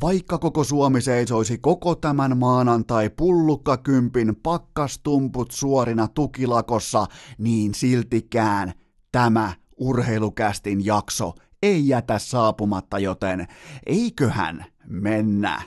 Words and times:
Vaikka 0.00 0.38
koko 0.38 0.64
Suomi 0.64 1.02
seisoisi 1.02 1.58
koko 1.58 1.94
tämän 1.94 2.38
maanantai 2.38 3.10
pullukkakympin 3.10 4.36
pakkastumput 4.42 5.50
suorina 5.50 6.08
tukilakossa, 6.08 7.06
niin 7.38 7.74
siltikään 7.74 8.72
tämä 9.12 9.52
urheilukästin 9.76 10.84
jakso 10.84 11.32
ei 11.62 11.88
jätä 11.88 12.18
saapumatta, 12.18 12.98
joten 12.98 13.46
eiköhän 13.86 14.64
mennä. 14.86 15.62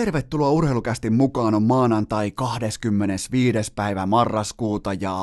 Tervetuloa 0.00 0.50
urheilukästin 0.50 1.12
mukaan 1.12 1.54
on 1.54 1.62
maanantai 1.62 2.30
25. 2.30 3.72
päivä 3.74 4.06
marraskuuta 4.06 4.92
ja 4.92 5.16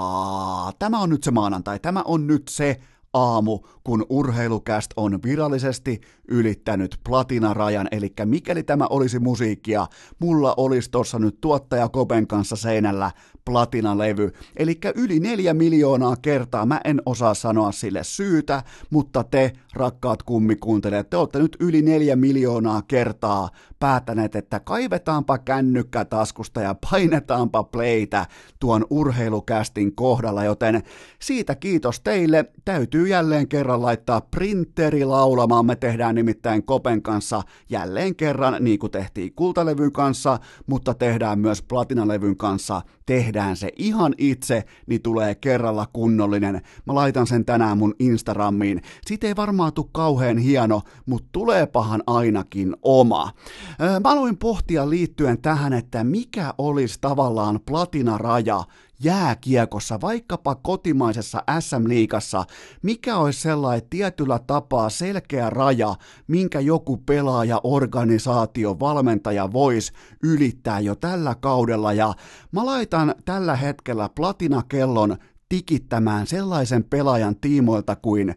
tämä 0.80 1.00
on 1.00 1.10
nyt 1.10 1.24
se 1.24 1.32
maanantai, 1.32 1.80
tämä 1.80 2.02
on 2.06 2.28
nyt 2.28 2.48
se 2.50 2.80
aamu, 3.14 3.60
kun 3.84 4.06
urheilukäst 4.10 4.92
on 4.98 5.20
virallisesti 5.24 6.02
ylittänyt 6.28 7.00
platinarajan, 7.04 7.88
eli 7.92 8.14
mikäli 8.26 8.64
tämä 8.64 8.88
olisi 8.90 9.20
musiikkia, 9.20 9.88
mulla 10.20 10.54
olisi 10.58 10.92
tuossa 10.92 11.20
nyt 11.20 11.42
tuottaja 11.42 11.90
Kopen 11.90 12.28
kanssa 12.28 12.56
seinällä 12.56 13.12
platinalevy, 13.48 14.32
eli 14.58 14.80
yli 14.96 15.20
neljä 15.20 15.54
miljoonaa 15.54 16.16
kertaa, 16.16 16.66
mä 16.66 16.82
en 16.86 17.02
osaa 17.06 17.34
sanoa 17.34 17.72
sille 17.72 18.04
syytä, 18.04 18.64
mutta 18.90 19.24
te, 19.24 19.54
rakkaat 19.74 20.24
kummikuuntelijat, 20.24 21.10
te 21.10 21.18
olette 21.18 21.40
nyt 21.40 21.58
yli 21.60 21.82
neljä 21.82 22.16
miljoonaa 22.16 22.82
kertaa 22.82 23.50
päättäneet, 23.80 24.36
että 24.36 24.60
kaivetaanpa 24.60 25.38
kännykkä 25.38 26.06
taskusta 26.06 26.62
ja 26.62 26.76
painetaanpa 26.92 27.64
playtä 27.64 28.26
tuon 28.60 28.86
urheilukästin 28.90 29.96
kohdalla, 29.96 30.44
joten 30.44 30.84
siitä 31.20 31.56
kiitos 31.56 32.00
teille, 32.00 32.46
täytyy 32.66 33.08
jälleen 33.08 33.48
kerran 33.48 33.82
laittaa 33.82 34.22
printeri 34.22 35.06
laulamaan, 35.06 35.66
me 35.66 35.76
tehdään 35.76 36.16
nimittäin 36.16 36.64
Kopen 36.64 37.02
kanssa 37.02 37.42
jälleen 37.70 38.16
kerran, 38.16 38.58
niin 38.60 38.80
kuin 38.80 38.92
tehtiin 38.92 39.34
kultalevyn 39.36 39.92
kanssa, 39.92 40.40
mutta 40.66 40.94
tehdään 40.94 41.40
myös 41.40 41.62
platinalevyn 41.62 42.38
kanssa, 42.38 42.82
tehdään 43.06 43.37
se 43.54 43.72
ihan 43.76 44.14
itse, 44.18 44.64
niin 44.88 45.02
tulee 45.02 45.36
kerralla 45.36 45.88
kunnollinen. 45.94 46.62
Mä 46.86 46.96
laitan 46.96 47.28
sen 47.28 47.46
tänään 47.46 47.78
mun 47.78 47.96
Instagramiin. 48.00 48.82
Siitä 49.06 49.28
ei 49.28 49.36
varmaan 49.36 49.74
tule 49.74 49.88
kauhean 49.92 50.38
hieno, 50.38 50.82
mutta 51.06 51.30
tuleepahan 51.32 52.04
ainakin 52.08 52.76
oma. 52.82 53.32
Mä 53.80 54.12
aloin 54.12 54.38
pohtia 54.38 54.90
liittyen 54.90 55.42
tähän, 55.42 55.74
että 55.74 56.04
mikä 56.04 56.54
olisi 56.58 56.98
tavallaan 57.02 57.60
platinaraja 57.66 58.64
jääkiekossa, 59.04 60.02
vaikkapa 60.02 60.56
kotimaisessa 60.56 61.44
SM-liigassa, 61.60 62.46
mikä 62.84 63.18
olisi 63.18 63.42
sellainen 63.42 63.90
tietyllä 63.90 64.40
tapaa 64.48 64.90
selkeä 64.90 65.50
raja, 65.50 65.96
minkä 66.28 66.60
joku 66.60 66.98
pelaaja, 66.98 67.62
organisaatio, 67.64 68.80
valmentaja 68.80 69.54
voisi 69.54 69.94
ylittää 70.24 70.80
jo 70.80 70.96
tällä 70.96 71.36
kaudella. 71.36 71.94
Ja 71.94 72.14
mä 72.52 72.66
laitan 72.66 73.16
tällä 73.26 73.56
hetkellä 73.56 74.10
platinakellon 74.16 75.18
tikittämään 75.50 76.28
sellaisen 76.28 76.84
pelaajan 76.84 77.36
tiimoilta 77.36 77.96
kuin 77.96 78.36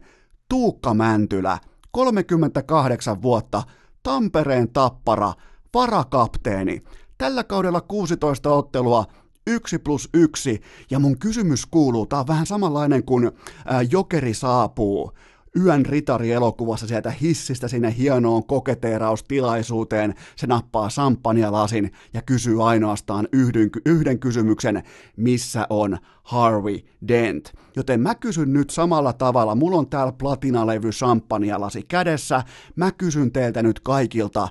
Tuukka 0.49 0.93
Mäntylä, 0.93 1.57
38 1.91 3.21
vuotta, 3.21 3.63
Tampereen 4.03 4.69
tappara, 4.73 5.33
varakapteeni. 5.73 6.83
Tällä 7.17 7.43
kaudella 7.43 7.81
16 7.81 8.49
ottelua, 8.49 9.05
yksi 9.47 9.79
plus 9.79 10.09
yksi, 10.13 10.61
ja 10.89 10.99
mun 10.99 11.19
kysymys 11.19 11.65
kuuluu, 11.65 12.05
tää 12.05 12.19
on 12.19 12.27
vähän 12.27 12.45
samanlainen 12.45 13.03
kuin 13.03 13.31
Jokeri 13.91 14.33
saapuu 14.33 15.11
yön 15.65 15.85
ritari-elokuvassa 15.85 16.87
sieltä 16.87 17.11
hissistä 17.11 17.67
sinne 17.67 17.95
hienoon 17.97 18.43
koketeeraustilaisuuteen. 18.43 20.15
Se 20.35 20.47
nappaa 20.47 20.89
lasin 21.49 21.91
ja 22.13 22.21
kysyy 22.21 22.69
ainoastaan 22.69 23.27
yhden, 23.33 23.69
yhden 23.85 24.19
kysymyksen, 24.19 24.83
missä 25.17 25.67
on 25.69 25.97
Harvey 26.23 26.79
Dent. 27.07 27.53
Joten 27.75 27.99
mä 28.01 28.15
kysyn 28.15 28.53
nyt 28.53 28.69
samalla 28.69 29.13
tavalla, 29.13 29.55
mulla 29.55 29.77
on 29.77 29.89
täällä 29.89 30.11
platinalevy 30.11 30.91
lasi 31.61 31.83
kädessä, 31.83 32.43
mä 32.75 32.91
kysyn 32.91 33.31
teiltä 33.31 33.63
nyt 33.63 33.79
kaikilta, 33.79 34.47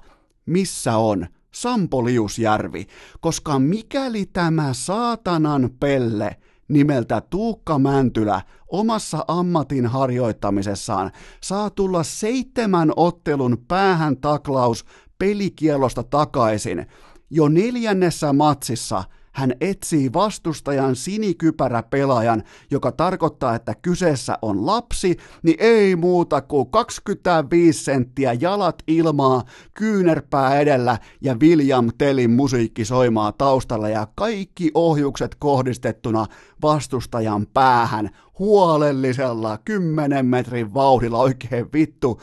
missä 0.47 0.97
on 0.97 1.27
Sampo 1.55 2.05
Liusjärvi, 2.05 2.87
koska 3.21 3.59
mikäli 3.59 4.27
tämä 4.27 4.73
saatanan 4.73 5.71
pelle 5.81 6.37
nimeltä 6.69 7.21
Tuukka 7.21 7.79
Mäntylä 7.79 8.43
omassa 8.69 9.25
ammatin 9.29 9.87
harjoittamisessaan 9.87 11.11
saa 11.43 11.71
tulla 11.71 12.03
seitsemän 12.03 12.93
ottelun 12.97 13.65
päähän 13.69 14.17
taklaus 14.17 14.85
pelikielosta 15.19 16.03
takaisin 16.03 16.87
jo 17.31 17.49
neljännessä 17.49 18.33
matsissa– 18.33 19.05
hän 19.33 19.53
etsii 19.61 20.13
vastustajan 20.13 20.97
sinikypärä 20.97 21.83
pelaajan, 21.83 22.43
joka 22.71 22.93
tarkoittaa, 22.93 23.55
että 23.55 23.75
kyseessä 23.83 24.39
on 24.43 24.67
lapsi, 24.67 25.17
niin 25.43 25.57
ei 25.59 25.97
muuta 25.97 26.41
kuin 26.41 26.71
25 26.71 27.85
senttiä 27.85 28.33
jalat 28.33 28.83
ilmaa, 28.87 29.45
kyynärpää 29.75 30.61
edellä 30.61 30.99
ja 31.21 31.37
William 31.43 31.89
Tellin 31.99 32.31
musiikki 32.31 32.85
soimaa 32.85 33.33
taustalla 33.33 33.89
ja 33.89 34.07
kaikki 34.15 34.71
ohjukset 34.75 35.35
kohdistettuna 35.35 36.27
vastustajan 36.63 37.47
päähän 37.55 38.11
huolellisella 38.39 39.59
10 39.59 40.27
metrin 40.27 40.75
vauhdilla. 40.75 41.19
Oikein 41.19 41.67
vittu 41.73 42.21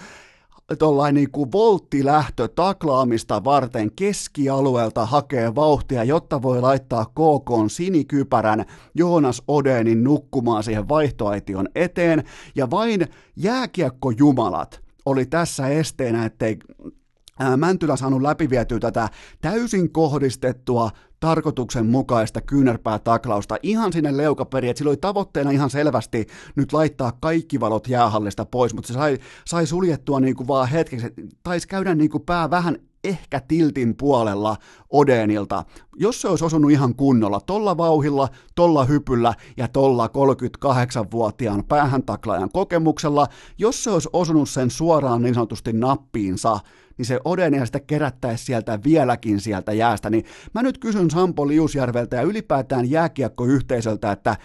tuollainen 0.75 1.15
niin 1.15 1.31
kuin 1.31 1.51
volttilähtö 1.51 2.47
taklaamista 2.47 3.43
varten 3.43 3.91
keskialueelta 3.95 5.05
hakee 5.05 5.55
vauhtia, 5.55 6.03
jotta 6.03 6.41
voi 6.41 6.61
laittaa 6.61 7.05
KK 7.05 7.49
sinikypärän 7.67 8.65
Joonas 8.95 9.41
Odenin 9.47 10.03
nukkumaan 10.03 10.63
siihen 10.63 10.89
vaihtoaition 10.89 11.67
eteen, 11.75 12.23
ja 12.55 12.69
vain 12.69 13.07
jääkiekkojumalat 13.35 14.81
oli 15.05 15.25
tässä 15.25 15.67
esteenä, 15.67 16.25
ettei 16.25 16.57
Mäntylä 17.57 17.95
saanut 17.95 18.21
läpivietyä 18.21 18.79
tätä 18.79 19.09
täysin 19.41 19.91
kohdistettua 19.91 20.91
tarkoituksenmukaista 21.19 22.41
kyynärpää 22.41 22.99
taklausta 22.99 23.57
ihan 23.63 23.93
sinne 23.93 24.17
leukaperiin, 24.17 24.71
että 24.71 24.77
sillä 24.77 24.89
oli 24.89 24.97
tavoitteena 24.97 25.51
ihan 25.51 25.69
selvästi 25.69 26.27
nyt 26.55 26.73
laittaa 26.73 27.11
kaikki 27.11 27.59
valot 27.59 27.87
jäähallista 27.87 28.45
pois, 28.45 28.73
mutta 28.73 28.87
se 28.87 28.93
sai, 28.93 29.17
sai 29.45 29.65
suljettua 29.65 30.19
niin 30.19 30.35
kuin 30.35 30.47
vaan 30.47 30.69
hetkeksi, 30.69 31.07
taisi 31.43 31.67
käydä 31.67 31.95
niin 31.95 32.09
kuin 32.09 32.23
pää 32.23 32.49
vähän 32.49 32.77
ehkä 33.03 33.41
tiltin 33.47 33.95
puolella 33.97 34.55
Odenilta. 34.89 35.63
Jos 35.95 36.21
se 36.21 36.27
olisi 36.27 36.45
osunut 36.45 36.71
ihan 36.71 36.95
kunnolla, 36.95 37.39
tolla 37.39 37.77
vauhilla, 37.77 38.29
tolla 38.55 38.85
hypyllä 38.85 39.33
ja 39.57 39.67
tolla 39.67 40.07
38-vuotiaan 40.07 41.63
päähän 41.63 42.03
taklaajan 42.03 42.49
kokemuksella, 42.53 43.27
jos 43.57 43.83
se 43.83 43.91
olisi 43.91 44.09
osunut 44.13 44.49
sen 44.49 44.71
suoraan 44.71 45.21
niin 45.21 45.33
sanotusti 45.33 45.73
nappiinsa, 45.73 46.59
niin 46.97 47.05
se 47.05 47.19
Odenia 47.25 47.65
sitä 47.65 47.79
kerättäisi 47.79 48.45
sieltä 48.45 48.79
vieläkin 48.83 49.39
sieltä 49.39 49.73
jäästä. 49.73 50.09
Niin 50.09 50.25
mä 50.53 50.63
nyt 50.63 50.77
kysyn 50.77 51.11
Sampo 51.11 51.47
Liusjärveltä 51.47 52.15
ja 52.15 52.21
ylipäätään 52.21 52.89
jääkiekkoyhteisöltä, 52.89 54.11
että 54.11 54.37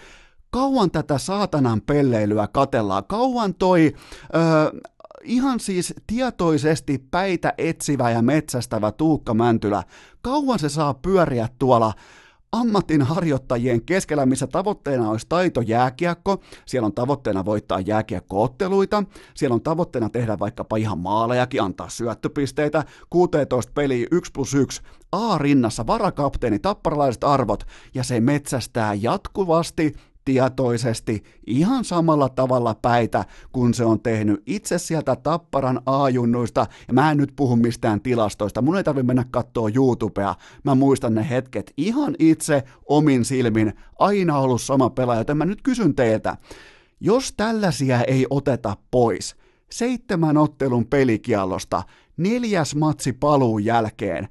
kauan 0.49 0.91
tätä 0.91 1.17
saatanan 1.17 1.81
pelleilyä 1.81 2.47
katellaan, 2.47 3.03
kauan 3.07 3.55
toi 3.55 3.93
öö, 4.35 4.79
ihan 5.23 5.59
siis 5.59 5.93
tietoisesti 6.07 7.05
päitä 7.11 7.53
etsivä 7.57 8.11
ja 8.11 8.21
metsästävä 8.21 8.91
Tuukka 8.91 9.33
Mäntylä, 9.33 9.83
kauan 10.21 10.59
se 10.59 10.69
saa 10.69 10.93
pyöriä 10.93 11.47
tuolla 11.59 11.93
ammatin 12.53 13.01
harjoittajien 13.01 13.85
keskellä, 13.85 14.25
missä 14.25 14.47
tavoitteena 14.47 15.09
olisi 15.09 15.25
taito 15.29 15.61
jääkiekko, 15.61 16.37
siellä 16.65 16.85
on 16.85 16.93
tavoitteena 16.93 17.45
voittaa 17.45 17.79
jääkiekkootteluita, 17.79 19.03
siellä 19.35 19.53
on 19.53 19.61
tavoitteena 19.61 20.09
tehdä 20.09 20.39
vaikkapa 20.39 20.77
ihan 20.77 20.97
maalejakin, 20.97 21.61
antaa 21.61 21.89
syöttöpisteitä, 21.89 22.83
16 23.09 23.71
peliä 23.75 24.07
1 24.11 24.31
plus 24.31 24.53
1, 24.53 24.81
A-rinnassa, 25.11 25.87
varakapteeni, 25.87 26.59
tapparalaiset 26.59 27.23
arvot, 27.23 27.63
ja 27.93 28.03
se 28.03 28.19
metsästää 28.19 28.93
jatkuvasti 28.93 29.93
tietoisesti 30.25 31.23
ihan 31.47 31.85
samalla 31.85 32.29
tavalla 32.29 32.75
päitä, 32.81 33.25
kun 33.51 33.73
se 33.73 33.85
on 33.85 33.99
tehnyt 33.99 34.43
itse 34.45 34.77
sieltä 34.77 35.15
Tapparan 35.15 35.81
aajunnuista, 35.85 36.65
ja 36.87 36.93
mä 36.93 37.11
en 37.11 37.17
nyt 37.17 37.33
puhu 37.35 37.55
mistään 37.55 38.01
tilastoista, 38.01 38.61
mun 38.61 38.77
ei 38.77 38.83
tarvitse 38.83 39.07
mennä 39.07 39.25
katsoa 39.31 39.69
YouTubea, 39.75 40.35
mä 40.63 40.75
muistan 40.75 41.15
ne 41.15 41.29
hetket 41.29 41.73
ihan 41.77 42.15
itse 42.19 42.63
omin 42.85 43.25
silmin, 43.25 43.73
aina 43.99 44.37
ollut 44.37 44.61
sama 44.61 44.89
pelaaja, 44.89 45.19
joten 45.19 45.37
mä 45.37 45.45
nyt 45.45 45.61
kysyn 45.61 45.95
teiltä, 45.95 46.37
jos 46.99 47.33
tällaisia 47.37 48.01
ei 48.03 48.27
oteta 48.29 48.77
pois, 48.91 49.35
seitsemän 49.71 50.37
ottelun 50.37 50.85
pelikiallosta, 50.85 51.83
neljäs 52.17 52.75
matsi 52.75 53.13
paluun 53.13 53.65
jälkeen, 53.65 54.29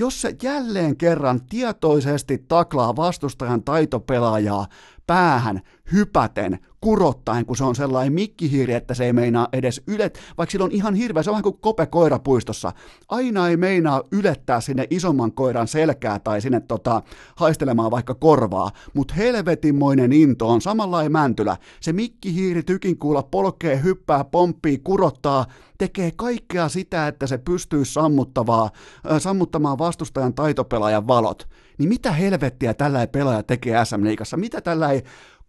jos 0.00 0.20
se 0.20 0.36
jälleen 0.42 0.96
kerran 0.96 1.40
tietoisesti 1.46 2.38
taklaa 2.38 2.96
vastustajan 2.96 3.64
taitopelaajaa 3.64 4.66
päähän 5.06 5.60
hypäten, 5.92 6.58
kurottaen, 6.82 7.46
kun 7.46 7.56
se 7.56 7.64
on 7.64 7.74
sellainen 7.74 8.12
mikkihiiri, 8.12 8.74
että 8.74 8.94
se 8.94 9.04
ei 9.04 9.12
meinaa 9.12 9.48
edes 9.52 9.82
ylet, 9.86 10.18
vaikka 10.38 10.50
sillä 10.50 10.64
on 10.64 10.72
ihan 10.72 10.94
hirveä, 10.94 11.22
se 11.22 11.30
on 11.30 11.32
vähän 11.32 11.42
kuin 11.42 11.58
kope 11.60 11.86
koirapuistossa. 11.86 12.72
Aina 13.08 13.48
ei 13.48 13.56
meinaa 13.56 14.02
ylettää 14.12 14.60
sinne 14.60 14.86
isomman 14.90 15.32
koiran 15.32 15.68
selkää 15.68 16.18
tai 16.18 16.40
sinne 16.40 16.60
tota, 16.60 17.02
haistelemaan 17.36 17.90
vaikka 17.90 18.14
korvaa, 18.14 18.70
mutta 18.94 19.14
helvetinmoinen 19.14 20.12
into 20.12 20.48
on 20.48 20.60
samanlainen 20.60 21.12
mäntylä. 21.12 21.56
Se 21.80 21.92
mikkihiiri 21.92 22.62
tykin 22.62 22.98
kuulla 22.98 23.22
polkee, 23.22 23.82
hyppää, 23.82 24.24
pomppii, 24.24 24.78
kurottaa, 24.78 25.46
tekee 25.78 26.10
kaikkea 26.16 26.68
sitä, 26.68 27.06
että 27.06 27.26
se 27.26 27.38
pystyy 27.38 27.84
sammuttavaa, 27.84 28.70
sammuttamaan 29.18 29.78
vastustajan 29.78 30.34
taitopelaajan 30.34 31.08
valot. 31.08 31.48
Niin 31.78 31.88
mitä 31.88 32.12
helvettiä 32.12 32.74
tällä 32.74 33.06
pelaaja 33.06 33.42
tekee 33.42 33.84
SM 33.84 34.04
Liigassa? 34.04 34.36
Mitä 34.36 34.60
tällä 34.60 34.88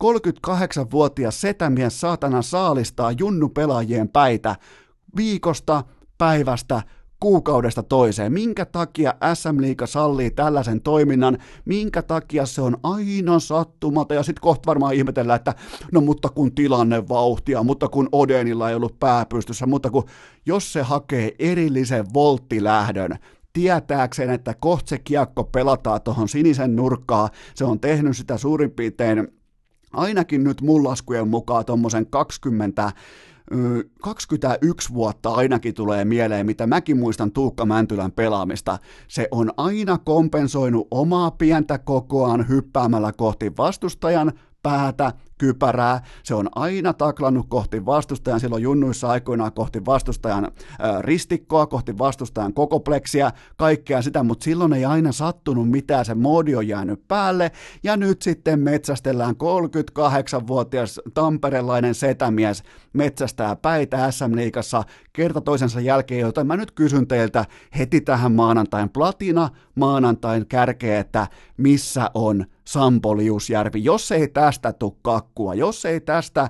38-vuotias 0.04 1.42
setämies 1.42 2.02
saatana 2.02 2.42
saalistaa 2.42 3.12
junnupelaajien 3.12 4.10
päitä 4.10 4.56
viikosta, 5.16 5.84
päivästä, 6.18 6.82
kuukaudesta 7.20 7.84
toiseen. 7.84 8.34
Minkä 8.34 8.66
takia 8.66 9.14
SM 9.34 9.62
Liiga 9.62 9.88
sallii 9.88 10.32
tällaisen 10.32 10.82
toiminnan? 10.82 11.38
Minkä 11.66 12.02
takia 12.02 12.46
se 12.46 12.62
on 12.62 12.78
aina 12.84 13.40
sattumalta? 13.40 14.14
Ja 14.14 14.24
sitten 14.24 14.42
kohta 14.42 14.68
varmaan 14.68 14.94
ihmetellään, 14.94 15.38
että 15.38 15.56
no 15.92 16.02
mutta 16.02 16.30
kun 16.30 16.56
tilanne 16.56 17.10
vauhtia, 17.10 17.64
mutta 17.64 17.88
kun 17.88 18.10
Odenilla 18.12 18.70
ei 18.70 18.76
ollut 18.76 19.00
pääpystyssä, 19.00 19.66
mutta 19.66 19.90
kun 19.90 20.04
jos 20.46 20.74
se 20.74 20.82
hakee 20.82 21.32
erillisen 21.40 22.06
volttilähdön, 22.14 23.18
tietääkseen, 23.54 24.30
että 24.30 24.54
kohta 24.60 24.90
se 24.90 25.00
kiekko 25.00 25.44
pelataan 25.44 26.02
tuohon 26.02 26.30
sinisen 26.30 26.76
nurkkaan, 26.76 27.30
se 27.56 27.66
on 27.66 27.80
tehnyt 27.80 28.18
sitä 28.18 28.38
suurin 28.38 28.72
piirtein 28.72 29.28
ainakin 29.94 30.44
nyt 30.44 30.62
mun 30.62 30.84
laskujen 30.84 31.28
mukaan 31.28 31.66
tuommoisen 31.66 32.08
20 32.08 32.92
21 34.02 34.94
vuotta 34.94 35.30
ainakin 35.30 35.74
tulee 35.74 36.06
mieleen, 36.06 36.46
mitä 36.46 36.68
mäkin 36.68 36.98
muistan 36.98 37.32
Tuukka 37.32 37.66
Mäntylän 37.66 38.12
pelaamista. 38.12 38.80
Se 39.08 39.28
on 39.32 39.52
aina 39.58 39.98
kompensoinut 39.98 40.88
omaa 40.92 41.32
pientä 41.32 41.78
kokoaan 41.78 42.50
hyppäämällä 42.50 43.12
kohti 43.12 43.52
vastustajan 43.58 44.32
päätä, 44.64 45.14
kypärää. 45.38 46.02
Se 46.24 46.36
on 46.36 46.50
aina 46.56 46.94
taklannut 46.94 47.46
kohti 47.50 47.86
vastustajan, 47.86 48.40
silloin 48.40 48.64
junnuissa 48.64 49.10
aikoinaan 49.10 49.54
kohti 49.54 49.86
vastustajan 49.86 50.52
ristikkoa, 51.00 51.68
kohti 51.68 51.98
vastustajan 51.98 52.54
kokopleksia, 52.54 53.32
kaikkea 53.58 54.02
sitä, 54.02 54.24
mutta 54.24 54.44
silloin 54.44 54.74
ei 54.74 54.86
aina 54.86 55.12
sattunut 55.12 55.70
mitään, 55.70 56.06
se 56.06 56.16
moodi 56.16 56.56
on 56.56 56.68
jäänyt 56.68 57.08
päälle, 57.08 57.52
ja 57.84 57.98
nyt 57.98 58.22
sitten 58.22 58.60
metsästellään 58.60 59.36
38-vuotias 59.36 61.02
tamperelainen 61.14 61.96
setämies 61.96 62.64
metsästää 62.94 63.56
päitä 63.56 64.12
SM-liigassa 64.12 64.84
kerta 65.14 65.42
toisensa 65.42 65.80
jälkeen, 65.80 66.22
joten 66.22 66.48
mä 66.48 66.58
nyt 66.58 66.72
kysyn 66.72 67.08
teiltä 67.08 67.46
heti 67.78 68.02
tähän 68.02 68.32
maanantain 68.32 68.90
platina, 68.90 69.50
maanantain 69.76 70.48
kärkeä, 70.48 71.00
että 71.00 71.28
missä 71.58 72.12
on 72.14 72.46
Sampo 72.68 73.18
Liusjärvi, 73.18 73.84
jos 73.84 74.12
ei 74.12 74.28
tästä 74.28 74.74
tule 74.74 74.94
kakkua, 75.24 75.54
jos 75.54 75.86
ei 75.86 76.00
tästä 76.00 76.50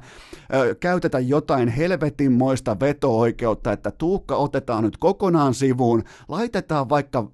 ö, 0.53 0.75
käytetä 0.75 1.19
jotain 1.19 1.69
helvetinmoista 1.69 2.79
veto-oikeutta, 2.79 3.71
että 3.71 3.91
Tuukka 3.91 4.35
otetaan 4.35 4.83
nyt 4.83 4.97
kokonaan 4.97 5.53
sivuun, 5.53 6.03
laitetaan 6.27 6.89
vaikka 6.89 7.27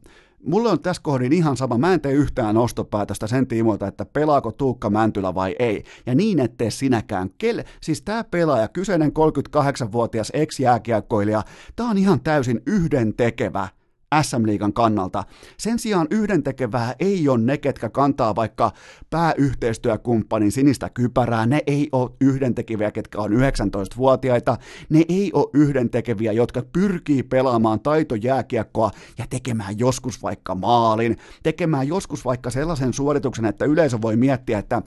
Mulle 0.46 0.70
on 0.70 0.80
tässä 0.80 1.02
kohdin 1.02 1.34
ihan 1.34 1.58
sama, 1.58 1.78
mä 1.78 1.94
en 1.94 2.02
tee 2.02 2.12
yhtään 2.12 2.58
ostopäätöstä 2.58 3.28
sen 3.28 3.48
tiimoilta, 3.48 3.88
että 3.88 4.06
pelaako 4.06 4.52
Tuukka 4.52 4.90
Mäntylä 4.90 5.36
vai 5.36 5.56
ei. 5.60 5.84
Ja 6.06 6.16
niin 6.16 6.40
ettei 6.40 6.72
sinäkään. 6.72 7.30
Kel, 7.38 7.64
siis 7.82 8.02
tämä 8.02 8.24
pelaaja, 8.24 8.68
kyseinen 8.68 9.12
38-vuotias 9.12 10.32
ex-jääkiekkoilija, 10.34 11.44
tää 11.76 11.86
on 11.86 11.98
ihan 11.98 12.22
täysin 12.22 12.62
yhden 12.66 13.14
tekevä 13.14 13.68
SM-liigan 14.22 14.74
kannalta. 14.74 15.24
Sen 15.58 15.80
sijaan 15.80 16.08
yhdentekevää 16.12 16.96
ei 17.00 17.30
ole 17.30 17.40
ne, 17.40 17.58
ketkä 17.58 17.90
kantaa 17.90 18.36
vaikka 18.36 18.72
pääyhteistyökumppanin 19.10 20.52
sinistä 20.52 20.90
kypärää, 20.90 21.46
ne 21.46 21.62
ei 21.68 21.90
ole 21.92 22.10
yhdentekeviä, 22.22 22.92
ketkä 22.92 23.22
on 23.22 23.32
19-vuotiaita, 23.32 24.58
ne 24.90 25.04
ei 25.10 25.32
ole 25.34 25.50
yhdentekeviä, 25.54 26.32
jotka 26.32 26.64
pyrkii 26.74 27.24
pelaamaan 27.24 27.80
taitojääkiekkoa 27.80 28.92
ja 29.18 29.26
tekemään 29.30 29.80
joskus 29.80 30.24
vaikka 30.24 30.56
maalin, 30.56 31.18
tekemään 31.44 31.88
joskus 31.88 32.26
vaikka 32.26 32.50
sellaisen 32.50 32.94
suorituksen, 32.94 33.46
että 33.46 33.66
yleisö 33.66 34.02
voi 34.02 34.16
miettiä, 34.16 34.60
että 34.60 34.82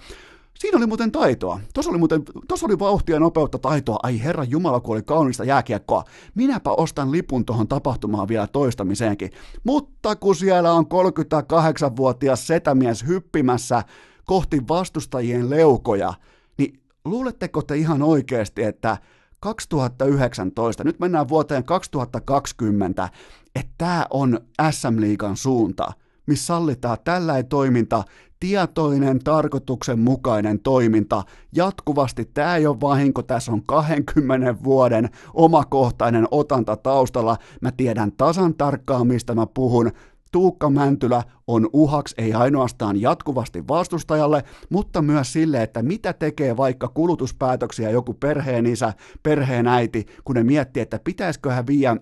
Siinä 0.58 0.76
oli 0.76 0.86
muuten 0.86 1.12
taitoa. 1.12 1.60
Tuossa 1.74 1.90
oli, 1.90 1.98
muuten, 1.98 2.22
tuossa 2.48 2.66
oli 2.66 2.78
vauhtia, 2.78 3.20
nopeutta, 3.20 3.58
taitoa. 3.58 3.98
Ai 4.02 4.22
herra 4.22 4.44
Jumala, 4.44 4.80
kun 4.80 4.94
oli 4.94 5.02
kaunista 5.02 5.44
jääkiekkoa. 5.44 6.04
Minäpä 6.34 6.70
ostan 6.70 7.12
lipun 7.12 7.44
tuohon 7.44 7.68
tapahtumaan 7.68 8.28
vielä 8.28 8.46
toistamiseenkin. 8.46 9.30
Mutta 9.64 10.16
kun 10.16 10.36
siellä 10.36 10.72
on 10.72 10.84
38-vuotias 10.84 12.46
setämies 12.46 13.06
hyppimässä 13.06 13.82
kohti 14.24 14.62
vastustajien 14.68 15.50
leukoja, 15.50 16.14
niin 16.58 16.80
luuletteko 17.04 17.62
te 17.62 17.76
ihan 17.76 18.02
oikeasti, 18.02 18.62
että 18.62 18.96
2019, 19.40 20.84
nyt 20.84 21.00
mennään 21.00 21.28
vuoteen 21.28 21.64
2020, 21.64 23.08
että 23.54 23.72
tämä 23.78 24.06
on 24.10 24.40
SM-liigan 24.70 25.36
suunta, 25.36 25.92
missä 26.26 26.46
sallitaan 26.46 26.98
tällainen 27.04 27.46
toiminta 27.46 28.04
tietoinen, 28.42 29.18
tarkoituksenmukainen 29.18 30.60
toiminta. 30.60 31.22
Jatkuvasti 31.56 32.24
tämä 32.24 32.56
ei 32.56 32.66
ole 32.66 32.80
vahinko, 32.80 33.22
tässä 33.22 33.52
on 33.52 33.62
20 33.66 34.64
vuoden 34.64 35.08
omakohtainen 35.34 36.28
otanta 36.30 36.76
taustalla. 36.76 37.36
Mä 37.60 37.72
tiedän 37.72 38.12
tasan 38.12 38.54
tarkkaan, 38.54 39.06
mistä 39.06 39.34
mä 39.34 39.46
puhun. 39.46 39.90
Tuukka 40.32 40.70
Mäntylä 40.70 41.22
on 41.46 41.68
uhaksi 41.72 42.14
ei 42.18 42.34
ainoastaan 42.34 43.00
jatkuvasti 43.00 43.68
vastustajalle, 43.68 44.44
mutta 44.70 45.02
myös 45.02 45.32
sille, 45.32 45.62
että 45.62 45.82
mitä 45.82 46.12
tekee 46.12 46.56
vaikka 46.56 46.88
kulutuspäätöksiä 46.88 47.90
joku 47.90 48.14
perheen 48.14 48.66
isä, 48.66 48.92
perheen 49.22 49.66
äiti, 49.66 50.06
kun 50.24 50.36
ne 50.36 50.42
miettii, 50.42 50.82
että 50.82 51.00
pitäisiköhän 51.04 51.66
viiä 51.66 51.96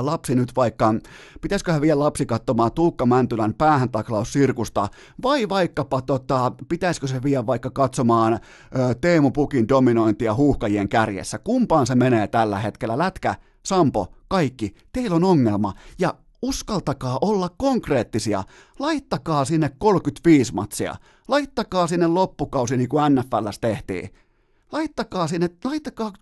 lapsi 0.00 0.34
nyt 0.34 0.52
vaikka, 0.56 0.94
pitäisiköhän 1.40 1.80
vielä 1.80 1.98
lapsi 1.98 2.26
katsomaan 2.26 2.72
Tuukka 2.72 3.06
Mäntylän 3.06 3.54
päähän 3.54 3.88
sirkusta, 4.30 4.88
vai 5.22 5.48
vaikkapa 5.48 6.02
tota, 6.02 6.52
pitäisikö 6.68 7.06
se 7.06 7.22
vielä 7.22 7.46
vaikka 7.46 7.70
katsomaan 7.70 8.32
ö, 8.32 8.38
Teemu 9.00 9.30
Pukin 9.30 9.68
dominointia 9.68 10.34
huuhkajien 10.34 10.88
kärjessä. 10.88 11.38
Kumpaan 11.38 11.86
se 11.86 11.94
menee 11.94 12.26
tällä 12.26 12.58
hetkellä? 12.58 12.98
Lätkä, 12.98 13.34
Sampo, 13.62 14.12
kaikki, 14.28 14.74
teillä 14.92 15.16
on 15.16 15.24
ongelma. 15.24 15.72
Ja 15.98 16.14
uskaltakaa 16.42 17.18
olla 17.20 17.50
konkreettisia. 17.56 18.44
Laittakaa 18.78 19.44
sinne 19.44 19.70
35 19.78 20.54
matsia. 20.54 20.96
Laittakaa 21.28 21.86
sinne 21.86 22.06
loppukausi 22.06 22.76
niin 22.76 22.88
kuin 22.88 23.14
NFLs 23.14 23.58
tehtiin. 23.60 24.10
Laittakaa 24.72 25.26
sinne, 25.26 25.50
laittakaa 25.64 26.12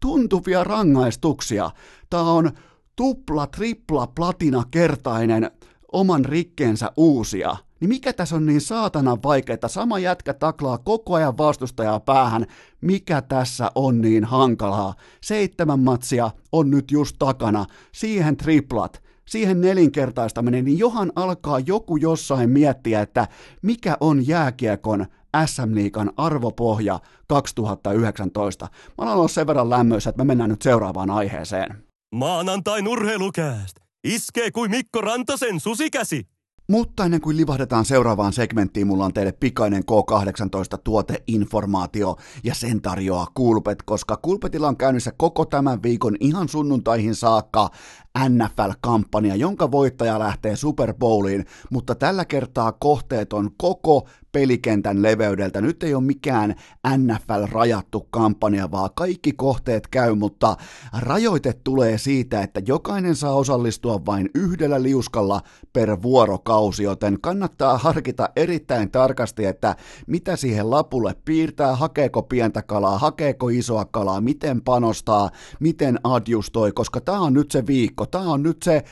tuntuvia 0.00 0.64
rangaistuksia. 0.64 1.70
Tämä 2.10 2.22
on 2.22 2.50
tupla, 2.96 3.46
tripla, 3.46 4.06
platina 4.06 4.62
kertainen 4.70 5.50
oman 5.92 6.24
rikkeensä 6.24 6.90
uusia, 6.96 7.56
niin 7.80 7.88
mikä 7.88 8.12
tässä 8.12 8.36
on 8.36 8.46
niin 8.46 8.60
saatana 8.60 9.16
vaikeaa? 9.24 9.58
Sama 9.68 9.98
jätkä 9.98 10.34
taklaa 10.34 10.78
koko 10.78 11.14
ajan 11.14 11.38
vastustajaa 11.38 12.00
päähän. 12.00 12.46
Mikä 12.80 13.22
tässä 13.22 13.70
on 13.74 14.00
niin 14.00 14.24
hankalaa? 14.24 14.94
Seitsemän 15.20 15.80
matsia 15.80 16.30
on 16.52 16.70
nyt 16.70 16.90
just 16.90 17.16
takana. 17.18 17.66
Siihen 17.92 18.36
triplat, 18.36 19.02
siihen 19.24 19.60
nelinkertaistaminen, 19.60 20.64
niin 20.64 20.78
johan 20.78 21.12
alkaa 21.16 21.60
joku 21.60 21.96
jossain 21.96 22.50
miettiä, 22.50 23.00
että 23.00 23.28
mikä 23.62 23.96
on 24.00 24.26
jääkiekon 24.26 25.06
SM-liikan 25.46 26.12
arvopohja 26.16 27.00
2019. 27.28 28.68
Mä 28.98 29.04
olen 29.04 29.14
ollut 29.14 29.30
sen 29.30 29.46
verran 29.46 29.70
lämmöissä, 29.70 30.10
että 30.10 30.24
me 30.24 30.26
mennään 30.26 30.50
nyt 30.50 30.62
seuraavaan 30.62 31.10
aiheeseen. 31.10 31.83
Maanantain 32.14 32.88
urheilukääst! 32.88 33.76
Iskee 34.04 34.50
kuin 34.50 34.70
Mikko 34.70 35.00
Rantasen 35.00 35.60
susikäsi! 35.60 36.28
Mutta 36.68 37.04
ennen 37.04 37.20
kuin 37.20 37.36
livahdetaan 37.36 37.84
seuraavaan 37.84 38.32
segmenttiin, 38.32 38.86
mulla 38.86 39.04
on 39.04 39.12
teille 39.12 39.32
pikainen 39.32 39.82
K18 39.82 40.78
tuoteinformaatio 40.84 42.16
ja 42.44 42.54
sen 42.54 42.82
tarjoaa 42.82 43.26
Kulpet, 43.34 43.82
koska 43.82 44.16
Kulpetilla 44.16 44.68
on 44.68 44.76
käynnissä 44.76 45.12
koko 45.16 45.44
tämän 45.44 45.82
viikon 45.82 46.16
ihan 46.20 46.48
sunnuntaihin 46.48 47.14
saakka 47.14 47.70
NFL-kampanja, 48.18 49.36
jonka 49.36 49.70
voittaja 49.70 50.18
lähtee 50.18 50.56
Super 50.56 50.94
Bowliin, 50.94 51.46
mutta 51.70 51.94
tällä 51.94 52.24
kertaa 52.24 52.72
kohteet 52.72 53.32
on 53.32 53.50
koko 53.56 54.08
pelikentän 54.34 55.02
leveydeltä. 55.02 55.60
Nyt 55.60 55.82
ei 55.82 55.94
ole 55.94 56.02
mikään 56.02 56.54
NFL-rajattu 56.96 58.06
kampanja, 58.10 58.70
vaan 58.70 58.90
kaikki 58.94 59.32
kohteet 59.32 59.88
käy, 59.88 60.14
mutta 60.14 60.56
rajoite 60.98 61.52
tulee 61.64 61.98
siitä, 61.98 62.42
että 62.42 62.60
jokainen 62.66 63.16
saa 63.16 63.34
osallistua 63.34 64.06
vain 64.06 64.30
yhdellä 64.34 64.82
liuskalla 64.82 65.40
per 65.72 66.02
vuorokausi, 66.02 66.82
joten 66.82 67.18
kannattaa 67.20 67.78
harkita 67.78 68.28
erittäin 68.36 68.90
tarkasti, 68.90 69.44
että 69.44 69.76
mitä 70.06 70.36
siihen 70.36 70.70
lapulle 70.70 71.16
piirtää, 71.24 71.76
hakeeko 71.76 72.22
pientä 72.22 72.62
kalaa, 72.62 72.98
hakeeko 72.98 73.48
isoa 73.48 73.84
kalaa, 73.84 74.20
miten 74.20 74.62
panostaa, 74.62 75.30
miten 75.60 76.00
adjustoi, 76.04 76.72
koska 76.72 77.00
tämä 77.00 77.20
on 77.20 77.34
nyt 77.34 77.50
se 77.50 77.66
viikko, 77.66 78.03
tämä 78.06 78.32
on 78.32 78.42
nyt 78.42 78.62
se 78.62 78.84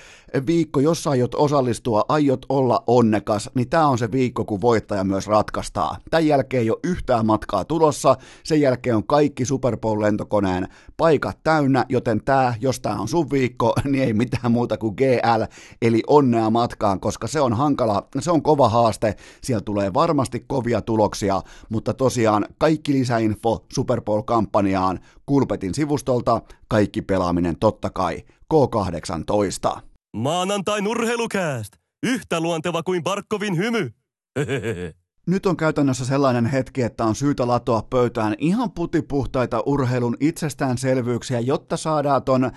viikko, 0.47 0.81
jos 0.81 1.07
aiot 1.07 1.35
osallistua, 1.35 2.05
aiot 2.09 2.47
olla 2.49 2.85
onnekas, 2.87 3.51
niin 3.55 3.69
tämä 3.69 3.87
on 3.87 3.99
se 3.99 4.13
viikko, 4.13 4.45
kun 4.45 4.61
voittaja 4.61 5.05
myös 5.05 5.27
ratkaistaan. 5.27 5.97
Tämän 6.11 6.27
jälkeen 6.27 6.63
ei 6.63 6.71
ole 6.71 6.79
yhtään 6.85 7.27
matkaa 7.27 7.65
tulossa, 7.65 8.17
sen 8.45 8.61
jälkeen 8.61 8.97
on 8.97 9.07
kaikki 9.07 9.45
Super 9.45 9.77
Bowl-lentokoneen 9.77 10.69
paikat 10.97 11.39
täynnä, 11.45 11.87
joten 11.89 12.25
tämä, 12.25 12.55
jos 12.61 12.81
tämä 12.81 12.97
on 12.97 13.09
sun 13.09 13.31
viikko, 13.31 13.73
niin 13.91 14.05
ei 14.05 14.13
mitään 14.13 14.53
muuta 14.53 14.79
kuin 14.79 14.95
GL, 14.95 15.43
eli 15.83 16.03
onnea 16.07 16.51
matkaan, 16.51 17.01
koska 17.01 17.27
se 17.27 17.41
on 17.41 17.53
hankala, 17.53 18.09
se 18.21 18.31
on 18.31 18.43
kova 18.43 18.69
haaste, 18.69 19.17
siellä 19.43 19.63
tulee 19.63 19.95
varmasti 19.95 20.45
kovia 20.47 20.83
tuloksia, 20.83 21.43
mutta 21.69 21.95
tosiaan 21.95 22.47
kaikki 22.59 22.93
lisäinfo 22.93 23.65
Super 23.73 24.01
Bowl-kampanjaan 24.01 25.01
Kulpetin 25.27 25.75
sivustolta, 25.75 26.41
kaikki 26.69 27.03
pelaaminen 27.03 27.57
totta 27.59 27.91
kai 27.91 28.25
K18. 28.53 29.81
Maanantain 30.17 30.89
urheilukääst! 30.89 31.73
Yhtä 32.03 32.41
luonteva 32.41 32.83
kuin 32.83 33.03
Barkovin 33.03 33.57
hymy! 33.57 33.91
Nyt 35.27 35.47
on 35.47 35.57
käytännössä 35.57 36.05
sellainen 36.05 36.47
hetki, 36.47 36.83
että 36.83 37.05
on 37.05 37.15
syytä 37.15 37.47
latoa 37.47 37.83
pöytään 37.91 38.35
ihan 38.39 38.71
putipuhtaita 38.71 39.63
urheilun 39.67 40.17
itsestäänselvyyksiä, 40.21 41.41
jotta 41.41 41.77
saadaan 41.77 42.23
ton 42.23 42.51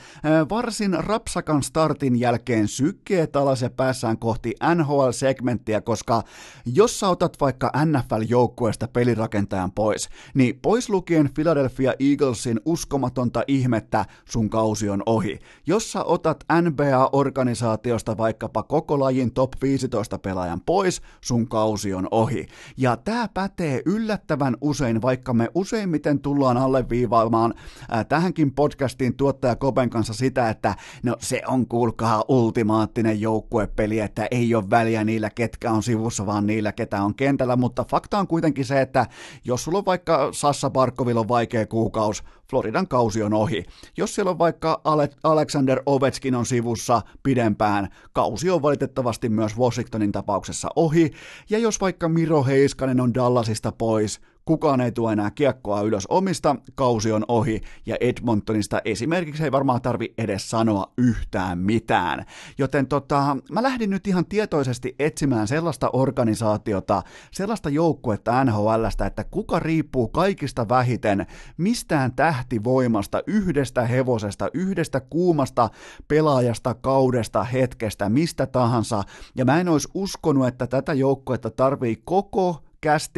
varsin 0.50 0.93
rapsakan 0.93 1.63
startin 1.63 2.19
jälkeen 2.19 2.67
sykkeet 2.67 3.36
alas 3.36 3.62
ja 3.62 3.69
päässään 3.69 4.17
kohti 4.17 4.53
NHL-segmenttiä, 4.75 5.81
koska 5.81 6.24
jos 6.65 7.00
sä 7.00 7.10
otat 7.10 7.38
vaikka 7.41 7.72
NFL-joukkueesta 7.86 8.88
pelirakentajan 8.88 9.72
pois, 9.72 10.10
niin 10.34 10.60
pois 10.62 10.89
lukien 10.89 11.29
Philadelphia 11.34 11.93
Eaglesin 12.00 12.60
uskomatonta 12.65 13.43
ihmettä 13.48 14.05
sun 14.29 14.50
kausi 14.50 14.89
on 14.89 15.03
ohi. 15.05 15.39
Jos 15.67 15.91
sä 15.91 16.03
otat 16.03 16.43
NBA-organisaatiosta 16.62 18.17
vaikkapa 18.17 18.63
koko 18.63 19.00
lajin 19.00 19.34
top 19.34 19.51
15 19.62 20.17
pelaajan 20.17 20.62
pois, 20.62 21.01
sun 21.22 21.48
kausi 21.48 21.93
on 21.93 22.07
ohi. 22.12 22.45
Ja 22.77 22.97
tämä 22.97 23.27
pätee 23.33 23.81
yllättävän 23.85 24.57
usein, 24.62 25.01
vaikka 25.01 25.33
me 25.33 25.50
useimmiten 25.55 26.19
tullaan 26.19 26.57
alleviivaamaan 26.57 27.53
äh, 27.93 28.05
tähänkin 28.05 28.51
podcastiin 28.53 29.15
tuottaja 29.15 29.55
Kopen 29.55 29.89
kanssa 29.89 30.13
sitä, 30.13 30.50
että 30.50 30.75
no 31.03 31.15
se 31.19 31.41
on 31.47 31.67
kuulkaa 31.67 32.24
ultimaattinen 32.27 33.21
joukkuepeli, 33.21 34.00
että 34.00 34.27
ei 34.31 34.55
ole 34.55 34.69
väliä 34.69 35.03
niillä, 35.03 35.29
ketkä 35.29 35.71
on 35.71 35.83
sivussa, 35.83 36.25
vaan 36.25 36.47
niillä, 36.47 36.71
ketä 36.71 37.03
on 37.03 37.15
kentällä, 37.15 37.55
mutta 37.55 37.85
fakta 37.89 38.19
on 38.19 38.27
kuitenkin 38.27 38.65
se, 38.65 38.81
että 38.81 39.05
jos 39.45 39.63
sulla 39.63 39.77
on 39.77 39.85
vaikka 39.85 40.29
Sassa 40.31 40.69
Barkovilla 40.69 41.19
on 41.19 41.27
vaikea 41.27 41.67
kuukausi, 41.67 42.24
Floridan 42.49 42.87
kausi 42.87 43.23
on 43.23 43.33
ohi. 43.33 43.65
Jos 43.97 44.15
siellä 44.15 44.31
on 44.31 44.37
vaikka 44.37 44.81
Ale- 44.83 45.09
Alexander 45.23 45.81
Ovechkin 45.85 46.35
on 46.35 46.45
sivussa 46.45 47.01
pidempään, 47.23 47.89
kausi 48.13 48.49
on 48.49 48.61
valitettavasti 48.61 49.29
myös 49.29 49.57
Washingtonin 49.57 50.11
tapauksessa 50.11 50.67
ohi, 50.75 51.11
ja 51.49 51.59
jos 51.59 51.81
vaikka 51.81 52.09
Miro 52.09 52.43
Heiskanen 52.43 53.01
on 53.01 53.13
Dallasista 53.13 53.71
pois, 53.71 54.21
kukaan 54.45 54.81
ei 54.81 54.91
tuo 54.91 55.11
enää 55.11 55.31
kiekkoa 55.31 55.81
ylös 55.81 56.07
omista, 56.07 56.55
kausi 56.75 57.11
on 57.11 57.25
ohi, 57.27 57.61
ja 57.85 57.95
Edmontonista 57.99 58.81
esimerkiksi 58.85 59.43
ei 59.43 59.51
varmaan 59.51 59.81
tarvi 59.81 60.13
edes 60.17 60.49
sanoa 60.49 60.93
yhtään 60.97 61.57
mitään. 61.57 62.25
Joten 62.57 62.87
tota, 62.87 63.37
mä 63.51 63.63
lähdin 63.63 63.89
nyt 63.89 64.07
ihan 64.07 64.25
tietoisesti 64.25 64.95
etsimään 64.99 65.47
sellaista 65.47 65.89
organisaatiota, 65.93 67.03
sellaista 67.31 67.69
joukkuetta 67.69 68.43
NHLstä, 68.43 69.05
että 69.05 69.23
kuka 69.23 69.59
riippuu 69.59 70.07
kaikista 70.07 70.69
vähiten 70.69 71.25
mistään 71.57 72.15
tähtivoimasta, 72.15 73.21
yhdestä 73.27 73.85
hevosesta, 73.85 74.49
yhdestä 74.53 74.99
kuumasta 74.99 75.69
pelaajasta, 76.07 76.73
kaudesta, 76.73 77.43
hetkestä, 77.43 78.09
mistä 78.09 78.45
tahansa, 78.45 79.03
ja 79.35 79.45
mä 79.45 79.59
en 79.59 79.69
olisi 79.69 79.89
uskonut, 79.93 80.47
että 80.47 80.67
tätä 80.67 80.93
joukkuetta 80.93 81.51
tarvii 81.51 82.01
koko 82.05 82.64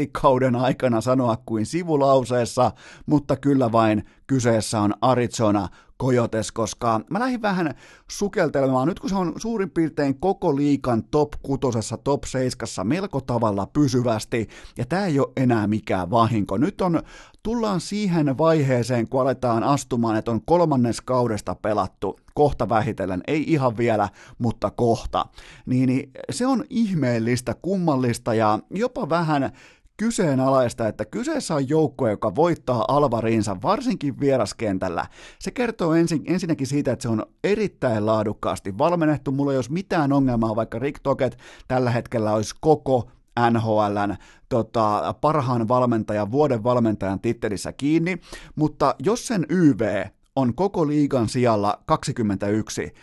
kauden 0.08 0.56
aikana 0.56 1.02
sanoa 1.02 1.38
kuin 1.46 1.66
sivulauseessa, 1.66 2.72
mutta 3.06 3.36
kyllä 3.36 3.72
vain 3.72 4.04
kyseessä 4.28 4.82
on 4.82 4.94
Arizona 5.02 5.70
Coyotes, 6.02 6.52
koska 6.52 7.02
mä 7.10 7.20
lähdin 7.20 7.42
vähän 7.42 7.74
sukeltelemaan, 8.12 8.88
nyt 8.88 9.00
kun 9.00 9.10
se 9.10 9.16
on 9.16 9.34
suurin 9.38 9.70
piirtein 9.70 10.20
koko 10.20 10.56
liikan 10.56 11.04
top 11.04 11.34
kutosessa, 11.44 11.98
top 11.98 12.24
seiskassa 12.24 12.84
melko 12.84 13.22
tavalla 13.22 13.68
pysyvästi, 13.74 14.48
ja 14.78 14.86
tämä 14.86 15.06
ei 15.06 15.20
ole 15.20 15.32
enää 15.38 15.68
mikään 15.68 16.12
vahinko. 16.12 16.58
Nyt 16.58 16.82
on, 16.82 17.04
tullaan 17.44 17.82
siihen 17.82 18.38
vaiheeseen, 18.38 19.10
kun 19.10 19.22
aletaan 19.22 19.64
astumaan, 19.64 20.16
että 20.16 20.32
on 20.32 20.42
kolmannes 20.46 21.02
kaudesta 21.02 21.56
pelattu, 21.56 22.20
kohta 22.34 22.70
vähitellen, 22.70 23.24
ei 23.28 23.44
ihan 23.48 23.78
vielä, 23.78 24.10
mutta 24.38 24.72
kohta. 24.72 25.26
Niin, 25.66 25.88
niin 25.88 26.12
se 26.32 26.48
on 26.48 26.64
ihmeellistä, 26.70 27.56
kummallista 27.62 28.34
ja 28.34 28.60
jopa 28.70 29.10
vähän 29.10 29.52
kyseenalaista, 29.98 30.88
että 30.88 31.06
kyseessä 31.06 31.56
on 31.56 31.70
joukko, 31.70 32.10
joka 32.10 32.36
voittaa 32.36 32.86
Alvarinsa 32.88 33.58
varsinkin 33.64 34.20
vieraskentällä. 34.20 35.06
Se 35.40 35.52
kertoo 35.52 35.94
ensin, 35.94 36.24
ensinnäkin 36.26 36.68
siitä, 36.68 36.92
että 36.92 37.04
se 37.04 37.10
on 37.10 37.26
erittäin 37.44 38.06
laadukkaasti 38.06 38.78
valmennettu. 38.78 39.32
Mulla 39.32 39.52
ei 39.52 39.58
olisi 39.58 39.72
mitään 39.72 40.14
ongelmaa, 40.14 40.56
vaikka 40.56 40.80
Rick 40.80 41.00
Toket 41.04 41.38
tällä 41.68 41.92
hetkellä 41.92 42.34
olisi 42.34 42.56
koko 42.62 43.12
NHLn 43.52 44.16
tota, 44.50 45.16
parhaan 45.22 45.68
valmentajan, 45.68 46.32
vuoden 46.32 46.64
valmentajan 46.64 47.20
tittelissä 47.20 47.74
kiinni, 47.74 48.18
mutta 48.56 48.96
jos 49.00 49.28
sen 49.28 49.46
YV 49.50 50.06
on 50.36 50.56
koko 50.56 50.88
liigan 50.88 51.30
sijalla 51.30 51.84
21, 51.86 52.94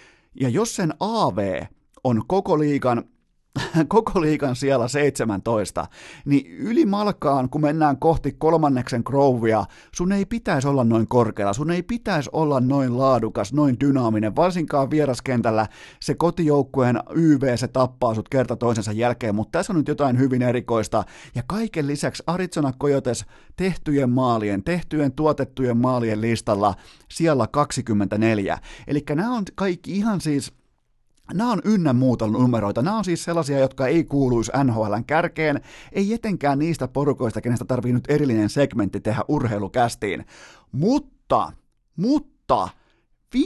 ja 0.40 0.48
jos 0.48 0.76
sen 0.76 0.94
AV 1.00 1.62
on 2.04 2.22
koko 2.26 2.58
liigan 2.58 3.04
koko 3.88 4.20
liikan 4.20 4.56
siellä 4.56 4.88
17, 4.88 5.86
niin 6.24 6.46
ylimalkaan, 6.46 7.50
kun 7.50 7.60
mennään 7.60 7.98
kohti 7.98 8.32
kolmanneksen 8.32 9.02
Grovia, 9.04 9.64
sun 9.94 10.12
ei 10.12 10.24
pitäisi 10.26 10.68
olla 10.68 10.84
noin 10.84 11.08
korkealla, 11.08 11.52
sun 11.52 11.70
ei 11.70 11.82
pitäisi 11.82 12.30
olla 12.32 12.60
noin 12.60 12.98
laadukas, 12.98 13.52
noin 13.52 13.76
dynaaminen, 13.80 14.36
varsinkaan 14.36 14.90
vieraskentällä. 14.90 15.66
Se 16.00 16.14
kotijoukkueen 16.14 17.00
YV, 17.14 17.56
se 17.56 17.68
tappaa 17.68 18.14
sut 18.14 18.28
kerta 18.28 18.56
toisensa 18.56 18.92
jälkeen, 18.92 19.34
mutta 19.34 19.58
tässä 19.58 19.72
on 19.72 19.76
nyt 19.76 19.88
jotain 19.88 20.18
hyvin 20.18 20.42
erikoista, 20.42 21.04
ja 21.34 21.42
kaiken 21.46 21.86
lisäksi 21.86 22.22
Arizona 22.26 22.72
Coyotes 22.72 23.24
tehtyjen 23.56 24.10
maalien, 24.10 24.64
tehtyjen 24.64 25.12
tuotettujen 25.12 25.76
maalien 25.76 26.20
listalla 26.20 26.74
siellä 27.10 27.46
24, 27.46 28.58
eli 28.86 29.04
nämä 29.14 29.34
on 29.34 29.44
kaikki 29.54 29.96
ihan 29.96 30.20
siis 30.20 30.52
Nämä 31.32 31.52
on 31.52 31.60
ynnä 31.64 31.92
muuta 31.92 32.26
numeroita. 32.26 32.82
Nämä 32.82 32.98
on 32.98 33.04
siis 33.04 33.24
sellaisia, 33.24 33.58
jotka 33.58 33.86
ei 33.86 34.04
kuuluisi 34.04 34.52
NHLn 34.64 35.04
kärkeen, 35.06 35.60
ei 35.92 36.14
etenkään 36.14 36.58
niistä 36.58 36.88
porukoista, 36.88 37.40
kenestä 37.40 37.64
tarvii 37.64 37.92
nyt 37.92 38.10
erillinen 38.10 38.50
segmentti 38.50 39.00
tehdä 39.00 39.20
urheilukästiin. 39.28 40.26
Mutta, 40.72 41.52
mutta, 41.96 42.68
5-5 43.34 43.38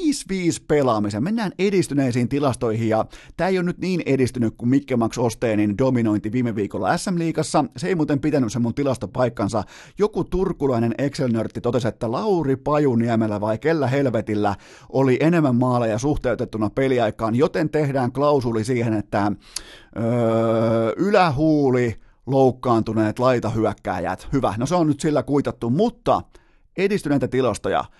pelaamisen, 0.68 1.24
mennään 1.24 1.52
edistyneisiin 1.58 2.28
tilastoihin 2.28 2.88
ja 2.88 3.04
tämä 3.36 3.48
ei 3.48 3.58
ole 3.58 3.66
nyt 3.66 3.78
niin 3.78 4.02
edistynyt 4.06 4.54
kuin 4.56 4.68
Mikke 4.68 4.96
Max 4.96 5.18
Osteenin 5.18 5.78
dominointi 5.78 6.32
viime 6.32 6.54
viikolla 6.54 6.96
SM-liigassa. 6.96 7.64
Se 7.76 7.88
ei 7.88 7.94
muuten 7.94 8.20
pitänyt 8.20 8.52
se 8.52 8.58
mun 8.58 8.74
tilastopaikkansa. 8.74 9.64
Joku 9.98 10.24
turkulainen 10.24 10.94
Excel-nörtti 10.98 11.60
totesi, 11.60 11.88
että 11.88 12.12
Lauri 12.12 12.56
Pajuniemellä 12.56 13.40
vai 13.40 13.58
kellä 13.58 13.86
helvetillä 13.86 14.56
oli 14.88 15.16
enemmän 15.20 15.56
maaleja 15.56 15.98
suhteutettuna 15.98 16.70
peliaikaan, 16.70 17.34
joten 17.34 17.70
tehdään 17.70 18.12
klausuli 18.12 18.64
siihen, 18.64 18.92
että 18.92 19.32
öö, 19.96 20.92
ylähuuli 20.96 21.96
loukkaantuneet 22.26 23.18
laitahyökkääjät. 23.18 24.28
Hyvä, 24.32 24.54
no 24.56 24.66
se 24.66 24.74
on 24.74 24.86
nyt 24.86 25.00
sillä 25.00 25.22
kuitattu, 25.22 25.70
mutta 25.70 26.22
edistyneitä 26.76 27.28
tilastoja– 27.28 27.84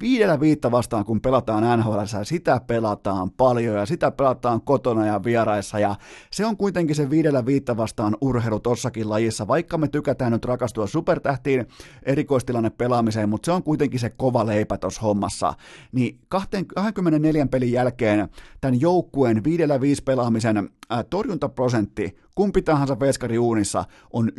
viidellä 0.00 0.40
viittä 0.40 0.70
vastaan, 0.70 1.04
kun 1.04 1.20
pelataan 1.20 1.78
NHL, 1.78 1.98
sitä 2.22 2.60
pelataan 2.66 3.30
paljon 3.30 3.76
ja 3.76 3.86
sitä 3.86 4.10
pelataan 4.10 4.60
kotona 4.60 5.06
ja 5.06 5.24
vieraissa 5.24 5.78
ja 5.78 5.94
se 6.30 6.46
on 6.46 6.56
kuitenkin 6.56 6.96
se 6.96 7.10
viidellä 7.10 7.46
viittä 7.46 7.76
vastaan 7.76 8.16
urheilu 8.20 8.60
tossakin 8.60 9.10
lajissa, 9.10 9.48
vaikka 9.48 9.78
me 9.78 9.88
tykätään 9.88 10.32
nyt 10.32 10.44
rakastua 10.44 10.86
supertähtiin 10.86 11.66
erikoistilanne 12.02 12.70
pelaamiseen, 12.70 13.28
mutta 13.28 13.46
se 13.46 13.52
on 13.52 13.62
kuitenkin 13.62 14.00
se 14.00 14.10
kova 14.10 14.46
leipä 14.46 14.78
tuossa 14.78 15.00
hommassa. 15.00 15.54
Niin 15.92 16.18
24 16.28 17.46
pelin 17.46 17.72
jälkeen 17.72 18.28
tämän 18.60 18.80
joukkueen 18.80 19.44
viidellä 19.44 19.80
viisi 19.80 20.02
pelaamisen 20.02 20.70
torjuntaprosentti 21.10 22.23
kumpi 22.34 22.62
tahansa 22.62 23.00
veskari 23.00 23.38
uunissa 23.38 23.84
on 24.12 24.32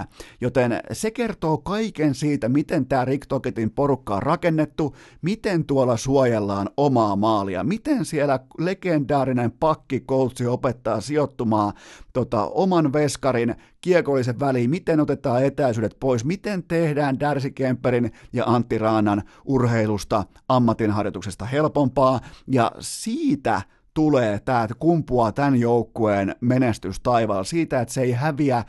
94,4, 0.00 0.04
joten 0.40 0.80
se 0.92 1.10
kertoo 1.10 1.58
kaiken 1.58 2.14
siitä, 2.14 2.48
miten 2.48 2.86
tämä 2.86 3.04
Rick 3.04 3.26
Tocketin 3.26 3.70
porukka 3.70 4.14
on 4.14 4.22
rakennettu, 4.22 4.96
miten 5.22 5.64
tuolla 5.64 5.96
suojellaan 5.96 6.70
omaa 6.76 7.16
maalia, 7.16 7.64
miten 7.64 8.04
siellä 8.04 8.40
legendaarinen 8.58 9.52
pakki 9.52 10.00
Coltsi 10.00 10.46
opettaa 10.46 11.00
sijoittumaan 11.00 11.72
tota, 12.12 12.46
oman 12.46 12.92
veskarin 12.92 13.54
kiekollisen 13.80 14.40
väliin, 14.40 14.70
miten 14.70 15.00
otetaan 15.00 15.44
etäisyydet 15.44 15.96
pois, 16.00 16.24
miten 16.24 16.62
tehdään 16.62 17.20
Darcy 17.20 17.50
Kemperin 17.50 18.12
ja 18.32 18.44
Antti 18.46 18.78
Raanan 18.78 19.22
urheilusta, 19.44 20.24
ammatinharjoituksesta 20.48 21.44
helpompaa, 21.44 22.20
ja 22.46 22.72
siitä 22.80 23.62
tulee 23.98 24.38
tämä, 24.38 24.68
kumpuaa 24.78 25.32
tämän 25.32 25.56
joukkueen 25.56 26.36
menestys 26.40 27.00
taivaalla 27.00 27.44
siitä, 27.44 27.80
että 27.80 27.94
se 27.94 28.02
ei 28.02 28.12
häviä. 28.12 28.64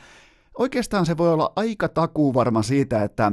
Oikeastaan 0.58 1.06
se 1.06 1.16
voi 1.16 1.32
olla 1.32 1.52
aika 1.56 1.88
takuu 1.88 2.34
varma 2.34 2.62
siitä, 2.62 3.02
että 3.02 3.32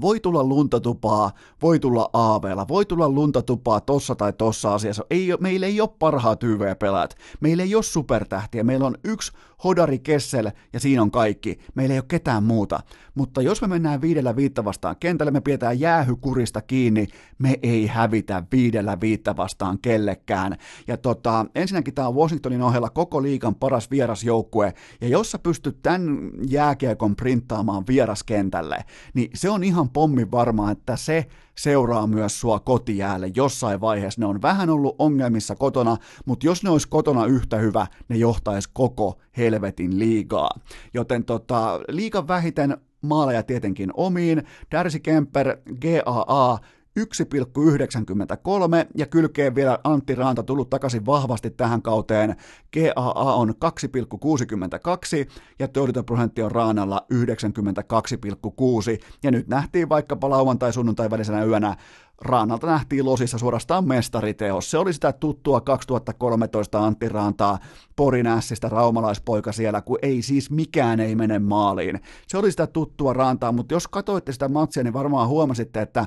voi 0.00 0.20
tulla 0.20 0.44
luntatupaa, 0.44 1.30
voi 1.62 1.78
tulla 1.78 2.10
aaveella, 2.12 2.68
voi 2.68 2.86
tulla 2.86 3.08
luntatupaa 3.08 3.80
tossa 3.80 4.14
tai 4.14 4.32
tossa 4.32 4.74
asiassa. 4.74 5.04
Ei, 5.10 5.28
meillä 5.40 5.66
ei 5.66 5.80
ole 5.80 5.90
parhaat 5.98 6.42
YV-pelaat, 6.42 7.16
meillä 7.40 7.62
ei 7.62 7.74
ole 7.74 7.82
supertähtiä, 7.82 8.64
meillä 8.64 8.86
on 8.86 8.94
yksi 9.04 9.32
Hodari 9.64 9.98
Kessel 9.98 10.50
ja 10.72 10.80
siinä 10.80 11.02
on 11.02 11.10
kaikki. 11.10 11.58
Meillä 11.74 11.92
ei 11.92 11.98
ole 11.98 12.04
ketään 12.08 12.42
muuta. 12.42 12.80
Mutta 13.14 13.42
jos 13.42 13.62
me 13.62 13.68
mennään 13.68 14.00
viidellä 14.00 14.36
viittä 14.36 14.64
vastaan 14.64 14.96
kentälle, 15.00 15.30
me 15.30 15.40
pidetään 15.40 15.80
jäähykurista 15.80 16.60
kiinni, 16.60 17.06
me 17.38 17.58
ei 17.62 17.86
hävitä 17.86 18.42
viidellä 18.52 19.00
viittä 19.00 19.36
vastaan 19.36 19.78
kellekään. 19.78 20.56
Ja 20.86 20.96
tota, 20.96 21.46
ensinnäkin 21.54 21.94
tämä 21.94 22.08
on 22.08 22.14
Washingtonin 22.14 22.62
ohella 22.62 22.90
koko 22.90 23.22
liikan 23.22 23.54
paras 23.54 23.90
vierasjoukkue, 23.90 24.74
ja 25.00 25.08
jos 25.08 25.30
sä 25.30 25.38
pystyt 25.38 25.82
tämän 25.82 26.30
jääkiekon 26.48 27.16
printtaamaan 27.16 27.84
vieraskentälle, 27.88 28.84
niin 29.14 29.30
se 29.34 29.50
on 29.50 29.64
ihan 29.64 29.90
pommi 29.90 30.30
varmaa, 30.30 30.70
että 30.70 30.96
se 30.96 31.26
seuraa 31.58 32.06
myös 32.06 32.40
sua 32.40 32.60
kotijäälle 32.60 33.30
jossain 33.34 33.80
vaiheessa. 33.80 34.20
Ne 34.20 34.26
on 34.26 34.42
vähän 34.42 34.70
ollut 34.70 34.96
ongelmissa 34.98 35.56
kotona, 35.56 35.96
mutta 36.26 36.46
jos 36.46 36.62
ne 36.62 36.70
olisi 36.70 36.88
kotona 36.88 37.26
yhtä 37.26 37.56
hyvä, 37.56 37.86
ne 38.08 38.16
johtaisi 38.16 38.70
koko 38.72 39.18
helvetin 39.36 39.98
liigaa. 39.98 40.50
Joten 40.94 41.24
tota, 41.24 41.80
liikan 41.88 42.28
vähiten 42.28 42.76
maaleja 43.02 43.42
tietenkin 43.42 43.90
omiin. 43.94 44.42
Darcy 44.70 44.98
Kemper, 44.98 45.56
GAA, 45.80 46.58
1,93 47.00 47.04
ja 48.94 49.06
kylkeen 49.06 49.54
vielä 49.54 49.78
Antti 49.84 50.14
Raanta 50.14 50.42
tullut 50.42 50.70
takaisin 50.70 51.06
vahvasti 51.06 51.50
tähän 51.50 51.82
kauteen. 51.82 52.36
GAA 52.72 53.34
on 53.34 53.48
2,62 53.50 53.54
ja 55.58 55.68
torjuntaprosentti 55.68 56.42
on 56.42 56.52
Raanalla 56.52 57.06
92,6 57.14 57.18
ja 59.22 59.30
nyt 59.30 59.48
nähtiin 59.48 59.88
vaikkapa 59.88 60.30
lauantai 60.30 60.72
sunnuntai 60.72 61.10
välisenä 61.10 61.44
yönä 61.44 61.76
Raanalta 62.20 62.66
nähtiin 62.66 63.04
Losissa 63.04 63.38
suorastaan 63.38 63.88
mestariteos. 63.88 64.70
Se 64.70 64.78
oli 64.78 64.92
sitä 64.92 65.12
tuttua 65.12 65.60
2013 65.60 66.86
Antti 66.86 67.08
Raantaa, 67.08 67.58
Porin 67.96 68.26
ässistä 68.26 68.68
raumalaispoika 68.68 69.52
siellä, 69.52 69.80
kun 69.80 69.98
ei 70.02 70.22
siis 70.22 70.50
mikään 70.50 71.00
ei 71.00 71.14
mene 71.14 71.38
maaliin. 71.38 72.00
Se 72.26 72.38
oli 72.38 72.50
sitä 72.50 72.66
tuttua 72.66 73.12
Raantaa, 73.12 73.52
mutta 73.52 73.74
jos 73.74 73.88
katsoitte 73.88 74.32
sitä 74.32 74.48
matsia, 74.48 74.82
niin 74.82 74.92
varmaan 74.92 75.28
huomasitte, 75.28 75.82
että 75.82 76.06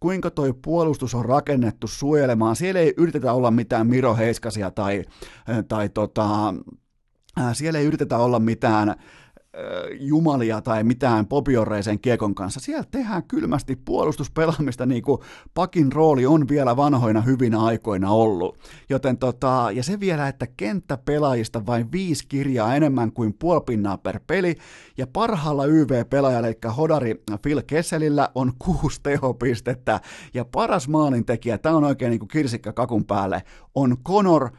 kuinka 0.00 0.30
toi 0.30 0.54
puolustus 0.64 1.14
on 1.14 1.24
rakennettu 1.24 1.86
suojelemaan. 1.86 2.56
Siellä 2.56 2.80
ei 2.80 2.94
yritetä 2.96 3.32
olla 3.32 3.50
mitään 3.50 3.86
Miro 3.86 4.16
Heiskasia 4.16 4.70
tai, 4.70 5.04
tai 5.68 5.88
tota, 5.88 6.54
siellä 7.52 7.78
ei 7.78 7.86
yritetä 7.86 8.18
olla 8.18 8.38
mitään 8.38 8.94
jumalia 10.00 10.60
tai 10.60 10.84
mitään 10.84 11.26
popioreisen 11.26 12.00
kiekon 12.00 12.34
kanssa. 12.34 12.60
Siellä 12.60 12.84
tehdään 12.90 13.22
kylmästi 13.22 13.76
puolustuspelaamista, 13.84 14.86
niin 14.86 15.02
kuin 15.02 15.20
pakin 15.54 15.92
rooli 15.92 16.26
on 16.26 16.48
vielä 16.48 16.76
vanhoina 16.76 17.20
hyvinä 17.20 17.62
aikoina 17.62 18.10
ollut. 18.10 18.58
Joten 18.88 19.18
tota, 19.18 19.68
ja 19.72 19.82
se 19.82 20.00
vielä, 20.00 20.28
että 20.28 20.46
kenttäpelaajista 20.56 21.66
vain 21.66 21.92
viisi 21.92 22.26
kirjaa 22.28 22.76
enemmän 22.76 23.12
kuin 23.12 23.34
puolpinnaa 23.38 23.98
per 23.98 24.20
peli, 24.26 24.56
ja 24.96 25.06
parhaalla 25.06 25.66
YV-pelaajalla, 25.66 26.48
eli 26.48 26.58
Hodari 26.76 27.22
Phil 27.42 27.62
Kesselillä 27.66 28.28
on 28.34 28.52
kuusi 28.58 29.00
tehopistettä, 29.02 30.00
ja 30.34 30.44
paras 30.44 30.88
maalintekijä, 30.88 31.58
tämä 31.58 31.76
on 31.76 31.84
oikein 31.84 32.10
niin 32.10 32.20
kuin 32.20 32.28
kirsikka 32.28 32.72
kakun 32.72 33.04
päälle, 33.04 33.42
on 33.74 33.96
Conor 34.04 34.50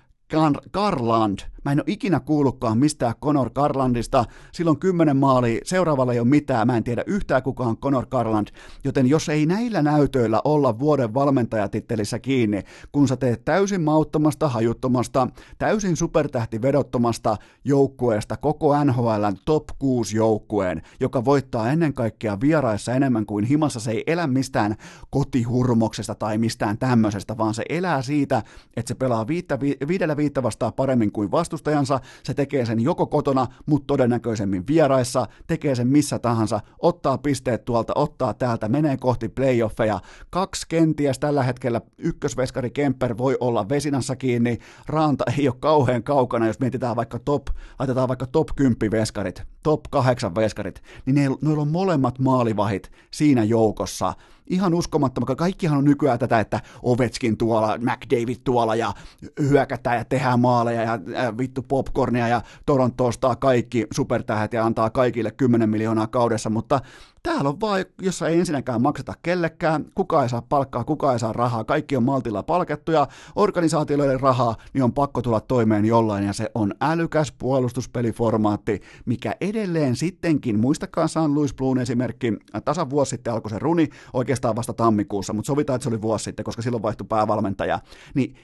Garland. 0.74 1.40
Mä 1.66 1.72
en 1.72 1.80
ole 1.80 1.84
ikinä 1.88 2.20
kuullutkaan 2.20 2.78
mistään 2.78 3.14
Conor 3.24 3.50
Garlandista. 3.50 4.26
Silloin 4.52 4.80
kymmenen 4.80 5.18
maali, 5.18 5.62
seuraavalla 5.64 6.14
ei 6.14 6.20
ole 6.20 6.28
mitään. 6.28 6.68
Mä 6.68 6.78
en 6.78 6.84
tiedä 6.84 7.04
yhtään 7.08 7.44
kukaan 7.44 7.78
Conor 7.78 8.06
Garland. 8.06 8.48
Joten 8.84 9.08
jos 9.08 9.30
ei 9.30 9.46
näillä 9.46 9.82
näytöillä 9.82 10.42
olla 10.44 10.80
vuoden 10.80 11.14
valmentajatittelissä 11.14 12.20
kiinni, 12.20 12.64
kun 12.92 13.08
sä 13.08 13.18
teet 13.18 13.46
täysin 13.46 13.82
mauttomasta, 13.82 14.50
hajuttomasta, 14.50 15.28
täysin 15.58 15.98
supertähtivedottomasta 15.98 17.38
joukkueesta 17.64 18.38
koko 18.38 18.84
NHLn 18.84 19.38
top 19.46 19.64
6 19.80 20.18
joukkueen, 20.18 20.82
joka 21.00 21.26
voittaa 21.26 21.72
ennen 21.72 21.94
kaikkea 21.94 22.40
vieraissa 22.42 22.94
enemmän 22.94 23.26
kuin 23.26 23.46
himassa. 23.46 23.80
Se 23.80 23.92
ei 23.92 24.04
elä 24.08 24.28
mistään 24.28 24.76
kotihurmoksesta 25.10 26.16
tai 26.16 26.38
mistään 26.38 26.78
tämmöisestä, 26.78 27.38
vaan 27.38 27.54
se 27.54 27.64
elää 27.70 28.02
siitä, 28.02 28.44
että 28.78 28.88
se 28.88 28.96
pelaa 28.96 29.28
viittä, 29.28 29.60
viidellä 29.60 30.17
viittä 30.18 30.44
vastaa 30.44 30.72
paremmin 30.72 31.12
kuin 31.12 31.32
vastustajansa, 31.32 32.00
se 32.24 32.34
tekee 32.34 32.66
sen 32.66 32.80
joko 32.80 33.06
kotona, 33.06 33.48
mutta 33.66 33.88
todennäköisemmin 33.88 34.68
vieraissa, 34.68 35.28
tekee 35.48 35.76
sen 35.76 35.88
missä 35.88 36.20
tahansa, 36.20 36.60
ottaa 36.80 37.18
pisteet 37.18 37.66
tuolta, 37.66 37.94
ottaa 37.96 38.34
täältä, 38.34 38.70
menee 38.70 38.98
kohti 38.98 39.30
playoffeja. 39.30 40.00
Kaksi 40.30 40.66
kenties 40.70 41.20
tällä 41.20 41.44
hetkellä 41.44 41.82
ykkösveskari 41.98 42.70
Kemper 42.70 43.18
voi 43.18 43.38
olla 43.40 43.70
vesinassa 43.70 44.16
kiinni, 44.16 44.58
Raanta 44.88 45.24
ei 45.38 45.48
ole 45.48 45.56
kauhean 45.60 46.04
kaukana, 46.04 46.48
jos 46.48 46.60
mietitään 46.60 46.96
vaikka 46.96 47.20
top, 47.20 47.48
laitetaan 47.80 48.08
vaikka 48.08 48.26
top 48.26 48.48
10 48.56 48.92
veskarit, 48.92 49.44
top 49.64 49.82
8 49.90 50.36
veskarit, 50.36 50.82
niin 51.06 51.16
ne, 51.16 51.28
noilla 51.42 51.62
on 51.62 51.68
molemmat 51.68 52.20
maalivahit 52.20 52.92
siinä 53.12 53.44
joukossa, 53.44 54.14
ihan 54.50 54.74
uskomattoman. 54.74 55.36
Kaikkihan 55.36 55.78
on 55.78 55.86
nykyään 55.86 56.20
tätä, 56.20 56.40
että 56.40 56.62
Ovetskin 56.84 57.38
tuolla, 57.38 57.78
McDavid 57.78 58.38
tuolla 58.44 58.76
ja 58.76 58.94
hyökätään 59.40 59.98
ja 59.98 60.06
tehdään 60.06 60.40
maaleja 60.40 60.82
ja 60.82 60.94
äh, 60.94 61.38
vittu 61.38 61.62
popcornia 61.64 62.28
ja 62.28 62.42
Toronto 62.66 63.06
ostaa 63.06 63.36
kaikki 63.36 63.88
supertähdet 63.94 64.54
ja 64.54 64.66
antaa 64.66 64.90
kaikille 64.90 65.32
10 65.32 65.70
miljoonaa 65.70 66.08
kaudessa, 66.08 66.50
mutta 66.50 66.82
Täällä 67.28 67.50
on 67.50 67.62
vaan, 67.62 67.86
jossa 68.02 68.28
ei 68.28 68.40
ensinnäkään 68.40 68.82
makseta 68.82 69.14
kellekään, 69.24 69.86
kuka 69.96 70.24
ei 70.24 70.30
saa 70.30 70.42
palkkaa, 70.42 70.84
kuka 70.84 71.14
ei 71.14 71.20
saa 71.20 71.34
rahaa, 71.34 71.64
kaikki 71.64 71.98
on 71.98 72.04
maltilla 72.04 72.44
palkattuja, 72.44 73.08
organisaatioiden 73.36 74.20
rahaa, 74.20 74.56
niin 74.74 74.84
on 74.84 74.94
pakko 74.94 75.22
tulla 75.22 75.40
toimeen 75.40 75.86
jollain, 75.86 76.26
ja 76.26 76.34
se 76.34 76.52
on 76.56 76.74
älykäs 76.82 77.32
puolustuspeliformaatti, 77.32 78.82
mikä 79.06 79.36
edelleen 79.42 79.96
sittenkin, 79.96 80.60
muistakaa 80.60 81.08
San 81.08 81.34
Luis 81.34 81.54
Bluun 81.54 81.80
esimerkki, 81.80 82.34
tasan 82.66 82.90
vuosi 82.90 83.10
sitten 83.10 83.34
alkoi 83.34 83.50
se 83.52 83.60
runi, 83.60 83.90
oikeastaan 84.14 84.56
vasta 84.56 84.74
tammikuussa, 84.74 85.34
mutta 85.34 85.48
sovitaan, 85.48 85.76
että 85.76 85.84
se 85.84 85.90
oli 85.90 86.02
vuosi 86.02 86.24
sitten, 86.24 86.46
koska 86.46 86.62
silloin 86.62 86.84
vaihtui 86.84 87.08
päävalmentaja, 87.08 87.80
niin 88.16 88.36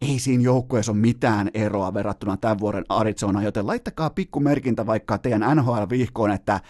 ei 0.00 0.18
siinä 0.18 0.42
joukkueessa 0.42 0.92
ole 0.92 0.98
mitään 0.98 1.50
eroa 1.54 1.94
verrattuna 1.94 2.36
tämän 2.36 2.58
vuoden 2.58 2.84
Arizona, 2.88 3.42
joten 3.42 3.66
laittakaa 3.66 4.10
pikkumerkintä 4.10 4.86
vaikka 4.86 5.18
teidän 5.18 5.56
NHL-vihkoon, 5.56 6.30
että 6.30 6.60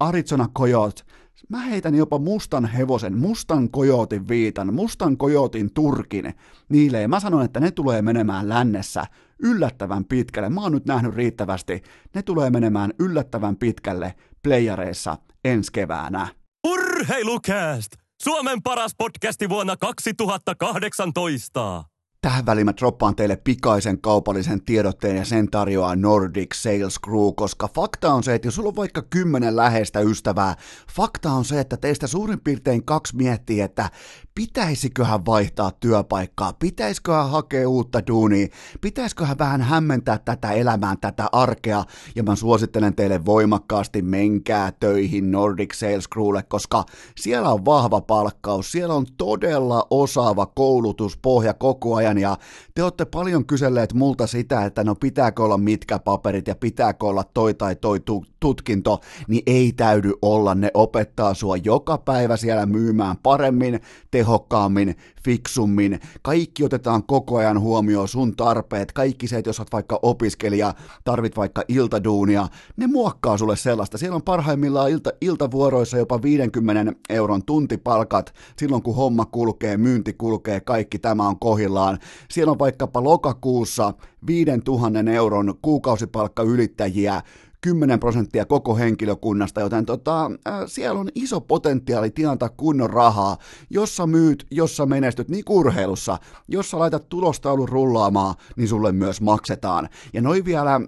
Arizona 0.00 0.48
Coyotes, 0.58 1.04
mä 1.48 1.60
heitän 1.60 1.94
jopa 1.94 2.18
mustan 2.18 2.66
hevosen, 2.66 3.18
mustan 3.18 3.70
kojotin 3.70 4.28
viitan, 4.28 4.74
mustan 4.74 5.16
kojotin 5.16 5.74
turkin 5.74 6.34
niille, 6.68 7.00
ja 7.00 7.08
mä 7.08 7.20
sanon, 7.20 7.44
että 7.44 7.60
ne 7.60 7.70
tulee 7.70 8.02
menemään 8.02 8.48
lännessä 8.48 9.04
yllättävän 9.42 10.04
pitkälle. 10.04 10.48
Mä 10.48 10.60
oon 10.60 10.72
nyt 10.72 10.86
nähnyt 10.86 11.14
riittävästi. 11.14 11.82
Ne 12.14 12.22
tulee 12.22 12.50
menemään 12.50 12.92
yllättävän 12.98 13.56
pitkälle 13.56 14.14
playareissa 14.42 15.16
ensi 15.44 15.72
keväänä. 15.72 16.28
Urheilukääst! 16.66 17.92
Suomen 18.22 18.62
paras 18.62 18.94
podcasti 18.98 19.48
vuonna 19.48 19.76
2018! 19.76 21.89
Tähän 22.22 22.46
väliin 22.46 22.66
mä 22.66 22.72
droppaan 22.80 23.16
teille 23.16 23.36
pikaisen 23.36 24.00
kaupallisen 24.00 24.62
tiedotteen 24.62 25.16
ja 25.16 25.24
sen 25.24 25.50
tarjoaa 25.50 25.96
Nordic 25.96 26.54
Sales 26.54 27.00
Crew, 27.04 27.34
koska 27.36 27.68
fakta 27.74 28.12
on 28.12 28.22
se, 28.22 28.34
että 28.34 28.48
jos 28.48 28.54
sulla 28.54 28.68
on 28.68 28.76
vaikka 28.76 29.02
kymmenen 29.02 29.56
läheistä 29.56 30.00
ystävää, 30.00 30.56
fakta 30.94 31.32
on 31.32 31.44
se, 31.44 31.60
että 31.60 31.76
teistä 31.76 32.06
suurin 32.06 32.40
piirtein 32.40 32.84
kaksi 32.84 33.16
miettii, 33.16 33.60
että 33.60 33.90
pitäisiköhän 34.34 35.26
vaihtaa 35.26 35.70
työpaikkaa, 35.70 36.52
pitäisiköhän 36.52 37.30
hakea 37.30 37.68
uutta 37.68 38.06
duunia, 38.06 38.46
pitäisiköhän 38.80 39.38
vähän 39.38 39.62
hämmentää 39.62 40.18
tätä 40.18 40.52
elämää, 40.52 40.96
tätä 41.00 41.28
arkea, 41.32 41.84
ja 42.16 42.22
mä 42.22 42.36
suosittelen 42.36 42.94
teille 42.94 43.24
voimakkaasti, 43.24 44.02
menkää 44.02 44.72
töihin 44.80 45.30
Nordic 45.30 45.74
Sales 45.74 46.08
Crewlle, 46.08 46.42
koska 46.42 46.84
siellä 47.20 47.50
on 47.52 47.64
vahva 47.64 48.00
palkkaus, 48.00 48.72
siellä 48.72 48.94
on 48.94 49.06
todella 49.16 49.86
osaava 49.90 50.46
koulutuspohja 50.46 51.54
koko 51.54 51.94
ajan, 51.94 52.09
ja 52.18 52.36
te 52.74 52.82
olette 52.82 53.04
paljon 53.04 53.46
kyselleet 53.46 53.92
multa 53.92 54.26
sitä, 54.26 54.64
että 54.64 54.84
no 54.84 54.94
pitääkö 54.94 55.42
olla 55.42 55.58
mitkä 55.58 55.98
paperit 55.98 56.48
ja 56.48 56.54
pitääkö 56.54 57.06
olla 57.06 57.24
toi 57.24 57.54
tai 57.54 57.76
toi 57.76 58.00
tutkinto, 58.40 59.00
niin 59.28 59.42
ei 59.46 59.72
täydy 59.72 60.12
olla, 60.22 60.54
ne 60.54 60.70
opettaa 60.74 61.34
sua 61.34 61.56
joka 61.56 61.98
päivä 61.98 62.36
siellä 62.36 62.66
myymään 62.66 63.16
paremmin, 63.22 63.80
tehokkaammin, 64.10 64.96
fiksummin, 65.24 66.00
kaikki 66.22 66.64
otetaan 66.64 67.02
koko 67.02 67.36
ajan 67.36 67.60
huomioon, 67.60 68.08
sun 68.08 68.36
tarpeet, 68.36 68.92
kaikki 68.92 69.28
se, 69.28 69.38
että 69.38 69.48
jos 69.48 69.60
olet 69.60 69.72
vaikka 69.72 69.98
opiskelija, 70.02 70.74
tarvit 71.04 71.36
vaikka 71.36 71.62
iltaduunia, 71.68 72.48
ne 72.76 72.86
muokkaa 72.86 73.38
sulle 73.38 73.56
sellaista. 73.56 73.98
Siellä 73.98 74.16
on 74.16 74.22
parhaimmillaan 74.22 74.90
ilta, 74.90 75.10
iltavuoroissa 75.20 75.98
jopa 75.98 76.22
50 76.22 76.92
euron 77.08 77.44
tuntipalkat, 77.44 78.34
silloin 78.56 78.82
kun 78.82 78.96
homma 78.96 79.24
kulkee, 79.24 79.76
myynti 79.76 80.12
kulkee, 80.12 80.60
kaikki 80.60 80.98
tämä 80.98 81.28
on 81.28 81.38
kohillaan. 81.38 81.98
Siellä 82.30 82.50
on 82.50 82.58
vaikkapa 82.58 83.04
lokakuussa 83.04 83.94
5000 84.26 85.10
euron 85.12 85.54
kuukausipalkka 85.62 86.42
ylittäjiä, 86.42 87.22
10 87.60 88.00
prosenttia 88.00 88.46
koko 88.46 88.76
henkilökunnasta, 88.76 89.60
joten 89.60 89.86
tota, 89.86 90.24
äh, 90.26 90.52
siellä 90.66 91.00
on 91.00 91.08
iso 91.14 91.40
potentiaali 91.40 92.10
tienata 92.10 92.48
kunnon 92.48 92.90
rahaa, 92.90 93.36
jossa 93.70 94.06
myyt, 94.06 94.46
jossa 94.50 94.86
menestyt, 94.86 95.28
niin 95.28 95.44
urheilussa, 95.48 96.18
jossa 96.48 96.78
laitat 96.78 97.08
tulostaulun 97.08 97.68
rullaamaan, 97.68 98.34
niin 98.56 98.68
sulle 98.68 98.92
myös 98.92 99.20
maksetaan. 99.20 99.88
Ja 100.12 100.20
noin 100.20 100.44
vielä 100.44 100.80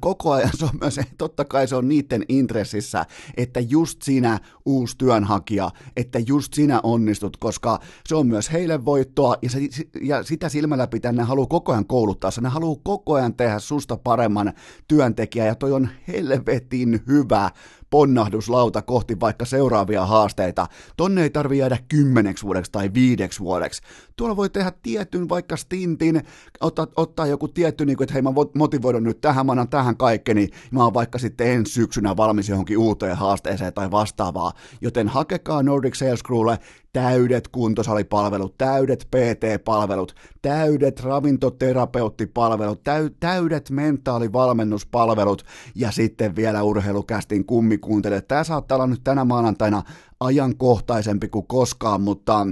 koko 0.00 0.32
ajan 0.32 0.50
se 0.54 0.64
on 0.64 0.70
myös, 0.80 1.00
totta 1.18 1.44
kai 1.44 1.68
se 1.68 1.76
on 1.76 1.88
niiden 1.88 2.24
intressissä, 2.28 3.06
että 3.36 3.60
just 3.60 4.02
sinä 4.02 4.38
uusi 4.66 4.98
työnhakija, 4.98 5.70
että 5.96 6.18
just 6.18 6.54
sinä 6.54 6.80
onnistut, 6.82 7.36
koska 7.36 7.80
se 8.08 8.14
on 8.14 8.26
myös 8.26 8.52
heille 8.52 8.84
voittoa 8.84 9.36
ja, 9.42 9.50
se, 9.50 9.60
ja 10.02 10.22
sitä 10.22 10.48
silmällä 10.48 10.86
pitää 10.86 11.12
ne 11.12 11.22
haluaa 11.22 11.46
koko 11.46 11.72
ajan 11.72 11.86
kouluttaa, 11.86 12.30
ne 12.40 12.48
haluaa 12.48 12.80
koko 12.82 13.14
ajan 13.14 13.34
tehdä 13.34 13.58
susta 13.58 13.96
paremman 13.96 14.52
työntekijän 14.88 15.48
ja 15.48 15.54
toi 15.54 15.72
on 15.72 15.88
helvetin 16.08 17.02
hyvä 17.06 17.50
ponnahduslauta 17.90 18.82
kohti 18.82 19.20
vaikka 19.20 19.44
seuraavia 19.44 20.06
haasteita. 20.06 20.66
Tonne 20.96 21.22
ei 21.22 21.30
tarvi 21.30 21.58
jäädä 21.58 21.78
kymmeneksi 21.88 22.44
vuodeksi 22.44 22.72
tai 22.72 22.90
viideksi 22.94 23.40
vuodeksi. 23.40 23.82
Tuolla 24.16 24.36
voi 24.36 24.50
tehdä 24.50 24.72
tietyn 24.82 25.28
vaikka 25.28 25.56
stintin, 25.56 26.22
ottaa, 26.60 26.86
ottaa 26.96 27.26
joku 27.26 27.48
tietty, 27.48 27.86
niin 27.86 27.96
kuin, 27.96 28.04
että 28.04 28.12
hei 28.12 28.22
mä 28.22 28.32
motivoidun 28.54 29.04
nyt 29.04 29.20
tähän, 29.20 29.46
mä 29.46 29.52
annan 29.52 29.68
tähän 29.68 29.96
kaikkeni, 29.96 30.48
mä 30.70 30.84
oon 30.84 30.94
vaikka 30.94 31.18
sitten 31.18 31.46
ensi 31.46 31.72
syksynä 31.72 32.16
valmis 32.16 32.48
johonkin 32.48 32.78
uuteen 32.78 33.16
haasteeseen 33.16 33.74
tai 33.74 33.90
vastaavaa. 33.90 34.52
Joten 34.80 35.08
hakekaa 35.08 35.62
Nordic 35.62 35.94
Sales 35.94 36.22
Crewlle 36.22 36.58
täydet 36.96 37.48
kuntosalipalvelut, 37.48 38.58
täydet 38.58 39.08
PT-palvelut, 39.10 40.14
täydet 40.42 41.00
ravintoterapeuttipalvelut, 41.00 42.84
täy, 42.84 43.10
täydet 43.20 43.70
mentaalivalmennuspalvelut 43.70 45.42
ja 45.74 45.90
sitten 45.90 46.36
vielä 46.36 46.62
urheilukästin 46.62 47.44
kummikuuntelijat. 47.44 48.28
Tämä 48.28 48.44
saattaa 48.44 48.76
olla 48.76 48.86
nyt 48.86 49.04
tänä 49.04 49.24
maanantaina 49.24 49.82
ajankohtaisempi 50.20 51.28
kuin 51.28 51.46
koskaan, 51.46 52.00
mutta 52.00 52.46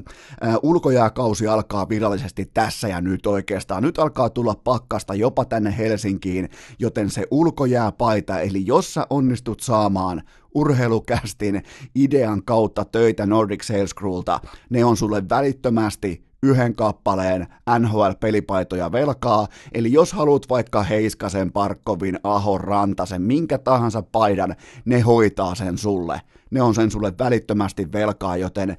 ulkojääkausi 0.62 1.46
alkaa 1.46 1.88
virallisesti 1.88 2.50
tässä 2.54 2.88
ja 2.88 3.00
nyt 3.00 3.26
oikeastaan. 3.26 3.82
Nyt 3.82 3.98
alkaa 3.98 4.30
tulla 4.30 4.54
pakkasta 4.64 5.14
jopa 5.14 5.44
tänne 5.44 5.74
Helsinkiin, 5.78 6.48
joten 6.78 7.10
se 7.10 7.26
ulkojääpaita, 7.30 8.40
eli 8.40 8.66
jos 8.66 8.94
sä 8.94 9.06
onnistut 9.10 9.60
saamaan 9.60 10.22
urheilukästin 10.54 11.62
idean 11.94 12.42
kautta 12.44 12.84
töitä 12.84 13.26
Nordic 13.26 13.62
Sales 13.62 13.94
Crewlta, 13.94 14.40
ne 14.70 14.84
on 14.84 14.96
sulle 14.96 15.28
välittömästi 15.28 16.24
yhden 16.42 16.74
kappaleen 16.74 17.46
NHL-pelipaitoja 17.78 18.92
velkaa, 18.92 19.48
eli 19.74 19.92
jos 19.92 20.12
haluat 20.12 20.48
vaikka 20.48 20.82
Heiskasen, 20.82 21.52
Parkkovin, 21.52 22.18
Ahon, 22.24 22.60
Rantasen, 22.60 23.22
minkä 23.22 23.58
tahansa 23.58 24.02
paidan, 24.02 24.54
ne 24.84 25.00
hoitaa 25.00 25.54
sen 25.54 25.78
sulle 25.78 26.20
ne 26.54 26.62
on 26.62 26.74
sen 26.74 26.90
sulle 26.90 27.12
välittömästi 27.18 27.92
velkaa, 27.92 28.36
joten 28.36 28.76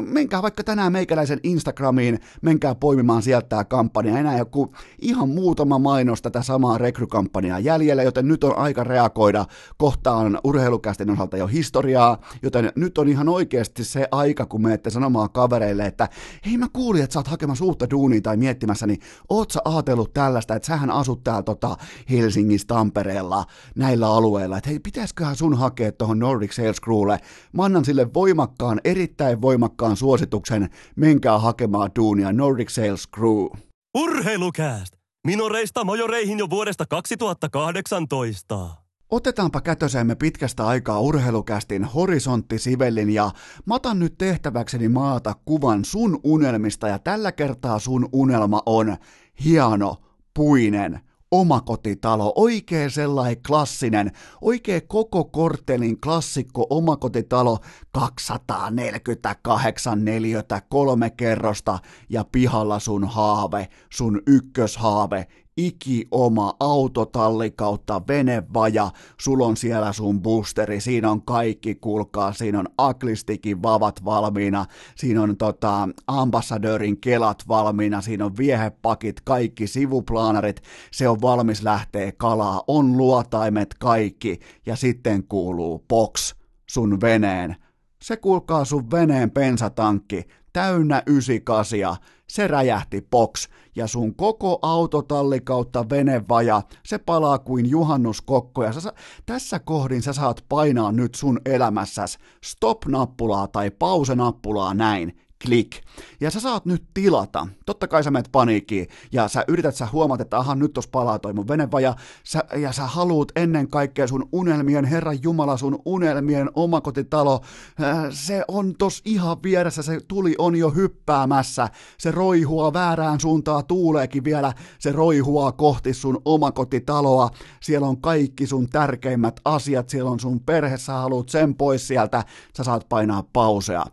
menkää 0.00 0.42
vaikka 0.42 0.64
tänään 0.64 0.92
meikäläisen 0.92 1.40
Instagramiin, 1.42 2.20
menkää 2.42 2.74
poimimaan 2.74 3.22
sieltä 3.22 3.46
tämä 3.48 3.64
kampanja, 3.64 4.18
enää 4.18 4.38
joku 4.38 4.74
ihan 5.00 5.28
muutama 5.28 5.78
mainos 5.78 6.22
tätä 6.22 6.42
samaa 6.42 6.78
rekrykampanjaa 6.78 7.58
jäljellä, 7.58 8.02
joten 8.02 8.28
nyt 8.28 8.44
on 8.44 8.58
aika 8.58 8.84
reagoida 8.84 9.46
kohtaan 9.76 10.38
urheilukästin 10.44 11.10
osalta 11.10 11.36
jo 11.36 11.46
historiaa, 11.46 12.20
joten 12.42 12.72
nyt 12.76 12.98
on 12.98 13.08
ihan 13.08 13.28
oikeasti 13.28 13.84
se 13.84 14.08
aika, 14.10 14.46
kun 14.46 14.62
menette 14.62 14.90
sanomaan 14.90 15.30
kavereille, 15.30 15.86
että 15.86 16.08
hei 16.46 16.58
mä 16.58 16.66
kuulin, 16.72 17.02
että 17.02 17.14
sä 17.14 17.18
oot 17.18 17.28
hakemassa 17.28 17.64
uutta 17.64 17.90
duunia 17.90 18.20
tai 18.20 18.36
miettimässä, 18.36 18.86
niin 18.86 19.00
oot 19.28 19.50
sä 19.50 19.60
ajatellut 19.64 20.12
tällaista, 20.14 20.54
että 20.54 20.66
sähän 20.66 20.90
asut 20.90 21.24
täällä 21.24 21.42
tota 21.42 21.76
Helsingissä, 22.10 22.66
Tampereella, 22.66 23.44
näillä 23.76 24.08
alueilla, 24.08 24.58
että 24.58 24.70
hei, 24.70 24.78
pitäisiköhän 24.78 25.36
sun 25.36 25.58
hakea 25.58 25.92
tuohon 25.92 26.18
Nordic 26.18 26.52
Sales 26.52 26.80
Crew 26.80 27.03
Turulle. 27.04 27.20
Mä 27.52 27.64
annan 27.64 27.84
sille 27.84 28.14
voimakkaan, 28.14 28.80
erittäin 28.84 29.42
voimakkaan 29.42 29.96
suosituksen. 29.96 30.70
Menkää 30.96 31.38
hakemaan 31.38 31.90
duunia 31.96 32.32
Nordic 32.32 32.68
Sales 32.68 33.08
Crew. 33.14 33.46
Urheilukääst! 33.94 34.94
Minoreista 35.26 35.84
majoreihin 35.84 36.38
jo 36.38 36.50
vuodesta 36.50 36.86
2018. 36.86 38.70
Otetaanpa 39.10 39.60
kätöseemme 39.60 40.14
pitkästä 40.14 40.66
aikaa 40.66 41.00
urheilukästin 41.00 41.84
horisonttisivellin 41.84 43.10
ja 43.10 43.30
mä 43.66 43.74
otan 43.74 43.98
nyt 43.98 44.14
tehtäväkseni 44.18 44.88
maata 44.88 45.34
kuvan 45.44 45.84
sun 45.84 46.20
unelmista 46.24 46.88
ja 46.88 46.98
tällä 46.98 47.32
kertaa 47.32 47.78
sun 47.78 48.08
unelma 48.12 48.62
on 48.66 48.96
hieno, 49.44 49.96
puinen, 50.34 51.00
omakotitalo, 51.40 52.32
oikein 52.36 52.90
sellainen 52.90 53.42
klassinen, 53.46 54.12
oikein 54.40 54.88
koko 54.88 55.24
korttelin 55.24 56.00
klassikko 56.00 56.66
omakotitalo, 56.70 57.58
248 57.92 60.04
neliötä, 60.04 60.62
kolme 60.68 61.10
kerrosta 61.10 61.78
ja 62.08 62.24
pihalla 62.32 62.78
sun 62.78 63.04
haave, 63.04 63.68
sun 63.90 64.22
ykköshaave, 64.26 65.26
iki 65.56 66.08
oma 66.10 66.54
autotalli 66.60 67.50
kautta 67.50 68.02
venevaja, 68.08 68.90
sul 69.20 69.40
on 69.40 69.56
siellä 69.56 69.92
sun 69.92 70.22
boosteri, 70.22 70.80
siinä 70.80 71.10
on 71.10 71.22
kaikki, 71.22 71.74
kuulkaa, 71.74 72.32
siinä 72.32 72.58
on 72.58 72.68
aklistikin 72.78 73.62
vavat 73.62 74.04
valmiina, 74.04 74.66
siinä 74.96 75.22
on 75.22 75.36
tota, 75.36 75.88
ambassadörin 76.06 77.00
kelat 77.00 77.48
valmiina, 77.48 78.00
siinä 78.00 78.24
on 78.24 78.36
viehepakit, 78.36 79.20
kaikki 79.20 79.66
sivuplaanarit, 79.66 80.62
se 80.92 81.08
on 81.08 81.20
valmis 81.22 81.62
lähtee 81.62 82.12
kalaa, 82.12 82.62
on 82.66 82.96
luotaimet 82.96 83.74
kaikki, 83.78 84.40
ja 84.66 84.76
sitten 84.76 85.24
kuuluu 85.24 85.84
box 85.88 86.34
sun 86.70 87.00
veneen. 87.00 87.56
Se 88.02 88.16
kuulkaa 88.16 88.64
sun 88.64 88.90
veneen 88.90 89.30
pensatankki, 89.30 90.24
täynnä 90.52 91.02
98, 91.06 91.96
se 92.34 92.46
räjähti 92.46 93.06
box 93.10 93.48
ja 93.76 93.86
sun 93.86 94.14
koko 94.14 94.58
autotalli 94.62 95.40
kautta 95.40 95.90
venevaja, 95.90 96.62
se 96.84 96.98
palaa 96.98 97.38
kuin 97.38 97.70
juhannuskokko 97.70 98.64
ja 98.64 98.72
sä, 98.72 98.92
tässä 99.26 99.58
kohdin 99.58 100.02
sä 100.02 100.12
saat 100.12 100.44
painaa 100.48 100.92
nyt 100.92 101.14
sun 101.14 101.40
elämässäs 101.44 102.18
stop-nappulaa 102.44 103.48
tai 103.48 103.70
pause-nappulaa 103.70 104.74
näin, 104.74 105.23
klik. 105.44 105.80
Ja 106.20 106.30
sä 106.30 106.40
saat 106.40 106.66
nyt 106.66 106.84
tilata. 106.94 107.46
Totta 107.66 107.88
kai 107.88 108.04
sä 108.04 108.10
menet 108.10 108.28
paniikkiin 108.32 108.88
ja 109.12 109.28
sä 109.28 109.44
yrität, 109.48 109.74
sä 109.74 109.88
huomaat, 109.92 110.20
että 110.20 110.38
aha, 110.38 110.54
nyt 110.54 110.72
tos 110.72 110.88
palaa 110.88 111.18
toi 111.18 111.32
mun 111.32 111.48
venevaja. 111.48 111.96
Sä, 112.24 112.44
ja 112.56 112.72
sä 112.72 112.86
haluut 112.86 113.32
ennen 113.36 113.68
kaikkea 113.68 114.06
sun 114.06 114.28
unelmien, 114.32 114.84
Herran 114.84 115.22
Jumala, 115.22 115.56
sun 115.56 115.78
unelmien 115.84 116.50
omakotitalo. 116.54 117.40
Äh, 117.82 118.06
se 118.10 118.44
on 118.48 118.74
tos 118.78 119.02
ihan 119.04 119.36
vieressä, 119.42 119.82
se 119.82 120.00
tuli 120.08 120.34
on 120.38 120.56
jo 120.56 120.70
hyppäämässä. 120.70 121.68
Se 121.98 122.10
roihua 122.10 122.72
väärään 122.72 123.20
suuntaan 123.20 123.64
tuuleekin 123.64 124.24
vielä. 124.24 124.52
Se 124.78 124.92
roihua 124.92 125.52
kohti 125.52 125.94
sun 125.94 126.22
omakotitaloa. 126.24 127.30
Siellä 127.60 127.88
on 127.88 128.00
kaikki 128.00 128.46
sun 128.46 128.68
tärkeimmät 128.68 129.40
asiat, 129.44 129.88
siellä 129.88 130.10
on 130.10 130.20
sun 130.20 130.40
perhe, 130.40 130.76
sä 130.76 130.92
haluut 130.92 131.28
sen 131.28 131.54
pois 131.54 131.88
sieltä. 131.88 132.24
Sä 132.56 132.64
saat 132.64 132.88
painaa 132.88 133.24
pausea 133.32 133.84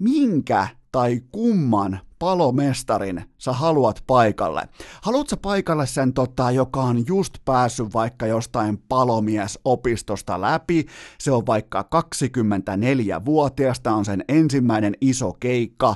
minkä 0.00 0.68
tai 0.92 1.20
kumman 1.30 2.00
palomestarin 2.18 3.24
sä 3.38 3.52
haluat 3.52 4.02
paikalle? 4.06 4.68
Haluatko 5.02 5.36
paikalle 5.36 5.86
sen, 5.86 6.12
tota, 6.12 6.50
joka 6.50 6.82
on 6.82 7.06
just 7.06 7.34
päässyt 7.44 7.94
vaikka 7.94 8.26
jostain 8.26 8.78
palomiesopistosta 8.78 10.40
läpi, 10.40 10.86
se 11.18 11.32
on 11.32 11.46
vaikka 11.46 11.88
24-vuotias, 11.94 13.80
tämä 13.80 13.96
on 13.96 14.04
sen 14.04 14.24
ensimmäinen 14.28 14.94
iso 15.00 15.32
keikka, 15.40 15.94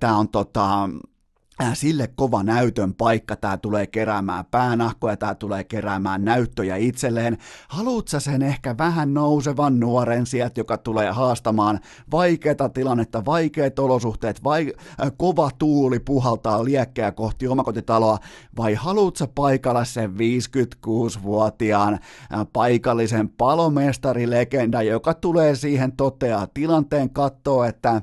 tämä 0.00 0.16
on 0.16 0.28
tota, 0.28 0.90
sille 1.74 2.08
kova 2.16 2.42
näytön 2.42 2.94
paikka, 2.94 3.36
tämä 3.36 3.56
tulee 3.56 3.86
keräämään 3.86 4.44
päänahkoja, 4.50 5.16
tämä 5.16 5.34
tulee 5.34 5.64
keräämään 5.64 6.24
näyttöjä 6.24 6.76
itselleen. 6.76 7.38
Haluatko 7.68 8.20
sen 8.20 8.42
ehkä 8.42 8.74
vähän 8.78 9.14
nousevan 9.14 9.80
nuoren 9.80 10.26
sieltä, 10.26 10.60
joka 10.60 10.78
tulee 10.78 11.10
haastamaan 11.10 11.80
vaikeata 12.12 12.68
tilannetta, 12.68 13.24
vaikeat 13.24 13.78
olosuhteet, 13.78 14.44
vai, 14.44 14.72
äh, 15.02 15.12
kova 15.16 15.50
tuuli 15.58 15.98
puhaltaa 15.98 16.64
liekkejä 16.64 17.12
kohti 17.12 17.48
omakotitaloa, 17.48 18.18
vai 18.56 18.74
haluatko 18.74 19.26
paikalla 19.26 19.84
sen 19.84 20.14
56-vuotiaan 20.14 21.94
äh, 21.94 22.00
paikallisen 22.52 23.28
palomestarilegenda, 23.28 24.82
joka 24.82 25.14
tulee 25.14 25.54
siihen 25.54 25.92
toteaa 25.92 26.46
tilanteen 26.54 27.10
kattoo, 27.10 27.64
että 27.64 28.02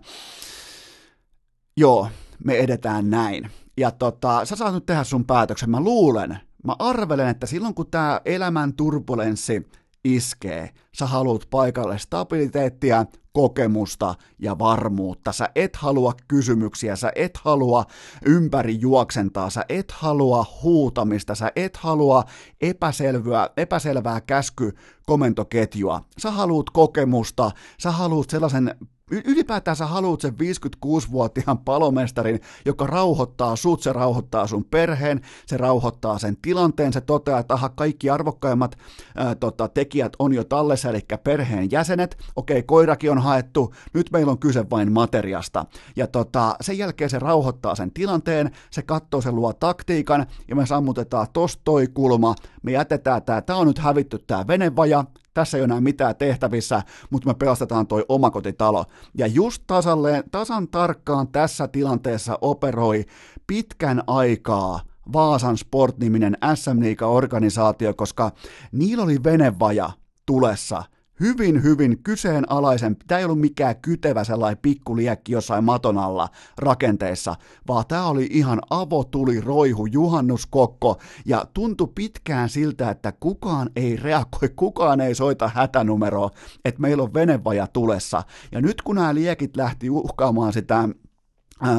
joo, 1.77 2.07
me 2.43 2.55
edetään 2.55 3.09
näin. 3.09 3.49
Ja 3.77 3.91
tota, 3.91 4.45
sä 4.45 4.55
saat 4.55 4.73
nyt 4.73 4.85
tehdä 4.85 5.03
sun 5.03 5.25
päätöksen. 5.25 5.69
Mä 5.69 5.81
luulen, 5.81 6.39
mä 6.63 6.75
arvelen, 6.79 7.27
että 7.27 7.47
silloin 7.47 7.73
kun 7.73 7.91
tämä 7.91 8.21
elämän 8.25 8.73
turbulenssi 8.73 9.67
iskee, 10.03 10.69
sä 10.97 11.05
haluat 11.05 11.47
paikalle 11.49 11.97
stabiliteettia, 11.97 13.05
kokemusta 13.33 14.15
ja 14.39 14.59
varmuutta. 14.59 15.31
Sä 15.31 15.49
et 15.55 15.75
halua 15.75 16.13
kysymyksiä, 16.27 16.95
sä 16.95 17.11
et 17.15 17.37
halua 17.37 17.85
ympäri 18.25 18.79
juoksentaa, 18.81 19.49
sä 19.49 19.65
et 19.69 19.91
halua 19.91 20.45
huutamista, 20.63 21.35
sä 21.35 21.51
et 21.55 21.77
halua 21.77 22.23
epäselvää, 22.61 23.49
epäselvää 23.57 24.21
käsky 24.21 24.71
komentoketjua. 25.05 26.01
Sä 26.19 26.31
haluat 26.31 26.69
kokemusta, 26.69 27.51
sä 27.79 27.91
haluat 27.91 28.29
sellaisen 28.29 28.75
Ylipäätään 29.11 29.77
sä 29.77 29.85
haluat 29.85 30.21
sen 30.21 30.33
56-vuotiaan 30.33 31.57
palomestarin, 31.57 32.39
joka 32.65 32.87
rauhoittaa 32.87 33.55
sut, 33.55 33.81
se 33.81 33.93
rauhoittaa 33.93 34.47
sun 34.47 34.65
perheen, 34.65 35.21
se 35.45 35.57
rauhoittaa 35.57 36.19
sen 36.19 36.37
tilanteen, 36.41 36.93
se 36.93 37.01
toteaa, 37.01 37.39
että 37.39 37.53
aha, 37.53 37.69
kaikki 37.69 38.09
arvokkaimmat 38.09 38.77
ää, 39.15 39.35
tota, 39.35 39.67
tekijät 39.67 40.13
on 40.19 40.33
jo 40.33 40.43
tallessa, 40.43 40.89
eli 40.89 40.99
perheen 41.23 41.71
jäsenet, 41.71 42.17
okei, 42.35 42.63
koirakin 42.63 43.11
on 43.11 43.17
haettu, 43.17 43.73
nyt 43.93 44.11
meillä 44.11 44.31
on 44.31 44.39
kyse 44.39 44.69
vain 44.69 44.91
materiasta. 44.91 45.65
Ja 45.95 46.07
tota, 46.07 46.55
sen 46.61 46.77
jälkeen 46.77 47.09
se 47.09 47.19
rauhoittaa 47.19 47.75
sen 47.75 47.91
tilanteen, 47.91 48.51
se 48.69 48.81
katsoo, 48.81 49.21
se 49.21 49.31
luo 49.31 49.53
taktiikan, 49.53 50.25
ja 50.47 50.55
me 50.55 50.65
sammutetaan 50.65 51.27
tosta 51.33 51.61
toi 51.63 51.87
kulma, 51.87 52.35
me 52.67 52.71
jätetään 52.71 53.23
tää, 53.23 53.41
tää 53.41 53.55
on 53.55 53.67
nyt 53.67 53.77
hävitty 53.77 54.19
tää 54.27 54.47
venevaja, 54.47 55.03
tässä 55.33 55.57
ei 55.57 55.61
ole 55.61 55.65
enää 55.65 55.81
mitään 55.81 56.15
tehtävissä, 56.15 56.83
mutta 57.09 57.27
me 57.29 57.33
pelastetaan 57.33 57.87
toi 57.87 58.05
omakotitalo. 58.09 58.85
Ja 59.17 59.27
just 59.27 59.63
tasalleen, 59.67 60.23
tasan 60.31 60.67
tarkkaan 60.67 61.27
tässä 61.27 61.67
tilanteessa 61.67 62.37
operoi 62.41 63.05
pitkän 63.47 64.03
aikaa 64.07 64.79
Vaasan 65.13 65.57
Sport-niminen 65.57 66.37
SM 66.55 67.05
organisaatio 67.05 67.93
koska 67.93 68.31
niillä 68.71 69.03
oli 69.03 69.23
venevaja 69.23 69.89
tulessa– 70.25 70.83
hyvin, 71.19 71.63
hyvin 71.63 72.03
kyseenalaisen, 72.03 72.95
tämä 73.07 73.19
ei 73.19 73.25
ollut 73.25 73.39
mikään 73.39 73.75
kytevä 73.75 74.23
sellainen 74.23 74.57
pikkuliekki 74.61 75.31
jossain 75.31 75.63
maton 75.63 75.97
alla 75.97 76.29
rakenteessa, 76.57 77.35
vaan 77.67 77.85
tämä 77.87 78.07
oli 78.07 78.27
ihan 78.31 78.61
avotuli 78.69 79.41
roihu 79.41 79.85
juhannuskokko, 79.85 80.97
ja 81.25 81.45
tuntui 81.53 81.91
pitkään 81.95 82.49
siltä, 82.49 82.89
että 82.89 83.11
kukaan 83.11 83.69
ei 83.75 83.95
reagoi, 83.95 84.49
kukaan 84.55 85.01
ei 85.01 85.15
soita 85.15 85.51
hätänumeroa, 85.53 86.29
että 86.65 86.81
meillä 86.81 87.03
on 87.03 87.13
venevaja 87.13 87.67
tulessa. 87.67 88.23
Ja 88.51 88.61
nyt 88.61 88.81
kun 88.81 88.95
nämä 88.95 89.15
liekit 89.15 89.57
lähti 89.57 89.89
uhkaamaan 89.89 90.53
sitä 90.53 90.89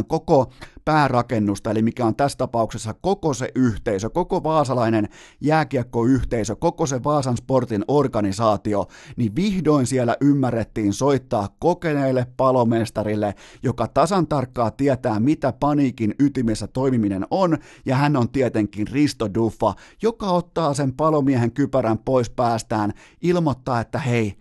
koko 0.07 0.53
päärakennusta, 0.85 1.71
eli 1.71 1.83
mikä 1.83 2.07
on 2.07 2.17
tässä 2.17 2.39
tapauksessa 2.39 2.95
koko 3.01 3.35
se 3.35 3.53
yhteisö, 3.55 4.11
koko 4.11 4.43
vaasalainen 4.43 5.09
jääkiekkoyhteisö, 5.41 6.57
koko 6.57 6.87
se 6.87 7.05
Vaasan 7.05 7.37
sportin 7.37 7.85
organisaatio, 7.89 8.87
niin 9.17 9.37
vihdoin 9.37 9.87
siellä 9.87 10.17
ymmärrettiin 10.21 10.93
soittaa 10.93 11.49
kokeneelle 11.59 12.27
palomestarille, 12.37 13.35
joka 13.63 13.89
tasan 13.89 14.27
tarkkaa 14.27 14.71
tietää, 14.71 15.21
mitä 15.21 15.53
paniikin 15.53 16.15
ytimessä 16.19 16.67
toimiminen 16.67 17.27
on, 17.31 17.59
ja 17.87 17.97
hän 17.97 18.17
on 18.17 18.29
tietenkin 18.29 18.87
Risto 18.87 19.35
Duffa, 19.35 19.75
joka 20.03 20.27
ottaa 20.27 20.75
sen 20.75 20.93
palomiehen 20.93 21.53
kypärän 21.53 21.99
pois 21.99 22.31
päästään, 22.31 22.93
ilmoittaa, 23.23 23.81
että 23.81 23.99
hei, 23.99 24.35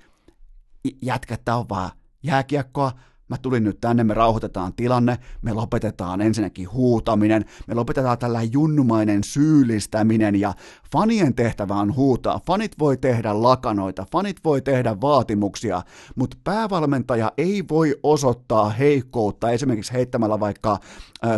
jätkät, 1.02 1.50
on 1.50 1.70
vaan 1.70 1.92
jääkiekkoa, 2.24 2.92
Mä 3.30 3.38
tulin 3.38 3.64
nyt 3.64 3.82
tänne, 3.82 4.04
me 4.04 4.14
rauhoitetaan 4.14 4.74
tilanne, 4.74 5.18
me 5.42 5.54
lopetetaan 5.54 6.22
ensinnäkin 6.22 6.72
huutaminen, 6.72 7.46
me 7.68 7.74
lopetetaan 7.74 8.18
tällä 8.18 8.44
junnumainen 8.44 9.24
syyllistäminen 9.24 10.36
ja 10.36 10.54
fanien 10.94 11.34
tehtävä 11.34 11.76
on 11.76 11.96
huutaa. 11.96 12.42
Fanit 12.46 12.80
voi 12.80 12.98
tehdä 12.98 13.42
lakanoita, 13.44 14.06
fanit 14.12 14.38
voi 14.46 14.62
tehdä 14.62 15.02
vaatimuksia, 15.02 15.82
mutta 16.16 16.38
päävalmentaja 16.44 17.32
ei 17.38 17.64
voi 17.70 18.00
osoittaa 18.04 18.70
heikkoutta 18.70 19.50
esimerkiksi 19.50 19.94
heittämällä 19.94 20.40
vaikka 20.40 20.78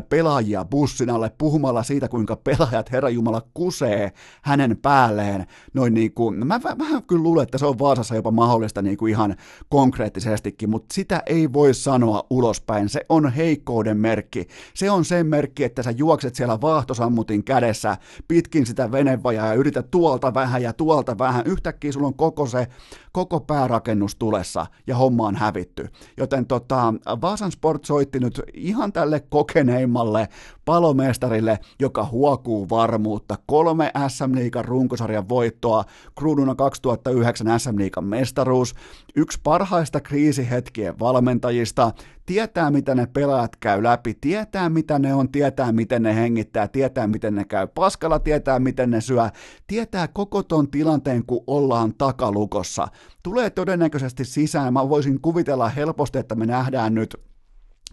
pelaajia 0.09 0.65
bussin 0.65 1.09
alle 1.09 1.31
puhumalla 1.37 1.83
siitä, 1.83 2.07
kuinka 2.07 2.35
pelaajat 2.35 2.91
Herra 2.91 3.09
Jumala 3.09 3.41
kusee 3.53 4.11
hänen 4.41 4.77
päälleen. 4.77 5.45
Noin 5.73 5.93
niin 5.93 6.13
kuin, 6.13 6.47
mä 6.47 6.59
vähän 6.63 7.03
kyllä 7.03 7.23
luulen, 7.23 7.43
että 7.43 7.57
se 7.57 7.65
on 7.65 7.79
Vaasassa 7.79 8.15
jopa 8.15 8.31
mahdollista 8.31 8.81
niin 8.81 8.97
kuin 8.97 9.09
ihan 9.09 9.35
konkreettisestikin, 9.69 10.69
mutta 10.69 10.93
sitä 10.93 11.23
ei 11.25 11.53
voi 11.53 11.73
sanoa 11.73 12.23
ulospäin. 12.29 12.89
Se 12.89 13.05
on 13.09 13.31
heikkouden 13.31 13.97
merkki. 13.97 14.47
Se 14.73 14.91
on 14.91 15.05
sen 15.05 15.27
merkki, 15.27 15.63
että 15.63 15.83
sä 15.83 15.91
juokset 15.91 16.35
siellä 16.35 16.61
vaahtosammutin 16.61 17.43
kädessä 17.43 17.97
pitkin 18.27 18.65
sitä 18.65 18.91
venevajaa 18.91 19.38
ja 19.45 19.53
yrität 19.53 19.91
tuolta 19.91 20.33
vähän 20.33 20.61
ja 20.61 20.73
tuolta 20.73 21.17
vähän. 21.17 21.45
Yhtäkkiä 21.45 21.91
sulla 21.91 22.07
on 22.07 22.13
koko 22.13 22.45
se 22.45 22.67
koko 23.11 23.39
päärakennus 23.39 24.15
tulessa 24.15 24.65
ja 24.87 24.95
homma 24.95 25.27
on 25.27 25.35
hävitty. 25.35 25.87
Joten 26.17 26.45
tota, 26.45 26.93
Vaasan 27.21 27.51
Sport 27.51 27.85
soitti 27.85 28.19
nyt 28.19 28.41
ihan 28.53 28.93
tälle 28.93 29.19
kokeneimmalle 29.29 30.27
palomestarille, 30.65 31.59
joka 31.79 32.05
huokuu 32.05 32.69
varmuutta. 32.69 33.35
Kolme 33.45 33.91
SM 34.07 34.35
Liigan 34.35 34.65
runkosarjan 34.65 35.29
voittoa, 35.29 35.83
kruununa 36.17 36.55
2009 36.55 37.59
SM 37.59 37.77
Liigan 37.77 38.03
mestaruus, 38.05 38.75
yksi 39.15 39.39
parhaista 39.43 40.01
kriisihetkien 40.01 40.99
valmentajista, 40.99 41.91
tietää 42.29 42.71
mitä 42.71 42.95
ne 42.95 43.07
pelaajat 43.13 43.55
käy 43.55 43.83
läpi, 43.83 44.17
tietää 44.21 44.69
mitä 44.69 44.99
ne 44.99 45.13
on, 45.13 45.31
tietää 45.31 45.71
miten 45.71 46.03
ne 46.03 46.15
hengittää, 46.15 46.67
tietää 46.67 47.07
miten 47.07 47.35
ne 47.35 47.45
käy 47.45 47.67
paskalla, 47.67 48.19
tietää 48.19 48.59
miten 48.59 48.91
ne 48.91 49.01
syö, 49.01 49.29
tietää 49.67 50.07
koko 50.07 50.43
ton 50.43 50.71
tilanteen, 50.71 51.25
kun 51.25 51.43
ollaan 51.47 51.93
takalukossa. 51.97 52.87
Tulee 53.23 53.49
todennäköisesti 53.49 54.25
sisään, 54.25 54.73
mä 54.73 54.89
voisin 54.89 55.21
kuvitella 55.21 55.69
helposti, 55.69 56.17
että 56.19 56.35
me 56.35 56.45
nähdään 56.45 56.93
nyt 56.95 57.15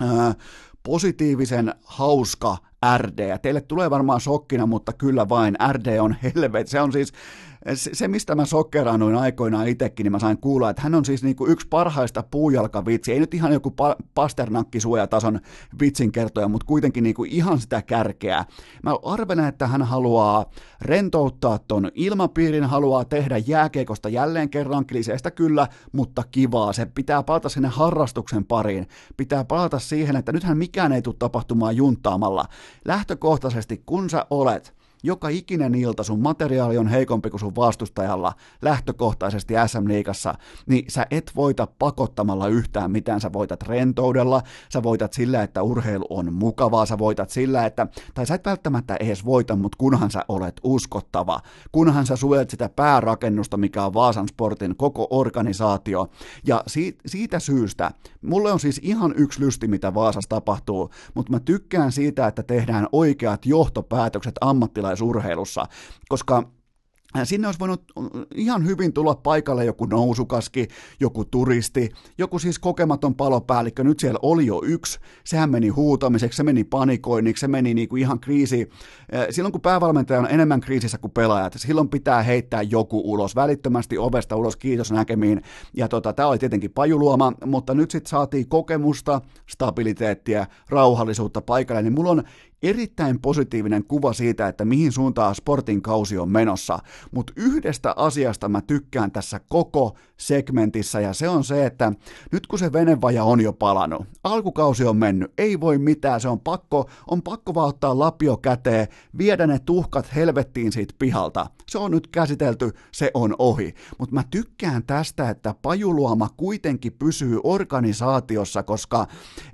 ää, 0.00 0.34
positiivisen 0.82 1.74
hauska 1.84 2.56
RD. 2.96 3.38
Teille 3.42 3.60
tulee 3.60 3.90
varmaan 3.90 4.20
shokkina, 4.20 4.66
mutta 4.66 4.92
kyllä 4.92 5.28
vain 5.28 5.56
RD 5.72 5.98
on 5.98 6.16
helvet. 6.22 6.68
Se 6.68 6.80
on 6.80 6.92
siis 6.92 7.12
se, 7.74 8.08
mistä 8.08 8.34
mä 8.34 8.44
sokkerannuin 8.44 9.16
aikoinaan 9.16 9.68
itsekin, 9.68 10.04
niin 10.04 10.12
mä 10.12 10.18
sain 10.18 10.38
kuulla, 10.38 10.70
että 10.70 10.82
hän 10.82 10.94
on 10.94 11.04
siis 11.04 11.22
niinku 11.22 11.46
yksi 11.46 11.66
parhaista 11.68 12.24
puujalkavitsi, 12.30 13.12
ei 13.12 13.20
nyt 13.20 13.34
ihan 13.34 13.52
joku 13.52 13.68
pa- 13.68 14.04
pasternakkisuojatason 14.14 15.40
vitsin 15.80 16.12
kertoja, 16.12 16.48
mutta 16.48 16.66
kuitenkin 16.66 17.04
niinku 17.04 17.24
ihan 17.24 17.58
sitä 17.60 17.82
kärkeä. 17.82 18.44
Mä 18.82 18.96
arvelen, 19.04 19.44
että 19.44 19.66
hän 19.66 19.82
haluaa 19.82 20.50
rentouttaa 20.80 21.58
ton 21.58 21.90
ilmapiirin, 21.94 22.64
haluaa 22.64 23.04
tehdä 23.04 23.38
jääkeikosta 23.38 24.08
jälleen 24.08 24.50
kerran 24.50 24.86
kliseistä 24.86 25.30
kyllä, 25.30 25.68
mutta 25.92 26.22
kivaa. 26.30 26.72
Se 26.72 26.86
pitää 26.86 27.22
palata 27.22 27.48
sinne 27.48 27.68
harrastuksen 27.68 28.44
pariin. 28.44 28.88
Pitää 29.16 29.44
palata 29.44 29.78
siihen, 29.78 30.16
että 30.16 30.32
nythän 30.32 30.58
mikään 30.58 30.92
ei 30.92 31.02
tule 31.02 31.14
tapahtumaan 31.18 31.76
juntaamalla. 31.76 32.44
Lähtökohtaisesti, 32.84 33.82
kun 33.86 34.10
sä 34.10 34.26
olet 34.30 34.75
joka 35.06 35.28
ikinen 35.28 35.74
ilta 35.74 36.02
sun 36.02 36.22
materiaali 36.22 36.78
on 36.78 36.88
heikompi 36.88 37.30
kuin 37.30 37.40
sun 37.40 37.56
vastustajalla 37.56 38.32
lähtökohtaisesti 38.62 39.54
SM-liigassa, 39.66 40.34
niin 40.66 40.84
sä 40.88 41.06
et 41.10 41.32
voita 41.36 41.68
pakottamalla 41.78 42.48
yhtään 42.48 42.90
mitään. 42.90 43.20
Sä 43.20 43.32
voitat 43.32 43.62
rentoudella, 43.62 44.42
sä 44.72 44.82
voitat 44.82 45.12
sillä, 45.12 45.42
että 45.42 45.62
urheilu 45.62 46.06
on 46.10 46.32
mukavaa, 46.32 46.86
sä 46.86 46.98
voitat 46.98 47.30
sillä, 47.30 47.66
että, 47.66 47.86
tai 48.14 48.26
sä 48.26 48.34
et 48.34 48.46
välttämättä 48.46 48.96
edes 49.00 49.24
voita, 49.24 49.56
mutta 49.56 49.76
kunhan 49.78 50.10
sä 50.10 50.24
olet 50.28 50.60
uskottava, 50.62 51.40
kunhan 51.72 52.06
sä 52.06 52.16
suojelet 52.16 52.50
sitä 52.50 52.68
päärakennusta, 52.68 53.56
mikä 53.56 53.84
on 53.84 53.94
Vaasan 53.94 54.28
Sportin 54.28 54.76
koko 54.76 55.06
organisaatio. 55.10 56.08
Ja 56.46 56.62
siitä, 56.66 57.02
siitä 57.06 57.38
syystä, 57.38 57.90
mulle 58.22 58.52
on 58.52 58.60
siis 58.60 58.80
ihan 58.82 59.14
yksi 59.16 59.40
lysti, 59.40 59.68
mitä 59.68 59.94
Vaasassa 59.94 60.28
tapahtuu, 60.28 60.90
mutta 61.14 61.32
mä 61.32 61.40
tykkään 61.40 61.92
siitä, 61.92 62.26
että 62.26 62.42
tehdään 62.42 62.88
oikeat 62.92 63.46
johtopäätökset 63.46 64.34
ammattilaisurheilussa, 64.96 65.66
koska 66.08 66.42
Sinne 67.24 67.48
olisi 67.48 67.60
voinut 67.60 67.82
ihan 68.34 68.66
hyvin 68.66 68.92
tulla 68.92 69.14
paikalle 69.14 69.64
joku 69.64 69.86
nousukaski, 69.86 70.68
joku 71.00 71.24
turisti, 71.24 71.90
joku 72.18 72.38
siis 72.38 72.58
kokematon 72.58 73.14
palopäällikkö. 73.14 73.84
Nyt 73.84 74.00
siellä 74.00 74.18
oli 74.22 74.46
jo 74.46 74.62
yksi. 74.64 74.98
Sehän 75.24 75.50
meni 75.50 75.68
huutamiseksi, 75.68 76.36
se 76.36 76.42
meni 76.42 76.64
panikoinniksi, 76.64 77.40
se 77.40 77.48
meni 77.48 77.86
kuin 77.86 78.02
ihan 78.02 78.20
kriisi. 78.20 78.68
Silloin 79.30 79.52
kun 79.52 79.60
päävalmentaja 79.60 80.20
on 80.20 80.30
enemmän 80.30 80.60
kriisissä 80.60 80.98
kuin 80.98 81.12
pelaajat, 81.12 81.54
silloin 81.56 81.88
pitää 81.88 82.22
heittää 82.22 82.62
joku 82.62 83.12
ulos, 83.12 83.36
välittömästi 83.36 83.98
ovesta 83.98 84.36
ulos, 84.36 84.56
kiitos 84.56 84.92
näkemiin. 84.92 85.42
Ja 85.74 85.88
tota, 85.88 86.12
tämä 86.12 86.28
oli 86.28 86.38
tietenkin 86.38 86.70
pajuluoma, 86.70 87.32
mutta 87.46 87.74
nyt 87.74 87.90
sitten 87.90 88.10
saatiin 88.10 88.48
kokemusta, 88.48 89.20
stabiliteettia, 89.50 90.46
rauhallisuutta 90.68 91.40
paikalle, 91.40 91.82
niin 91.82 91.94
mulla 91.94 92.10
on 92.10 92.22
erittäin 92.68 93.20
positiivinen 93.20 93.84
kuva 93.84 94.12
siitä, 94.12 94.48
että 94.48 94.64
mihin 94.64 94.92
suuntaan 94.92 95.34
sportin 95.34 95.82
kausi 95.82 96.18
on 96.18 96.30
menossa, 96.30 96.78
mutta 97.10 97.32
yhdestä 97.36 97.94
asiasta 97.96 98.48
mä 98.48 98.60
tykkään 98.60 99.10
tässä 99.10 99.40
koko 99.48 99.96
segmentissä 100.16 101.00
ja 101.00 101.12
se 101.12 101.28
on 101.28 101.44
se, 101.44 101.66
että 101.66 101.92
nyt 102.32 102.46
kun 102.46 102.58
se 102.58 102.72
venevaja 102.72 103.24
on 103.24 103.40
jo 103.40 103.52
palannut, 103.52 104.06
alkukausi 104.24 104.84
on 104.84 104.96
mennyt, 104.96 105.32
ei 105.38 105.60
voi 105.60 105.78
mitään, 105.78 106.20
se 106.20 106.28
on 106.28 106.40
pakko, 106.40 106.90
on 107.10 107.22
pakko 107.22 107.54
vaan 107.54 107.68
ottaa 107.68 107.98
lapio 107.98 108.36
käteen, 108.36 108.86
viedä 109.18 109.46
ne 109.46 109.58
tuhkat 109.58 110.14
helvettiin 110.14 110.72
siitä 110.72 110.94
pihalta. 110.98 111.46
Se 111.68 111.78
on 111.78 111.90
nyt 111.90 112.06
käsitelty, 112.06 112.70
se 112.92 113.10
on 113.14 113.34
ohi. 113.38 113.74
Mutta 113.98 114.14
mä 114.14 114.22
tykkään 114.30 114.82
tästä, 114.86 115.30
että 115.30 115.54
pajuluoma 115.62 116.28
kuitenkin 116.36 116.92
pysyy 116.92 117.40
organisaatiossa, 117.44 118.62
koska 118.62 119.06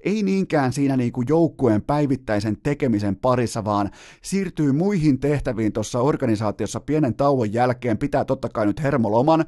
ei 0.04 0.22
niinkään 0.22 0.72
siinä 0.72 0.96
niinku 0.96 1.22
joukkueen 1.28 1.82
päivittäisen 1.82 2.56
tekemisen 2.62 3.01
parissa, 3.22 3.64
vaan 3.64 3.90
siirtyy 4.22 4.72
muihin 4.72 5.20
tehtäviin 5.20 5.72
tuossa 5.72 6.00
organisaatiossa 6.00 6.80
pienen 6.80 7.14
tauon 7.14 7.52
jälkeen, 7.52 7.98
pitää 7.98 8.24
totta 8.24 8.48
kai 8.48 8.66
nyt 8.66 8.82
hermoloman, 8.82 9.44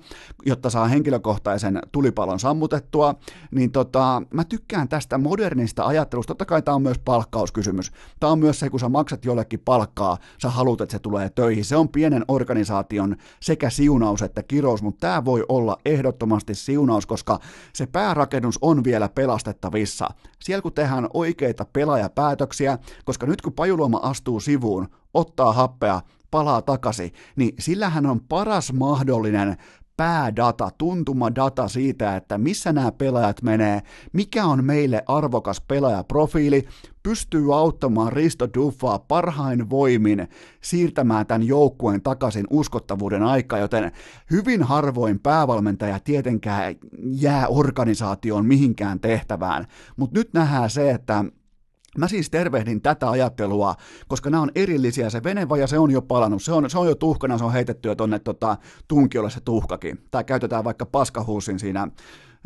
jotta 0.46 0.70
saa 0.70 0.88
henkilökohtaisen 0.88 1.78
tulipalon 1.92 2.40
sammutettua, 2.40 3.14
niin 3.50 3.72
tota, 3.72 4.22
mä 4.30 4.44
tykkään 4.44 4.88
tästä 4.88 5.18
modernista 5.18 5.86
ajattelusta. 5.86 6.30
Totta 6.30 6.44
kai 6.44 6.62
tämä 6.62 6.74
on 6.74 6.82
myös 6.82 6.98
palkkauskysymys. 6.98 7.92
Tämä 8.20 8.32
on 8.32 8.38
myös 8.38 8.60
se, 8.60 8.70
kun 8.70 8.80
sä 8.80 8.88
maksat 8.88 9.24
jollekin 9.24 9.60
palkkaa, 9.64 10.18
sä 10.42 10.50
haluat, 10.50 10.80
että 10.80 10.92
se 10.92 10.98
tulee 10.98 11.30
töihin. 11.30 11.64
Se 11.64 11.76
on 11.76 11.88
pienen 11.88 12.24
organisaation 12.28 13.16
sekä 13.40 13.70
siunaus 13.70 14.22
että 14.22 14.42
kirous, 14.42 14.82
mutta 14.82 15.00
tämä 15.00 15.24
voi 15.24 15.44
olla 15.48 15.76
ehdottomasti 15.84 16.54
siunaus, 16.54 17.06
koska 17.06 17.38
se 17.72 17.86
päärakennus 17.86 18.58
on 18.62 18.84
vielä 18.84 19.08
pelastettavissa. 19.08 20.08
Siellä 20.40 20.62
kun 20.62 20.72
tehdään 20.72 21.08
oikeita 21.14 21.66
pelaajapäätöksiä, 21.72 22.78
koska 23.04 23.26
nyt 23.26 23.33
kun 23.42 23.52
Pajuluoma 23.52 24.00
astuu 24.02 24.40
sivuun, 24.40 24.88
ottaa 25.14 25.52
happea, 25.52 26.00
palaa 26.30 26.62
takaisin, 26.62 27.12
niin 27.36 27.54
sillähän 27.58 28.06
on 28.06 28.20
paras 28.20 28.72
mahdollinen 28.72 29.56
päädata, 29.96 30.70
tuntumadata 30.78 31.68
siitä, 31.68 32.16
että 32.16 32.38
missä 32.38 32.72
nämä 32.72 32.92
pelaajat 32.92 33.42
menee, 33.42 33.82
mikä 34.12 34.44
on 34.44 34.64
meille 34.64 35.02
arvokas 35.06 35.60
pelaajaprofiili, 35.60 36.68
pystyy 37.02 37.56
auttamaan 37.56 38.12
Risto 38.12 38.48
Duffaa 38.54 38.98
parhain 38.98 39.70
voimin 39.70 40.28
siirtämään 40.60 41.26
tämän 41.26 41.46
joukkueen 41.46 42.02
takaisin 42.02 42.46
uskottavuuden 42.50 43.22
aikaa, 43.22 43.58
joten 43.58 43.92
hyvin 44.30 44.62
harvoin 44.62 45.20
päävalmentaja 45.20 46.00
tietenkään 46.00 46.74
jää 47.02 47.48
organisaatioon 47.48 48.46
mihinkään 48.46 49.00
tehtävään, 49.00 49.66
mutta 49.96 50.18
nyt 50.18 50.32
nähdään 50.32 50.70
se, 50.70 50.90
että 50.90 51.24
Mä 51.98 52.08
siis 52.08 52.30
tervehdin 52.30 52.82
tätä 52.82 53.10
ajattelua, 53.10 53.74
koska 54.08 54.30
nämä 54.30 54.42
on 54.42 54.50
erillisiä. 54.54 55.10
Se 55.10 55.22
venevaja, 55.22 55.66
se 55.66 55.78
on 55.78 55.90
jo 55.90 56.02
palannut, 56.02 56.42
se 56.42 56.52
on, 56.52 56.70
se 56.70 56.78
on 56.78 56.88
jo 56.88 56.94
tuhkana, 56.94 57.38
se 57.38 57.44
on 57.44 57.52
heitetty 57.52 57.88
jo 57.88 57.94
tonne 57.94 58.18
tota, 58.18 58.56
tunkiolle 58.88 59.30
se 59.30 59.40
tuhkakin. 59.40 59.98
Tai 60.10 60.24
käytetään 60.24 60.64
vaikka 60.64 60.86
paskahuusin 60.86 61.58
siinä 61.58 61.88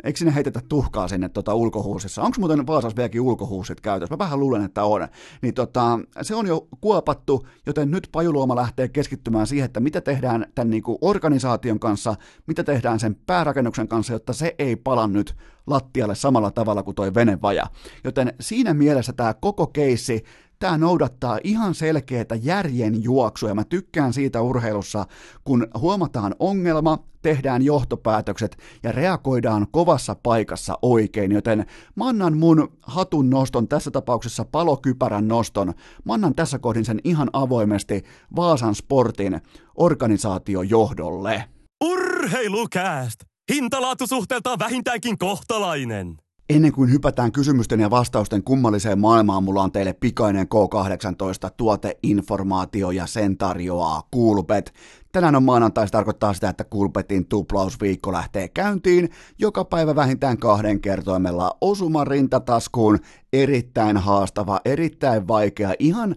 Eikö 0.03 0.19
sinne 0.19 0.35
heitetä 0.35 0.61
tuhkaa 0.69 1.07
sinne 1.07 1.29
tota, 1.29 1.53
ulkohuusissa? 1.53 2.21
Onko 2.21 2.35
muuten 2.39 2.67
Vaasassa 2.67 2.95
vieläkin 2.95 3.21
ulkohuusit 3.21 3.81
käytössä? 3.81 4.13
Mä 4.15 4.19
vähän 4.19 4.39
luulen, 4.39 4.65
että 4.65 4.83
on. 4.83 5.07
Niin 5.41 5.53
tota, 5.53 5.99
se 6.21 6.35
on 6.35 6.47
jo 6.47 6.67
kuopattu, 6.81 7.47
joten 7.65 7.91
nyt 7.91 8.09
Pajuluoma 8.11 8.55
lähtee 8.55 8.87
keskittymään 8.87 9.47
siihen, 9.47 9.65
että 9.65 9.79
mitä 9.79 10.01
tehdään 10.01 10.45
tämän 10.55 10.69
niin 10.69 10.83
kuin 10.83 10.97
organisaation 11.01 11.79
kanssa, 11.79 12.15
mitä 12.47 12.63
tehdään 12.63 12.99
sen 12.99 13.15
päärakennuksen 13.15 13.87
kanssa, 13.87 14.13
jotta 14.13 14.33
se 14.33 14.55
ei 14.59 14.75
pala 14.75 15.07
nyt 15.07 15.35
lattialle 15.67 16.15
samalla 16.15 16.51
tavalla 16.51 16.83
kuin 16.83 16.95
toi 16.95 17.13
venevaja. 17.13 17.67
Joten 18.03 18.33
siinä 18.39 18.73
mielessä 18.73 19.13
tämä 19.13 19.33
koko 19.33 19.67
keissi 19.67 20.23
tämä 20.59 20.77
noudattaa 20.77 21.39
ihan 21.43 21.75
selkeää 21.75 22.25
järjen 22.41 23.03
juoksua 23.03 23.49
ja 23.49 23.55
mä 23.55 23.63
tykkään 23.63 24.13
siitä 24.13 24.41
urheilussa, 24.41 25.05
kun 25.43 25.67
huomataan 25.79 26.35
ongelma, 26.39 26.97
tehdään 27.21 27.61
johtopäätökset 27.61 28.57
ja 28.83 28.91
reagoidaan 28.91 29.67
kovassa 29.71 30.15
paikassa 30.23 30.79
oikein, 30.81 31.31
joten 31.31 31.65
mä 31.95 32.07
annan 32.07 32.37
mun 32.37 32.71
hatun 32.81 33.29
noston, 33.29 33.67
tässä 33.67 33.91
tapauksessa 33.91 34.45
palokypärän 34.45 35.27
noston, 35.27 35.73
mä 36.05 36.13
annan 36.13 36.35
tässä 36.35 36.59
kohdin 36.59 36.85
sen 36.85 36.99
ihan 37.03 37.29
avoimesti 37.33 38.03
Vaasan 38.35 38.75
Sportin 38.75 39.41
organisaatiojohdolle. 39.75 41.43
Urheilukääst! 41.83 43.19
Hintalaatusuhteeltaan 43.53 44.59
vähintäänkin 44.59 45.17
kohtalainen. 45.17 46.17
Ennen 46.49 46.71
kuin 46.71 46.91
hypätään 46.91 47.31
kysymysten 47.31 47.79
ja 47.79 47.89
vastausten 47.89 48.43
kummalliseen 48.43 48.99
maailmaan, 48.99 49.43
mulla 49.43 49.63
on 49.63 49.71
teille 49.71 49.93
pikainen 49.93 50.47
K18 50.47 51.51
tuoteinformaatio 51.57 52.91
ja 52.91 53.05
sen 53.07 53.37
tarjoaa 53.37 54.03
Coolbet. 54.15 54.73
Tänään 55.11 55.35
on 55.35 55.43
maanantai, 55.43 55.87
se 55.87 55.91
tarkoittaa 55.91 56.33
sitä, 56.33 56.49
että 56.49 56.63
Kulpetin 56.63 57.25
tuplausviikko 57.25 58.13
lähtee 58.13 58.47
käyntiin. 58.47 59.09
Joka 59.39 59.65
päivä 59.65 59.95
vähintään 59.95 60.37
kahden 60.37 60.81
kertoimella 60.81 61.57
osuma 61.61 62.03
rintataskuun. 62.03 62.99
Erittäin 63.33 63.97
haastava, 63.97 64.59
erittäin 64.65 65.27
vaikea, 65.27 65.73
ihan 65.79 66.15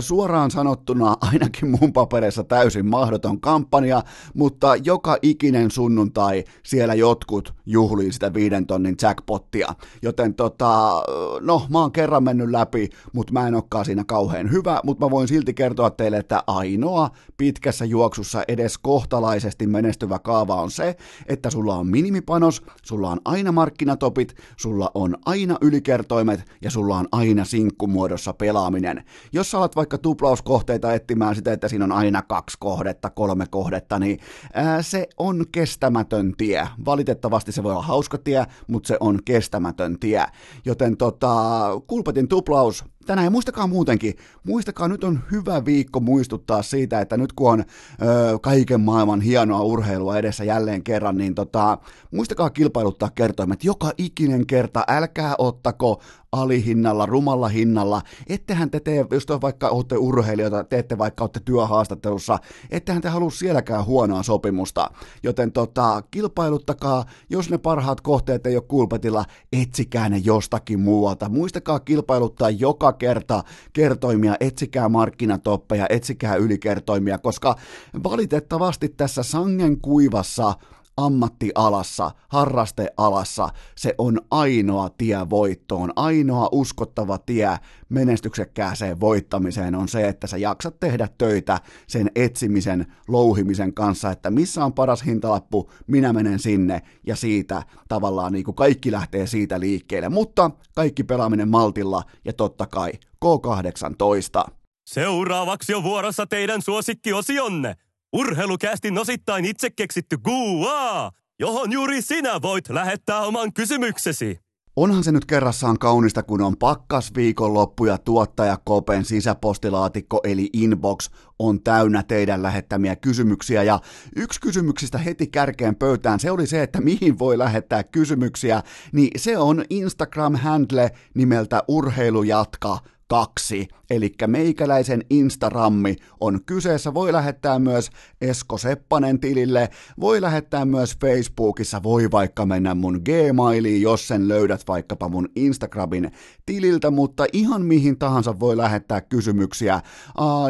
suoraan 0.00 0.50
sanottuna 0.50 1.16
ainakin 1.20 1.68
mun 1.80 1.92
paperissa 1.92 2.44
täysin 2.44 2.86
mahdoton 2.86 3.40
kampanja, 3.40 4.02
mutta 4.34 4.76
joka 4.76 5.16
ikinen 5.22 5.70
sunnuntai 5.70 6.44
siellä 6.62 6.94
jotkut 6.94 7.54
juhlii 7.66 8.12
sitä 8.12 8.34
viiden 8.34 8.66
tonnin 8.66 8.96
jackpottia. 9.02 9.74
Joten 10.02 10.34
tota, 10.34 11.02
no 11.40 11.66
mä 11.68 11.78
oon 11.80 11.92
kerran 11.92 12.24
mennyt 12.24 12.50
läpi, 12.50 12.88
mutta 13.12 13.32
mä 13.32 13.48
en 13.48 13.54
olekaan 13.54 13.84
siinä 13.84 14.04
kauhean 14.06 14.52
hyvä, 14.52 14.80
mutta 14.84 15.06
mä 15.06 15.10
voin 15.10 15.28
silti 15.28 15.54
kertoa 15.54 15.90
teille, 15.90 16.16
että 16.16 16.42
ainoa 16.46 17.10
pitkässä 17.36 17.84
juoksussa 17.84 18.44
edes 18.48 18.78
kohtalaisesti 18.78 19.66
menestyvä 19.66 20.18
kaava 20.18 20.62
on 20.62 20.70
se, 20.70 20.96
että 21.26 21.50
sulla 21.50 21.74
on 21.74 21.86
minimipanos, 21.86 22.62
sulla 22.82 23.10
on 23.10 23.20
aina 23.24 23.52
markkinatopit, 23.52 24.34
sulla 24.56 24.90
on 24.94 25.16
aina 25.26 25.58
ylikertoimet 25.60 26.53
ja 26.62 26.70
sulla 26.70 26.96
on 26.96 27.08
aina 27.12 27.44
sinkkumuodossa 27.44 28.32
pelaaminen. 28.32 29.04
Jos 29.32 29.50
sä 29.50 29.58
alat 29.58 29.76
vaikka 29.76 29.98
tuplauskohteita 29.98 30.94
etsimään 30.94 31.34
sitä, 31.34 31.52
että 31.52 31.68
siinä 31.68 31.84
on 31.84 31.92
aina 31.92 32.22
kaksi 32.22 32.56
kohdetta, 32.60 33.10
kolme 33.10 33.46
kohdetta, 33.50 33.98
niin 33.98 34.18
ää, 34.54 34.82
se 34.82 35.08
on 35.18 35.44
kestämätön 35.52 36.34
tie. 36.36 36.68
Valitettavasti 36.84 37.52
se 37.52 37.62
voi 37.62 37.72
olla 37.72 37.82
hauska 37.82 38.18
tie, 38.18 38.46
mutta 38.66 38.88
se 38.88 38.96
on 39.00 39.18
kestämätön 39.24 39.98
tie. 39.98 40.26
Joten 40.64 40.96
tota, 40.96 41.64
kulpetin 41.86 42.28
tuplaus 42.28 42.84
tänään. 43.04 43.24
Ja 43.24 43.30
muistakaa 43.30 43.66
muutenkin, 43.66 44.14
muistakaa 44.44 44.88
nyt 44.88 45.04
on 45.04 45.20
hyvä 45.32 45.64
viikko 45.64 46.00
muistuttaa 46.00 46.62
siitä, 46.62 47.00
että 47.00 47.16
nyt 47.16 47.32
kun 47.32 47.52
on 47.52 47.60
ö, 47.60 48.38
kaiken 48.42 48.80
maailman 48.80 49.20
hienoa 49.20 49.60
urheilua 49.60 50.18
edessä 50.18 50.44
jälleen 50.44 50.82
kerran, 50.82 51.16
niin 51.16 51.34
tota, 51.34 51.78
muistakaa 52.10 52.50
kilpailuttaa 52.50 53.10
kertoimet 53.10 53.64
joka 53.64 53.92
ikinen 53.98 54.46
kerta. 54.46 54.84
Älkää 54.88 55.34
ottako 55.38 56.00
alihinnalla, 56.34 57.06
rumalla 57.06 57.48
hinnalla. 57.48 58.02
Ettehän 58.26 58.70
te 58.70 58.80
tee, 58.80 59.06
jos 59.10 59.26
te 59.26 59.40
vaikka 59.40 59.68
olette 59.68 59.96
urheilijoita, 59.96 60.64
teette 60.64 60.98
vaikka 60.98 61.24
olette 61.24 61.40
työhaastattelussa, 61.44 62.38
ettehän 62.70 63.02
te 63.02 63.08
halua 63.08 63.30
sielläkään 63.30 63.86
huonoa 63.86 64.22
sopimusta. 64.22 64.90
Joten 65.22 65.52
tota, 65.52 66.02
kilpailuttakaa, 66.10 67.04
jos 67.30 67.50
ne 67.50 67.58
parhaat 67.58 68.00
kohteet 68.00 68.46
ei 68.46 68.56
ole 68.56 68.64
kulpetilla, 68.68 69.24
etsikää 69.52 70.08
ne 70.08 70.18
jostakin 70.24 70.80
muualta. 70.80 71.28
Muistakaa 71.28 71.80
kilpailuttaa 71.80 72.50
joka 72.50 72.92
kerta 72.94 73.44
kertoimia, 73.72 74.36
etsikää 74.40 74.88
markkinatoppeja, 74.88 75.86
etsikää 75.88 76.36
ylikertoimia, 76.36 77.18
koska 77.18 77.56
valitettavasti 78.04 78.88
tässä 78.88 79.22
sangen 79.22 79.80
kuivassa 79.80 80.54
ammattialassa, 80.96 82.10
harrastealassa, 82.28 83.48
se 83.76 83.94
on 83.98 84.20
ainoa 84.30 84.90
tie 84.90 85.30
voittoon, 85.30 85.92
ainoa 85.96 86.48
uskottava 86.52 87.18
tie 87.18 87.58
menestyksekkääseen 87.88 89.00
voittamiseen 89.00 89.74
on 89.74 89.88
se, 89.88 90.08
että 90.08 90.26
sä 90.26 90.36
jaksat 90.36 90.80
tehdä 90.80 91.08
töitä 91.18 91.60
sen 91.86 92.10
etsimisen, 92.14 92.86
louhimisen 93.08 93.74
kanssa, 93.74 94.10
että 94.10 94.30
missä 94.30 94.64
on 94.64 94.72
paras 94.72 95.04
hintalappu, 95.04 95.70
minä 95.86 96.12
menen 96.12 96.38
sinne 96.38 96.82
ja 97.06 97.16
siitä 97.16 97.62
tavallaan 97.88 98.32
niin 98.32 98.44
kuin 98.44 98.54
kaikki 98.54 98.92
lähtee 98.92 99.26
siitä 99.26 99.60
liikkeelle, 99.60 100.08
mutta 100.08 100.50
kaikki 100.74 101.04
pelaaminen 101.04 101.48
maltilla 101.48 102.02
ja 102.24 102.32
totta 102.32 102.66
kai 102.66 102.92
K18. 103.24 104.52
Seuraavaksi 104.86 105.74
on 105.74 105.82
vuorossa 105.82 106.26
teidän 106.26 106.62
suosikkiosionne. 106.62 107.76
Urheilukästin 108.14 108.98
osittain 108.98 109.44
itse 109.44 109.70
keksitty 109.70 110.18
Guaa, 110.18 111.12
johon 111.38 111.72
juuri 111.72 112.02
sinä 112.02 112.42
voit 112.42 112.68
lähettää 112.68 113.20
oman 113.20 113.52
kysymyksesi. 113.52 114.38
Onhan 114.76 115.04
se 115.04 115.12
nyt 115.12 115.24
kerrassaan 115.24 115.78
kaunista, 115.78 116.22
kun 116.22 116.42
on 116.42 116.56
pakkas 116.56 117.14
viikonloppu 117.16 117.84
ja 117.84 117.98
tuottaja 117.98 118.58
Kopen 118.64 119.04
sisäpostilaatikko 119.04 120.20
eli 120.24 120.50
inbox 120.52 121.10
on 121.38 121.62
täynnä 121.62 122.02
teidän 122.02 122.42
lähettämiä 122.42 122.96
kysymyksiä. 122.96 123.62
Ja 123.62 123.80
yksi 124.16 124.40
kysymyksistä 124.40 124.98
heti 124.98 125.26
kärkeen 125.26 125.76
pöytään, 125.76 126.20
se 126.20 126.30
oli 126.30 126.46
se, 126.46 126.62
että 126.62 126.80
mihin 126.80 127.18
voi 127.18 127.38
lähettää 127.38 127.82
kysymyksiä, 127.82 128.62
niin 128.92 129.10
se 129.16 129.38
on 129.38 129.64
Instagram-handle 129.70 130.90
nimeltä 131.14 131.62
Urheilujatka 131.68 132.78
kaksi, 133.08 133.68
eli 133.90 134.14
meikäläisen 134.26 135.04
Instagrammi 135.10 135.96
on 136.20 136.40
kyseessä. 136.46 136.94
Voi 136.94 137.12
lähettää 137.12 137.58
myös 137.58 137.90
Esko 138.20 138.58
Seppanen 138.58 139.20
tilille, 139.20 139.68
voi 140.00 140.20
lähettää 140.20 140.64
myös 140.64 140.96
Facebookissa, 141.00 141.82
voi 141.82 142.10
vaikka 142.10 142.46
mennä 142.46 142.74
mun 142.74 143.00
Gmailiin, 143.04 143.82
jos 143.82 144.08
sen 144.08 144.28
löydät 144.28 144.62
vaikkapa 144.68 145.08
mun 145.08 145.28
Instagramin 145.36 146.10
tililtä, 146.46 146.90
mutta 146.90 147.24
ihan 147.32 147.62
mihin 147.62 147.98
tahansa 147.98 148.40
voi 148.40 148.56
lähettää 148.56 149.00
kysymyksiä. 149.00 149.80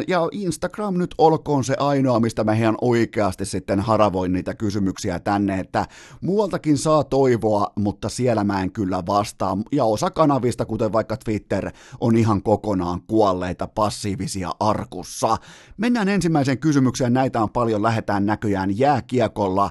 Ja 0.09 0.29
Instagram 0.33 0.99
nyt 0.99 1.15
olkoon 1.19 1.65
se 1.65 1.77
ainoa, 1.79 2.21
mistä 2.21 2.45
mä 2.45 2.53
ihan 2.53 2.77
oikeasti 2.81 3.45
sitten 3.45 3.81
haravoin 3.81 4.33
niitä 4.33 4.55
kysymyksiä 4.55 5.21
tänne, 5.21 5.61
että 5.61 5.87
muualtakin 6.21 6.79
saa 6.79 7.05
toivoa, 7.05 7.73
mutta 7.77 8.09
siellä 8.09 8.45
mä 8.45 8.63
en 8.63 8.73
kyllä 8.73 9.03
vastaa. 9.07 9.59
Ja 9.73 9.85
osa 9.85 10.11
kanavista, 10.11 10.65
kuten 10.65 10.93
vaikka 10.93 11.17
Twitter, 11.17 11.71
on 12.01 12.17
ihan 12.17 12.43
kokonaan 12.43 13.03
kuolleita 13.07 13.67
passiivisia 13.67 14.51
arkussa. 14.61 15.37
Mennään 15.77 16.09
ensimmäiseen 16.09 16.59
kysymykseen, 16.59 17.13
näitä 17.13 17.43
on 17.43 17.51
paljon, 17.51 17.83
lähetään 17.83 18.27
näköjään 18.27 18.79
jääkiekolla. 18.79 19.71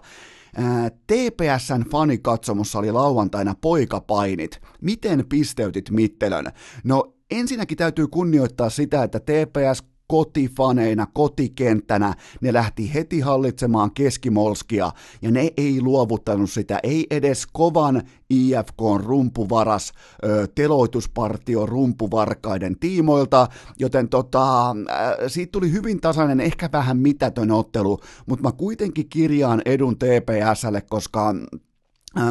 TPSn 1.08 1.90
fanikatsomossa 1.92 2.80
oli 2.80 2.92
lauantaina 2.92 3.56
poikapainit. 3.62 4.62
Miten 4.82 5.26
pisteytit 5.30 5.90
mittelön? 5.90 6.46
No 6.84 7.14
ensinnäkin 7.32 7.78
täytyy 7.78 8.08
kunnioittaa 8.08 8.70
sitä, 8.70 9.04
että 9.04 9.20
TPS 9.20 9.93
kotifaneina, 10.08 11.08
kotikenttänä, 11.14 12.14
ne 12.42 12.54
lähti 12.54 12.94
heti 12.94 13.20
hallitsemaan 13.20 13.92
keskimolskia, 13.92 14.92
ja 15.22 15.32
ne 15.32 15.52
ei 15.58 15.82
luovuttanut 15.82 16.52
sitä, 16.52 16.80
ei 16.84 17.08
edes 17.10 17.48
kovan 17.54 18.02
IFK 18.30 18.80
rumpuvaras 19.04 19.92
ö, 20.26 20.48
teloituspartio 20.56 21.66
rumpuvarkaiden 21.66 22.80
tiimoilta, 22.80 23.48
joten 23.80 24.10
tota, 24.10 24.76
siitä 25.28 25.52
tuli 25.52 25.72
hyvin 25.72 26.02
tasainen, 26.02 26.40
ehkä 26.40 26.70
vähän 26.74 26.98
mitätön 26.98 27.52
ottelu, 27.52 28.00
mutta 28.26 28.44
mä 28.44 28.52
kuitenkin 28.52 29.10
kirjaan 29.10 29.62
edun 29.66 29.98
TPSlle, 29.98 30.82
koska 30.82 31.34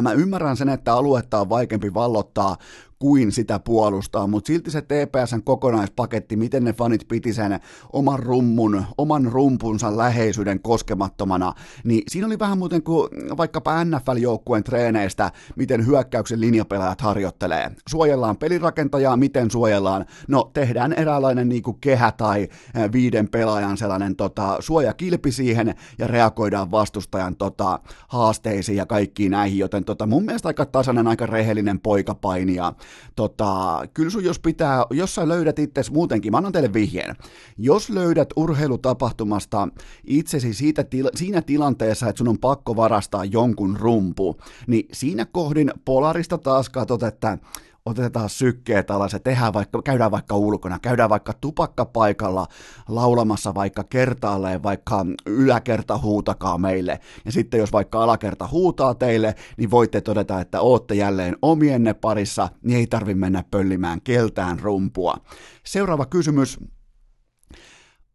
Mä 0.01 0.13
ymmärrän 0.13 0.57
sen, 0.57 0.69
että 0.69 0.93
aluetta 0.93 1.41
on 1.41 1.49
vaikeampi 1.49 1.93
vallottaa 1.93 2.57
kuin 3.03 3.31
sitä 3.31 3.59
puolustaa, 3.59 4.27
mutta 4.27 4.47
silti 4.47 4.71
se 4.71 4.81
TPSn 4.81 5.43
kokonaispaketti, 5.43 6.35
miten 6.35 6.63
ne 6.63 6.73
fanit 6.73 7.07
piti 7.07 7.33
sen 7.33 7.59
oman 7.93 8.19
rummun, 8.19 8.85
oman 8.97 9.25
rumpunsa 9.25 9.97
läheisyyden 9.97 10.59
koskemattomana, 10.59 11.53
niin 11.83 12.03
siinä 12.07 12.27
oli 12.27 12.39
vähän 12.39 12.57
muuten 12.57 12.83
kuin 12.83 13.09
vaikkapa 13.37 13.83
NFL-joukkueen 13.83 14.63
treeneistä, 14.63 15.31
miten 15.55 15.85
hyökkäyksen 15.85 16.41
linjapelaajat 16.41 17.01
harjoittelee. 17.01 17.71
Suojellaan 17.89 18.37
pelirakentajaa, 18.37 19.17
miten 19.17 19.51
suojellaan? 19.51 20.05
No 20.27 20.51
tehdään 20.53 20.93
eräänlainen 20.93 21.49
niin 21.49 21.63
kuin 21.63 21.77
kehä 21.81 22.11
tai 22.11 22.47
viiden 22.93 23.27
pelaajan 23.27 23.77
sellainen 23.77 24.15
tota, 24.15 24.57
suojakilpi 24.59 25.31
siihen 25.31 25.75
ja 25.97 26.07
reagoidaan 26.07 26.71
vastustajan 26.71 27.35
tota, 27.35 27.79
haasteisiin 28.07 28.77
ja 28.77 28.85
kaikkiin 28.85 29.31
näihin, 29.31 29.59
joten 29.59 29.85
tota, 29.85 30.05
mun 30.05 30.25
mielestä 30.25 30.47
aika 30.47 30.65
tasainen, 30.65 31.07
aika 31.07 31.25
rehellinen 31.25 31.79
poikapainia 31.79 32.73
tota, 33.15 33.81
kyllä 33.93 34.09
sun 34.09 34.23
jos 34.23 34.39
pitää, 34.39 34.85
jos 34.91 35.15
sä 35.15 35.27
löydät 35.27 35.59
itse 35.59 35.81
muutenkin, 35.91 36.31
mä 36.31 36.37
annan 36.37 36.53
teille 36.53 36.73
vihjeen, 36.73 37.15
jos 37.57 37.89
löydät 37.89 38.29
urheilutapahtumasta 38.35 39.67
itsesi 40.03 40.53
siitä, 40.53 40.85
siinä 41.15 41.41
tilanteessa, 41.41 42.09
että 42.09 42.17
sun 42.17 42.27
on 42.27 42.39
pakko 42.39 42.75
varastaa 42.75 43.25
jonkun 43.25 43.77
rumpu, 43.79 44.37
niin 44.67 44.87
siinä 44.91 45.25
kohdin 45.25 45.71
Polarista 45.85 46.37
taas 46.37 46.69
katsot, 46.69 47.03
että 47.03 47.37
otetaan 47.85 48.29
sykkeet 48.29 48.91
alas 48.91 49.13
ja 49.13 49.19
tehdään 49.19 49.53
vaikka, 49.53 49.81
käydään 49.81 50.11
vaikka 50.11 50.37
ulkona, 50.37 50.79
käydään 50.79 51.09
vaikka 51.09 51.33
tupakkapaikalla 51.33 52.47
laulamassa 52.87 53.55
vaikka 53.55 53.83
kertaalleen, 53.83 54.63
vaikka 54.63 55.05
yläkerta 55.25 55.97
huutakaa 55.97 56.57
meille. 56.57 56.99
Ja 57.25 57.31
sitten 57.31 57.59
jos 57.59 57.71
vaikka 57.71 58.03
alakerta 58.03 58.47
huutaa 58.47 58.95
teille, 58.95 59.35
niin 59.57 59.71
voitte 59.71 60.01
todeta, 60.01 60.41
että 60.41 60.61
ootte 60.61 60.95
jälleen 60.95 61.35
omienne 61.41 61.93
parissa, 61.93 62.49
niin 62.61 62.77
ei 62.77 62.87
tarvi 62.87 63.13
mennä 63.13 63.43
pöllimään 63.51 64.01
keltään 64.01 64.59
rumpua. 64.59 65.17
Seuraava 65.65 66.05
kysymys. 66.05 66.59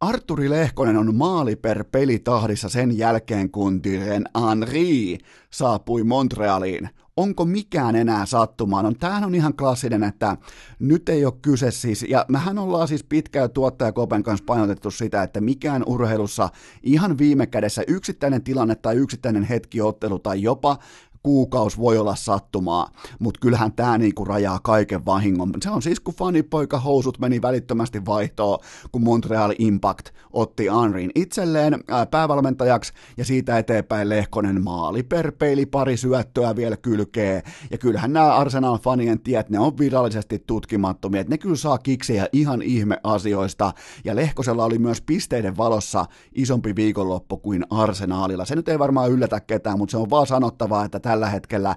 Arturi 0.01 0.49
Lehkonen 0.49 0.97
on 0.97 1.15
maali 1.15 1.55
per 1.55 1.83
pelitahdissa 1.83 2.69
sen 2.69 2.97
jälkeen, 2.97 3.51
kun 3.51 3.83
Dyren 3.83 4.25
Henri 4.47 5.17
saapui 5.51 6.03
Montrealiin 6.03 6.89
onko 7.19 7.45
mikään 7.45 7.95
enää 7.95 8.25
sattumaan. 8.25 8.85
No, 8.85 8.91
tämähän 8.99 9.23
on 9.23 9.35
ihan 9.35 9.53
klassinen, 9.53 10.03
että 10.03 10.37
nyt 10.79 11.09
ei 11.09 11.25
ole 11.25 11.33
kyse 11.41 11.71
siis, 11.71 12.05
ja 12.09 12.25
mehän 12.27 12.59
ollaan 12.59 12.87
siis 12.87 13.03
pitkään 13.03 13.49
tuottajakopen 13.51 14.23
kanssa 14.23 14.45
painotettu 14.45 14.91
sitä, 14.91 15.23
että 15.23 15.41
mikään 15.41 15.83
urheilussa 15.85 16.49
ihan 16.83 17.17
viime 17.17 17.47
kädessä 17.47 17.83
yksittäinen 17.87 18.43
tilanne 18.43 18.75
tai 18.75 18.95
yksittäinen 18.95 19.43
hetki 19.43 19.81
ottelu 19.81 20.19
tai 20.19 20.41
jopa 20.41 20.77
kuukaus 21.23 21.79
voi 21.79 21.97
olla 21.97 22.15
sattumaa, 22.15 22.91
mutta 23.19 23.39
kyllähän 23.39 23.73
tämä 23.73 23.97
niinku 23.97 24.25
rajaa 24.25 24.59
kaiken 24.63 25.05
vahingon. 25.05 25.53
Se 25.63 25.69
on 25.69 25.81
siis, 25.81 25.99
kun 25.99 26.13
fanipoika 26.13 26.79
housut 26.79 27.19
meni 27.19 27.41
välittömästi 27.41 28.05
vaihtoon, 28.05 28.59
kun 28.91 29.03
Montreal 29.03 29.53
Impact 29.57 30.09
otti 30.33 30.67
Henryn 30.81 31.11
itselleen 31.15 31.83
ää, 31.87 32.05
päävalmentajaksi, 32.05 32.93
ja 33.17 33.25
siitä 33.25 33.57
eteenpäin 33.57 34.09
Lehkonen 34.09 34.63
maali 34.63 35.03
per 35.03 35.31
peili, 35.31 35.65
pari 35.65 35.97
syöttöä 35.97 36.55
vielä 36.55 36.77
kylkee, 36.77 37.43
ja 37.71 37.77
kyllähän 37.77 38.13
nämä 38.13 38.37
Arsenal-fanien 38.37 39.19
tiet, 39.23 39.49
ne 39.49 39.59
on 39.59 39.77
virallisesti 39.77 40.43
tutkimattomia, 40.47 41.21
että 41.21 41.33
ne 41.33 41.37
kyllä 41.37 41.55
saa 41.55 41.77
kiksejä 41.77 42.27
ihan 42.33 42.61
ihme 42.61 42.97
asioista, 43.03 43.73
ja 44.03 44.15
Lehkosella 44.15 44.65
oli 44.65 44.77
myös 44.77 45.01
pisteiden 45.01 45.57
valossa 45.57 46.05
isompi 46.35 46.75
viikonloppu 46.75 47.37
kuin 47.37 47.65
Arsenaalilla. 47.69 48.45
Se 48.45 48.55
nyt 48.55 48.69
ei 48.69 48.79
varmaan 48.79 49.11
yllätä 49.11 49.39
ketään, 49.39 49.77
mutta 49.77 49.91
se 49.91 49.97
on 49.97 50.09
vaan 50.09 50.27
sanottavaa, 50.27 50.85
että 50.85 50.99
tällä 51.09 51.29
hetkellä 51.29 51.75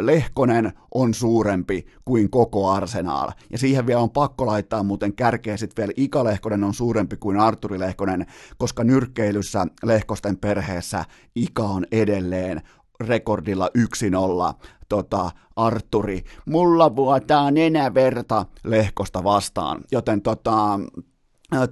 Lehkonen 0.00 0.72
on 0.94 1.14
suurempi 1.14 1.86
kuin 2.04 2.30
koko 2.30 2.70
Arsenal. 2.70 3.30
Ja 3.50 3.58
siihen 3.58 3.86
vielä 3.86 4.00
on 4.00 4.10
pakko 4.10 4.46
laittaa 4.46 4.82
muuten 4.82 5.14
kärkeä 5.14 5.56
sitten 5.56 5.82
vielä 5.82 5.92
Ika 5.96 6.24
Lehkonen 6.24 6.64
on 6.64 6.74
suurempi 6.74 7.16
kuin 7.16 7.40
Arturi 7.40 7.78
Lehkonen, 7.78 8.26
koska 8.58 8.84
nyrkkeilyssä 8.84 9.66
Lehkosten 9.82 10.36
perheessä 10.36 11.04
Ika 11.34 11.62
on 11.62 11.86
edelleen 11.92 12.62
rekordilla 13.00 13.70
1-0 13.78 14.54
tota, 14.88 15.30
Arturi. 15.56 16.24
Mulla 16.46 16.96
vuotaa 16.96 17.50
nenäverta 17.50 18.46
Lehkosta 18.64 19.24
vastaan, 19.24 19.80
joten 19.90 20.22
tota, 20.22 20.80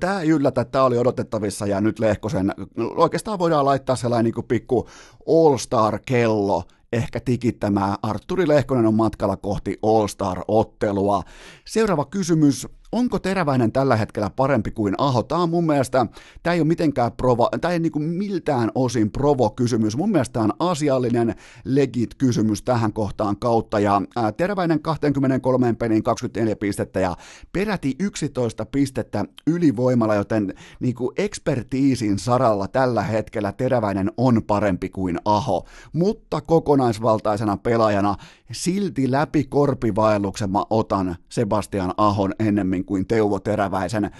Tämä 0.00 0.20
ei 0.20 0.28
yllätä, 0.28 0.64
tämä 0.64 0.84
oli 0.84 0.98
odotettavissa 0.98 1.66
ja 1.66 1.80
nyt 1.80 1.98
Lehkosen, 1.98 2.54
oikeastaan 2.96 3.38
voidaan 3.38 3.64
laittaa 3.64 3.96
sellainen 3.96 4.32
niin 4.36 4.46
pikku 4.48 4.88
all-star-kello 5.28 6.62
ehkä 6.92 7.20
tikittämään. 7.20 7.96
Arturi 8.02 8.48
Lehkonen 8.48 8.86
on 8.86 8.94
matkalla 8.94 9.36
kohti 9.36 9.78
All-Star-ottelua. 9.82 11.22
Seuraava 11.66 12.04
kysymys. 12.04 12.66
Onko 12.92 13.18
Teräväinen 13.18 13.72
tällä 13.72 13.96
hetkellä 13.96 14.30
parempi 14.30 14.70
kuin 14.70 14.94
Aho? 14.98 15.22
Tämä 15.22 15.42
on 15.42 15.50
mun 15.50 15.66
mielestä, 15.66 16.06
tämä 16.42 16.54
ei 16.54 16.60
ole 16.60 16.68
mitenkään 16.68 17.12
provo, 17.12 17.48
tämä 17.60 17.72
ei 17.72 17.78
niin 17.78 17.92
kuin 17.92 18.02
miltään 18.02 18.70
osin 18.74 19.10
provo-kysymys. 19.10 19.96
Mun 19.96 20.10
mielestä 20.10 20.32
tämä 20.32 20.44
on 20.44 20.70
asiallinen, 20.70 21.34
legit 21.64 22.14
kysymys 22.14 22.62
tähän 22.62 22.92
kohtaan 22.92 23.36
kautta. 23.36 23.80
Ja 23.80 24.02
ää, 24.16 24.32
Teräväinen 24.32 24.82
23 24.82 25.72
peliin 25.72 26.02
24 26.02 26.56
pistettä 26.56 27.00
ja 27.00 27.16
peräti 27.52 27.96
11 27.98 28.66
pistettä 28.66 29.24
ylivoimalla, 29.46 30.14
joten 30.14 30.54
niin 30.80 30.94
kuin 30.94 31.14
ekspertiisin 31.16 32.18
saralla 32.18 32.68
tällä 32.68 33.02
hetkellä 33.02 33.52
Teräväinen 33.52 34.12
on 34.16 34.42
parempi 34.42 34.88
kuin 34.88 35.18
Aho. 35.24 35.66
Mutta 35.92 36.40
kokonaisvaltaisena 36.40 37.56
pelaajana 37.56 38.14
silti 38.52 39.10
läpi 39.10 39.44
korpivaelluksen 39.44 40.50
mä 40.50 40.62
otan 40.70 41.16
Sebastian 41.28 41.94
Ahon 41.96 42.32
ennemmin 42.38 42.84
kuin 42.84 43.06
Teuvo 43.06 43.40
Teräväisen. 43.40 44.10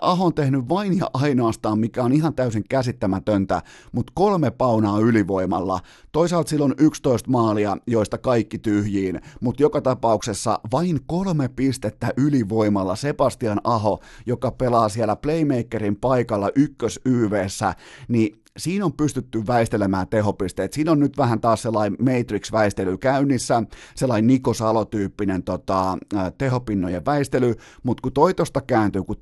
Aho 0.00 0.26
on 0.26 0.34
tehnyt 0.34 0.68
vain 0.68 0.98
ja 0.98 1.10
ainoastaan, 1.14 1.78
mikä 1.78 2.02
on 2.04 2.12
ihan 2.12 2.34
täysin 2.34 2.64
käsittämätöntä, 2.68 3.62
mutta 3.92 4.12
kolme 4.16 4.50
paunaa 4.50 4.98
ylivoimalla. 4.98 5.80
Toisaalta 6.12 6.50
silloin 6.50 6.74
11 6.78 7.30
maalia, 7.30 7.76
joista 7.86 8.18
kaikki 8.18 8.58
tyhjiin, 8.58 9.20
mutta 9.40 9.62
joka 9.62 9.80
tapauksessa 9.80 10.60
vain 10.72 11.00
kolme 11.06 11.48
pistettä 11.48 12.12
ylivoimalla 12.16 12.96
Sebastian 12.96 13.60
Aho, 13.64 14.00
joka 14.26 14.50
pelaa 14.50 14.88
siellä 14.88 15.16
playmakerin 15.16 15.96
paikalla 15.96 16.50
ykkös 16.54 17.00
YVssä, 17.04 17.74
niin 18.08 18.45
siinä 18.56 18.84
on 18.84 18.92
pystytty 18.92 19.46
väistelemään 19.46 20.08
tehopisteet. 20.08 20.72
Siinä 20.72 20.92
on 20.92 21.00
nyt 21.00 21.18
vähän 21.18 21.40
taas 21.40 21.62
sellainen 21.62 21.98
Matrix-väistely 22.00 22.98
käynnissä, 22.98 23.62
sellainen 23.94 24.26
Niko 24.26 24.54
Salo-tyyppinen 24.54 25.42
tota, 25.42 25.98
tehopinnojen 26.38 27.04
väistely, 27.04 27.54
mutta 27.82 28.02
kun 28.02 28.12
toitosta 28.12 28.60
kääntyy, 28.60 29.02
kun 29.02 29.16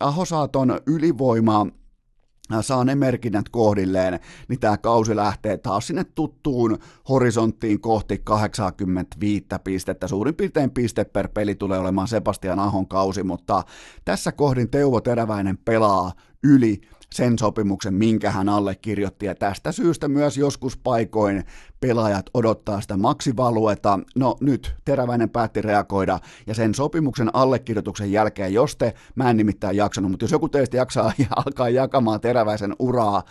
Aho 0.00 0.24
saa 0.24 0.48
ton 0.48 0.80
ylivoimaa 0.86 1.66
saa 2.60 2.84
ne 2.84 2.94
merkinnät 2.94 3.48
kohdilleen, 3.48 4.20
niin 4.48 4.60
tämä 4.60 4.76
kausi 4.76 5.16
lähtee 5.16 5.58
taas 5.58 5.86
sinne 5.86 6.04
tuttuun 6.04 6.78
horisonttiin 7.08 7.80
kohti 7.80 8.20
85 8.24 9.46
pistettä. 9.64 10.08
Suurin 10.08 10.34
piirtein 10.34 10.70
piste 10.70 11.04
per 11.04 11.28
peli 11.28 11.54
tulee 11.54 11.78
olemaan 11.78 12.08
Sebastian 12.08 12.58
Ahon 12.58 12.88
kausi, 12.88 13.22
mutta 13.22 13.62
tässä 14.04 14.32
kohdin 14.32 14.70
Teuvo 14.70 15.00
Teräväinen 15.00 15.58
pelaa 15.58 16.12
yli 16.44 16.80
sen 17.14 17.38
sopimuksen, 17.38 17.94
minkä 17.94 18.30
hän 18.30 18.48
allekirjoitti, 18.48 19.26
ja 19.26 19.34
tästä 19.34 19.72
syystä 19.72 20.08
myös 20.08 20.36
joskus 20.36 20.76
paikoin 20.76 21.44
pelaajat 21.80 22.26
odottaa 22.34 22.80
sitä 22.80 22.96
maksivalueta. 22.96 24.00
No 24.16 24.36
nyt 24.40 24.74
Teräväinen 24.84 25.30
päätti 25.30 25.62
reagoida, 25.62 26.18
ja 26.46 26.54
sen 26.54 26.74
sopimuksen 26.74 27.34
allekirjoituksen 27.34 28.12
jälkeen, 28.12 28.54
jos 28.54 28.76
te, 28.76 28.94
mä 29.14 29.30
en 29.30 29.36
nimittäin 29.36 29.76
jaksanut, 29.76 30.10
mutta 30.10 30.24
jos 30.24 30.32
joku 30.32 30.48
teistä 30.48 30.76
jaksaa 30.76 31.12
ja 31.18 31.26
alkaa 31.36 31.68
jakamaan 31.68 32.20
Teräväisen 32.20 32.76
uraa 32.78 33.22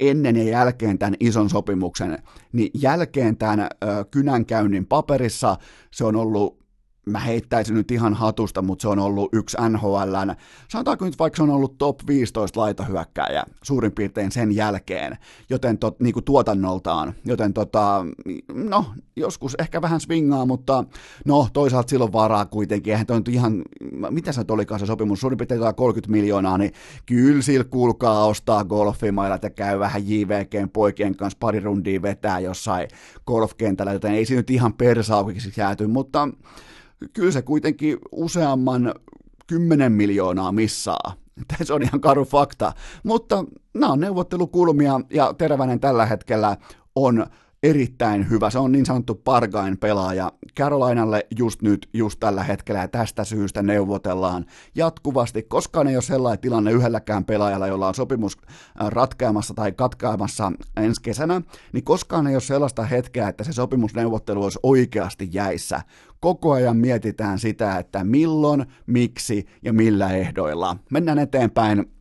ennen 0.00 0.36
ja 0.36 0.44
jälkeen 0.44 0.98
tämän 0.98 1.14
ison 1.20 1.50
sopimuksen, 1.50 2.18
niin 2.52 2.70
jälkeen 2.74 3.36
tämän 3.36 3.60
ö, 3.60 3.68
kynänkäynnin 4.10 4.86
paperissa 4.86 5.56
se 5.90 6.04
on 6.04 6.16
ollut 6.16 6.61
mä 7.06 7.18
heittäisin 7.18 7.74
nyt 7.74 7.90
ihan 7.90 8.14
hatusta, 8.14 8.62
mutta 8.62 8.82
se 8.82 8.88
on 8.88 8.98
ollut 8.98 9.28
yksi 9.32 9.56
NHLn, 9.68 10.34
sanotaanko 10.68 11.04
nyt 11.04 11.18
vaikka 11.18 11.36
se 11.36 11.42
on 11.42 11.50
ollut 11.50 11.78
top 11.78 12.00
15 12.06 12.60
laitahyökkääjä 12.60 13.42
suurin 13.62 13.92
piirtein 13.92 14.32
sen 14.32 14.52
jälkeen, 14.52 15.18
joten 15.50 15.78
tot, 15.78 16.00
niin 16.00 16.12
kuin 16.12 16.24
tuotannoltaan, 16.24 17.14
joten 17.24 17.52
tota, 17.52 18.06
no, 18.52 18.84
joskus 19.16 19.56
ehkä 19.58 19.82
vähän 19.82 20.00
swingaa, 20.00 20.46
mutta 20.46 20.84
no, 21.24 21.48
toisaalta 21.52 21.90
silloin 21.90 22.12
varaa 22.12 22.46
kuitenkin, 22.46 22.90
eihän 22.90 23.06
toi 23.06 23.16
nyt 23.16 23.28
ihan, 23.28 23.62
mitä 24.10 24.32
se 24.32 24.44
olikaan 24.48 24.80
se 24.80 24.86
sopimus, 24.86 25.20
suurin 25.20 25.36
piirtein 25.36 25.60
30 25.76 26.12
miljoonaa, 26.12 26.58
niin 26.58 26.72
kyllä 27.06 27.42
sillä 27.42 27.64
kuulkaa 27.64 28.26
ostaa 28.26 28.64
golfimailla, 28.64 29.34
että 29.34 29.50
käy 29.50 29.78
vähän 29.78 30.08
JVGn 30.08 30.70
poikien 30.72 31.16
kanssa 31.16 31.36
pari 31.40 31.60
rundia 31.60 32.02
vetää 32.02 32.40
jossain 32.40 32.88
golfkentällä, 33.26 33.92
joten 33.92 34.12
ei 34.12 34.24
se 34.24 34.34
nyt 34.34 34.50
ihan 34.50 34.74
persaukiksi 34.74 35.52
jääty, 35.56 35.86
mutta 35.86 36.28
kyllä 37.12 37.30
se 37.30 37.42
kuitenkin 37.42 37.98
useamman 38.12 38.94
kymmenen 39.46 39.92
miljoonaa 39.92 40.52
missaa. 40.52 41.14
Se 41.62 41.72
on 41.72 41.82
ihan 41.82 42.00
karu 42.00 42.24
fakta. 42.24 42.72
Mutta 43.02 43.44
nämä 43.74 43.92
on 43.92 44.00
neuvottelukulmia 44.00 45.00
ja 45.10 45.34
Teräväinen 45.38 45.80
tällä 45.80 46.06
hetkellä 46.06 46.56
on 46.94 47.26
erittäin 47.62 48.30
hyvä. 48.30 48.50
Se 48.50 48.58
on 48.58 48.72
niin 48.72 48.86
sanottu 48.86 49.14
pargain 49.14 49.78
pelaaja. 49.78 50.32
Carolinalle 50.58 51.26
just 51.38 51.62
nyt, 51.62 51.88
just 51.92 52.20
tällä 52.20 52.42
hetkellä 52.42 52.80
ja 52.80 52.88
tästä 52.88 53.24
syystä 53.24 53.62
neuvotellaan 53.62 54.46
jatkuvasti. 54.74 55.42
Koskaan 55.42 55.88
ei 55.88 55.96
ole 55.96 56.02
sellainen 56.02 56.40
tilanne 56.40 56.72
yhdelläkään 56.72 57.24
pelaajalla, 57.24 57.66
jolla 57.66 57.88
on 57.88 57.94
sopimus 57.94 58.36
äh, 58.48 58.88
ratkeamassa 58.88 59.54
tai 59.54 59.72
katkaamassa 59.72 60.52
ensi 60.76 61.02
kesänä, 61.02 61.42
niin 61.72 61.84
koskaan 61.84 62.26
ei 62.26 62.34
ole 62.34 62.40
sellaista 62.40 62.82
hetkeä, 62.82 63.28
että 63.28 63.44
se 63.44 63.52
sopimusneuvottelu 63.52 64.42
olisi 64.42 64.58
oikeasti 64.62 65.28
jäissä. 65.32 65.80
Koko 66.20 66.52
ajan 66.52 66.76
mietitään 66.76 67.38
sitä, 67.38 67.78
että 67.78 68.04
milloin, 68.04 68.66
miksi 68.86 69.46
ja 69.62 69.72
millä 69.72 70.10
ehdoilla. 70.10 70.76
Mennään 70.90 71.18
eteenpäin 71.18 71.92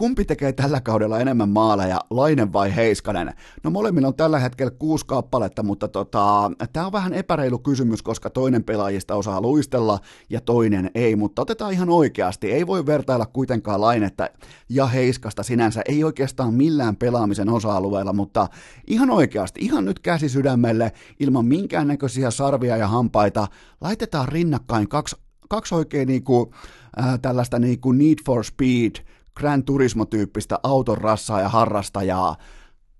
Kumpi 0.00 0.24
tekee 0.24 0.52
tällä 0.52 0.80
kaudella 0.80 1.20
enemmän 1.20 1.48
maaleja, 1.48 2.00
Lainen 2.10 2.52
vai 2.52 2.76
Heiskanen? 2.76 3.32
No 3.64 3.70
molemmilla 3.70 4.08
on 4.08 4.14
tällä 4.14 4.38
hetkellä 4.38 4.70
kuusi 4.70 5.06
kappaletta, 5.06 5.62
mutta 5.62 5.88
tota, 5.88 6.50
tämä 6.72 6.86
on 6.86 6.92
vähän 6.92 7.14
epäreilu 7.14 7.58
kysymys, 7.58 8.02
koska 8.02 8.30
toinen 8.30 8.64
pelaajista 8.64 9.14
osaa 9.14 9.40
luistella 9.40 9.98
ja 10.30 10.40
toinen 10.40 10.90
ei, 10.94 11.16
mutta 11.16 11.42
otetaan 11.42 11.72
ihan 11.72 11.90
oikeasti. 11.90 12.52
Ei 12.52 12.66
voi 12.66 12.86
vertailla 12.86 13.26
kuitenkaan 13.26 13.80
Lainetta 13.80 14.28
ja 14.68 14.86
Heiskasta 14.86 15.42
sinänsä, 15.42 15.82
ei 15.88 16.04
oikeastaan 16.04 16.54
millään 16.54 16.96
pelaamisen 16.96 17.48
osa-alueella, 17.48 18.12
mutta 18.12 18.48
ihan 18.86 19.10
oikeasti, 19.10 19.60
ihan 19.60 19.84
nyt 19.84 19.98
käsi 19.98 20.28
sydämelle, 20.28 20.92
ilman 21.20 21.46
minkäännäköisiä 21.46 22.30
sarvia 22.30 22.76
ja 22.76 22.88
hampaita, 22.88 23.48
laitetaan 23.80 24.28
rinnakkain 24.28 24.88
kaksi, 24.88 25.16
kaksi 25.48 25.74
oikein 25.74 26.08
niinku, 26.08 26.52
äh, 27.00 27.18
tällaista 27.22 27.58
niinku 27.58 27.92
Need 27.92 28.18
for 28.26 28.44
Speed– 28.44 28.92
Grand 29.38 29.62
Turismo-tyyppistä 29.62 30.58
auton 30.62 30.98
rassaa 30.98 31.40
ja 31.40 31.48
harrastajaa. 31.48 32.36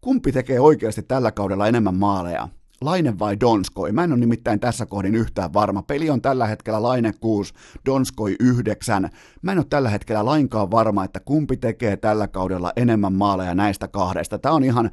Kumpi 0.00 0.32
tekee 0.32 0.60
oikeasti 0.60 1.02
tällä 1.02 1.32
kaudella 1.32 1.68
enemmän 1.68 1.94
maaleja? 1.94 2.48
Laine 2.80 3.18
vai 3.18 3.40
Donskoi? 3.40 3.92
Mä 3.92 4.04
en 4.04 4.12
ole 4.12 4.20
nimittäin 4.20 4.60
tässä 4.60 4.86
kohdin 4.86 5.14
yhtään 5.14 5.52
varma. 5.52 5.82
Peli 5.82 6.10
on 6.10 6.22
tällä 6.22 6.46
hetkellä 6.46 6.82
Laine 6.82 7.12
6, 7.20 7.54
Donskoi 7.86 8.36
9. 8.40 9.10
Mä 9.42 9.52
en 9.52 9.58
ole 9.58 9.66
tällä 9.70 9.88
hetkellä 9.88 10.24
lainkaan 10.24 10.70
varma, 10.70 11.04
että 11.04 11.20
kumpi 11.20 11.56
tekee 11.56 11.96
tällä 11.96 12.28
kaudella 12.28 12.72
enemmän 12.76 13.12
maaleja 13.12 13.54
näistä 13.54 13.88
kahdesta. 13.88 14.38
Tämä 14.38 14.54
on 14.54 14.64
ihan 14.64 14.90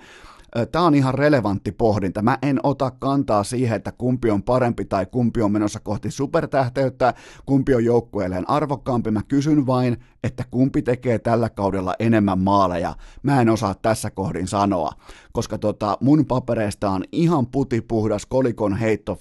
Tämä 0.72 0.86
on 0.86 0.95
ihan 0.95 1.14
relevantti 1.14 1.72
pohdinta. 1.72 2.22
Mä 2.22 2.38
en 2.41 2.60
ota 2.64 2.91
kantaa 2.91 3.43
siihen, 3.43 3.76
että 3.76 3.91
kumpi 3.91 4.32
on 4.32 4.43
parempi 4.43 4.86
tai 4.86 5.06
kumpi 5.06 5.41
on 5.41 5.51
menossa 5.51 5.80
kohti 5.80 6.12
supertähteyttä, 6.12 7.14
kumpi 7.45 7.76
on 7.76 7.86
joukkueelleen 7.86 8.49
arvokkaampi. 8.49 9.12
Mä 9.12 9.22
kysyn 9.28 9.68
vain, 9.68 9.97
että 10.24 10.43
kumpi 10.51 10.82
tekee 10.82 11.20
tällä 11.20 11.49
kaudella 11.49 11.93
enemmän 11.99 12.39
maaleja. 12.39 12.95
Mä 13.24 13.41
en 13.41 13.49
osaa 13.49 13.76
tässä 13.76 14.10
kohdin 14.10 14.47
sanoa, 14.47 14.91
koska 15.34 15.58
tota, 15.58 15.97
mun 16.01 16.26
papereista 16.26 16.89
on 16.89 17.03
ihan 17.12 17.47
putipuhdas 17.47 18.26
kolikon 18.26 18.78
heitto 18.78 19.18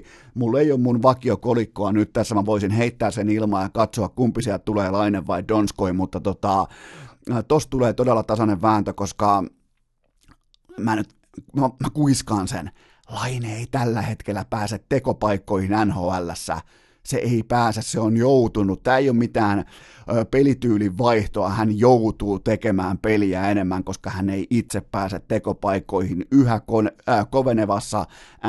50-50. 0.00 0.04
Mulla 0.34 0.60
ei 0.60 0.72
ole 0.72 0.80
mun 0.80 1.02
vakiokolikkoa 1.02 1.92
nyt 1.92 2.12
tässä, 2.12 2.34
mä 2.34 2.46
voisin 2.46 2.70
heittää 2.70 3.10
sen 3.10 3.28
ilmaan 3.28 3.62
ja 3.62 3.68
katsoa 3.68 4.08
kumpi 4.08 4.42
sieltä 4.42 4.64
tulee 4.64 4.90
Laine 4.90 5.26
vai 5.26 5.48
Donskoi, 5.48 5.92
mutta 5.92 6.20
tota, 6.20 6.66
tosta 7.48 7.70
tulee 7.70 7.92
todella 7.92 8.22
tasainen 8.22 8.62
vääntö, 8.62 8.92
koska 8.92 9.44
mä 10.76 10.96
nyt, 10.96 11.16
mä, 11.56 11.62
mä 11.62 11.90
kuiskaan 11.90 12.48
sen, 12.48 12.70
Laine 13.08 13.56
ei 13.56 13.66
tällä 13.66 14.02
hetkellä 14.02 14.44
pääse 14.50 14.84
tekopaikkoihin 14.88 15.70
NHLssä, 15.84 16.60
se 17.04 17.16
ei 17.16 17.42
pääse, 17.42 17.82
se 17.82 18.00
on 18.00 18.16
joutunut. 18.16 18.82
Tämä 18.82 18.96
ei 18.96 19.10
ole 19.10 19.16
mitään 19.16 19.64
pelityylin 20.30 20.98
vaihtoa, 20.98 21.48
hän 21.48 21.78
joutuu 21.78 22.38
tekemään 22.38 22.98
peliä 22.98 23.50
enemmän, 23.50 23.84
koska 23.84 24.10
hän 24.10 24.30
ei 24.30 24.46
itse 24.50 24.80
pääse 24.80 25.20
tekopaikkoihin 25.28 26.26
yhä 26.30 26.60
ko- 26.70 27.12
äh, 27.12 27.26
kovenevassa 27.30 28.06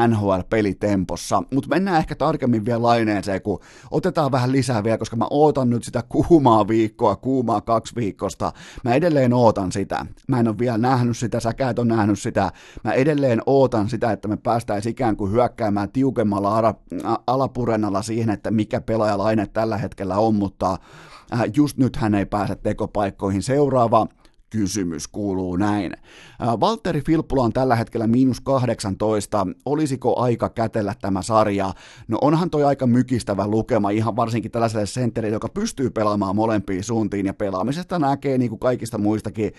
NHL-pelitempossa. 0.07 1.43
Mutta 1.53 1.69
mennään 1.69 1.97
ehkä 1.97 2.15
tarkemmin 2.15 2.65
vielä 2.65 2.81
laineeseen, 2.81 3.41
kun 3.41 3.59
otetaan 3.91 4.31
vähän 4.31 4.51
lisää 4.51 4.83
vielä, 4.83 4.97
koska 4.97 5.15
mä 5.15 5.27
ootan 5.29 5.69
nyt 5.69 5.83
sitä 5.83 6.03
kuumaa 6.09 6.67
viikkoa, 6.67 7.15
kuumaa 7.15 7.61
kaksi 7.61 7.95
viikosta. 7.95 8.53
Mä 8.83 8.93
edelleen 8.93 9.33
ootan 9.33 9.71
sitä. 9.71 10.05
Mä 10.27 10.39
en 10.39 10.47
ole 10.47 10.57
vielä 10.57 10.77
nähnyt 10.77 11.17
sitä, 11.17 11.39
sä 11.39 11.53
et 11.69 11.79
ole 11.79 11.87
nähnyt 11.87 12.19
sitä. 12.19 12.51
Mä 12.83 12.93
edelleen 12.93 13.41
ootan 13.45 13.89
sitä, 13.89 14.11
että 14.11 14.27
me 14.27 14.37
päästäisiin 14.37 14.91
ikään 14.91 15.17
kuin 15.17 15.31
hyökkäämään 15.31 15.91
tiukemmalla 15.91 16.75
alapurennalla 17.27 18.01
siihen, 18.01 18.29
että 18.29 18.44
mikä 18.51 18.81
pelaajalaine 18.81 19.47
tällä 19.47 19.77
hetkellä 19.77 20.17
on, 20.17 20.35
mutta 20.35 20.77
Äh, 21.33 21.43
just 21.55 21.77
nyt 21.77 21.95
hän 21.95 22.15
ei 22.15 22.25
pääse 22.25 22.55
tekopaikkoihin. 22.55 23.43
Seuraava 23.43 24.07
kysymys 24.55 25.07
kuuluu 25.07 25.55
näin. 25.55 25.93
Valtteri 26.59 27.01
Filppula 27.01 27.43
on 27.43 27.53
tällä 27.53 27.75
hetkellä 27.75 28.07
miinus 28.07 28.41
18. 28.41 29.47
Olisiko 29.65 30.19
aika 30.19 30.49
kätellä 30.49 30.95
tämä 31.01 31.21
sarja? 31.21 31.73
No 32.07 32.17
onhan 32.21 32.49
toi 32.49 32.63
aika 32.63 32.87
mykistävä 32.87 33.47
lukema, 33.47 33.89
ihan 33.89 34.15
varsinkin 34.15 34.51
tällaiselle 34.51 34.85
sentterille, 34.85 35.35
joka 35.35 35.49
pystyy 35.49 35.89
pelaamaan 35.89 36.35
molempiin 36.35 36.83
suuntiin, 36.83 37.25
ja 37.25 37.33
pelaamisesta 37.33 37.99
näkee 37.99 38.37
niin 38.37 38.49
kuin 38.49 38.59
kaikista 38.59 38.97
muistakin 38.97 39.51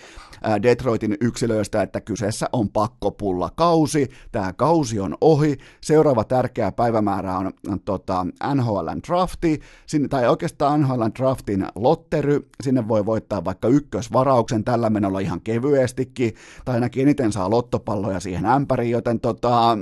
Detroitin 0.63 1.17
yksilöistä, 1.21 1.81
että 1.81 2.01
kyseessä 2.01 2.45
on 2.53 2.69
pakkopulla 2.69 3.49
kausi. 3.55 4.09
Tämä 4.31 4.53
kausi 4.53 4.99
on 4.99 5.17
ohi. 5.21 5.57
Seuraava 5.81 6.23
tärkeä 6.23 6.71
päivämäärä 6.71 7.37
on, 7.37 7.51
tota, 7.85 8.25
NHL 8.53 8.87
drafti, 9.07 9.59
sinne, 9.85 10.07
tai 10.07 10.27
oikeastaan 10.27 10.81
NHL 10.81 11.01
draftin 11.19 11.67
lottery. 11.75 12.47
Sinne 12.63 12.87
voi 12.87 13.05
voittaa 13.05 13.45
vaikka 13.45 13.67
ykkösvarauksen 13.67 14.63
tällä 14.63 14.86
menolla 14.89 15.19
ihan 15.19 15.41
kevyestikin, 15.41 16.33
tai 16.65 16.75
ainakin 16.75 17.01
eniten 17.03 17.31
saa 17.31 17.49
lottopalloja 17.49 18.19
siihen 18.19 18.45
ämpäriin, 18.45 18.91
joten 18.91 19.19
tota, 19.19 19.77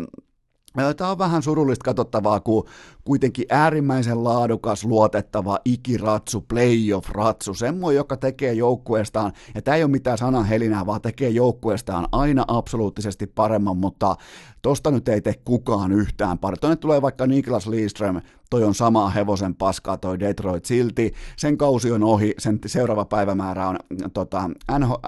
Tämä 0.97 1.11
on 1.11 1.17
vähän 1.17 1.43
surullista 1.43 1.83
katsottavaa, 1.83 2.39
kun 2.39 2.65
kuitenkin 3.03 3.45
äärimmäisen 3.49 4.23
laadukas, 4.23 4.85
luotettava 4.85 5.59
ikiratsu, 5.65 6.45
playoff-ratsu, 6.53 7.53
semmoinen, 7.53 7.97
joka 7.97 8.17
tekee 8.17 8.53
joukkueestaan, 8.53 9.31
ja 9.55 9.61
tämä 9.61 9.77
ei 9.77 9.83
ole 9.83 9.91
mitään 9.91 10.17
sanahelinää, 10.17 10.85
vaan 10.85 11.01
tekee 11.01 11.29
joukkueestaan 11.29 12.07
aina 12.11 12.45
absoluuttisesti 12.47 13.27
paremman, 13.27 13.77
mutta 13.77 14.15
tosta 14.61 14.91
nyt 14.91 15.07
ei 15.07 15.21
tee 15.21 15.33
kukaan 15.45 15.91
yhtään 15.91 16.37
pari. 16.37 16.57
Tuonne 16.57 16.75
tulee 16.75 17.01
vaikka 17.01 17.27
Niklas 17.27 17.67
Lidström, 17.67 18.21
toi 18.49 18.63
on 18.63 18.75
samaa 18.75 19.09
hevosen 19.09 19.55
paskaa 19.55 19.97
toi 19.97 20.19
Detroit 20.19 20.65
silti, 20.65 21.13
sen 21.37 21.57
kausi 21.57 21.91
on 21.91 22.03
ohi, 22.03 22.33
sen 22.37 22.59
seuraava 22.65 23.05
päivämäärä 23.05 23.67
on 23.67 23.77
tota, 24.13 24.49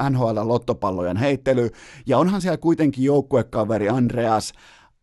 NHL-lottopallojen 0.10 1.18
heittely, 1.18 1.70
ja 2.06 2.18
onhan 2.18 2.42
siellä 2.42 2.58
kuitenkin 2.58 3.04
joukkuekaveri 3.04 3.90
Andreas 3.90 4.54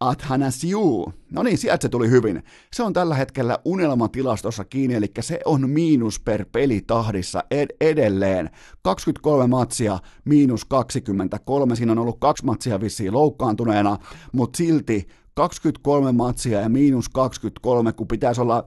Athanasiu. 0.08 1.12
No 1.30 1.42
niin, 1.42 1.58
sieltä 1.58 1.82
se 1.82 1.88
tuli 1.88 2.10
hyvin. 2.10 2.42
Se 2.74 2.82
on 2.82 2.92
tällä 2.92 3.14
hetkellä 3.14 3.58
unelmatilastossa 3.64 4.64
kiinni, 4.64 4.94
eli 4.94 5.06
se 5.20 5.40
on 5.44 5.70
miinus 5.70 6.20
per 6.20 6.44
peli 6.52 6.82
tahdissa 6.86 7.44
ed- 7.50 7.76
edelleen. 7.80 8.50
23 8.82 9.46
matsia, 9.46 9.98
miinus 10.24 10.64
23. 10.64 11.76
Siinä 11.76 11.92
on 11.92 11.98
ollut 11.98 12.18
kaksi 12.20 12.44
matsia 12.44 12.80
vissiin 12.80 13.12
loukkaantuneena, 13.12 13.98
mutta 14.32 14.56
silti 14.56 15.08
23 15.34 16.12
matsia 16.12 16.60
ja 16.60 16.68
miinus 16.68 17.08
23, 17.08 17.92
kun 17.92 18.08
pitäisi 18.08 18.40
olla 18.40 18.66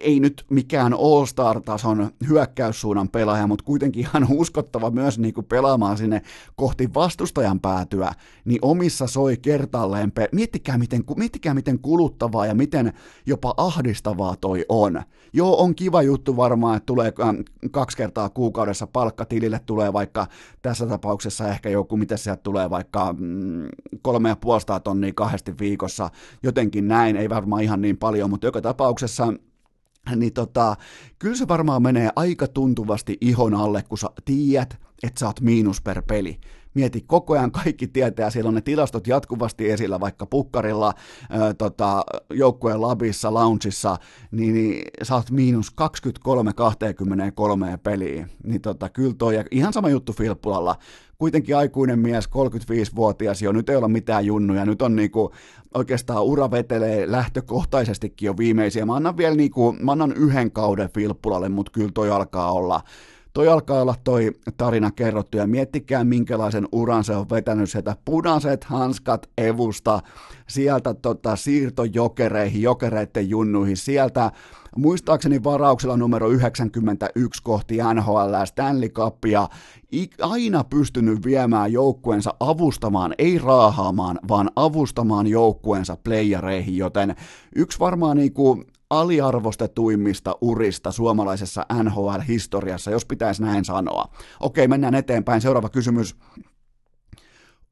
ei 0.00 0.20
nyt 0.20 0.44
mikään 0.50 0.94
All-Star-tason 0.94 2.10
hyökkäyssuunnan 2.28 3.08
pelaaja, 3.08 3.46
mutta 3.46 3.64
kuitenkin 3.64 4.00
ihan 4.06 4.26
uskottava 4.30 4.90
myös 4.90 5.18
niin 5.18 5.34
kuin 5.34 5.46
pelaamaan 5.46 5.96
sinne 5.96 6.22
kohti 6.56 6.94
vastustajan 6.94 7.60
päätyä, 7.60 8.12
niin 8.44 8.58
omissa 8.62 9.06
soi 9.06 9.36
kertalleen. 9.36 10.12
Pe- 10.12 10.28
miettikää, 10.32 10.78
miten, 10.78 11.04
miettikää, 11.16 11.54
miten 11.54 11.78
kuluttavaa 11.78 12.46
ja 12.46 12.54
miten 12.54 12.92
jopa 13.26 13.54
ahdistavaa 13.56 14.36
toi 14.36 14.64
on. 14.68 15.02
Joo, 15.32 15.62
on 15.62 15.74
kiva 15.74 16.02
juttu 16.02 16.36
varmaan, 16.36 16.76
että 16.76 16.86
tulee 16.86 17.12
ähm, 17.20 17.36
kaksi 17.70 17.96
kertaa 17.96 18.28
kuukaudessa 18.28 18.86
palkka 18.86 19.24
tilille, 19.24 19.60
tulee 19.66 19.92
vaikka 19.92 20.26
tässä 20.62 20.86
tapauksessa 20.86 21.48
ehkä 21.48 21.68
joku, 21.68 21.96
mitä 21.96 22.16
sieltä 22.16 22.42
tulee 22.42 22.70
vaikka 22.70 23.14
mm, 23.18 23.68
kolme 24.02 24.28
ja 24.28 24.36
puolesta 24.36 24.80
tonnia 24.80 25.12
kahdesti 25.14 25.58
viikossa, 25.58 26.10
jotenkin 26.42 26.88
näin, 26.88 27.16
ei 27.16 27.30
varmaan 27.30 27.62
ihan 27.62 27.80
niin 27.82 27.96
paljon, 27.96 28.30
mutta 28.30 28.46
joka 28.46 28.60
tapauksessa 28.60 29.33
niin 30.16 30.32
tota, 30.32 30.76
kyllä 31.18 31.36
se 31.36 31.48
varmaan 31.48 31.82
menee 31.82 32.10
aika 32.16 32.48
tuntuvasti 32.48 33.18
ihon 33.20 33.54
alle, 33.54 33.82
kun 33.82 33.98
sä 33.98 34.08
tiedät, 34.24 34.78
että 35.02 35.20
sä 35.20 35.26
oot 35.26 35.40
miinus 35.40 35.80
per 35.80 36.02
peli. 36.02 36.40
Mieti, 36.74 37.04
koko 37.06 37.34
ajan 37.34 37.50
kaikki 37.52 37.86
tietää, 37.86 38.30
siellä 38.30 38.48
on 38.48 38.54
ne 38.54 38.60
tilastot 38.60 39.06
jatkuvasti 39.06 39.70
esillä, 39.70 40.00
vaikka 40.00 40.26
pukkarilla, 40.26 40.92
tota, 41.58 42.04
joukkueen 42.30 42.80
labissa, 42.80 43.34
loungeissa, 43.34 43.96
niin, 44.30 44.54
niin 44.54 44.84
sä 45.02 45.14
oot 45.14 45.30
miinus 45.30 45.70
23 45.70 46.52
23 46.52 47.78
peliä. 47.82 48.28
Niin 48.44 48.60
tota, 48.60 48.88
kyllä 48.88 49.14
toi, 49.18 49.44
ihan 49.50 49.72
sama 49.72 49.88
juttu 49.88 50.12
Filppulalla, 50.12 50.76
kuitenkin 51.18 51.56
aikuinen 51.56 51.98
mies, 51.98 52.28
35-vuotias 52.28 53.42
jo, 53.42 53.52
nyt 53.52 53.68
ei 53.68 53.76
ole 53.76 53.88
mitään 53.88 54.26
junnuja, 54.26 54.64
nyt 54.64 54.82
on 54.82 54.96
niinku, 54.96 55.30
oikeastaan 55.74 56.24
ura 56.24 56.50
vetelee 56.50 57.12
lähtökohtaisestikin 57.12 58.26
jo 58.26 58.36
viimeisiä. 58.36 58.86
Mä 58.86 58.94
annan 58.94 59.16
vielä 59.16 59.34
niinku, 59.34 59.72
mä 59.72 59.92
annan 59.92 60.12
yhden 60.12 60.50
kauden 60.50 60.90
Filppulalle, 60.94 61.48
mutta 61.48 61.72
kyllä 61.72 61.90
toi 61.94 62.10
alkaa 62.10 62.52
olla 62.52 62.80
toi 63.34 63.48
alkaa 63.48 63.82
olla 63.82 63.94
toi 64.04 64.32
tarina 64.56 64.90
kerrottu 64.90 65.36
ja 65.36 65.46
miettikää 65.46 66.04
minkälaisen 66.04 66.68
uran 66.72 67.04
se 67.04 67.16
on 67.16 67.30
vetänyt 67.30 67.70
sieltä 67.70 67.96
punaiset 68.04 68.64
hanskat 68.64 69.30
evusta, 69.38 70.00
sieltä 70.46 70.94
tota, 70.94 71.36
siirtojokereihin, 71.36 72.62
jokereiden 72.62 73.28
junnuihin, 73.28 73.76
sieltä 73.76 74.32
muistaakseni 74.76 75.44
varauksella 75.44 75.96
numero 75.96 76.30
91 76.30 77.42
kohti 77.42 77.78
NHL 77.94 78.44
Stanley 78.44 78.88
Cupia, 78.88 79.48
aina 80.22 80.64
pystynyt 80.64 81.24
viemään 81.24 81.72
joukkueensa 81.72 82.34
avustamaan, 82.40 83.14
ei 83.18 83.38
raahaamaan, 83.38 84.18
vaan 84.28 84.50
avustamaan 84.56 85.26
joukkueensa 85.26 85.96
playereihin, 86.04 86.76
joten 86.76 87.14
yksi 87.56 87.78
varmaan 87.80 88.16
niin 88.16 88.32
kuin 88.32 88.66
aliarvostetuimmista 89.00 90.36
urista 90.40 90.92
suomalaisessa 90.92 91.66
NHL-historiassa, 91.82 92.90
jos 92.90 93.04
pitäisi 93.04 93.42
näin 93.42 93.64
sanoa. 93.64 94.04
Okei, 94.40 94.68
mennään 94.68 94.94
eteenpäin. 94.94 95.40
Seuraava 95.40 95.68
kysymys. 95.68 96.16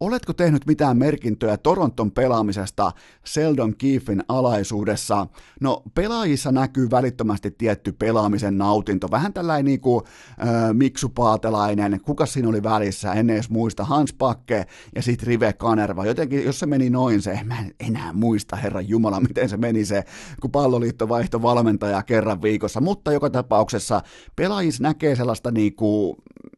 Oletko 0.02 0.32
tehnyt 0.32 0.66
mitään 0.66 0.96
merkintöjä 0.96 1.56
Toronton 1.56 2.12
pelaamisesta 2.12 2.92
Seldon 3.24 3.76
Keefin 3.76 4.24
alaisuudessa? 4.28 5.26
No, 5.60 5.82
pelaajissa 5.94 6.52
näkyy 6.52 6.90
välittömästi 6.90 7.50
tietty 7.50 7.92
pelaamisen 7.92 8.58
nautinto. 8.58 9.08
Vähän 9.10 9.32
tällainen 9.32 9.64
niin 9.64 9.80
kuin 9.80 10.04
äh, 10.40 10.48
Miksu 10.72 11.08
Paatelainen, 11.08 12.00
kuka 12.00 12.26
siinä 12.26 12.48
oli 12.48 12.62
välissä, 12.62 13.12
en 13.12 13.30
edes 13.30 13.50
muista, 13.50 13.84
Hans 13.84 14.12
Pakke 14.12 14.66
ja 14.94 15.02
sitten 15.02 15.26
Rive 15.26 15.52
Kanerva. 15.52 16.06
Jotenkin, 16.06 16.44
jos 16.44 16.58
se 16.58 16.66
meni 16.66 16.90
noin 16.90 17.22
se, 17.22 17.40
mä 17.44 17.58
en 17.58 17.74
enää 17.80 18.12
muista, 18.12 18.56
herran 18.56 18.88
Jumala, 18.88 19.20
miten 19.28 19.48
se 19.48 19.56
meni 19.56 19.84
se, 19.84 20.04
kun 20.40 20.50
palloliitto 20.50 21.08
vaihtoi 21.08 21.42
valmentajaa 21.42 22.02
kerran 22.02 22.42
viikossa. 22.42 22.80
Mutta 22.80 23.12
joka 23.12 23.30
tapauksessa 23.30 24.02
pelaajissa 24.36 24.82
näkee 24.82 25.16
sellaista 25.16 25.50
niin 25.50 25.74
kuin 25.74 26.16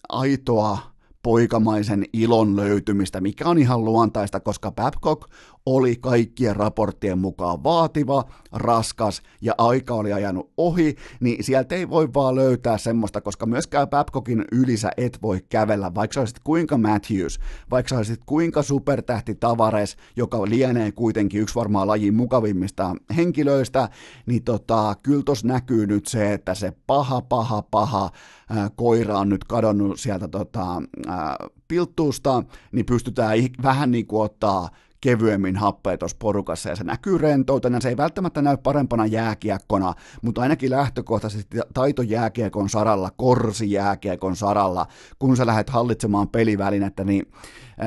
aitoa 0.09 0.94
poikamaisen 1.25 2.05
ilon 2.12 2.57
löytymistä, 2.57 3.20
mikä 3.20 3.49
on 3.49 3.59
ihan 3.59 3.85
luontaista, 3.85 4.41
koska 4.41 4.72
Babcock 4.72 5.31
oli 5.67 5.97
kaikkien 5.97 6.57
raporttien 6.57 7.19
mukaan 7.19 7.65
vaativa, 7.65 8.25
raskas 8.53 9.23
ja 9.41 9.55
aika 9.59 9.95
oli 9.95 10.12
ajanut 10.12 10.51
ohi, 10.57 10.97
niin 11.21 11.45
sieltä 11.45 11.75
ei 11.75 11.91
voi 11.91 12.09
vaan 12.15 12.35
löytää 12.35 12.79
semmoista, 12.79 13.21
koska 13.21 13.47
myöskään 13.47 13.89
Babcockin 13.89 14.45
ylisä 14.53 14.91
et 14.97 15.19
voi 15.23 15.41
kävellä, 15.49 15.95
vaikka 15.95 16.15
sä 16.15 16.21
olisit 16.21 16.39
kuinka 16.45 16.79
Matthews, 16.79 17.41
vaikka 17.71 17.89
sä 17.89 17.97
olisit 17.97 18.21
kuinka 18.27 18.62
supertähti 18.62 19.35
Tavares, 19.35 19.97
joka 20.17 20.43
lienee 20.43 20.93
kuitenkin 20.93 21.41
yksi 21.41 21.55
varmaan 21.55 21.87
lajin 21.87 22.15
mukavimmista 22.15 22.95
henkilöistä, 23.17 23.89
niin 24.27 24.45
tota, 24.45 24.97
kyllä 25.03 25.23
tos 25.23 25.45
näkyy 25.45 25.87
nyt 25.87 26.07
se, 26.07 26.33
että 26.33 26.55
se 26.55 26.73
paha, 26.87 27.21
paha, 27.21 27.62
paha 27.62 28.11
ää, 28.51 28.71
koira 28.77 29.19
on 29.19 29.29
nyt 29.29 29.45
kadonnut 29.45 30.01
sieltä 30.01 30.29
tota, 30.29 30.83
ää, 31.07 31.37
pilttuusta, 31.69 32.43
niin 32.73 32.87
pystytään 32.87 33.39
vähän 33.62 33.91
niin 33.91 34.07
kuin 34.07 34.23
ottaa 34.23 34.69
kevyemmin 35.05 35.57
happea 35.57 35.99
tuossa 35.99 36.17
porukassa 36.21 36.69
ja 36.69 36.77
se 36.77 36.85
näkyy 36.85 37.19
rentoutena. 37.19 37.81
Se 37.81 37.89
ei 37.89 37.97
välttämättä 37.97 38.43
näy 38.43 38.57
parempana 38.57 39.07
jääkiekkona, 39.07 39.95
mutta 40.23 40.41
ainakin 40.41 40.71
lähtökohtaisesti 40.71 41.59
taitojääkiekon 41.75 42.69
saralla, 42.69 43.11
korsijääkiekon 43.17 44.37
saralla, 44.37 44.87
kun 45.19 45.37
sä 45.37 45.47
lähdet 45.47 45.71
hallitsemaan 45.71 46.29
pelivälinettä, 46.29 47.05
niin 47.05 47.33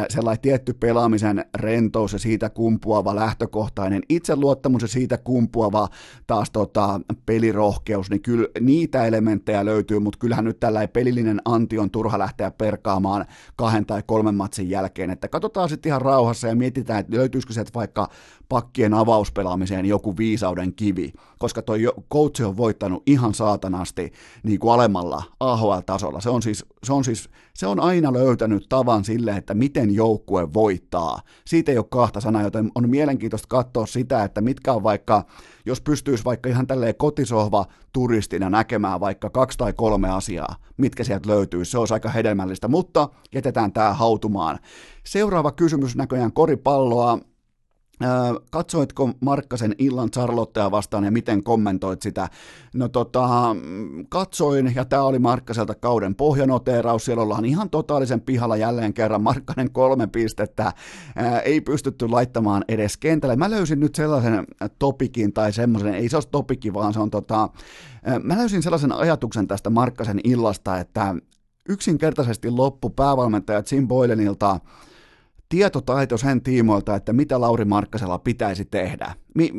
sellainen 0.09 0.41
tietty 0.41 0.73
pelaamisen 0.73 1.45
rentous 1.55 2.13
ja 2.13 2.19
siitä 2.19 2.49
kumpuava 2.49 3.15
lähtökohtainen 3.15 4.01
itseluottamus 4.09 4.81
ja 4.81 4.87
siitä 4.87 5.17
kumpuava 5.17 5.87
taas 6.27 6.51
tota, 6.51 7.01
pelirohkeus, 7.25 8.09
niin 8.09 8.21
kyllä 8.21 8.47
niitä 8.59 9.05
elementtejä 9.05 9.65
löytyy, 9.65 9.99
mutta 9.99 10.19
kyllähän 10.19 10.45
nyt 10.45 10.59
tällainen 10.59 10.89
pelillinen 10.89 11.41
anti 11.45 11.79
on 11.79 11.91
turha 11.91 12.19
lähteä 12.19 12.51
perkaamaan 12.51 13.25
kahden 13.55 13.85
tai 13.85 14.03
kolmen 14.05 14.35
matsin 14.35 14.69
jälkeen, 14.69 15.09
että 15.09 15.27
katsotaan 15.27 15.69
sitten 15.69 15.89
ihan 15.89 16.01
rauhassa 16.01 16.47
ja 16.47 16.55
mietitään, 16.55 16.99
että 16.99 17.17
löytyisikö 17.17 17.53
sieltä 17.53 17.71
vaikka 17.73 18.09
pakkien 18.49 18.93
avauspelaamiseen 18.93 19.85
joku 19.85 20.17
viisauden 20.17 20.73
kivi, 20.73 21.13
koska 21.39 21.61
toi 21.61 21.79
coach 22.13 22.41
on 22.41 22.57
voittanut 22.57 23.03
ihan 23.05 23.33
saatanasti 23.33 24.11
niin 24.43 24.59
kuin 24.59 24.73
alemmalla 24.73 25.23
AHL-tasolla. 25.39 26.21
Se 26.21 26.29
on, 26.29 26.41
siis, 26.41 26.65
se, 26.83 26.93
on 26.93 27.03
siis, 27.03 27.29
se 27.53 27.67
on 27.67 27.79
aina 27.79 28.13
löytänyt 28.13 28.65
tavan 28.69 29.03
sille, 29.03 29.31
että 29.31 29.53
miten 29.53 29.95
joukkue 29.95 30.53
voittaa. 30.53 31.19
Siitä 31.45 31.71
ei 31.71 31.77
ole 31.77 31.85
kahta 31.89 32.21
sanaa, 32.21 32.41
joten 32.43 32.71
on 32.75 32.89
mielenkiintoista 32.89 33.47
katsoa 33.49 33.85
sitä, 33.85 34.23
että 34.23 34.41
mitkä 34.41 34.73
on 34.73 34.83
vaikka, 34.83 35.25
jos 35.65 35.81
pystyisi 35.81 36.25
vaikka 36.25 36.49
ihan 36.49 36.67
tälleen 36.67 36.95
kotisohva 36.95 37.65
turistina 37.93 38.49
näkemään 38.49 38.99
vaikka 38.99 39.29
kaksi 39.29 39.57
tai 39.57 39.73
kolme 39.73 40.09
asiaa, 40.09 40.55
mitkä 40.77 41.03
sieltä 41.03 41.29
löytyy, 41.29 41.65
se 41.65 41.77
olisi 41.77 41.93
aika 41.93 42.09
hedelmällistä, 42.09 42.67
mutta 42.67 43.09
jätetään 43.33 43.73
tämä 43.73 43.93
hautumaan. 43.93 44.59
Seuraava 45.03 45.51
kysymys 45.51 45.95
näköjään 45.95 46.33
koripalloa. 46.33 47.19
Katsoitko 48.51 49.09
Markkasen 49.19 49.75
illan 49.77 50.11
Charlottea 50.11 50.71
vastaan 50.71 51.03
ja 51.03 51.11
miten 51.11 51.43
kommentoit 51.43 52.01
sitä? 52.01 52.29
No 52.73 52.87
tota, 52.87 53.55
katsoin 54.09 54.75
ja 54.75 54.85
tämä 54.85 55.03
oli 55.03 55.19
Markkaselta 55.19 55.75
kauden 55.75 56.15
pohjanoteeraus. 56.15 57.05
Siellä 57.05 57.23
ollaan 57.23 57.45
ihan 57.45 57.69
totaalisen 57.69 58.21
pihalla 58.21 58.57
jälleen 58.57 58.93
kerran. 58.93 59.23
Markkanen 59.23 59.71
kolme 59.71 60.07
pistettä. 60.07 60.71
Ei 61.43 61.61
pystytty 61.61 62.07
laittamaan 62.07 62.65
edes 62.67 62.97
kentälle. 62.97 63.35
Mä 63.35 63.49
löysin 63.49 63.79
nyt 63.79 63.95
sellaisen 63.95 64.47
topikin 64.79 65.33
tai 65.33 65.53
semmoisen, 65.53 65.93
ei 65.93 66.09
se 66.09 66.17
ole 66.17 66.23
topikki, 66.31 66.73
vaan 66.73 66.93
se 66.93 66.99
on 66.99 67.11
tota, 67.11 67.49
mä 68.23 68.37
löysin 68.37 68.63
sellaisen 68.63 68.91
ajatuksen 68.91 69.47
tästä 69.47 69.69
Markkasen 69.69 70.19
illasta, 70.23 70.77
että 70.77 71.15
yksinkertaisesti 71.69 72.49
loppu 72.49 72.89
päävalmentaja 72.89 73.63
Jim 73.71 73.87
Boylenilta 73.87 74.59
tietotaito 75.49 76.17
sen 76.17 76.41
tiimoilta, 76.41 76.95
että 76.95 77.13
mitä 77.13 77.41
Lauri 77.41 77.65
Markkasella 77.65 78.17
pitäisi 78.17 78.65
tehdä. 78.65 79.13
Mi- 79.35 79.51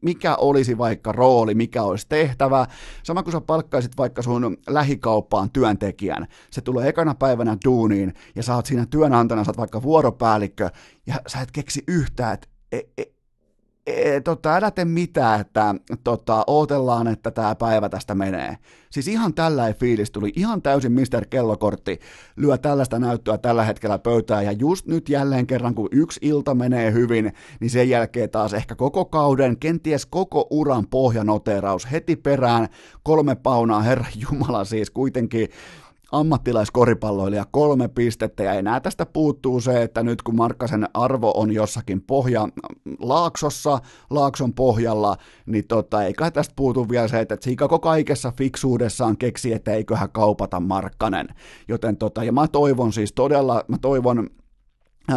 mikä 0.00 0.36
olisi 0.36 0.78
vaikka 0.78 1.12
rooli, 1.12 1.54
mikä 1.54 1.82
olisi 1.82 2.06
tehtävä. 2.08 2.66
Sama 3.02 3.22
kuin 3.22 3.32
sä 3.32 3.40
palkkaisit 3.40 3.92
vaikka 3.96 4.22
sun 4.22 4.56
lähikauppaan 4.68 5.50
työntekijän. 5.50 6.26
Se 6.50 6.60
tulee 6.60 6.88
ekana 6.88 7.14
päivänä 7.14 7.56
duuniin 7.64 8.14
ja 8.36 8.42
sä 8.42 8.54
oot 8.54 8.66
siinä 8.66 8.86
työnantana, 8.86 9.44
sä 9.44 9.50
oot 9.50 9.58
vaikka 9.58 9.82
vuoropäällikkö 9.82 10.70
ja 11.06 11.14
sä 11.26 11.40
et 11.40 11.50
keksi 11.50 11.82
yhtään, 11.88 12.34
että 12.34 12.48
e, 13.86 14.20
tota, 14.20 14.54
älä 14.56 14.70
tee 14.70 14.84
mitään, 14.84 15.40
että 15.40 15.74
tota, 16.04 16.44
ootellaan, 16.46 17.06
että 17.06 17.30
tämä 17.30 17.54
päivä 17.54 17.88
tästä 17.88 18.14
menee. 18.14 18.58
Siis 18.90 19.08
ihan 19.08 19.34
tällä 19.34 19.72
fiilis 19.72 20.10
tuli, 20.10 20.32
ihan 20.36 20.62
täysin 20.62 20.92
Mr. 20.92 21.26
Kellokortti 21.30 22.00
lyö 22.36 22.58
tällaista 22.58 22.98
näyttöä 22.98 23.38
tällä 23.38 23.64
hetkellä 23.64 23.98
pöytään, 23.98 24.44
ja 24.44 24.52
just 24.52 24.86
nyt 24.86 25.08
jälleen 25.08 25.46
kerran, 25.46 25.74
kun 25.74 25.88
yksi 25.92 26.20
ilta 26.22 26.54
menee 26.54 26.92
hyvin, 26.92 27.32
niin 27.60 27.70
sen 27.70 27.88
jälkeen 27.88 28.30
taas 28.30 28.54
ehkä 28.54 28.74
koko 28.74 29.04
kauden, 29.04 29.56
kenties 29.58 30.06
koko 30.06 30.46
uran 30.50 30.86
pohjanoteraus 30.86 31.92
heti 31.92 32.16
perään, 32.16 32.68
kolme 33.02 33.34
paunaa, 33.34 33.82
herra 33.82 34.06
Jumala 34.30 34.64
siis 34.64 34.90
kuitenkin 34.90 35.48
ammattilaiskoripalloilija 36.12 37.44
kolme 37.50 37.88
pistettä 37.88 38.42
ja 38.42 38.52
enää 38.52 38.80
tästä 38.80 39.06
puuttuu 39.06 39.60
se, 39.60 39.82
että 39.82 40.02
nyt 40.02 40.22
kun 40.22 40.36
Markkasen 40.36 40.88
arvo 40.94 41.32
on 41.36 41.52
jossakin 41.52 42.02
pohja 42.02 42.48
laaksossa, 42.98 43.78
laakson 44.10 44.54
pohjalla, 44.54 45.16
niin 45.46 45.66
tota, 45.68 46.04
eikä 46.04 46.30
tästä 46.30 46.54
puutu 46.56 46.88
vielä 46.88 47.08
se, 47.08 47.20
että 47.20 47.36
Chicago 47.36 47.78
kaikessa 47.78 48.32
fiksuudessaan 48.36 49.16
keksi, 49.16 49.52
että 49.52 49.72
eiköhän 49.72 50.10
kaupata 50.10 50.60
Markkanen. 50.60 51.28
Joten 51.68 51.96
tota, 51.96 52.24
ja 52.24 52.32
mä 52.32 52.48
toivon 52.48 52.92
siis 52.92 53.12
todella, 53.12 53.64
mä 53.68 53.78
toivon 53.78 54.30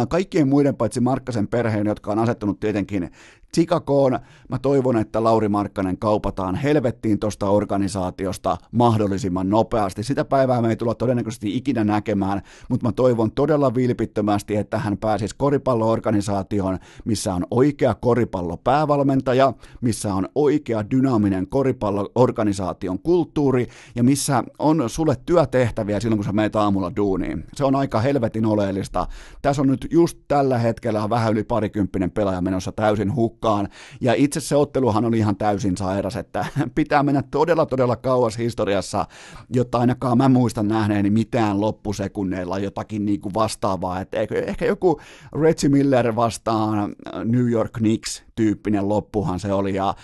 kaikkien 0.08 0.48
muiden 0.48 0.76
paitsi 0.76 1.00
Markkasen 1.00 1.48
perheen, 1.48 1.86
jotka 1.86 2.12
on 2.12 2.18
asettunut 2.18 2.60
tietenkin 2.60 3.10
Chicagoon. 3.54 4.18
Mä 4.48 4.58
toivon, 4.58 4.96
että 4.96 5.24
Lauri 5.24 5.48
Markkanen 5.48 5.98
kaupataan 5.98 6.54
helvettiin 6.54 7.18
tuosta 7.18 7.50
organisaatiosta 7.50 8.56
mahdollisimman 8.72 9.48
nopeasti. 9.48 10.02
Sitä 10.02 10.24
päivää 10.24 10.62
me 10.62 10.68
ei 10.68 10.76
tulla 10.76 10.94
todennäköisesti 10.94 11.56
ikinä 11.56 11.84
näkemään, 11.84 12.42
mutta 12.68 12.86
mä 12.86 12.92
toivon 12.92 13.32
todella 13.32 13.74
vilpittömästi, 13.74 14.56
että 14.56 14.78
hän 14.78 14.98
pääsisi 14.98 15.34
koripalloorganisaatioon, 15.38 16.78
missä 17.04 17.34
on 17.34 17.46
oikea 17.50 17.94
koripallopäävalmentaja, 17.94 19.52
missä 19.80 20.14
on 20.14 20.28
oikea 20.34 20.90
dynaaminen 20.90 21.46
koripalloorganisaation 21.46 22.98
kulttuuri 22.98 23.66
ja 23.94 24.04
missä 24.04 24.44
on 24.58 24.84
sulle 24.86 25.16
työtehtäviä 25.26 26.00
silloin, 26.00 26.18
kun 26.18 26.24
sä 26.24 26.32
meet 26.32 26.56
aamulla 26.56 26.96
duuniin. 26.96 27.44
Se 27.54 27.64
on 27.64 27.76
aika 27.76 28.00
helvetin 28.00 28.46
oleellista. 28.46 29.06
Tässä 29.42 29.62
on 29.62 29.68
nyt 29.68 29.86
just 29.90 30.18
tällä 30.28 30.58
hetkellä 30.58 31.10
vähän 31.10 31.32
yli 31.32 31.44
parikymppinen 31.44 32.10
pelaaja 32.10 32.40
menossa 32.40 32.72
täysin 32.72 33.14
hukkaan 33.14 33.37
hukkaan. 33.38 33.68
Ja 34.00 34.14
itse 34.14 34.40
se 34.40 34.56
otteluhan 34.56 35.04
oli 35.04 35.18
ihan 35.18 35.36
täysin 35.36 35.76
sairas, 35.76 36.16
että 36.16 36.46
pitää 36.74 37.02
mennä 37.02 37.22
todella 37.30 37.66
todella 37.66 37.96
kauas 37.96 38.38
historiassa, 38.38 39.06
jotta 39.50 39.78
ainakaan 39.78 40.18
mä 40.18 40.28
muistan 40.28 40.68
nähneeni 40.68 41.10
mitään 41.10 41.60
loppusekunneilla 41.60 42.58
jotakin 42.58 43.04
niin 43.04 43.20
kuin 43.20 43.34
vastaavaa. 43.34 44.00
Että 44.00 44.18
ehkä 44.46 44.64
joku 44.64 45.00
Reggie 45.42 45.70
Miller 45.70 46.16
vastaan 46.16 46.94
New 47.24 47.50
York 47.50 47.72
Knicks 47.72 48.22
tyyppinen 48.34 48.88
loppuhan 48.88 49.40
se 49.40 49.52
oli, 49.52 49.74
ja 49.74 49.94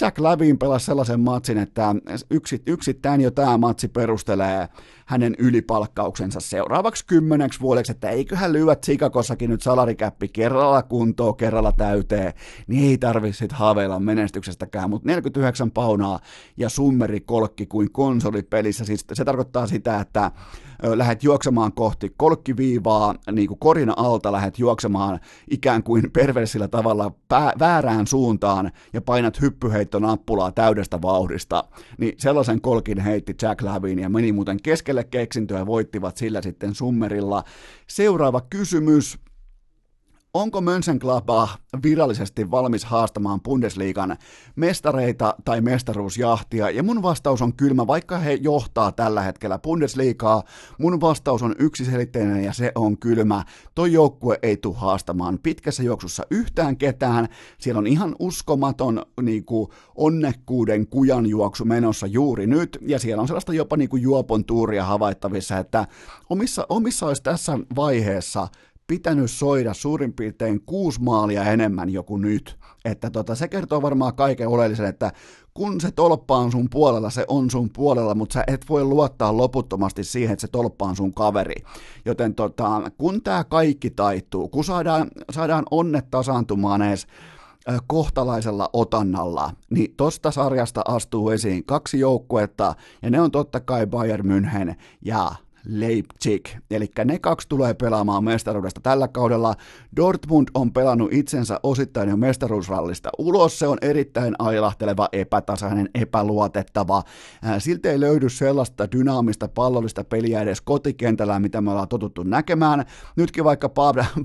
Jack 0.00 0.18
Lavin 0.18 0.58
pelasi 0.58 0.86
sellaisen 0.86 1.20
matsin, 1.20 1.58
että 1.58 1.94
yksi, 2.30 2.62
yksittäin 2.66 3.20
jo 3.20 3.30
tämä 3.30 3.58
matsi 3.58 3.88
perustelee 3.88 4.68
hänen 5.06 5.34
ylipalkkauksensa 5.38 6.40
seuraavaksi 6.40 7.06
kymmeneksi 7.06 7.60
vuodeksi, 7.60 7.92
että 7.92 8.10
eiköhän 8.10 8.52
lyödä 8.52 8.76
Chicagossakin 8.76 9.50
nyt 9.50 9.62
salarikäppi 9.62 10.28
kerralla 10.28 10.82
kuntoon, 10.82 11.36
kerralla 11.36 11.72
täyteen, 11.72 12.32
niin 12.66 12.90
ei 12.90 12.98
tarvitse 12.98 13.48
haaveilla 13.52 14.00
menestyksestäkään, 14.00 14.90
mutta 14.90 15.08
49 15.08 15.70
paunaa 15.70 16.20
ja 16.56 16.68
summeri 16.68 17.20
kolkki 17.20 17.66
kuin 17.66 17.92
konsolipelissä, 17.92 18.84
siis 18.84 19.04
se 19.12 19.24
tarkoittaa 19.24 19.66
sitä, 19.66 20.00
että 20.00 20.30
lähdet 20.82 21.24
juoksemaan 21.24 21.72
kohti 21.72 22.14
kolkkiviivaa, 22.16 23.14
niin 23.32 23.48
kuin 23.48 23.58
korin 23.58 23.98
alta 23.98 24.32
lähdet 24.32 24.58
juoksemaan 24.58 25.20
ikään 25.50 25.82
kuin 25.82 26.10
perversillä 26.12 26.68
tavalla 26.68 27.12
pää, 27.28 27.52
väärään 27.58 28.06
suuntaan 28.06 28.70
ja 28.92 29.00
painat 29.00 29.40
hyppyheittonappulaa 29.40 30.52
täydestä 30.52 31.02
vauhdista, 31.02 31.64
niin 31.98 32.14
sellaisen 32.18 32.60
kolkin 32.60 33.00
heitti 33.00 33.34
Jack 33.42 33.62
Lavin 33.62 33.98
ja 33.98 34.08
meni 34.08 34.32
muuten 34.32 34.58
keskelle 34.92 35.04
keksintöä 35.04 35.66
voittivat 35.66 36.16
sillä 36.16 36.42
sitten 36.42 36.74
summerilla. 36.74 37.44
Seuraava 37.86 38.40
kysymys 38.40 39.18
onko 40.34 40.60
Mönchengladbach 40.60 41.58
virallisesti 41.82 42.50
valmis 42.50 42.84
haastamaan 42.84 43.40
Bundesliigan 43.40 44.16
mestareita 44.56 45.34
tai 45.44 45.60
mestaruusjahtia? 45.60 46.70
Ja 46.70 46.82
mun 46.82 47.02
vastaus 47.02 47.42
on 47.42 47.54
kylmä, 47.54 47.86
vaikka 47.86 48.18
he 48.18 48.32
johtaa 48.32 48.92
tällä 48.92 49.22
hetkellä 49.22 49.58
Bundesliigaa, 49.58 50.42
mun 50.78 51.00
vastaus 51.00 51.42
on 51.42 51.54
yksiselitteinen 51.58 52.44
ja 52.44 52.52
se 52.52 52.72
on 52.74 52.98
kylmä. 52.98 53.44
Toi 53.74 53.92
joukkue 53.92 54.38
ei 54.42 54.56
tule 54.56 54.76
haastamaan 54.76 55.38
pitkässä 55.42 55.82
juoksussa 55.82 56.26
yhtään 56.30 56.76
ketään. 56.76 57.28
Siellä 57.58 57.78
on 57.78 57.86
ihan 57.86 58.16
uskomaton 58.18 59.06
niin 59.22 59.44
kuin, 59.44 59.68
onnekkuuden 59.94 60.86
kujanjuoksu 60.86 61.64
menossa 61.64 62.06
juuri 62.06 62.46
nyt, 62.46 62.78
ja 62.86 62.98
siellä 62.98 63.20
on 63.20 63.28
sellaista 63.28 63.52
jopa 63.52 63.76
niin 63.76 63.88
kuin 63.88 64.02
juopon 64.02 64.44
tuuria 64.44 64.84
havaittavissa, 64.84 65.58
että 65.58 65.86
omissa, 66.30 66.66
omissa 66.68 67.06
olisi 67.06 67.22
tässä 67.22 67.58
vaiheessa 67.76 68.48
pitänyt 68.86 69.30
soida 69.30 69.74
suurin 69.74 70.12
piirtein 70.12 70.62
kuusi 70.66 71.02
maalia 71.02 71.44
enemmän 71.44 71.90
joku 71.90 72.16
nyt. 72.16 72.58
Että 72.84 73.10
tota, 73.10 73.34
se 73.34 73.48
kertoo 73.48 73.82
varmaan 73.82 74.14
kaiken 74.14 74.48
oleellisen, 74.48 74.86
että 74.86 75.12
kun 75.54 75.80
se 75.80 75.90
tolppa 75.90 76.36
on 76.36 76.52
sun 76.52 76.68
puolella, 76.70 77.10
se 77.10 77.24
on 77.28 77.50
sun 77.50 77.70
puolella, 77.72 78.14
mutta 78.14 78.32
sä 78.32 78.44
et 78.46 78.66
voi 78.68 78.84
luottaa 78.84 79.36
loputtomasti 79.36 80.04
siihen, 80.04 80.32
että 80.32 80.40
se 80.40 80.48
tolppa 80.48 80.86
on 80.86 80.96
sun 80.96 81.14
kaveri. 81.14 81.54
Joten 82.04 82.34
tota, 82.34 82.90
kun 82.98 83.22
tämä 83.22 83.44
kaikki 83.44 83.90
taittuu, 83.90 84.48
kun 84.48 84.64
saadaan, 84.64 85.10
saadaan 85.30 85.64
onnet 85.70 86.10
tasaantumaan 86.10 86.82
edes 86.82 87.06
kohtalaisella 87.86 88.70
otannalla, 88.72 89.50
niin 89.70 89.94
tosta 89.96 90.30
sarjasta 90.30 90.82
astuu 90.88 91.30
esiin 91.30 91.64
kaksi 91.64 91.98
joukkuetta, 91.98 92.74
ja 93.02 93.10
ne 93.10 93.20
on 93.20 93.30
totta 93.30 93.60
kai 93.60 93.86
Bayern 93.86 94.26
München 94.26 94.74
ja 95.04 95.32
Leipzig. 95.66 96.48
Eli 96.70 96.90
ne 97.04 97.18
kaksi 97.18 97.48
tulee 97.48 97.74
pelaamaan 97.74 98.24
mestaruudesta 98.24 98.80
tällä 98.80 99.08
kaudella. 99.08 99.54
Dortmund 99.96 100.48
on 100.54 100.72
pelannut 100.72 101.12
itsensä 101.12 101.60
osittain 101.62 102.08
jo 102.08 102.16
mestaruusrallista 102.16 103.10
ulos. 103.18 103.58
Se 103.58 103.66
on 103.66 103.78
erittäin 103.82 104.34
ailahteleva, 104.38 105.08
epätasainen, 105.12 105.90
epäluotettava. 105.94 107.02
Silti 107.58 107.88
ei 107.88 108.00
löydy 108.00 108.28
sellaista 108.28 108.92
dynaamista 108.92 109.48
pallollista 109.48 110.04
peliä 110.04 110.40
edes 110.40 110.60
kotikentällä, 110.60 111.40
mitä 111.40 111.60
me 111.60 111.70
ollaan 111.70 111.88
totuttu 111.88 112.22
näkemään. 112.22 112.84
Nytkin 113.16 113.44
vaikka 113.44 113.68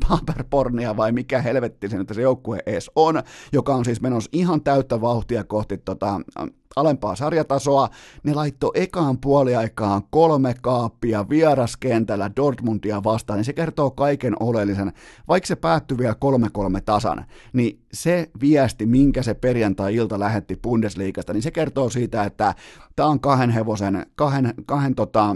Paperpornia 0.10 0.98
vai 0.98 1.12
mikä 1.12 1.42
helvetti 1.42 1.90
se 1.90 1.98
nyt 1.98 2.10
se 2.14 2.22
joukkue 2.22 2.60
edes 2.66 2.92
on, 2.96 3.24
joka 3.54 3.76
on 3.76 3.86
siis 3.86 4.02
menossa 4.02 4.30
ihan 4.34 4.62
täyttä 4.62 5.02
vauhtia 5.02 5.44
kohti 5.44 5.78
tota, 5.78 6.22
alempaa 6.78 7.16
sarjatasoa. 7.16 7.90
Ne 8.24 8.34
laittoi 8.34 8.72
ekaan 8.74 9.18
puoliaikaan 9.18 10.02
kolme 10.10 10.56
kaappia 10.62 11.30
vieraskentällä 11.30 12.32
Dortmundia 12.36 13.04
vastaan, 13.04 13.38
niin 13.38 13.46
se 13.46 13.54
kertoo 13.54 13.92
kaiken 13.92 14.36
oleellisen. 14.40 14.94
Vaikka 15.28 15.48
se 15.48 15.56
päättyi 15.56 15.98
vielä 15.98 16.16
3-3 16.78 16.82
tasan, 16.86 17.26
niin 17.54 17.82
se 17.94 18.30
viesti, 18.42 18.86
minkä 18.86 19.24
se 19.24 19.34
perjantai-ilta 19.34 20.20
lähetti 20.20 20.60
Bundesliigasta, 20.64 21.34
niin 21.34 21.44
se 21.44 21.52
kertoo 21.52 21.90
siitä, 21.90 22.24
että 22.24 22.56
tämä 22.96 23.10
on 23.10 23.20
kahden 23.20 23.50
hevosen, 23.50 24.06
kahden, 24.16 24.54
kahden 24.66 24.96
tota, 24.96 25.36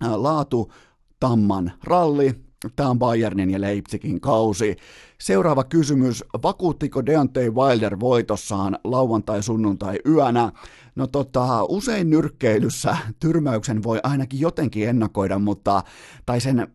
laatu 0.00 0.72
tamman 1.20 1.72
ralli, 1.84 2.34
Tämä 2.76 2.88
on 2.90 2.98
Bayernin 2.98 3.50
ja 3.50 3.60
Leipzigin 3.60 4.20
kausi. 4.20 4.76
Seuraava 5.20 5.64
kysymys. 5.64 6.24
Vakuuttiko 6.42 7.06
Deontay 7.06 7.50
Wilder 7.50 8.00
voitossaan 8.00 8.78
lauantai-sunnuntai 8.84 9.98
yönä? 10.08 10.52
No 10.96 11.06
tota, 11.06 11.64
usein 11.64 12.10
nyrkkeilyssä 12.10 12.96
tyrmäyksen 13.20 13.82
voi 13.82 14.00
ainakin 14.02 14.40
jotenkin 14.40 14.88
ennakoida, 14.88 15.38
mutta, 15.38 15.82
tai 16.26 16.40
sen 16.40 16.68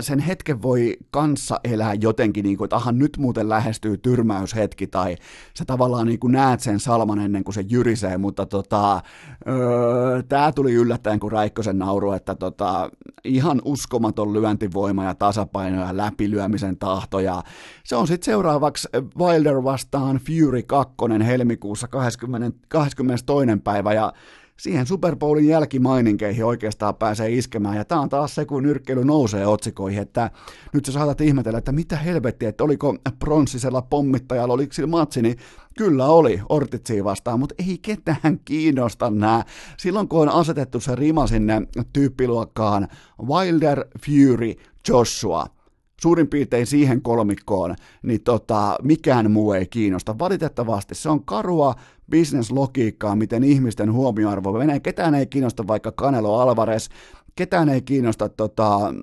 sen 0.00 0.18
hetken 0.18 0.62
voi 0.62 0.96
kanssa 1.10 1.60
elää 1.64 1.94
jotenkin, 1.94 2.44
niin 2.44 2.56
kuin, 2.56 2.66
että 2.66 2.76
aha, 2.76 2.92
nyt 2.92 3.16
muuten 3.18 3.48
lähestyy 3.48 3.98
tyrmäyshetki, 3.98 4.86
tai 4.86 5.16
sä 5.58 5.64
tavallaan 5.64 6.06
niin 6.06 6.18
kuin 6.18 6.32
näet 6.32 6.60
sen 6.60 6.80
salman 6.80 7.18
ennen 7.18 7.44
kuin 7.44 7.54
se 7.54 7.64
jyrisee, 7.68 8.18
mutta 8.18 8.46
tota, 8.46 9.00
öö, 9.48 10.22
tämä 10.28 10.52
tuli 10.52 10.72
yllättäen 10.72 11.20
kuin 11.20 11.32
Räikkösen 11.32 11.78
nauru, 11.78 12.12
että 12.12 12.34
tota, 12.34 12.90
ihan 13.24 13.62
uskomaton 13.64 14.32
lyöntivoima 14.32 15.04
ja 15.04 15.14
tasapaino 15.14 15.80
ja 15.80 15.96
läpilyömisen 15.96 16.76
tahto, 16.76 17.20
ja 17.20 17.42
se 17.84 17.96
on 17.96 18.06
sitten 18.06 18.24
seuraavaksi 18.24 18.88
Wilder 19.18 19.64
vastaan 19.64 20.16
Fury 20.16 20.62
2. 20.62 20.94
helmikuussa 21.26 21.88
20, 21.88 22.58
22. 22.68 23.60
päivä, 23.64 23.92
ja 23.92 24.12
siihen 24.60 24.86
Super 24.86 25.16
Bowlin 25.16 25.48
jälkimaininkeihin 25.48 26.44
oikeastaan 26.44 26.94
pääsee 26.94 27.30
iskemään, 27.30 27.76
ja 27.76 27.84
tämä 27.84 28.00
on 28.00 28.08
taas 28.08 28.34
se, 28.34 28.44
kun 28.44 28.62
nyrkkeily 28.62 29.04
nousee 29.04 29.46
otsikoihin, 29.46 30.02
että 30.02 30.30
nyt 30.72 30.84
sä 30.84 30.92
saatat 30.92 31.20
ihmetellä, 31.20 31.58
että 31.58 31.72
mitä 31.72 31.96
helvettiä, 31.96 32.48
että 32.48 32.64
oliko 32.64 32.96
pronssisella 33.18 33.82
pommittajalla, 33.82 34.54
oliko 34.54 34.72
sillä 34.72 34.86
matsi, 34.86 35.22
niin 35.22 35.38
kyllä 35.78 36.06
oli 36.06 36.40
Ortitsiin 36.48 37.04
vastaan, 37.04 37.38
mutta 37.40 37.54
ei 37.68 37.78
ketään 37.82 38.40
kiinnosta 38.44 39.10
nämä. 39.10 39.44
Silloin 39.76 40.08
kun 40.08 40.22
on 40.22 40.28
asetettu 40.28 40.80
se 40.80 40.94
rima 40.94 41.26
sinne 41.26 41.62
tyyppiluokkaan 41.92 42.88
Wilder, 43.22 43.84
Fury, 44.06 44.54
Joshua, 44.88 45.46
suurin 46.00 46.28
piirtein 46.28 46.66
siihen 46.66 47.02
kolmikkoon, 47.02 47.74
niin 48.02 48.22
tota, 48.22 48.76
mikään 48.82 49.30
muu 49.30 49.52
ei 49.52 49.66
kiinnosta. 49.66 50.18
Valitettavasti 50.18 50.94
se 50.94 51.08
on 51.08 51.24
karua 51.24 51.74
bisneslogiikkaa, 52.10 53.16
miten 53.16 53.44
ihmisten 53.44 53.92
huomioarvo 53.92 54.52
menee. 54.52 54.80
Ketään 54.80 55.14
ei 55.14 55.26
kiinnosta 55.26 55.66
vaikka 55.66 55.92
Canelo 55.92 56.40
Alvarez, 56.40 56.88
ketään 57.36 57.68
ei 57.68 57.82
kiinnosta 57.82 58.28
tota, 58.28 58.94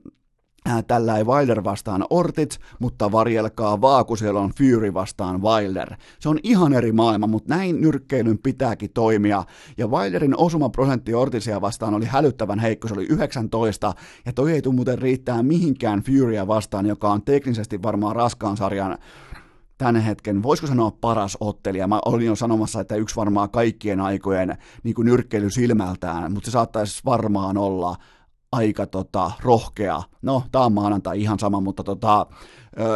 tällä 0.88 1.18
ei 1.18 1.24
Wilder 1.24 1.64
vastaan 1.64 2.06
Ortiz, 2.10 2.58
mutta 2.80 3.12
varjelkaa 3.12 3.80
siellä 4.18 4.40
on 4.40 4.52
Fury 4.58 4.94
vastaan 4.94 5.42
Wilder. 5.42 5.96
Se 6.20 6.30
on 6.30 6.40
ihan 6.44 6.74
eri 6.74 6.92
maailma, 6.92 7.28
mutta 7.28 7.56
näin 7.56 7.82
nyrkkeilyn 7.82 8.38
pitääkin 8.38 8.90
toimia. 8.94 9.44
Ja 9.78 9.88
Wilderin 9.88 10.36
prosentti 10.72 11.14
Ortizia 11.14 11.62
vastaan 11.62 11.94
oli 11.94 12.06
hälyttävän 12.06 12.60
heikko, 12.60 12.88
se 12.88 12.94
oli 12.94 13.06
19, 13.06 13.94
ja 14.26 14.34
toi 14.34 14.52
ei 14.52 14.62
tule 14.62 14.76
muuten 14.76 15.00
riittää 15.00 15.44
mihinkään 15.44 16.02
Furya 16.02 16.48
vastaan, 16.48 16.86
joka 16.86 17.12
on 17.12 17.22
teknisesti 17.22 17.84
varmaan 17.84 18.16
raskaan 18.16 18.58
sarjan 18.58 18.98
tämän 19.78 19.96
hetken, 19.96 20.44
voisiko 20.44 20.68
sanoa 20.68 20.92
paras 21.02 21.38
ottelija. 21.40 21.88
Mä 21.88 22.00
olin 22.06 22.28
jo 22.28 22.36
sanomassa, 22.36 22.82
että 22.82 22.96
yksi 22.96 23.16
varmaan 23.16 23.50
kaikkien 23.50 24.00
aikojen 24.00 24.58
niin 24.84 24.96
kuin 24.96 25.06
nyrkkeily 25.06 25.50
silmältään, 25.50 26.32
mutta 26.32 26.46
se 26.46 26.52
saattaisi 26.52 27.02
varmaan 27.06 27.58
olla 27.58 27.96
aika 28.56 28.88
tota, 28.88 29.32
rohkea. 29.42 30.04
No, 30.22 30.44
tämä 30.52 30.66
on 30.66 30.74
maanantai 30.74 31.22
ihan 31.22 31.40
sama, 31.40 31.62
mutta 31.62 31.84
tota, 31.84 32.26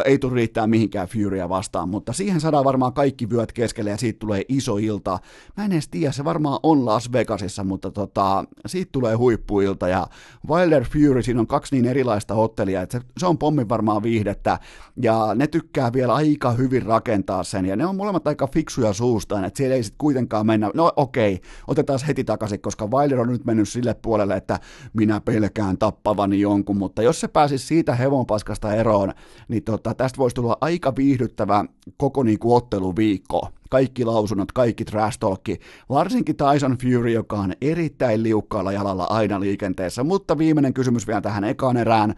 ei 0.04 0.18
tule 0.18 0.34
riittää 0.34 0.66
mihinkään 0.66 1.08
Furya 1.08 1.48
vastaan, 1.48 1.88
mutta 1.88 2.12
siihen 2.12 2.40
saadaan 2.40 2.64
varmaan 2.64 2.92
kaikki 2.92 3.30
vyöt 3.30 3.52
keskelle 3.52 3.90
ja 3.90 3.96
siitä 3.96 4.18
tulee 4.18 4.42
iso 4.48 4.76
ilta. 4.76 5.18
Mä 5.56 5.64
en 5.64 5.72
edes 5.72 5.88
tiedä, 5.88 6.12
se 6.12 6.24
varmaan 6.24 6.58
on 6.62 6.86
Las 6.86 7.12
Vegasissa, 7.12 7.64
mutta 7.64 7.90
tota, 7.90 8.44
siitä 8.66 8.88
tulee 8.92 9.14
huippuilta 9.14 9.88
ja 9.88 10.06
Wilder 10.48 10.84
Fury, 10.84 11.22
siinä 11.22 11.40
on 11.40 11.46
kaksi 11.46 11.74
niin 11.74 11.86
erilaista 11.86 12.34
ottelijaa, 12.34 12.82
että 12.82 12.98
se, 12.98 13.04
se 13.18 13.26
on 13.26 13.38
pommin 13.38 13.68
varmaan 13.68 14.02
viihdettä 14.02 14.58
ja 15.02 15.34
ne 15.34 15.46
tykkää 15.46 15.92
vielä 15.92 16.14
aika 16.14 16.52
hyvin 16.52 16.82
rakentaa 16.82 17.42
sen 17.42 17.66
ja 17.66 17.76
ne 17.76 17.86
on 17.86 17.96
molemmat 17.96 18.26
aika 18.26 18.46
fiksuja 18.46 18.92
suustaan, 18.92 19.44
että 19.44 19.58
siellä 19.58 19.76
ei 19.76 19.82
sitten 19.82 19.98
kuitenkaan 19.98 20.46
mennä, 20.46 20.70
no 20.74 20.92
okei, 20.96 21.40
otetaan 21.66 21.98
heti 22.06 22.24
takaisin, 22.24 22.60
koska 22.60 22.86
Wilder 22.86 23.20
on 23.20 23.28
nyt 23.28 23.44
mennyt 23.44 23.68
sille 23.68 23.94
puolelle, 23.94 24.36
että 24.36 24.58
minä 24.92 25.20
pelkään 25.20 25.78
tappavani 25.78 26.40
jonkun, 26.40 26.76
mutta 26.76 27.02
jos 27.02 27.20
se 27.20 27.28
pääsisi 27.28 27.66
siitä 27.66 27.94
hevonpaskasta 27.94 28.74
eroon, 28.74 29.12
niin 29.48 29.62
tota, 29.70 29.94
tästä 29.94 30.18
voisi 30.18 30.34
tulla 30.34 30.56
aika 30.60 30.96
viihdyttävä 30.96 31.64
koko 31.96 32.22
niin 32.22 32.38
kuin 32.38 32.56
otteluviikko. 32.56 33.48
Kaikki 33.70 34.04
lausunnot, 34.04 34.52
kaikki 34.52 34.84
trash 34.84 35.18
talkki, 35.18 35.60
varsinkin 35.88 36.36
Tyson 36.36 36.78
Fury, 36.82 37.10
joka 37.10 37.36
on 37.36 37.52
erittäin 37.60 38.22
liukkaalla 38.22 38.72
jalalla 38.72 39.04
aina 39.04 39.40
liikenteessä. 39.40 40.04
Mutta 40.04 40.38
viimeinen 40.38 40.74
kysymys 40.74 41.06
vielä 41.06 41.20
tähän 41.20 41.44
ekaan 41.44 41.76
erään. 41.76 42.14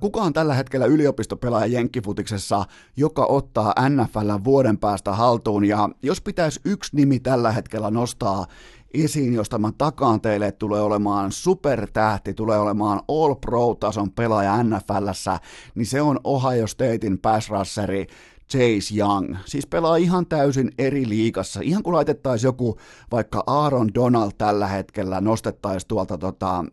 Kuka 0.00 0.20
on 0.20 0.32
tällä 0.32 0.54
hetkellä 0.54 0.86
yliopistopelaaja 0.86 1.66
Jenkkifutiksessa, 1.66 2.64
joka 2.96 3.26
ottaa 3.28 3.74
NFL 3.88 4.44
vuoden 4.44 4.78
päästä 4.78 5.12
haltuun? 5.12 5.64
Ja 5.64 5.88
jos 6.02 6.20
pitäisi 6.20 6.60
yksi 6.64 6.96
nimi 6.96 7.20
tällä 7.20 7.52
hetkellä 7.52 7.90
nostaa 7.90 8.46
esiin, 8.94 9.34
josta 9.34 9.58
mä 9.58 9.72
takaan 9.78 10.20
teille, 10.20 10.46
että 10.46 10.58
tulee 10.58 10.80
olemaan 10.80 11.32
supertähti, 11.32 12.34
tulee 12.34 12.58
olemaan 12.58 13.00
All 13.08 13.34
Pro-tason 13.34 14.12
pelaaja 14.12 14.62
NFLssä, 14.62 15.40
niin 15.74 15.86
se 15.86 16.02
on 16.02 16.20
Ohio 16.24 16.66
Statein 16.66 17.18
pass 17.18 17.50
rusheri 17.50 18.06
Chase 18.50 18.98
Young. 18.98 19.36
Siis 19.44 19.66
pelaa 19.66 19.96
ihan 19.96 20.26
täysin 20.26 20.70
eri 20.78 21.08
liigassa. 21.08 21.60
Ihan 21.62 21.82
kun 21.82 21.94
laitettaisiin 21.94 22.48
joku 22.48 22.78
vaikka 23.12 23.44
Aaron 23.46 23.94
Donald 23.94 24.30
tällä 24.38 24.66
hetkellä, 24.66 25.20
nostettaisiin 25.20 25.88
tuolta 25.88 26.18
tota, 26.18 26.64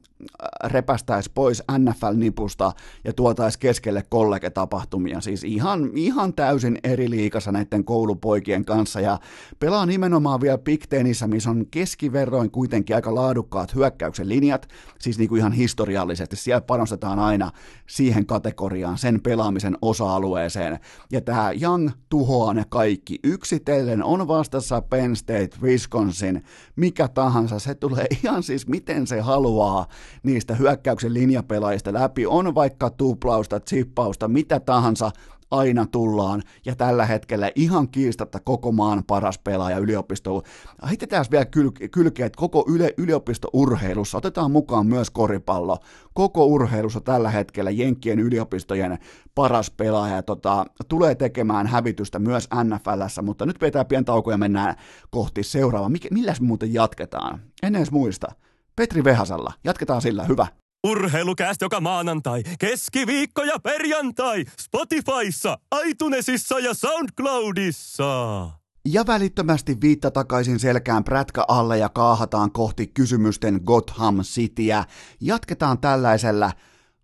repästäisi 0.63 1.31
pois 1.33 1.63
NFL-nipusta 1.77 2.71
ja 3.03 3.13
tuotaisi 3.13 3.59
keskelle 3.59 4.03
kollegetapahtumia. 4.09 5.21
Siis 5.21 5.43
ihan, 5.43 5.89
ihan 5.95 6.33
täysin 6.33 6.79
eri 6.83 7.09
liikassa 7.09 7.51
näiden 7.51 7.85
koulupoikien 7.85 8.65
kanssa 8.65 9.01
ja 9.01 9.19
pelaa 9.59 9.85
nimenomaan 9.85 10.41
vielä 10.41 10.57
Big 10.57 10.83
Tenissä, 10.89 11.27
missä 11.27 11.49
on 11.49 11.65
keskiverroin 11.71 12.51
kuitenkin 12.51 12.95
aika 12.95 13.15
laadukkaat 13.15 13.75
hyökkäyksen 13.75 14.29
linjat, 14.29 14.67
siis 14.99 15.17
niin 15.17 15.29
kuin 15.29 15.39
ihan 15.39 15.53
historiallisesti. 15.53 16.35
Siellä 16.35 16.61
panostetaan 16.61 17.19
aina 17.19 17.51
siihen 17.87 18.25
kategoriaan, 18.25 18.97
sen 18.97 19.21
pelaamisen 19.21 19.77
osa-alueeseen. 19.81 20.79
Ja 21.11 21.21
tämä 21.21 21.51
Young 21.61 21.89
tuhoaa 22.09 22.53
ne 22.53 22.63
kaikki. 22.69 23.19
Yksitellen 23.23 24.03
on 24.03 24.27
vastassa 24.27 24.81
Penn 24.81 25.15
State, 25.15 25.49
Wisconsin, 25.61 26.43
mikä 26.75 27.07
tahansa. 27.07 27.59
Se 27.59 27.75
tulee 27.75 28.05
ihan 28.23 28.43
siis 28.43 28.67
miten 28.67 29.07
se 29.07 29.21
haluaa 29.21 29.87
niistä 30.23 30.55
hyökkäyksen 30.55 31.13
linjapelaajista 31.13 31.93
läpi, 31.93 32.25
on 32.25 32.55
vaikka 32.55 32.89
tuplausta, 32.89 33.59
chippausta, 33.59 34.27
mitä 34.27 34.59
tahansa, 34.59 35.11
aina 35.51 35.85
tullaan, 35.85 36.43
ja 36.65 36.75
tällä 36.75 37.05
hetkellä 37.05 37.51
ihan 37.55 37.89
kiistatta 37.89 38.39
koko 38.39 38.71
maan 38.71 39.03
paras 39.07 39.39
pelaaja 39.39 39.77
yliopisto. 39.77 40.43
Heitetään 40.89 41.25
vielä 41.31 41.45
kyl- 41.45 41.89
kylkeä, 41.91 42.25
että 42.25 42.37
koko 42.37 42.65
yle- 42.67 42.93
yliopistourheilussa 42.97 44.17
otetaan 44.17 44.51
mukaan 44.51 44.87
myös 44.87 45.09
koripallo. 45.09 45.77
Koko 46.13 46.45
urheilussa 46.45 47.01
tällä 47.01 47.29
hetkellä 47.29 47.71
Jenkkien 47.71 48.19
yliopistojen 48.19 48.97
paras 49.35 49.71
pelaaja 49.71 50.23
tota, 50.23 50.65
tulee 50.87 51.15
tekemään 51.15 51.67
hävitystä 51.67 52.19
myös 52.19 52.49
NFLssä, 52.63 53.21
mutta 53.21 53.45
nyt 53.45 53.61
vetää 53.61 53.85
pian 53.85 54.05
tauko 54.05 54.31
ja 54.31 54.37
mennään 54.37 54.75
kohti 55.09 55.43
seuraavaa. 55.43 55.91
Milläs 56.11 56.41
muuten 56.41 56.73
jatketaan? 56.73 57.41
En 57.63 57.75
edes 57.75 57.91
muista. 57.91 58.27
Petri 58.75 59.03
Vehasalla. 59.03 59.53
Jatketaan 59.63 60.01
sillä. 60.01 60.23
Hyvä. 60.23 60.47
Urheilukääst 60.87 61.61
joka 61.61 61.81
maanantai, 61.81 62.43
keskiviikko 62.59 63.43
ja 63.43 63.59
perjantai 63.63 64.45
Spotifyssa, 64.61 65.57
iTunesissa 65.85 66.59
ja 66.59 66.73
SoundCloudissa. 66.73 68.49
Ja 68.85 69.07
välittömästi 69.07 69.77
viitta 69.81 70.11
takaisin 70.11 70.59
selkään 70.59 71.03
prätkä 71.03 71.45
alle 71.47 71.77
ja 71.77 71.89
kaahataan 71.89 72.51
kohti 72.51 72.87
kysymysten 72.87 73.61
Gotham 73.65 74.21
Cityä. 74.21 74.83
Jatketaan 75.21 75.77
tällaisella 75.77 76.51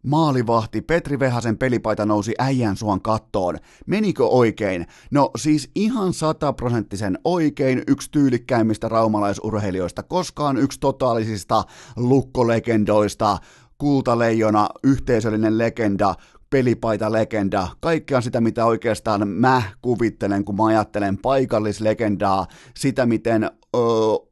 Maalivahti 0.03 0.81
Petri 0.81 1.19
Vehasen 1.19 1.57
pelipaita 1.57 2.05
nousi 2.05 2.33
äijän 2.39 2.77
suon 2.77 3.01
kattoon. 3.01 3.57
Menikö 3.85 4.25
oikein? 4.25 4.87
No 5.11 5.31
siis 5.37 5.71
ihan 5.75 6.13
sataprosenttisen 6.13 7.19
oikein 7.23 7.83
yksi 7.87 8.11
tyylikkäimmistä 8.11 8.89
raumalaisurheilijoista 8.89 10.03
koskaan, 10.03 10.57
yksi 10.57 10.79
totaalisista 10.79 11.63
lukkolegendoista, 11.95 13.37
kultaleijona, 13.77 14.69
yhteisöllinen 14.83 15.57
legenda, 15.57 16.15
pelipaita 16.49 17.11
legenda, 17.11 17.67
kaikkea 17.79 18.21
sitä, 18.21 18.41
mitä 18.41 18.65
oikeastaan 18.65 19.27
mä 19.27 19.63
kuvittelen, 19.81 20.45
kun 20.45 20.55
mä 20.55 20.65
ajattelen 20.65 21.17
paikallislegendaa, 21.17 22.47
sitä, 22.77 23.05
miten 23.05 23.51
ö, 23.75 23.79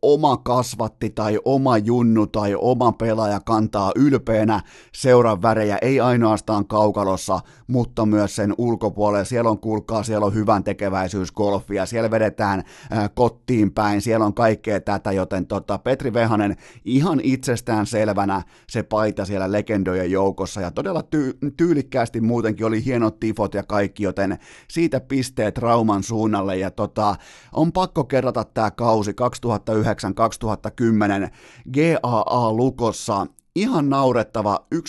oma 0.02 0.38
kasvatti 0.38 1.10
tai 1.10 1.40
oma 1.46 1.78
junnu 1.78 2.28
tai 2.28 2.56
oma 2.58 2.92
pelaaja 2.92 3.40
kantaa 3.40 3.92
ylpeänä 3.96 4.62
seuran 4.96 5.42
värejä, 5.42 5.78
ei 5.82 6.00
ainoastaan 6.00 6.68
kaukalossa, 6.68 7.40
mutta 7.68 8.06
myös 8.06 8.36
sen 8.36 8.54
ulkopuolella. 8.58 9.26
Siellä 9.26 9.50
on, 9.50 9.60
kuulkaa, 9.60 10.04
siellä 10.04 10.26
on 10.26 10.34
hyvän 10.34 10.64
tekeväisyys 10.64 11.32
golfia, 11.32 11.86
siellä 11.86 12.12
vedetään 12.12 12.60
ö, 12.60 13.10
kottiin 13.16 13.72
päin, 13.72 14.02
siellä 14.02 14.26
on 14.26 14.34
kaikkea 14.34 14.80
tätä, 14.80 15.12
joten 15.12 15.48
tota, 15.48 15.78
Petri 15.78 16.14
Vehanen 16.14 16.56
ihan 16.86 17.20
itsestään 17.24 17.86
selvänä 17.86 18.42
se 18.70 18.84
paita 18.84 19.26
siellä 19.26 19.52
legendojen 19.52 20.12
joukossa. 20.12 20.62
Ja 20.62 20.72
todella 20.72 21.02
ty- 21.02 21.54
tyylikkäästi 21.58 22.22
muutenkin 22.22 22.66
oli 22.66 22.86
hienot 22.86 23.20
tifot 23.20 23.54
ja 23.54 23.64
kaikki, 23.64 24.04
joten 24.04 24.38
siitä 24.68 25.00
pisteet 25.00 25.58
Rauman 25.58 26.04
suunnalle. 26.04 26.58
Ja 26.58 26.72
tota, 26.72 27.16
on 27.54 27.72
pakko 27.72 28.04
kerrata 28.04 28.44
tämä 28.44 28.72
kausi 28.72 29.14
2009-2010 29.30 29.34
GAA 31.74 32.54
Lukossa. 32.54 33.28
Ihan 33.56 33.90
naurettava 33.90 34.60
1,65, 34.76 34.82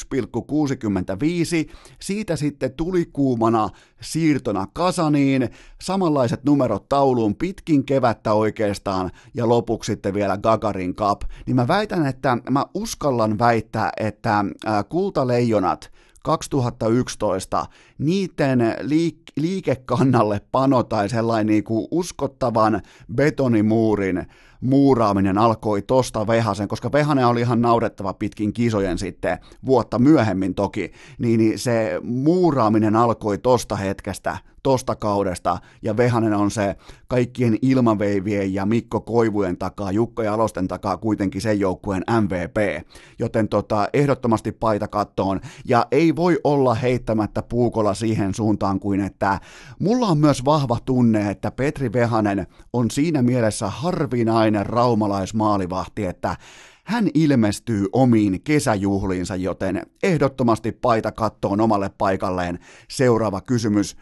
siitä 2.00 2.36
sitten 2.36 2.72
tuli 2.72 3.06
kuumana 3.12 3.68
siirtona 4.00 4.66
Kasaniin, 4.72 5.48
samanlaiset 5.82 6.44
numerot 6.44 6.88
tauluun 6.88 7.36
pitkin 7.36 7.84
kevättä 7.84 8.32
oikeastaan. 8.32 9.10
Ja 9.34 9.48
lopuksi 9.48 9.92
sitten 9.92 10.14
vielä 10.14 10.38
Gagarin 10.38 10.94
Cup, 10.94 11.22
niin 11.46 11.56
mä 11.56 11.68
väitän, 11.68 12.06
että 12.06 12.38
mä 12.50 12.64
uskallan 12.74 13.38
väittää, 13.38 13.92
että 13.96 14.44
kultaleijonat 14.88 15.90
2011, 16.22 17.66
niiden 17.98 18.60
liik- 18.60 19.32
liikekannalle 19.36 20.40
pano 20.52 20.82
tai 20.82 21.08
sellainen 21.08 21.46
niin 21.46 21.64
kuin 21.64 21.88
uskottavan 21.90 22.82
betonimuurin 23.14 24.26
muuraaminen 24.60 25.38
alkoi 25.38 25.82
tosta 25.82 26.26
Vehasen, 26.26 26.68
koska 26.68 26.92
Vehanen 26.92 27.26
oli 27.26 27.40
ihan 27.40 27.62
naurettava 27.62 28.14
pitkin 28.14 28.52
kisojen 28.52 28.98
sitten 28.98 29.38
vuotta 29.66 29.98
myöhemmin 29.98 30.54
toki, 30.54 30.92
niin, 31.18 31.38
niin 31.38 31.58
se 31.58 32.00
muuraaminen 32.02 32.96
alkoi 32.96 33.38
tosta 33.38 33.76
hetkestä, 33.76 34.38
tosta 34.62 34.96
kaudesta, 34.96 35.58
ja 35.82 35.96
Vehanen 35.96 36.34
on 36.34 36.50
se 36.50 36.76
kaikkien 37.08 37.58
ilmaveivien 37.62 38.54
ja 38.54 38.66
Mikko 38.66 39.00
Koivujen 39.00 39.56
takaa, 39.56 39.92
Jukka 39.92 40.22
Jalosten 40.22 40.68
takaa 40.68 40.96
kuitenkin 40.96 41.40
sen 41.40 41.60
joukkueen 41.60 42.04
MVP, 42.20 42.86
joten 43.18 43.48
tota, 43.48 43.88
ehdottomasti 43.92 44.52
paita 44.52 44.88
kattoon, 44.88 45.40
ja 45.64 45.86
ei 45.90 46.16
voi 46.16 46.40
olla 46.44 46.74
heittämättä 46.74 47.42
puukolla 47.42 47.94
siihen 47.94 48.34
suuntaan 48.34 48.80
kuin, 48.80 49.00
että 49.00 49.40
mulla 49.78 50.06
on 50.06 50.18
myös 50.18 50.44
vahva 50.44 50.78
tunne, 50.84 51.30
että 51.30 51.50
Petri 51.50 51.92
Vehanen 51.92 52.46
on 52.72 52.90
siinä 52.90 53.22
mielessä 53.22 53.68
harvinainen 53.68 54.49
raumalaismaalivahti, 54.54 56.06
että 56.06 56.36
hän 56.84 57.08
ilmestyy 57.14 57.86
omiin 57.92 58.42
kesäjuhliinsa, 58.42 59.36
joten 59.36 59.82
ehdottomasti 60.02 60.72
paita 60.72 61.12
kattoon 61.12 61.60
omalle 61.60 61.90
paikalleen. 61.98 62.58
Seuraava 62.90 63.40
kysymys. 63.40 63.96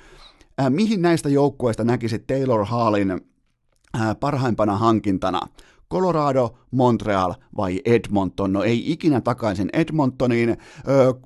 Äh, 0.60 0.70
mihin 0.70 1.02
näistä 1.02 1.28
joukkueista 1.28 1.84
näkisit 1.84 2.26
Taylor 2.26 2.64
Hallin 2.64 3.10
äh, 3.10 4.16
parhaimpana 4.20 4.76
hankintana? 4.76 5.40
Colorado, 5.92 6.58
Montreal 6.70 7.34
vai 7.56 7.80
Edmonton? 7.84 8.52
No 8.52 8.62
ei 8.62 8.92
ikinä 8.92 9.20
takaisin 9.20 9.68
Edmontoniin. 9.72 10.56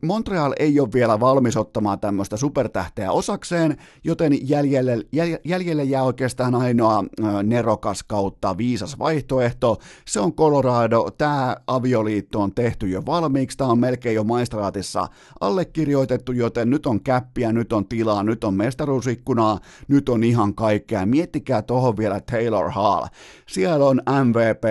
Montreal 0.02 0.52
ei 0.58 0.80
ole 0.80 0.88
vielä 0.94 1.20
valmis 1.20 1.56
ottamaan 1.56 2.00
tämmöistä 2.00 2.36
supertähteä 2.36 3.12
osakseen, 3.12 3.76
joten 4.04 4.48
jäljelle, 4.48 4.98
jäl, 5.12 5.36
jäljelle 5.44 5.84
jää 5.84 6.02
oikeastaan 6.02 6.54
ainoa 6.54 7.04
nerokas 7.42 8.02
kautta 8.02 8.56
viisas 8.58 8.98
vaihtoehto. 8.98 9.78
Se 10.04 10.20
on 10.20 10.32
Colorado. 10.32 11.10
Tämä 11.18 11.56
avioliitto 11.66 12.40
on 12.40 12.54
tehty 12.54 12.88
jo 12.88 13.02
valmiiksi. 13.06 13.58
Tämä 13.58 13.70
on 13.70 13.78
melkein 13.78 14.14
jo 14.14 14.24
maistraatissa 14.24 15.08
allekirjoitettu, 15.40 16.32
joten 16.32 16.70
nyt 16.70 16.86
on 16.86 17.02
käppiä, 17.02 17.52
nyt 17.52 17.72
on 17.72 17.88
tilaa, 17.88 18.22
nyt 18.22 18.44
on 18.44 18.54
mestaruusikkunaa, 18.54 19.58
nyt 19.88 20.08
on 20.08 20.24
ihan 20.24 20.54
kaikkea. 20.54 21.06
Miettikää 21.06 21.62
tuohon 21.62 21.96
vielä 21.96 22.20
Taylor 22.20 22.70
Hall. 22.70 23.06
Siellä 23.48 23.86
on 23.86 24.02
MVP 24.24 24.64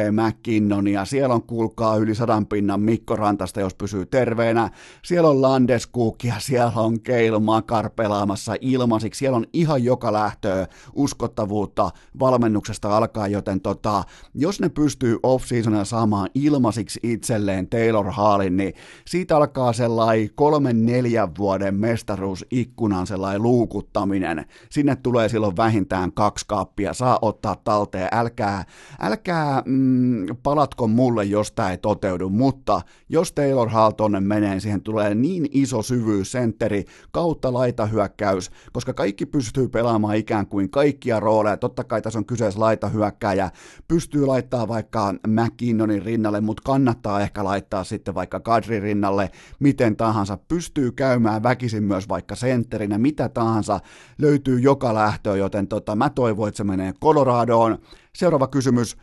McKinnonia, 0.61 1.05
siellä 1.05 1.35
on 1.35 1.43
kuulkaa 1.43 1.97
yli 1.97 2.15
sadan 2.15 2.45
pinnan 2.45 2.81
Mikko 2.81 3.15
Rantasta, 3.15 3.59
jos 3.59 3.75
pysyy 3.75 4.05
terveenä, 4.05 4.69
siellä 5.03 5.29
on 5.29 5.41
Landeskukia, 5.41 6.35
siellä 6.39 6.71
on 6.75 7.01
Keil 7.01 7.39
Makar 7.39 7.89
pelaamassa 7.89 8.55
ilmaisiksi, 8.61 9.19
siellä 9.19 9.37
on 9.37 9.45
ihan 9.53 9.83
joka 9.83 10.13
lähtöä 10.13 10.67
uskottavuutta 10.93 11.91
valmennuksesta 12.19 12.97
alkaa, 12.97 13.27
joten 13.27 13.61
tota, 13.61 14.03
jos 14.33 14.59
ne 14.59 14.69
pystyy 14.69 15.17
off-seasonilla 15.23 15.85
saamaan 15.85 16.29
ilmaisiksi 16.35 16.99
itselleen 17.03 17.67
Taylor 17.67 18.11
Hallin, 18.11 18.57
niin 18.57 18.73
siitä 19.07 19.37
alkaa 19.37 19.73
sellainen 19.73 20.29
kolmen 20.35 20.85
neljän 20.85 21.35
vuoden 21.37 21.75
mestaruusikkunan 21.75 23.07
sellainen 23.07 23.41
luukuttaminen. 23.41 24.45
Sinne 24.69 24.95
tulee 24.95 25.29
silloin 25.29 25.57
vähintään 25.57 26.11
kaksi 26.13 26.45
kaappia, 26.47 26.93
saa 26.93 27.19
ottaa 27.21 27.55
talteen, 27.63 28.07
älkää, 28.11 28.65
älkää 28.99 29.63
mm, 29.65 30.25
palatko 30.51 30.87
mulle, 30.87 31.23
jos 31.23 31.51
tämä 31.51 31.71
ei 31.71 31.77
toteudu, 31.77 32.29
mutta 32.29 32.81
jos 33.09 33.31
Taylor 33.31 33.69
Hall 33.69 33.91
tonne 33.91 34.19
menee, 34.19 34.59
siihen 34.59 34.81
tulee 34.81 35.15
niin 35.15 35.47
iso 35.51 35.81
syvyys, 35.81 36.31
sentteri, 36.31 36.85
kautta 37.11 37.53
laitahyökkäys, 37.53 38.51
koska 38.73 38.93
kaikki 38.93 39.25
pystyy 39.25 39.67
pelaamaan 39.69 40.15
ikään 40.15 40.47
kuin 40.47 40.69
kaikkia 40.69 41.19
rooleja, 41.19 41.57
totta 41.57 41.83
kai 41.83 42.01
tässä 42.01 42.19
on 42.19 42.25
kyseessä 42.25 42.59
laitahyökkäjä, 42.59 43.51
pystyy 43.87 44.25
laittaa 44.25 44.67
vaikka 44.67 45.13
McKinnonin 45.27 46.01
rinnalle, 46.01 46.41
mutta 46.41 46.63
kannattaa 46.65 47.21
ehkä 47.21 47.43
laittaa 47.43 47.83
sitten 47.83 48.15
vaikka 48.15 48.39
Kadri 48.39 48.79
rinnalle, 48.79 49.29
miten 49.59 49.95
tahansa, 49.95 50.37
pystyy 50.47 50.91
käymään 50.91 51.43
väkisin 51.43 51.83
myös 51.83 52.09
vaikka 52.09 52.35
sentterinä, 52.35 52.97
mitä 52.97 53.29
tahansa, 53.29 53.79
löytyy 54.17 54.59
joka 54.59 54.93
lähtöön, 54.93 55.39
joten 55.39 55.67
tota, 55.67 55.95
mä 55.95 56.09
toivon, 56.09 56.47
että 56.47 56.57
se 56.57 56.63
menee 56.63 56.93
Coloradoon. 56.93 57.77
Seuraava 58.15 58.47
kysymys. 58.47 58.97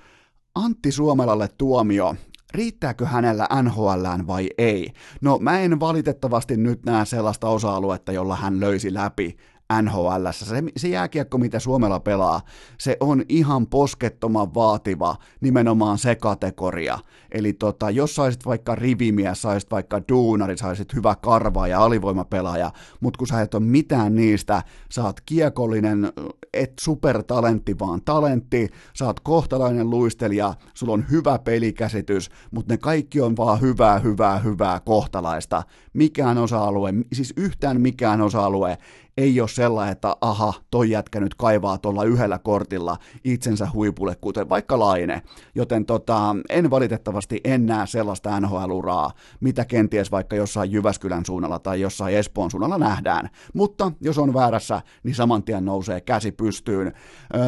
Antti 0.64 0.92
Suomelalle 0.92 1.48
tuomio. 1.58 2.14
Riittääkö 2.54 3.06
hänellä 3.06 3.48
NHLään 3.62 4.26
vai 4.26 4.48
ei? 4.58 4.92
No 5.20 5.38
mä 5.38 5.60
en 5.60 5.80
valitettavasti 5.80 6.56
nyt 6.56 6.84
näe 6.84 7.04
sellaista 7.04 7.48
osa-aluetta, 7.48 8.12
jolla 8.12 8.36
hän 8.36 8.60
löysi 8.60 8.94
läpi 8.94 9.36
NHL. 9.82 10.26
Se, 10.30 10.62
se 10.76 10.88
jääkiekko, 10.88 11.38
mitä 11.38 11.58
Suomella 11.58 12.00
pelaa, 12.00 12.40
se 12.78 12.96
on 13.00 13.22
ihan 13.28 13.66
poskettoman 13.66 14.54
vaativa 14.54 15.16
nimenomaan 15.40 15.98
se 15.98 16.14
kategoria. 16.14 16.98
Eli 17.32 17.52
tota, 17.52 17.90
jos 17.90 18.14
saisit 18.14 18.46
vaikka 18.46 18.74
rivimies, 18.74 19.42
saisit 19.42 19.70
vaikka 19.70 20.00
duunari, 20.08 20.56
saisit 20.56 20.94
hyvä 20.94 21.16
karva 21.22 21.68
ja 21.68 21.84
alivoimapelaaja, 21.84 22.72
mutta 23.00 23.18
kun 23.18 23.26
sä 23.26 23.40
et 23.40 23.54
ole 23.54 23.62
mitään 23.62 24.14
niistä, 24.14 24.62
oot 25.04 25.20
kiekollinen, 25.20 26.12
et 26.52 26.72
supertalentti, 26.80 27.78
vaan 27.78 28.02
talentti, 28.04 28.68
sä 28.98 29.06
oot 29.06 29.20
kohtalainen 29.20 29.90
luistelija, 29.90 30.54
sulla 30.74 30.92
on 30.92 31.04
hyvä 31.10 31.38
pelikäsitys, 31.38 32.30
mutta 32.50 32.74
ne 32.74 32.78
kaikki 32.78 33.20
on 33.20 33.36
vaan 33.36 33.60
hyvää, 33.60 33.98
hyvää, 33.98 34.38
hyvää 34.38 34.80
kohtalaista. 34.80 35.62
Mikään 35.92 36.38
osa-alue, 36.38 36.94
siis 37.12 37.34
yhtään 37.36 37.80
mikään 37.80 38.20
osa-alue 38.20 38.78
ei 39.18 39.40
ole 39.40 39.48
sellainen, 39.48 39.92
että 39.92 40.16
aha, 40.20 40.52
toi 40.70 40.90
jätkä 40.90 41.20
nyt 41.20 41.34
kaivaa 41.34 41.78
tuolla 41.78 42.04
yhdellä 42.04 42.38
kortilla 42.38 42.96
itsensä 43.24 43.68
huipulle, 43.74 44.16
kuten 44.20 44.48
vaikka 44.48 44.78
Laine. 44.78 45.22
Joten 45.54 45.86
tota, 45.86 46.36
en 46.48 46.70
valitettavasti 46.70 47.40
en 47.44 47.66
näe 47.66 47.86
sellaista 47.86 48.40
NHL-uraa, 48.40 49.10
mitä 49.40 49.64
kenties 49.64 50.10
vaikka 50.10 50.36
jossain 50.36 50.72
Jyväskylän 50.72 51.26
suunnalla 51.26 51.58
tai 51.58 51.80
jossain 51.80 52.16
Espoon 52.16 52.50
suunnalla 52.50 52.78
nähdään. 52.78 53.28
Mutta 53.54 53.92
jos 54.00 54.18
on 54.18 54.34
väärässä, 54.34 54.82
niin 55.02 55.14
saman 55.14 55.42
tien 55.42 55.64
nousee 55.64 56.00
käsi 56.00 56.32
pystyyn. 56.32 56.92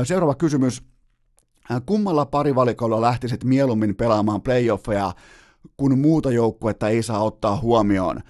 Seuraava 0.05 0.35
kysymys. 0.35 0.83
Kummalla 1.87 2.27
parivalikolla 2.27 3.01
lähtisit 3.01 3.45
mieluummin 3.45 3.97
pelaamaan 3.97 4.43
playoffeja, 4.43 5.13
kun 5.77 5.99
muuta 5.99 6.31
joukkuetta 6.31 6.89
ei 6.89 7.03
saa 7.03 7.25
ottaa 7.25 7.57
huomioon? 7.57 8.21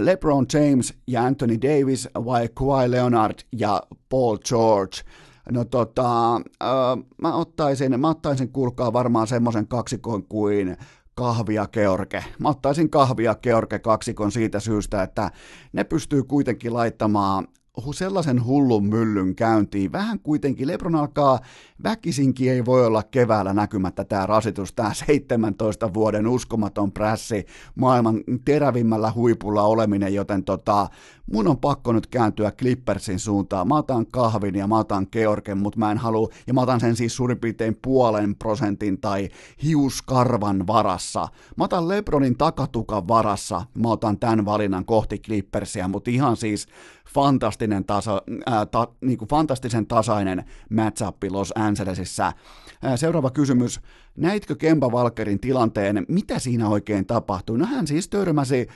LeBron 0.00 0.46
James 0.54 0.94
ja 1.06 1.24
Anthony 1.24 1.58
Davis 1.62 2.08
vai 2.14 2.48
Kawhi 2.54 2.90
Leonard 2.90 3.38
ja 3.52 3.82
Paul 4.08 4.38
George. 4.48 4.96
No 5.50 5.64
tota, 5.64 6.36
äh, 6.36 6.70
mä 7.22 7.34
ottaisin, 7.34 8.00
mä 8.00 8.08
ottaisin 8.08 8.52
kuulkaa 8.52 8.92
varmaan 8.92 9.26
semmoisen 9.26 9.68
kaksikon 9.68 10.24
kuin 10.24 10.76
kahvia 11.14 11.66
George. 11.66 12.24
Mä 12.38 12.48
ottaisin 12.48 12.90
kahvia 12.90 13.34
George 13.34 13.78
kaksikon 13.78 14.32
siitä 14.32 14.60
syystä, 14.60 15.02
että 15.02 15.30
ne 15.72 15.84
pystyy 15.84 16.22
kuitenkin 16.22 16.74
laittamaan 16.74 17.48
sellaisen 17.94 18.44
hullun 18.44 18.86
myllyn 18.86 19.34
käyntiin. 19.34 19.92
Vähän 19.92 20.18
kuitenkin 20.18 20.68
Lebron 20.68 20.94
alkaa, 20.94 21.38
väkisinkin 21.82 22.52
ei 22.52 22.64
voi 22.64 22.86
olla 22.86 23.02
keväällä 23.02 23.52
näkymättä 23.52 24.04
tämä 24.04 24.26
rasitus, 24.26 24.72
tämä 24.72 24.94
17 24.94 25.94
vuoden 25.94 26.26
uskomaton 26.26 26.92
prässi, 26.92 27.46
maailman 27.74 28.20
terävimmällä 28.44 29.12
huipulla 29.14 29.62
oleminen, 29.62 30.14
joten 30.14 30.44
tota, 30.44 30.88
mun 31.32 31.48
on 31.48 31.58
pakko 31.58 31.92
nyt 31.92 32.06
kääntyä 32.06 32.50
Clippersin 32.50 33.18
suuntaan. 33.18 33.68
Mä 33.68 33.76
otan 33.76 34.06
kahvin 34.06 34.54
ja 34.54 34.66
mä 34.66 34.78
otan 34.78 35.06
Georgen, 35.12 35.58
mutta 35.58 35.78
mä 35.78 35.92
en 35.92 35.98
halua, 35.98 36.28
ja 36.46 36.54
mä 36.54 36.60
otan 36.60 36.80
sen 36.80 36.96
siis 36.96 37.16
suurin 37.16 37.38
piirtein 37.38 37.78
puolen 37.82 38.36
prosentin 38.36 39.00
tai 39.00 39.28
hiuskarvan 39.62 40.66
varassa. 40.66 41.28
Mä 41.56 41.64
otan 41.64 41.88
Lebronin 41.88 42.38
takatukan 42.38 43.08
varassa, 43.08 43.62
mä 43.74 43.88
otan 43.88 44.18
tämän 44.18 44.44
valinnan 44.44 44.84
kohti 44.84 45.18
Clippersia, 45.18 45.88
mutta 45.88 46.10
ihan 46.10 46.36
siis 46.36 46.66
fantastinen 47.14 47.84
tasa, 47.84 48.22
ää, 48.46 48.66
ta, 48.66 48.88
niin 49.00 49.18
kuin 49.18 49.28
fantastisen 49.28 49.86
tasainen 49.86 50.44
matchup 50.70 51.16
Los 51.30 51.52
Angelesissa. 51.56 52.32
Ää, 52.82 52.96
seuraava 52.96 53.30
kysymys. 53.30 53.80
Näitkö 54.16 54.56
Kemba 54.56 54.92
Valkerin 54.92 55.40
tilanteen? 55.40 56.06
Mitä 56.08 56.38
siinä 56.38 56.68
oikein 56.68 57.06
tapahtui? 57.06 57.58
No 57.58 57.66
hän 57.66 57.86
siis 57.86 58.08
törmäsi 58.08 58.68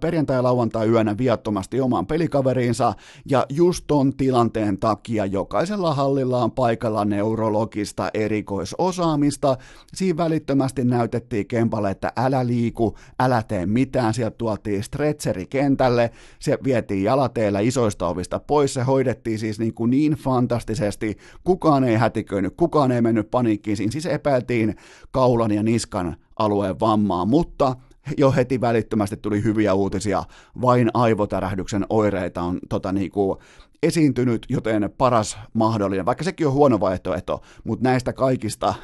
perjantai- 0.00 0.36
ja 0.36 0.42
lauantai-yönä 0.42 1.18
viattomasti 1.18 1.80
omaan 1.80 2.06
pelikaveriinsa, 2.06 2.94
ja 3.30 3.46
just 3.48 3.84
ton 3.86 4.16
tilanteen 4.16 4.78
takia 4.78 5.26
jokaisella 5.26 5.94
hallilla 5.94 6.44
on 6.44 6.52
paikalla 6.52 7.04
neurologista 7.04 8.10
erikoisosaamista. 8.14 9.56
Siinä 9.94 10.16
välittömästi 10.16 10.84
näytettiin 10.84 11.46
Kempalle, 11.46 11.90
että 11.90 12.12
älä 12.16 12.46
liiku, 12.46 12.96
älä 13.20 13.42
tee 13.42 13.66
mitään, 13.66 14.14
sieltä 14.14 14.36
tuotiin 14.36 14.82
stretcheri 14.82 15.46
kentälle, 15.46 16.10
se 16.38 16.58
vietiin 16.64 17.04
jalateellä 17.04 17.60
isoista 17.60 18.08
ovista 18.08 18.40
pois, 18.40 18.74
se 18.74 18.82
hoidettiin 18.82 19.38
siis 19.38 19.58
niin, 19.58 19.74
kuin 19.74 19.90
niin 19.90 20.12
fantastisesti, 20.12 21.16
kukaan 21.44 21.84
ei 21.84 21.96
hätiköinyt, 21.96 22.54
kukaan 22.56 22.92
ei 22.92 23.02
mennyt 23.02 23.30
paniikkiin, 23.30 23.76
siinä 23.76 23.92
siis 23.92 24.06
epäiltiin 24.06 24.76
kaulan 25.10 25.50
ja 25.50 25.62
niskan 25.62 26.16
alueen 26.38 26.80
vammaa, 26.80 27.24
mutta 27.24 27.76
jo 28.18 28.32
heti 28.32 28.60
välittömästi 28.60 29.16
tuli 29.16 29.44
hyviä 29.44 29.74
uutisia, 29.74 30.24
vain 30.60 30.90
aivotärähdyksen 30.94 31.86
oireita 31.88 32.42
on 32.42 32.58
tota, 32.68 32.92
niinku, 32.92 33.38
esiintynyt, 33.84 34.46
joten 34.48 34.90
paras 34.98 35.38
mahdollinen, 35.52 36.06
vaikka 36.06 36.24
sekin 36.24 36.46
on 36.46 36.52
huono 36.52 36.80
vaihtoehto, 36.80 37.42
mutta 37.64 37.88
näistä 37.88 38.12
kaikista, 38.12 38.74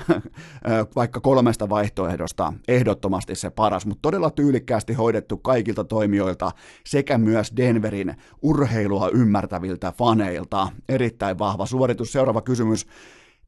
vaikka 0.97 1.21
kolmesta 1.21 1.69
vaihtoehdosta, 1.69 2.53
ehdottomasti 2.69 3.35
se 3.35 3.51
paras, 3.51 3.87
mutta 3.87 4.03
todella 4.03 4.31
tyylikkäästi 4.31 4.93
hoidettu 4.93 5.37
kaikilta 5.37 5.85
toimijoilta 5.85 6.51
sekä 6.87 7.19
myös 7.19 7.53
Denverin 7.57 8.15
urheilua 8.43 9.09
ymmärtäviltä 9.09 9.93
faneilta. 9.93 10.69
Erittäin 10.89 11.39
vahva 11.39 11.67
suoritus. 11.67 12.13
Seuraava 12.13 12.43
kysymys. 12.43 12.87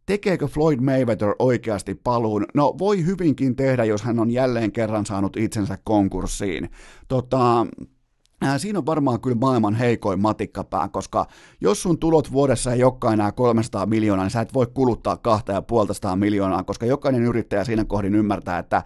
Tekeekö 0.06 0.46
Floyd 0.46 0.80
Mayweather 0.80 1.34
oikeasti 1.38 1.94
paluun? 1.94 2.46
No 2.54 2.74
voi 2.78 3.06
hyvinkin 3.06 3.56
tehdä, 3.56 3.84
jos 3.84 4.02
hän 4.02 4.18
on 4.18 4.30
jälleen 4.30 4.72
kerran 4.72 5.06
saanut 5.06 5.36
itsensä 5.36 5.78
konkurssiin. 5.84 6.70
Tota, 7.08 7.66
Siinä 8.56 8.78
on 8.78 8.86
varmaan 8.86 9.20
kyllä 9.20 9.36
maailman 9.36 9.74
heikoin 9.74 10.20
matikkapää, 10.20 10.88
koska 10.88 11.26
jos 11.60 11.82
sun 11.82 11.98
tulot 11.98 12.32
vuodessa 12.32 12.72
ei 12.72 12.84
olekaan 12.84 13.14
enää 13.14 13.32
300 13.32 13.86
miljoonaa, 13.86 14.24
niin 14.24 14.30
sä 14.30 14.40
et 14.40 14.54
voi 14.54 14.66
kuluttaa 14.74 15.16
250 15.16 16.16
miljoonaa, 16.16 16.62
koska 16.64 16.86
jokainen 16.86 17.22
yrittäjä 17.22 17.64
siinä 17.64 17.84
kohdin 17.84 18.14
ymmärtää, 18.14 18.58
että 18.58 18.82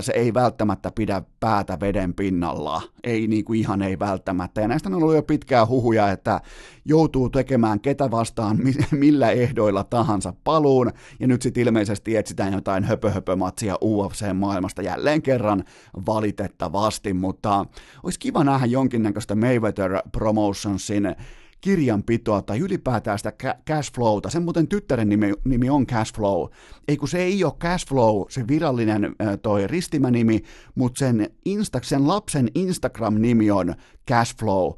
se 0.00 0.12
ei 0.12 0.34
välttämättä 0.34 0.90
pidä 0.94 1.22
päätä 1.40 1.80
veden 1.80 2.14
pinnalla. 2.14 2.82
Ei 3.04 3.26
niin 3.26 3.44
kuin 3.44 3.60
ihan 3.60 3.82
ei 3.82 3.98
välttämättä. 3.98 4.60
Ja 4.60 4.68
näistä 4.68 4.88
on 4.88 4.94
ollut 4.94 5.14
jo 5.14 5.22
pitkää 5.22 5.66
huhuja, 5.66 6.10
että 6.10 6.40
joutuu 6.84 7.30
tekemään 7.30 7.80
ketä 7.80 8.10
vastaan 8.10 8.58
millä 8.90 9.30
ehdoilla 9.30 9.84
tahansa 9.84 10.34
paluun, 10.44 10.92
ja 11.20 11.26
nyt 11.26 11.42
sitten 11.42 11.62
ilmeisesti 11.62 12.16
etsitään 12.16 12.52
jotain 12.52 12.84
höpö-höpö-matsia 12.84 13.78
UFC-maailmasta 13.84 14.82
jälleen 14.82 15.22
kerran 15.22 15.64
valitettavasti, 16.06 17.12
mutta 17.12 17.64
olisi 18.02 18.18
kiva 18.18 18.44
nähdä 18.44 18.66
jonkinnäköistä 18.78 19.34
Mayweather 19.34 20.02
Promotionsin 20.12 21.16
kirjanpitoa 21.60 22.42
tai 22.42 22.58
ylipäätään 22.58 23.18
sitä 23.18 23.32
cashflowta. 23.68 24.30
Sen 24.30 24.42
muuten 24.42 24.68
tyttären 24.68 25.08
nimi, 25.08 25.32
nimi 25.44 25.70
on 25.70 25.86
cashflow. 25.86 26.48
Ei 26.88 26.96
kun 26.96 27.08
se 27.08 27.18
ei 27.18 27.44
ole 27.44 27.52
cashflow, 27.60 28.22
se 28.28 28.48
virallinen 28.48 29.16
toi 29.42 29.66
ristimänimi, 29.66 30.42
mutta 30.74 30.98
sen, 30.98 31.30
Insta, 31.44 31.80
sen 31.82 32.08
lapsen 32.08 32.48
Instagram-nimi 32.54 33.50
on 33.50 33.74
cashflow 34.10 34.72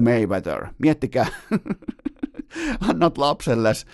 Mayweather. 0.00 0.66
Miettikää, 0.78 1.26
annat 2.88 3.18
lapselles 3.18 3.86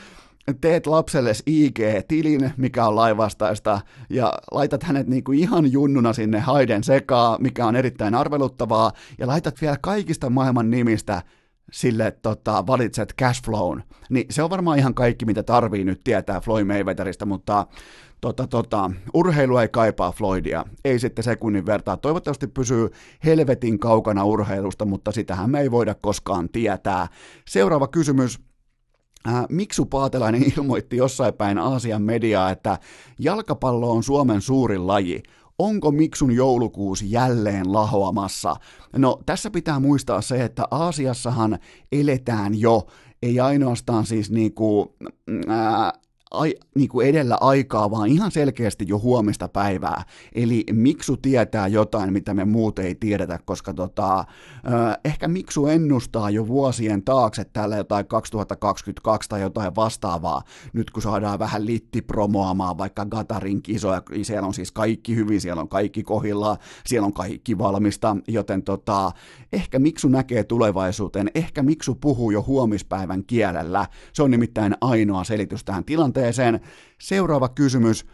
teet 0.61 0.87
lapselles 0.87 1.43
IG-tilin, 1.47 2.51
mikä 2.57 2.87
on 2.87 2.97
laivastaista, 2.97 3.81
ja 4.11 4.33
laitat 4.53 4.83
hänet 4.83 5.07
niinku 5.07 5.33
ihan 5.33 5.73
junnuna 5.73 6.13
sinne 6.13 6.41
haiden 6.41 6.85
sekaa, 6.85 7.39
mikä 7.41 7.67
on 7.67 7.77
erittäin 7.77 8.15
arveluttavaa, 8.15 8.93
ja 9.19 9.27
laitat 9.27 9.61
vielä 9.61 9.77
kaikista 9.81 10.31
maailman 10.31 10.71
nimistä 10.71 11.23
sille 11.73 12.11
tota, 12.23 12.67
valitset 12.67 13.15
cashflown, 13.21 13.83
niin 14.11 14.27
se 14.31 14.43
on 14.43 14.51
varmaan 14.51 14.79
ihan 14.79 14.95
kaikki, 14.95 15.25
mitä 15.25 15.43
tarvii 15.43 15.85
nyt 15.85 16.01
tietää 16.05 16.41
Floyd 16.41 16.65
Mayweatherista, 16.65 17.27
mutta 17.27 17.67
tota, 18.21 18.47
tota, 18.47 18.91
urheilu 19.15 19.59
ei 19.59 19.69
kaipaa 19.69 20.13
Floydia, 20.13 20.65
ei 20.85 20.99
sitten 20.99 21.25
sekunnin 21.25 21.67
vertaa. 21.67 21.97
Toivottavasti 21.97 22.47
pysyy 22.47 22.89
helvetin 23.25 23.79
kaukana 23.79 24.25
urheilusta, 24.25 24.85
mutta 24.85 25.13
sitähän 25.13 25.51
me 25.51 25.61
ei 25.61 25.71
voida 25.71 25.95
koskaan 25.95 26.49
tietää. 26.49 27.09
Seuraava 27.49 27.89
kysymys. 27.89 28.41
Äh, 29.29 29.45
Miksu 29.49 29.87
Paatelainen 29.87 30.45
ilmoitti 30.57 30.97
jossain 30.97 31.35
päin 31.35 31.59
Aasian 31.59 32.03
mediaa, 32.03 32.51
että 32.51 32.79
jalkapallo 33.19 33.91
on 33.91 34.03
Suomen 34.03 34.41
suurin 34.41 34.87
laji. 34.87 35.23
Onko 35.59 35.91
Miksun 35.91 36.33
joulukuusi 36.33 37.13
jälleen 37.13 37.73
lahoamassa? 37.73 38.57
No 38.97 39.21
tässä 39.27 39.51
pitää 39.51 39.81
muistaa 39.81 40.21
se, 40.21 40.45
että 40.45 40.65
Aasiassahan 40.71 41.59
eletään 41.93 42.61
jo, 42.61 42.87
ei 43.23 43.41
ainoastaan 43.41 44.07
siis 44.07 44.31
niinku, 44.31 44.95
ää, 45.49 45.93
ai, 46.31 46.55
niin 46.75 46.89
kuin 46.89 47.07
edellä 47.07 47.39
aikaa, 47.41 47.91
vaan 47.91 48.09
ihan 48.09 48.31
selkeästi 48.31 48.85
jo 48.89 48.99
huomista 48.99 49.49
päivää. 49.49 50.05
Eli 50.35 50.65
Miksu 50.73 51.17
tietää 51.17 51.69
jotain, 51.69 52.13
mitä 52.13 52.35
me 52.35 52.45
muut 52.45 52.79
ei 52.79 52.95
tiedetä, 52.95 53.39
koska 53.45 53.75
tota, 53.75 54.19
äh, 54.19 54.27
ehkä 55.05 55.29
Miksu 55.29 55.67
ennustaa 55.67 56.31
jo 56.31 56.47
vuosien 56.49 57.03
taakse 57.03 57.45
tällä 57.45 57.77
jotain 57.77 58.07
2022 58.07 59.29
tai 59.29 59.41
jotain 59.41 59.77
vastaavaa, 59.77 60.43
nyt 60.73 60.91
kun 60.91 61.03
saadaan 61.03 61.39
vähän 61.39 61.67
litti 61.67 62.03
promoamaan 62.03 62.79
vaikka 62.79 63.07
Gatarin 63.07 63.63
kisoja, 63.63 64.03
siellä 64.23 64.47
on 64.47 64.55
siis 64.55 64.73
kaikki 64.73 65.17
hyvin, 65.17 65.41
siellä 65.41 65.63
on 65.63 65.69
kaikki 65.69 66.03
kohilla, 66.03 66.57
siellä 66.87 67.07
on 67.07 67.13
kaikki 67.13 67.59
valmista, 67.59 68.17
joten 68.29 68.63
tota, 68.63 69.13
ehkä 69.53 69.79
Miksu 69.79 70.09
näkee 70.09 70.45
tulevaisuuteen, 70.45 71.31
ehkä 71.35 71.63
Miksu 71.63 71.95
puhuu 71.95 72.31
jo 72.31 72.45
huomispäivän 72.47 73.25
kielellä, 73.25 73.87
se 74.13 74.23
on 74.23 74.31
nimittäin 74.31 74.75
ainoa 74.81 75.25
selitys 75.25 75.65
tähän 75.65 75.85
tilanteeseen, 75.85 76.24
tilanteeseen. 76.33 76.61
Seuraava 76.99 77.49
kysymys. 77.49 78.07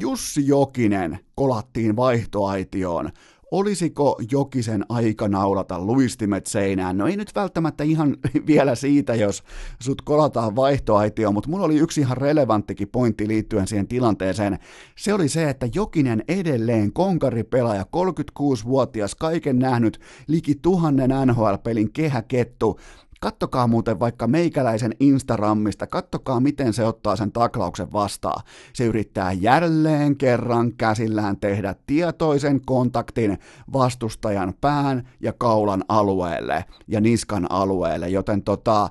Jussi 0.00 0.46
Jokinen 0.46 1.18
kolattiin 1.34 1.96
vaihtoaitioon. 1.96 3.10
Olisiko 3.50 4.20
Jokisen 4.32 4.84
aika 4.88 5.28
naulata 5.28 5.80
luistimet 5.80 6.46
seinään? 6.46 6.98
No 6.98 7.06
ei 7.06 7.16
nyt 7.16 7.34
välttämättä 7.34 7.84
ihan 7.84 8.16
vielä 8.46 8.74
siitä, 8.74 9.14
jos 9.14 9.42
sut 9.80 10.02
kolataan 10.02 10.56
vaihtoaitioon, 10.56 11.34
mutta 11.34 11.50
mulla 11.50 11.64
oli 11.64 11.76
yksi 11.76 12.00
ihan 12.00 12.16
relevanttikin 12.16 12.88
pointti 12.88 13.28
liittyen 13.28 13.66
siihen 13.66 13.88
tilanteeseen. 13.88 14.58
Se 14.98 15.14
oli 15.14 15.28
se, 15.28 15.50
että 15.50 15.68
Jokinen 15.74 16.24
edelleen 16.28 16.92
konkaripelaaja, 16.92 17.82
36-vuotias, 17.82 19.14
kaiken 19.14 19.58
nähnyt, 19.58 20.00
liki 20.26 20.54
tuhannen 20.54 21.10
NHL-pelin 21.26 21.92
kehäkettu, 21.92 22.78
Kattokaa 23.20 23.66
muuten 23.66 24.00
vaikka 24.00 24.26
meikäläisen 24.26 24.92
Instagramista, 25.00 25.86
kattokaa 25.86 26.40
miten 26.40 26.72
se 26.72 26.84
ottaa 26.84 27.16
sen 27.16 27.32
taklauksen 27.32 27.92
vastaan. 27.92 28.42
Se 28.72 28.84
yrittää 28.84 29.32
jälleen 29.32 30.16
kerran 30.16 30.72
käsillään 30.72 31.36
tehdä 31.36 31.74
tietoisen 31.86 32.60
kontaktin 32.66 33.38
vastustajan 33.72 34.54
pään 34.60 35.08
ja 35.20 35.32
kaulan 35.32 35.84
alueelle 35.88 36.64
ja 36.88 37.00
niskan 37.00 37.46
alueelle, 37.50 38.08
joten 38.08 38.42
tota, 38.42 38.88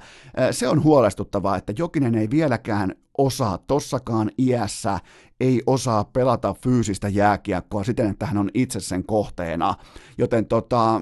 se 0.51 0.67
on 0.67 0.83
huolestuttavaa, 0.83 1.57
että 1.57 1.73
Jokinen 1.77 2.15
ei 2.15 2.29
vieläkään 2.29 2.95
osaa 3.17 3.57
tossakaan 3.57 4.31
iässä, 4.37 4.99
ei 5.39 5.61
osaa 5.67 6.03
pelata 6.03 6.53
fyysistä 6.53 7.09
jääkiekkoa 7.09 7.83
siten, 7.83 8.09
että 8.09 8.25
hän 8.25 8.37
on 8.37 8.49
itse 8.53 8.79
sen 8.79 9.05
kohteena. 9.05 9.75
Joten 10.17 10.45
tota, 10.45 11.01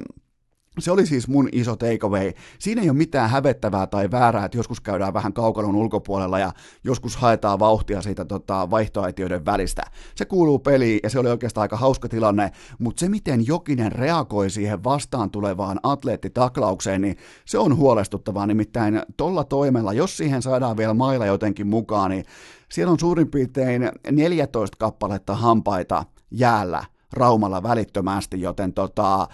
se 0.79 0.91
oli 0.91 1.05
siis 1.05 1.27
mun 1.27 1.49
iso 1.51 1.75
takeaway. 1.75 2.31
Siinä 2.59 2.81
ei 2.81 2.89
ole 2.89 2.97
mitään 2.97 3.29
hävettävää 3.29 3.87
tai 3.87 4.11
väärää, 4.11 4.45
että 4.45 4.57
joskus 4.57 4.81
käydään 4.81 5.13
vähän 5.13 5.33
kaukalon 5.33 5.75
ulkopuolella 5.75 6.39
ja 6.39 6.51
joskus 6.83 7.15
haetaan 7.15 7.59
vauhtia 7.59 8.01
siitä 8.01 8.25
tota, 8.25 8.69
vaihtoaitioiden 8.69 9.45
välistä. 9.45 9.83
Se 10.15 10.25
kuuluu 10.25 10.59
peliin 10.59 10.99
ja 11.03 11.09
se 11.09 11.19
oli 11.19 11.29
oikeastaan 11.29 11.61
aika 11.61 11.77
hauska 11.77 12.09
tilanne, 12.09 12.51
mutta 12.79 12.99
se 12.99 13.09
miten 13.09 13.47
Jokinen 13.47 13.91
reagoi 13.91 14.49
siihen 14.49 14.83
vastaan 14.83 15.31
tulevaan 15.31 15.79
atleettitaklaukseen, 15.83 17.01
niin 17.01 17.17
se 17.45 17.57
on 17.57 17.77
huolestuttavaa. 17.77 18.47
Nimittäin 18.47 19.01
tolla 19.17 19.43
toimella, 19.43 19.93
jos 19.93 20.17
siihen 20.17 20.41
saadaan 20.41 20.77
vielä 20.77 20.93
mailla 20.93 21.25
jotenkin 21.25 21.67
mukaan, 21.67 22.11
niin 22.11 22.25
siellä 22.71 22.91
on 22.91 22.99
suurin 22.99 23.31
piirtein 23.31 23.89
14 24.11 24.77
kappaletta 24.79 25.35
hampaita 25.35 26.05
jäällä 26.31 26.83
Raumalla 27.13 27.63
välittömästi, 27.63 28.41
joten 28.41 28.73
tota, 28.73 29.27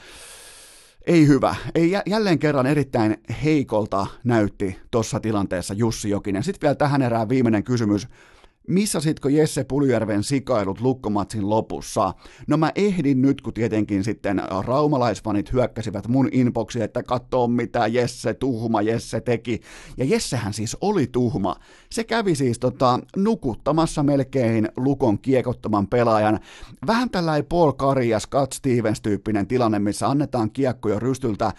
Ei 1.10 1.28
hyvä. 1.28 1.56
Ei 1.76 1.92
jälleen 2.06 2.40
kerran 2.40 2.66
erittäin 2.66 3.18
heikolta 3.44 4.08
näytti 4.24 4.80
tuossa 4.92 5.20
tilanteessa 5.20 5.74
Jussi 5.74 6.10
Jokinen. 6.10 6.44
Sitten 6.44 6.62
vielä 6.68 6.76
tähän 6.76 7.02
erään 7.02 7.30
viimeinen 7.30 7.64
kysymys 7.64 8.08
missasitko 8.70 9.30
Jesse 9.30 9.64
Puljärven 9.64 10.24
sikailut 10.24 10.82
lukkomatsin 10.82 11.50
lopussa? 11.50 12.14
No 12.48 12.58
mä 12.58 12.72
ehdin 12.76 13.22
nyt, 13.22 13.42
kun 13.42 13.54
tietenkin 13.54 14.04
sitten 14.04 14.42
raumalaisfanit 14.66 15.54
hyökkäsivät 15.54 16.08
mun 16.08 16.30
inboxiin, 16.32 16.84
että 16.84 17.04
katsoo 17.04 17.48
mitä 17.48 17.88
Jesse, 17.88 18.34
tuhma 18.34 18.82
Jesse 18.82 19.22
teki. 19.22 19.62
Ja 19.98 20.06
Jessehän 20.06 20.54
siis 20.54 20.78
oli 20.82 21.08
tuhma. 21.08 21.56
Se 21.92 22.04
kävi 22.04 22.36
siis 22.36 22.60
tota, 22.60 23.00
nukuttamassa 23.18 24.04
melkein 24.04 24.70
lukon 24.78 25.20
kiekottoman 25.20 25.88
pelaajan. 25.88 26.40
Vähän 26.88 27.10
tällainen 27.10 27.46
Paul 27.46 27.72
Kari 27.72 28.10
ja 28.10 28.20
Scott 28.20 28.54
Stevens-tyyppinen 28.54 29.48
tilanne, 29.48 29.80
missä 29.80 30.08
annetaan 30.08 30.52
kiekko 30.52 30.90
jo 30.90 31.00
rystyltä, 31.00 31.52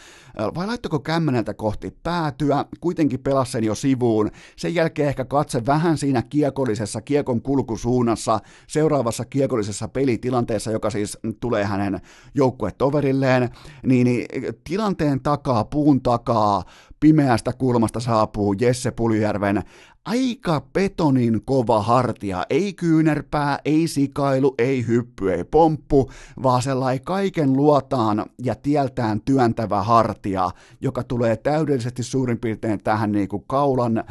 vai 0.54 0.66
laittako 0.66 0.98
kämmeneltä 0.98 1.54
kohti 1.54 1.96
päätyä, 2.02 2.64
kuitenkin 2.80 3.20
pelasi 3.20 3.52
sen 3.52 3.64
jo 3.64 3.74
sivuun. 3.74 4.30
Sen 4.56 4.74
jälkeen 4.74 5.08
ehkä 5.08 5.24
katse 5.24 5.66
vähän 5.66 5.98
siinä 5.98 6.22
kiekollisessa 6.22 6.99
seuraavassa 7.00 7.04
kiekon 7.04 7.42
kulkusuunnassa, 7.42 8.40
seuraavassa 8.66 9.24
kiekollisessa 9.24 9.88
pelitilanteessa, 9.88 10.70
joka 10.70 10.90
siis 10.90 11.18
tulee 11.40 11.64
hänen 11.64 12.00
joukkuetoverilleen, 12.34 13.48
niin, 13.86 14.04
niin 14.04 14.26
tilanteen 14.64 15.20
takaa, 15.20 15.64
puun 15.64 16.02
takaa, 16.02 16.62
pimeästä 17.00 17.52
kulmasta 17.52 18.00
saapuu 18.00 18.52
Jesse 18.52 18.90
Puljärven 18.90 19.62
aika 20.04 20.60
betonin 20.72 21.42
kova 21.44 21.82
hartia, 21.82 22.44
ei 22.50 22.72
kyynärpää, 22.72 23.58
ei 23.64 23.88
sikailu, 23.88 24.54
ei 24.58 24.86
hyppy, 24.86 25.32
ei 25.32 25.44
pomppu, 25.44 26.10
vaan 26.42 26.62
sellainen 26.62 27.04
kaiken 27.04 27.52
luotaan 27.52 28.26
ja 28.42 28.54
tieltään 28.54 29.20
työntävä 29.24 29.82
hartia, 29.82 30.50
joka 30.80 31.02
tulee 31.02 31.36
täydellisesti 31.36 32.02
suurin 32.02 32.38
piirtein 32.38 32.82
tähän 32.82 33.12
niin 33.12 33.28
kuin 33.28 33.44
kaulan 33.46 34.04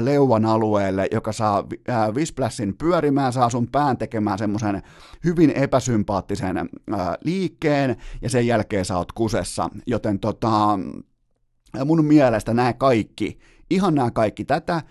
leuan 0.00 0.44
alueelle, 0.44 1.08
joka 1.12 1.32
saa 1.32 1.64
ää, 1.88 2.14
Visplassin 2.14 2.76
pyörimään, 2.76 3.32
saa 3.32 3.50
sun 3.50 3.68
pään 3.68 3.98
tekemään 3.98 4.38
semmoisen 4.38 4.82
hyvin 5.24 5.50
epäsympaattisen 5.50 6.56
ää, 6.56 7.16
liikkeen, 7.24 7.96
ja 8.22 8.30
sen 8.30 8.46
jälkeen 8.46 8.84
sä 8.84 8.96
oot 8.96 9.12
kusessa, 9.12 9.70
joten 9.86 10.18
tota, 10.18 10.78
mun 11.84 12.04
mielestä 12.04 12.54
nämä 12.54 12.72
kaikki, 12.72 13.38
ihan 13.70 13.94
nämä 13.94 14.10
kaikki 14.10 14.44
tätä, 14.44 14.82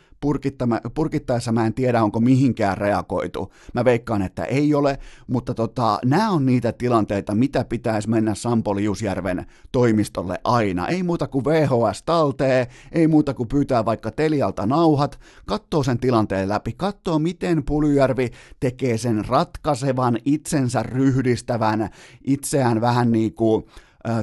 purkittaessa 0.93 1.51
mä 1.51 1.65
en 1.65 1.73
tiedä, 1.73 2.03
onko 2.03 2.19
mihinkään 2.19 2.77
reagoitu. 2.77 3.53
Mä 3.73 3.85
veikkaan, 3.85 4.21
että 4.21 4.43
ei 4.43 4.73
ole, 4.73 4.99
mutta 5.27 5.53
tota, 5.53 5.99
nämä 6.05 6.31
on 6.31 6.45
niitä 6.45 6.71
tilanteita, 6.71 7.35
mitä 7.35 7.65
pitäisi 7.65 8.09
mennä 8.09 8.35
Sampo 8.35 8.75
Liusjärven 8.75 9.45
toimistolle 9.71 10.39
aina. 10.43 10.87
Ei 10.87 11.03
muuta 11.03 11.27
kuin 11.27 11.45
VHS 11.45 12.03
taltee, 12.03 12.67
ei 12.91 13.07
muuta 13.07 13.33
kuin 13.33 13.49
pyytää 13.49 13.85
vaikka 13.85 14.11
Telialta 14.11 14.65
nauhat, 14.65 15.19
katsoo 15.45 15.83
sen 15.83 15.99
tilanteen 15.99 16.49
läpi, 16.49 16.73
katsoo 16.77 17.19
miten 17.19 17.63
Pulyjärvi 17.63 18.31
tekee 18.59 18.97
sen 18.97 19.25
ratkaisevan, 19.25 20.17
itsensä 20.25 20.83
ryhdistävän, 20.83 21.89
itseään 22.27 22.81
vähän 22.81 23.11
niin 23.11 23.33
kuin 23.33 23.65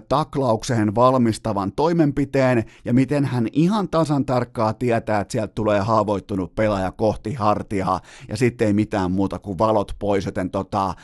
taklaukseen 0.08 0.94
valmistavan 0.94 1.72
toimenpiteen 1.72 2.64
ja 2.84 2.94
miten 2.94 3.24
hän 3.24 3.48
ihan 3.52 3.88
tasan 3.88 4.24
tarkkaa 4.24 4.72
tietää, 4.72 5.20
että 5.20 5.32
sieltä 5.32 5.52
tulee 5.54 5.80
haavoittunut 5.80 6.54
pelaaja 6.54 6.92
kohti 6.92 7.34
hartiaa 7.34 8.00
ja 8.28 8.36
sitten 8.36 8.66
ei 8.66 8.72
mitään 8.72 9.12
muuta 9.12 9.38
kuin 9.38 9.58
valot 9.58 9.92
pois, 9.98 10.26
joten 10.26 10.50
tota, 10.50 10.94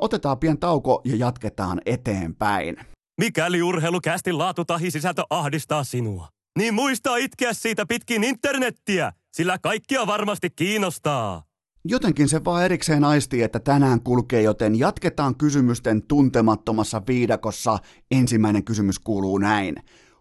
otetaan 0.00 0.38
pian 0.38 0.58
tauko 0.58 1.00
ja 1.04 1.16
jatketaan 1.16 1.80
eteenpäin. 1.86 2.76
Mikäli 3.20 3.62
urheilukästi 3.62 4.32
laatu 4.32 4.64
tahi 4.64 4.90
sisältö 4.90 5.22
ahdistaa 5.30 5.84
sinua, 5.84 6.28
niin 6.58 6.74
muista 6.74 7.16
itkeä 7.16 7.52
siitä 7.52 7.86
pitkin 7.86 8.24
internettiä, 8.24 9.12
sillä 9.32 9.58
kaikkia 9.58 10.06
varmasti 10.06 10.50
kiinnostaa. 10.50 11.47
Jotenkin 11.90 12.28
se 12.28 12.44
vaan 12.44 12.64
erikseen 12.64 13.04
aistii, 13.04 13.42
että 13.42 13.60
tänään 13.60 14.00
kulkee, 14.00 14.42
joten 14.42 14.78
jatketaan 14.78 15.36
kysymysten 15.36 16.02
tuntemattomassa 16.02 17.02
viidakossa. 17.08 17.78
Ensimmäinen 18.10 18.64
kysymys 18.64 18.98
kuuluu 18.98 19.38
näin. 19.38 19.74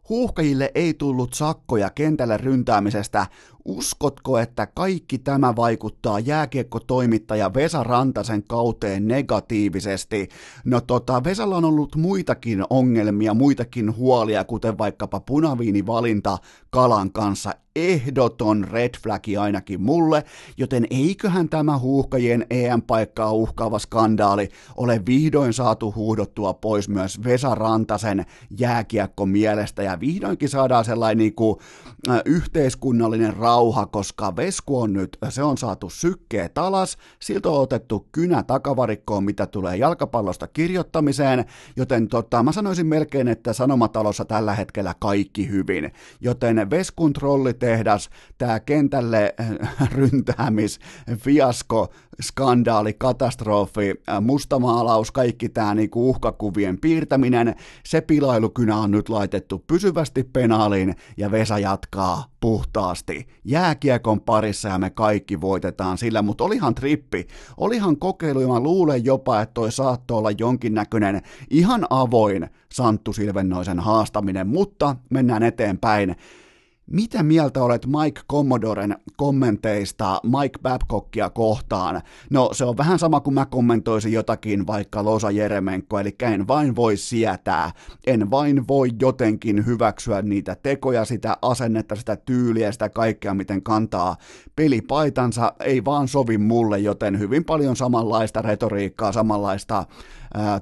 Huuhkajille 0.09 0.71
ei 0.75 0.93
tullut 0.93 1.33
sakkoja 1.33 1.89
kentällä 1.89 2.37
ryntäämisestä. 2.37 3.25
Uskotko, 3.67 4.37
että 4.37 4.65
kaikki 4.65 5.17
tämä 5.17 5.55
vaikuttaa 5.55 6.19
jääkiekko-toimittaja 6.19 7.53
Vesa 7.53 7.83
Rantasen 7.83 8.43
kauteen 8.43 9.07
negatiivisesti? 9.07 10.29
No 10.65 10.81
tota, 10.81 11.23
Vesalla 11.23 11.57
on 11.57 11.65
ollut 11.65 11.95
muitakin 11.95 12.63
ongelmia, 12.69 13.33
muitakin 13.33 13.95
huolia, 13.95 14.43
kuten 14.43 14.77
vaikkapa 14.77 15.19
punaviinivalinta 15.19 16.37
Kalan 16.69 17.11
kanssa 17.11 17.53
ehdoton 17.77 18.63
red 18.71 18.89
flagi 19.03 19.37
ainakin 19.37 19.81
mulle, 19.81 20.23
joten 20.57 20.87
eiköhän 20.89 21.49
tämä 21.49 21.77
huuhkajien 21.77 22.45
EM-paikkaa 22.49 23.31
uhkaava 23.31 23.79
skandaali 23.79 24.49
ole 24.77 25.01
vihdoin 25.05 25.53
saatu 25.53 25.93
huudottua 25.95 26.53
pois 26.53 26.89
myös 26.89 27.23
Vesa 27.23 27.55
Rantasen 27.55 28.25
jääkiekko 28.59 29.25
mielestä 29.25 29.83
ja 29.83 29.99
vihdoinkin 29.99 30.49
saadaan 30.49 30.85
sellainen 30.85 31.17
niin 31.17 31.35
kuin, 31.35 31.59
äh, 32.09 32.21
yhteiskunnallinen 32.25 33.37
rauha, 33.37 33.56
koska 33.91 34.35
Vesku 34.35 34.81
on 34.81 34.93
nyt, 34.93 35.17
se 35.29 35.43
on 35.43 35.57
saatu 35.57 35.89
sykkeet 35.89 36.57
alas, 36.57 36.97
siltä 37.19 37.49
on 37.49 37.61
otettu 37.61 38.07
kynä 38.11 38.43
takavarikkoon, 38.43 39.23
mitä 39.23 39.47
tulee 39.47 39.77
jalkapallosta 39.77 40.47
kirjoittamiseen, 40.47 41.45
joten 41.75 42.07
tota, 42.07 42.43
mä 42.43 42.51
sanoisin 42.51 42.87
melkein, 42.87 43.27
että 43.27 43.53
Sanomatalossa 43.53 44.25
tällä 44.25 44.55
hetkellä 44.55 44.95
kaikki 44.99 45.49
hyvin, 45.49 45.91
joten 46.21 46.69
Veskun 46.69 47.13
trollit 47.13 47.59
tehdas, 47.59 48.09
tämä 48.37 48.59
kentälle 48.59 49.35
äh, 49.39 49.91
ryntäämis, 49.91 50.79
fiasko, 51.17 51.93
skandaali, 52.21 52.93
katastrofi, 52.93 53.93
äh, 54.09 54.21
mustamaalaus, 54.21 55.11
kaikki 55.11 55.49
tämä 55.49 55.75
niinku 55.75 56.09
uhkakuvien 56.09 56.79
piirtäminen, 56.79 57.55
se 57.85 58.01
pilailukynä 58.01 58.77
on 58.77 58.91
nyt 58.91 59.09
laitettu 59.09 59.63
pysyvästi 59.67 60.23
penaaliin 60.23 60.95
ja 61.17 61.31
Vesa 61.31 61.59
jatkaa 61.59 62.36
puhtaasti. 62.39 63.27
Jääkiekon 63.43 64.21
parissa 64.21 64.69
ja 64.69 64.77
me 64.77 64.89
kaikki 64.89 65.41
voitetaan 65.41 65.97
sillä, 65.97 66.21
mutta 66.21 66.43
olihan 66.43 66.75
trippi, 66.75 67.27
olihan 67.57 67.97
kokeilu 67.97 68.41
ja 68.41 68.47
mä 68.47 68.59
luulen 68.59 69.05
jopa, 69.05 69.41
että 69.41 69.53
toi 69.53 69.71
saattoi 69.71 70.17
olla 70.17 70.31
jonkinnäköinen 70.31 71.21
ihan 71.49 71.87
avoin 71.89 72.49
Santtu 72.73 73.13
Silvennoisen 73.13 73.79
haastaminen, 73.79 74.47
mutta 74.47 74.95
mennään 75.09 75.43
eteenpäin. 75.43 76.15
Mitä 76.91 77.23
mieltä 77.23 77.63
olet 77.63 77.85
Mike 77.85 78.21
Commodoren 78.31 78.95
kommenteista 79.17 80.19
Mike 80.23 80.59
Babcockia 80.61 81.29
kohtaan? 81.29 82.01
No 82.29 82.49
se 82.53 82.65
on 82.65 82.77
vähän 82.77 82.99
sama 82.99 83.19
kuin 83.19 83.33
mä 83.33 83.45
kommentoisin 83.45 84.13
jotakin 84.13 84.67
vaikka 84.67 85.03
Losa 85.05 85.31
Jeremenko, 85.31 85.99
eli 85.99 86.15
en 86.21 86.47
vain 86.47 86.75
voi 86.75 86.97
sietää, 86.97 87.71
en 88.07 88.31
vain 88.31 88.67
voi 88.67 88.89
jotenkin 89.01 89.65
hyväksyä 89.65 90.21
niitä 90.21 90.55
tekoja, 90.63 91.05
sitä 91.05 91.37
asennetta, 91.41 91.95
sitä 91.95 92.15
tyyliä, 92.15 92.71
sitä 92.71 92.89
kaikkea, 92.89 93.33
miten 93.33 93.63
kantaa 93.63 94.17
pelipaitansa, 94.55 95.53
ei 95.59 95.85
vaan 95.85 96.07
sovi 96.07 96.37
mulle, 96.37 96.79
joten 96.79 97.19
hyvin 97.19 97.45
paljon 97.45 97.75
samanlaista 97.75 98.41
retoriikkaa, 98.41 99.11
samanlaista 99.11 99.85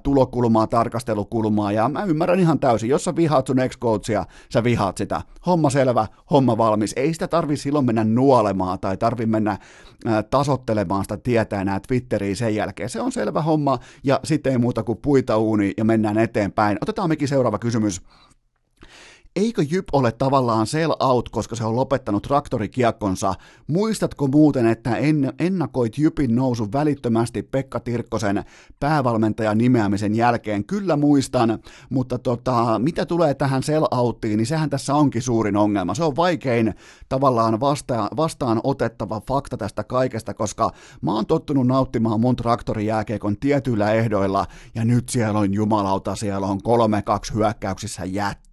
tulokulmaa, 0.04 0.68
tarkastelukulmaa, 0.68 1.72
ja 1.72 1.90
mä 1.90 2.04
ymmärrän 2.04 2.40
ihan 2.40 2.60
täysin, 2.60 2.90
jos 2.90 3.04
sä 3.04 3.16
vihaat 3.16 3.48
sun 3.48 3.60
ex-coachia, 3.60 4.26
sä 4.54 4.64
vihaat 4.64 4.98
sitä. 4.98 5.22
Homma 5.46 5.70
selvä, 5.70 6.08
homma 6.32 6.58
valmis. 6.58 6.94
Ei 6.96 7.14
sitä 7.14 7.28
tarvi 7.28 7.58
silloin 7.58 7.86
mennä 7.86 8.04
nuolemaan 8.04 8.80
tai 8.80 8.98
tarvi 8.98 9.26
mennä 9.26 9.58
tasottelemaan 10.30 11.04
sitä 11.04 11.18
tietää 11.18 11.62
enää 11.62 11.80
Twitteriin 11.88 12.36
sen 12.36 12.56
jälkeen. 12.56 12.90
Se 12.90 13.02
on 13.02 13.12
selvä 13.12 13.42
homma, 13.42 13.80
ja 14.04 14.20
sitten 14.24 14.52
ei 14.52 14.58
muuta 14.58 14.84
kuin 14.84 14.98
puita 15.02 15.38
uuni 15.38 15.74
ja 15.78 15.86
mennään 15.86 16.18
eteenpäin. 16.18 16.78
Otetaan 16.82 17.10
mekin 17.10 17.28
seuraava 17.28 17.60
kysymys 17.60 18.02
eikö 19.36 19.64
Jyp 19.70 19.88
ole 19.92 20.12
tavallaan 20.12 20.68
sell 20.68 20.94
out, 21.00 21.30
koska 21.30 21.56
se 21.56 21.66
on 21.66 21.76
lopettanut 21.76 22.24
traktorikiekkonsa? 22.24 23.34
Muistatko 23.68 24.28
muuten, 24.28 24.66
että 24.66 24.98
en, 24.98 25.34
ennakoit 25.40 25.98
Jypin 25.98 26.36
nousun 26.36 26.72
välittömästi 26.74 27.44
Pekka 27.44 27.80
Tirkkosen 27.80 28.44
päävalmentajan 28.80 29.58
nimeämisen 29.58 30.16
jälkeen? 30.16 30.66
Kyllä 30.66 30.96
muistan, 30.96 31.60
mutta 31.90 32.20
tota, 32.20 32.80
mitä 32.80 33.06
tulee 33.06 33.34
tähän 33.34 33.64
sell 33.64 33.86
outtiin, 33.92 34.38
niin 34.38 34.48
sehän 34.48 34.70
tässä 34.70 34.96
onkin 34.96 35.22
suurin 35.22 35.58
ongelma. 35.58 35.94
Se 35.94 36.04
on 36.04 36.16
vaikein 36.16 36.74
tavallaan 37.10 37.60
vasta, 37.60 38.08
vastaan 38.18 38.62
otettava 38.64 39.22
fakta 39.28 39.58
tästä 39.58 39.84
kaikesta, 39.84 40.34
koska 40.34 40.72
mä 41.02 41.14
oon 41.14 41.26
tottunut 41.26 41.68
nauttimaan 41.68 42.20
mun 42.20 42.36
traktorijääkiekon 42.36 43.38
tietyillä 43.38 43.94
ehdoilla, 43.94 44.46
ja 44.76 44.86
nyt 44.86 45.10
siellä 45.10 45.40
on 45.40 45.54
jumalauta, 45.54 46.16
siellä 46.16 46.48
on 46.48 46.62
kolme 46.62 47.02
kaksi 47.02 47.34
hyökkäyksissä 47.34 48.06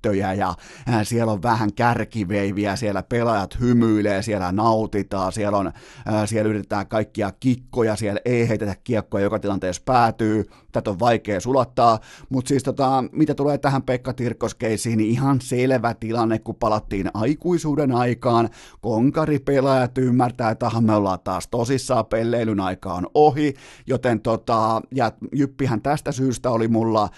jättöjä, 0.03 0.33
ja 0.33 0.55
ää, 0.87 1.05
siellä 1.05 1.33
on 1.33 1.43
vähän 1.43 1.73
kärkiveiviä, 1.73 2.77
siellä 2.77 3.03
pelaajat 3.03 3.61
hymyilee, 3.61 4.23
siellä 4.23 4.53
nautitaan, 4.53 5.33
siellä, 5.33 5.59
on, 5.59 5.73
ää, 6.07 6.27
siellä 6.27 6.49
yritetään 6.49 6.87
kaikkia 6.87 7.33
kikkoja, 7.41 7.97
siellä 7.97 8.21
ei 8.25 8.49
heitetä 8.49 8.77
kiekkoja 8.85 9.25
joka 9.25 9.39
tilanteessa 9.39 9.83
päätyy, 9.85 10.45
tätä 10.73 10.91
on 10.91 10.99
vaikea 10.99 11.41
sulattaa, 11.41 11.99
mutta 12.29 12.49
siis 12.49 12.63
tota, 12.63 13.05
mitä 13.13 13.35
tulee 13.35 13.59
tähän 13.59 13.83
Pekka 13.83 14.13
Tirkoskeisiin, 14.13 14.99
niin 14.99 15.11
ihan 15.11 15.41
selvä 15.41 15.95
tilanne, 15.95 16.39
kun 16.39 16.55
palattiin 16.55 17.11
aikuisuuden 17.15 17.93
aikaan, 17.93 18.49
konkaripelaajat 18.81 19.99
ymmärtää, 19.99 20.51
että 20.51 20.71
me 20.81 20.95
ollaan 20.95 21.21
taas 21.25 21.49
tosissaan, 21.49 22.07
pelleilyn 22.07 22.61
aika 22.61 22.95
on 22.95 23.07
ohi, 23.15 23.55
joten 23.87 24.21
tota, 24.21 24.81
ja 24.95 25.13
Jyppihän 25.35 25.83
tästä 25.83 26.13
syystä 26.13 26.51
oli 26.51 26.69
mulla 26.69 27.09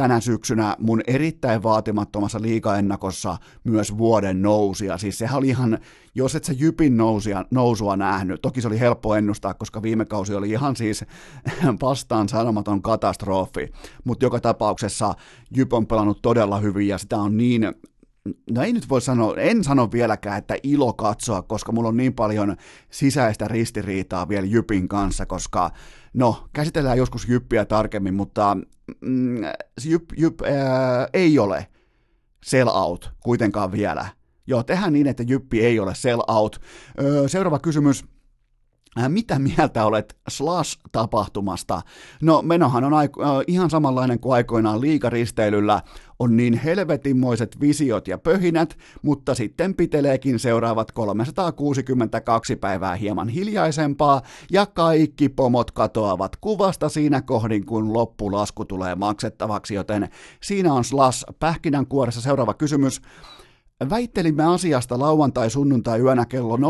tänä 0.00 0.20
syksynä 0.20 0.76
mun 0.78 1.00
erittäin 1.06 1.62
vaatimattomassa 1.62 2.42
liikaennakossa 2.42 3.36
myös 3.64 3.98
vuoden 3.98 4.42
nousia. 4.42 4.98
Siis 4.98 5.18
sehän 5.18 5.38
oli 5.38 5.48
ihan, 5.48 5.78
jos 6.14 6.34
et 6.34 6.44
sä 6.44 6.52
Jypin 6.52 6.96
nousia, 6.96 7.44
nousua 7.50 7.96
nähnyt, 7.96 8.42
toki 8.42 8.60
se 8.60 8.68
oli 8.68 8.80
helppo 8.80 9.14
ennustaa, 9.14 9.54
koska 9.54 9.82
viime 9.82 10.04
kausi 10.04 10.34
oli 10.34 10.50
ihan 10.50 10.76
siis 10.76 11.04
vastaan 11.82 12.28
sanomaton 12.28 12.82
katastrofi, 12.82 13.68
mutta 14.04 14.24
joka 14.24 14.40
tapauksessa 14.40 15.14
Jyp 15.56 15.72
on 15.72 15.86
pelannut 15.86 16.22
todella 16.22 16.58
hyvin 16.58 16.88
ja 16.88 16.98
sitä 16.98 17.16
on 17.16 17.36
niin 17.36 17.62
no 18.50 18.62
ei 18.62 18.72
nyt 18.72 18.88
voi 18.88 19.00
sanoa, 19.00 19.34
en 19.36 19.64
sano 19.64 19.88
vieläkään, 19.92 20.38
että 20.38 20.56
ilo 20.62 20.92
katsoa, 20.92 21.42
koska 21.42 21.72
mulla 21.72 21.88
on 21.88 21.96
niin 21.96 22.14
paljon 22.14 22.56
sisäistä 22.90 23.48
ristiriitaa 23.48 24.28
vielä 24.28 24.46
Jypin 24.46 24.88
kanssa, 24.88 25.26
koska 25.26 25.70
no, 26.14 26.48
käsitellään 26.52 26.98
joskus 26.98 27.28
Jyppiä 27.28 27.64
tarkemmin, 27.64 28.14
mutta 28.14 28.56
mm, 29.00 29.36
Jyp, 29.84 30.04
Jyp 30.16 30.42
ää, 30.42 31.08
ei 31.12 31.38
ole 31.38 31.66
sell 32.44 32.68
out 32.68 33.10
kuitenkaan 33.20 33.72
vielä. 33.72 34.06
Joo, 34.46 34.62
tehdään 34.62 34.92
niin, 34.92 35.06
että 35.06 35.22
Jyppi 35.22 35.60
ei 35.60 35.80
ole 35.80 35.94
sell 35.94 36.20
out. 36.28 36.60
Öö, 37.00 37.28
seuraava 37.28 37.58
kysymys. 37.58 38.04
Mitä 39.08 39.38
mieltä 39.38 39.84
olet 39.84 40.16
Slash-tapahtumasta? 40.30 41.80
No 42.22 42.42
menohan 42.42 42.84
on 42.84 42.92
aiku- 42.94 43.22
äh, 43.22 43.28
ihan 43.46 43.70
samanlainen 43.70 44.20
kuin 44.20 44.34
aikoinaan 44.34 44.80
liikaristeilyllä. 44.80 45.82
On 46.18 46.36
niin 46.36 46.54
helvetinmoiset 46.54 47.60
visiot 47.60 48.08
ja 48.08 48.18
pöhinät, 48.18 48.76
mutta 49.02 49.34
sitten 49.34 49.74
piteleekin 49.74 50.38
seuraavat 50.38 50.92
362 50.92 52.56
päivää 52.56 52.94
hieman 52.94 53.28
hiljaisempaa 53.28 54.22
ja 54.50 54.66
kaikki 54.66 55.28
pomot 55.28 55.70
katoavat 55.70 56.36
kuvasta 56.40 56.88
siinä 56.88 57.22
kohdin, 57.22 57.66
kun 57.66 57.92
loppulasku 57.92 58.64
tulee 58.64 58.94
maksettavaksi, 58.94 59.74
joten 59.74 60.08
siinä 60.42 60.72
on 60.72 60.84
Slash 60.84 61.24
pähkinänkuoressa 61.38 62.20
seuraava 62.20 62.54
kysymys. 62.54 63.02
Väittelimme 63.88 64.44
asiasta 64.44 64.98
lauantai-sunnuntai 64.98 66.00
yönä 66.00 66.26
kello 66.26 66.56
04.55. 66.56 66.62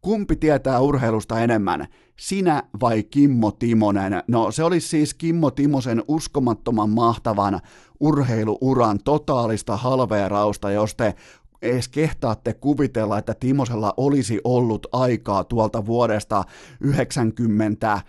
Kumpi 0.00 0.36
tietää 0.36 0.80
urheilusta 0.80 1.40
enemmän? 1.40 1.86
Sinä 2.18 2.62
vai 2.80 3.02
Kimmo 3.02 3.50
Timonen? 3.50 4.22
No 4.28 4.50
se 4.50 4.64
olisi 4.64 4.88
siis 4.88 5.14
Kimmo 5.14 5.50
Timosen 5.50 6.04
uskomattoman 6.08 6.90
mahtavan 6.90 7.60
urheiluuran 8.00 8.98
totaalista 9.04 9.76
halveerausta, 9.76 10.70
jos 10.70 10.94
te 10.94 11.14
edes 11.62 11.88
kehtaatte 11.88 12.54
kuvitella, 12.54 13.18
että 13.18 13.34
Timosella 13.34 13.94
olisi 13.96 14.40
ollut 14.44 14.86
aikaa 14.92 15.44
tuolta 15.44 15.86
vuodesta 15.86 16.44
90 16.80 18.00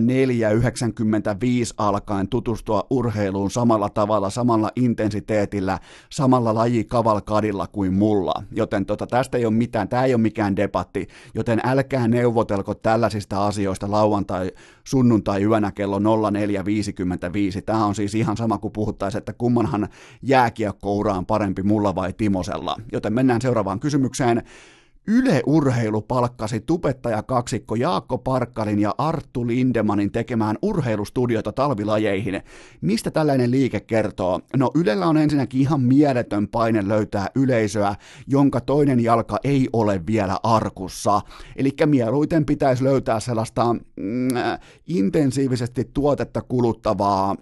495 0.00 1.74
alkaen 1.76 2.28
tutustua 2.28 2.86
urheiluun 2.90 3.50
samalla 3.50 3.88
tavalla, 3.88 4.30
samalla 4.30 4.70
intensiteetillä, 4.76 5.78
samalla 6.10 6.54
lajikavalkadilla 6.54 7.66
kuin 7.66 7.94
mulla. 7.94 8.34
Joten 8.52 8.86
tota, 8.86 9.06
tästä 9.06 9.38
ei 9.38 9.46
ole 9.46 9.54
mitään, 9.54 9.88
tämä 9.88 10.04
ei 10.04 10.14
ole 10.14 10.20
mikään 10.20 10.56
debatti, 10.56 11.08
joten 11.34 11.60
älkää 11.64 12.08
neuvotelko 12.08 12.74
tällaisista 12.74 13.46
asioista 13.46 13.90
lauantai, 13.90 14.50
sunnuntai 14.84 15.44
yönä 15.44 15.72
kello 15.72 15.98
04.55. 15.98 16.02
Tämä 17.66 17.84
on 17.84 17.94
siis 17.94 18.14
ihan 18.14 18.36
sama 18.36 18.58
kuin 18.58 18.72
puhuttaisiin, 18.72 19.18
että 19.18 19.32
kummanhan 19.32 19.88
jääkiekkoura 20.22 21.14
on 21.14 21.26
parempi 21.26 21.62
mulla 21.62 21.94
vai 21.94 22.12
Timosella. 22.12 22.76
Joten 22.92 23.12
mennään 23.12 23.40
seuraavaan 23.40 23.80
kysymykseen. 23.80 24.42
Yle 25.06 25.42
Urheilu 25.46 26.02
palkkasi 26.02 26.60
tubettajakaksikko 26.60 27.74
Jaakko 27.74 28.18
Parkkalin 28.18 28.78
ja 28.78 28.94
Arttu 28.98 29.46
Lindemanin 29.46 30.12
tekemään 30.12 30.58
urheilustudiota 30.62 31.52
talvilajeihin. 31.52 32.42
Mistä 32.80 33.10
tällainen 33.10 33.50
liike 33.50 33.80
kertoo? 33.80 34.40
No 34.56 34.70
Ylellä 34.74 35.06
on 35.06 35.16
ensinnäkin 35.16 35.60
ihan 35.60 35.80
mieletön 35.80 36.48
paine 36.48 36.88
löytää 36.88 37.26
yleisöä, 37.34 37.94
jonka 38.26 38.60
toinen 38.60 39.00
jalka 39.00 39.38
ei 39.44 39.68
ole 39.72 40.00
vielä 40.06 40.38
arkussa. 40.42 41.20
Eli 41.56 41.70
mieluiten 41.86 42.46
pitäisi 42.46 42.84
löytää 42.84 43.20
sellaista 43.20 43.72
mm, 43.72 44.28
intensiivisesti 44.86 45.90
tuotetta 45.94 46.42
kuluttavaa 46.42 47.36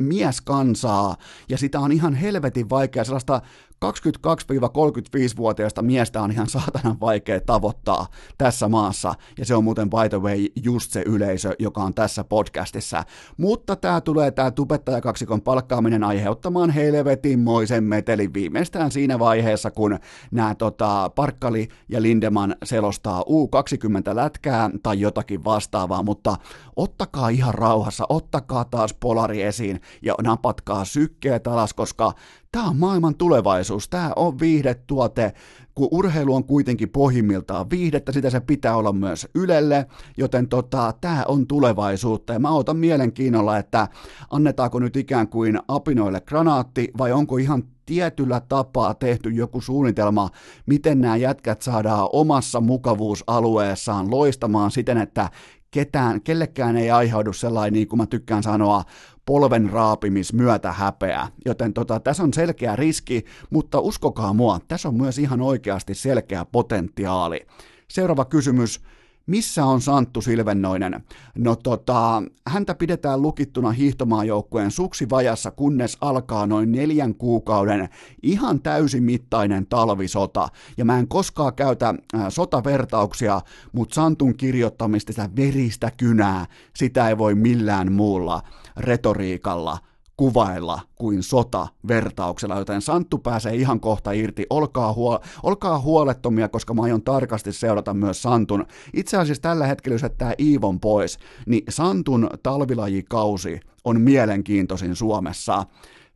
mieskansaa, 0.00 1.16
ja 1.48 1.58
sitä 1.58 1.80
on 1.80 1.92
ihan 1.92 2.14
helvetin 2.14 2.70
vaikea, 2.70 3.04
sellaista 3.04 3.40
22-35-vuotiaista 3.84 5.82
miestä 5.82 6.22
on 6.22 6.30
ihan 6.30 6.48
saatanan 6.48 7.00
vaikea 7.00 7.40
tavoittaa 7.40 8.06
tässä 8.38 8.68
maassa, 8.68 9.14
ja 9.38 9.44
se 9.44 9.54
on 9.54 9.64
muuten 9.64 9.90
by 9.90 10.08
the 10.08 10.20
way 10.20 10.46
just 10.64 10.90
se 10.90 11.02
yleisö, 11.06 11.54
joka 11.58 11.82
on 11.82 11.94
tässä 11.94 12.24
podcastissa. 12.24 13.04
Mutta 13.36 13.76
tämä 13.76 14.00
tulee 14.00 14.30
tämä 14.30 14.50
tubettajakaksikon 14.50 15.42
palkkaaminen 15.42 16.04
aiheuttamaan 16.04 16.70
helvetinmoisen 16.70 17.84
metelin 17.84 18.34
viimeistään 18.34 18.92
siinä 18.92 19.18
vaiheessa, 19.18 19.70
kun 19.70 19.98
nämä 20.30 20.54
tota, 20.54 21.10
Parkkali 21.14 21.68
ja 21.88 22.02
Lindeman 22.02 22.56
selostaa 22.64 23.22
U20-lätkää 23.22 24.70
tai 24.82 25.00
jotakin 25.00 25.44
vastaavaa, 25.44 26.02
mutta 26.02 26.36
ottakaa 26.76 27.28
ihan 27.28 27.54
rauhassa, 27.54 28.04
ottakaa 28.08 28.64
taas 28.64 28.94
polari 28.94 29.42
esiin 29.42 29.80
ja 30.02 30.14
napatkaa 30.22 30.84
sykkeet 30.84 31.46
alas, 31.46 31.74
koska 31.74 32.12
Tämä 32.54 32.68
on 32.68 32.76
maailman 32.76 33.14
tulevaisuus, 33.14 33.88
tämä 33.88 34.12
on 34.16 34.40
viihdetuote, 34.40 35.32
kun 35.74 35.88
urheilu 35.90 36.34
on 36.34 36.44
kuitenkin 36.44 36.90
pohjimmiltaan 36.90 37.70
viihdettä, 37.70 38.12
sitä 38.12 38.30
se 38.30 38.40
pitää 38.40 38.76
olla 38.76 38.92
myös 38.92 39.28
Ylelle, 39.34 39.86
joten 40.16 40.48
tota, 40.48 40.94
tämä 41.00 41.24
on 41.28 41.46
tulevaisuutta. 41.46 42.32
Ja 42.32 42.38
mä 42.38 42.50
otan 42.50 42.76
mielenkiinnolla, 42.76 43.58
että 43.58 43.88
annetaanko 44.30 44.78
nyt 44.78 44.96
ikään 44.96 45.28
kuin 45.28 45.58
apinoille 45.68 46.20
granaatti 46.20 46.90
vai 46.98 47.12
onko 47.12 47.36
ihan 47.36 47.62
tietyllä 47.86 48.40
tapaa 48.40 48.94
tehty 48.94 49.30
joku 49.30 49.60
suunnitelma, 49.60 50.30
miten 50.66 51.00
nämä 51.00 51.16
jätkät 51.16 51.62
saadaan 51.62 52.08
omassa 52.12 52.60
mukavuusalueessaan 52.60 54.10
loistamaan 54.10 54.70
siten, 54.70 54.98
että 54.98 55.30
ketään, 55.70 56.20
kellekään 56.22 56.76
ei 56.76 56.90
aiheudu 56.90 57.32
sellainen, 57.32 57.72
niin 57.72 57.88
kuin 57.88 57.98
mä 57.98 58.06
tykkään 58.06 58.42
sanoa, 58.42 58.84
polven 59.26 59.70
raapimis 59.70 60.32
myötä 60.32 60.72
häpeä. 60.72 61.28
Joten 61.44 61.72
tota, 61.72 62.00
tässä 62.00 62.22
on 62.22 62.32
selkeä 62.32 62.76
riski, 62.76 63.24
mutta 63.50 63.80
uskokaa 63.80 64.32
mua, 64.32 64.60
tässä 64.68 64.88
on 64.88 64.94
myös 64.94 65.18
ihan 65.18 65.40
oikeasti 65.40 65.94
selkeä 65.94 66.44
potentiaali. 66.44 67.46
Seuraava 67.88 68.24
kysymys. 68.24 68.80
Missä 69.26 69.64
on 69.64 69.80
Santtu 69.80 70.22
Silvennoinen? 70.22 71.04
No 71.34 71.56
tota, 71.56 72.22
häntä 72.46 72.74
pidetään 72.74 73.22
lukittuna 73.22 73.70
hiihtomaajoukkueen 73.70 74.70
suksivajassa, 74.70 75.50
kunnes 75.50 75.96
alkaa 76.00 76.46
noin 76.46 76.72
neljän 76.72 77.14
kuukauden 77.14 77.88
ihan 78.22 78.62
täysimittainen 78.62 79.66
talvisota. 79.66 80.48
Ja 80.76 80.84
mä 80.84 80.98
en 80.98 81.08
koskaan 81.08 81.54
käytä 81.54 81.88
äh, 81.88 82.26
sotavertauksia, 82.28 83.40
mutta 83.72 83.94
Santun 83.94 84.36
kirjoittamista 84.36 85.12
sitä 85.12 85.28
veristä 85.36 85.90
kynää, 85.96 86.46
sitä 86.76 87.08
ei 87.08 87.18
voi 87.18 87.34
millään 87.34 87.92
muulla 87.92 88.42
retoriikalla 88.76 89.78
kuvailla 90.16 90.80
kuin 90.94 91.22
sota 91.22 91.68
vertauksella, 91.88 92.58
joten 92.58 92.82
Santtu 92.82 93.18
pääsee 93.18 93.54
ihan 93.54 93.80
kohta 93.80 94.12
irti. 94.12 94.46
Olkaa, 94.50 94.92
huo- 94.92 95.20
olkaa 95.42 95.80
huolettomia, 95.80 96.48
koska 96.48 96.74
mä 96.74 96.82
aion 96.82 97.02
tarkasti 97.02 97.52
seurata 97.52 97.94
myös 97.94 98.22
Santun. 98.22 98.66
Itse 98.92 99.16
asiassa 99.16 99.42
tällä 99.42 99.66
hetkellä, 99.66 99.94
jos 99.94 100.02
jättää 100.02 100.34
Iivon 100.38 100.80
pois, 100.80 101.18
niin 101.46 101.62
Santun 101.68 102.28
talvilajikausi 102.42 103.60
on 103.84 104.00
mielenkiintoisin 104.00 104.96
Suomessa. 104.96 105.64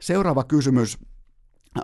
Seuraava 0.00 0.44
kysymys 0.44 0.98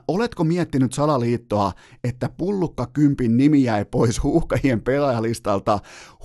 Oletko 0.08 0.44
miettinyt 0.44 0.92
salaliittoa, 0.92 1.72
että 2.04 2.30
pullukka 2.36 2.86
kympin 2.86 3.36
nimi 3.36 3.62
jäi 3.62 3.84
pois 3.84 4.22
huuhkajien 4.22 4.80
pelaajalistalta 4.80 5.78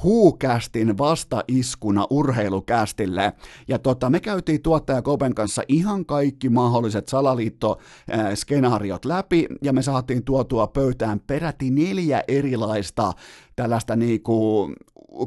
huukästin 0.04 0.98
vastaiskuna 0.98 2.06
urheilukästille? 2.10 3.34
Ja 3.68 3.80
tota, 3.80 4.10
me 4.10 4.20
käytiin 4.20 4.62
tuottaja 4.62 5.02
Kopen 5.02 5.36
kanssa 5.36 5.64
ihan 5.68 6.06
kaikki 6.06 6.50
mahdolliset 6.50 7.08
salaliitto-skenaariot 7.08 9.06
läpi, 9.06 9.48
ja 9.62 9.74
me 9.74 9.82
saatiin 9.82 10.24
tuotua 10.24 10.68
pöytään 10.68 11.20
peräti 11.20 11.70
neljä 11.70 12.24
erilaista 12.28 13.14
tällaista 13.56 13.96
niinku 13.96 14.72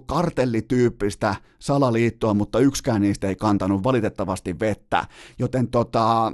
kartellityyppistä 0.06 1.36
salaliittoa, 1.58 2.34
mutta 2.34 2.58
yksikään 2.58 3.00
niistä 3.00 3.28
ei 3.28 3.36
kantanut 3.36 3.84
valitettavasti 3.84 4.60
vettä. 4.60 5.06
Joten 5.38 5.68
tota, 5.68 6.32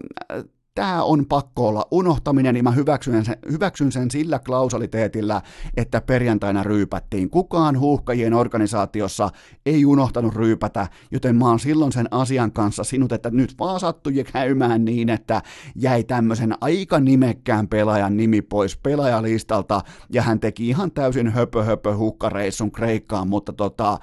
tämä 0.79 1.03
on 1.03 1.27
pakko 1.27 1.69
olla 1.69 1.87
unohtaminen, 1.91 2.55
niin 2.55 2.65
mä 2.65 2.71
hyväksyn 2.71 3.25
sen, 3.25 3.37
hyväksyn 3.51 3.93
sen 3.93 4.11
sillä 4.11 4.39
klausaliteetillä, 4.39 5.43
että 5.77 6.01
perjantaina 6.01 6.63
ryypättiin. 6.63 7.31
Kukaan 7.31 7.79
huuhkajien 7.79 8.35
organisaatiossa 8.35 9.31
ei 9.67 9.85
unohtanut 9.85 10.35
ryypätä, 10.35 10.87
joten 11.11 11.37
mä 11.37 11.49
oon 11.49 11.61
silloin 11.61 11.93
sen 11.93 12.09
asian 12.11 12.53
kanssa 12.53 12.85
sinut, 12.85 13.13
että 13.13 13.31
nyt 13.31 13.55
vaan 13.59 13.81
sattui 13.81 14.25
käymään 14.33 14.85
niin, 14.85 15.09
että 15.09 15.43
jäi 15.77 16.05
tämmöisen 16.05 16.55
aika 16.61 17.01
nimekkään 17.01 17.69
pelaajan 17.69 18.17
nimi 18.17 18.43
pois 18.43 18.77
pelaajalistalta, 18.77 19.81
ja 20.13 20.23
hän 20.23 20.41
teki 20.41 20.69
ihan 20.69 20.91
täysin 20.91 21.29
höpö 21.29 21.65
höpö 21.65 21.97
hukkareissun 21.97 22.73
Kreikkaan, 22.73 23.29
mutta 23.29 23.53
tota, 23.53 23.99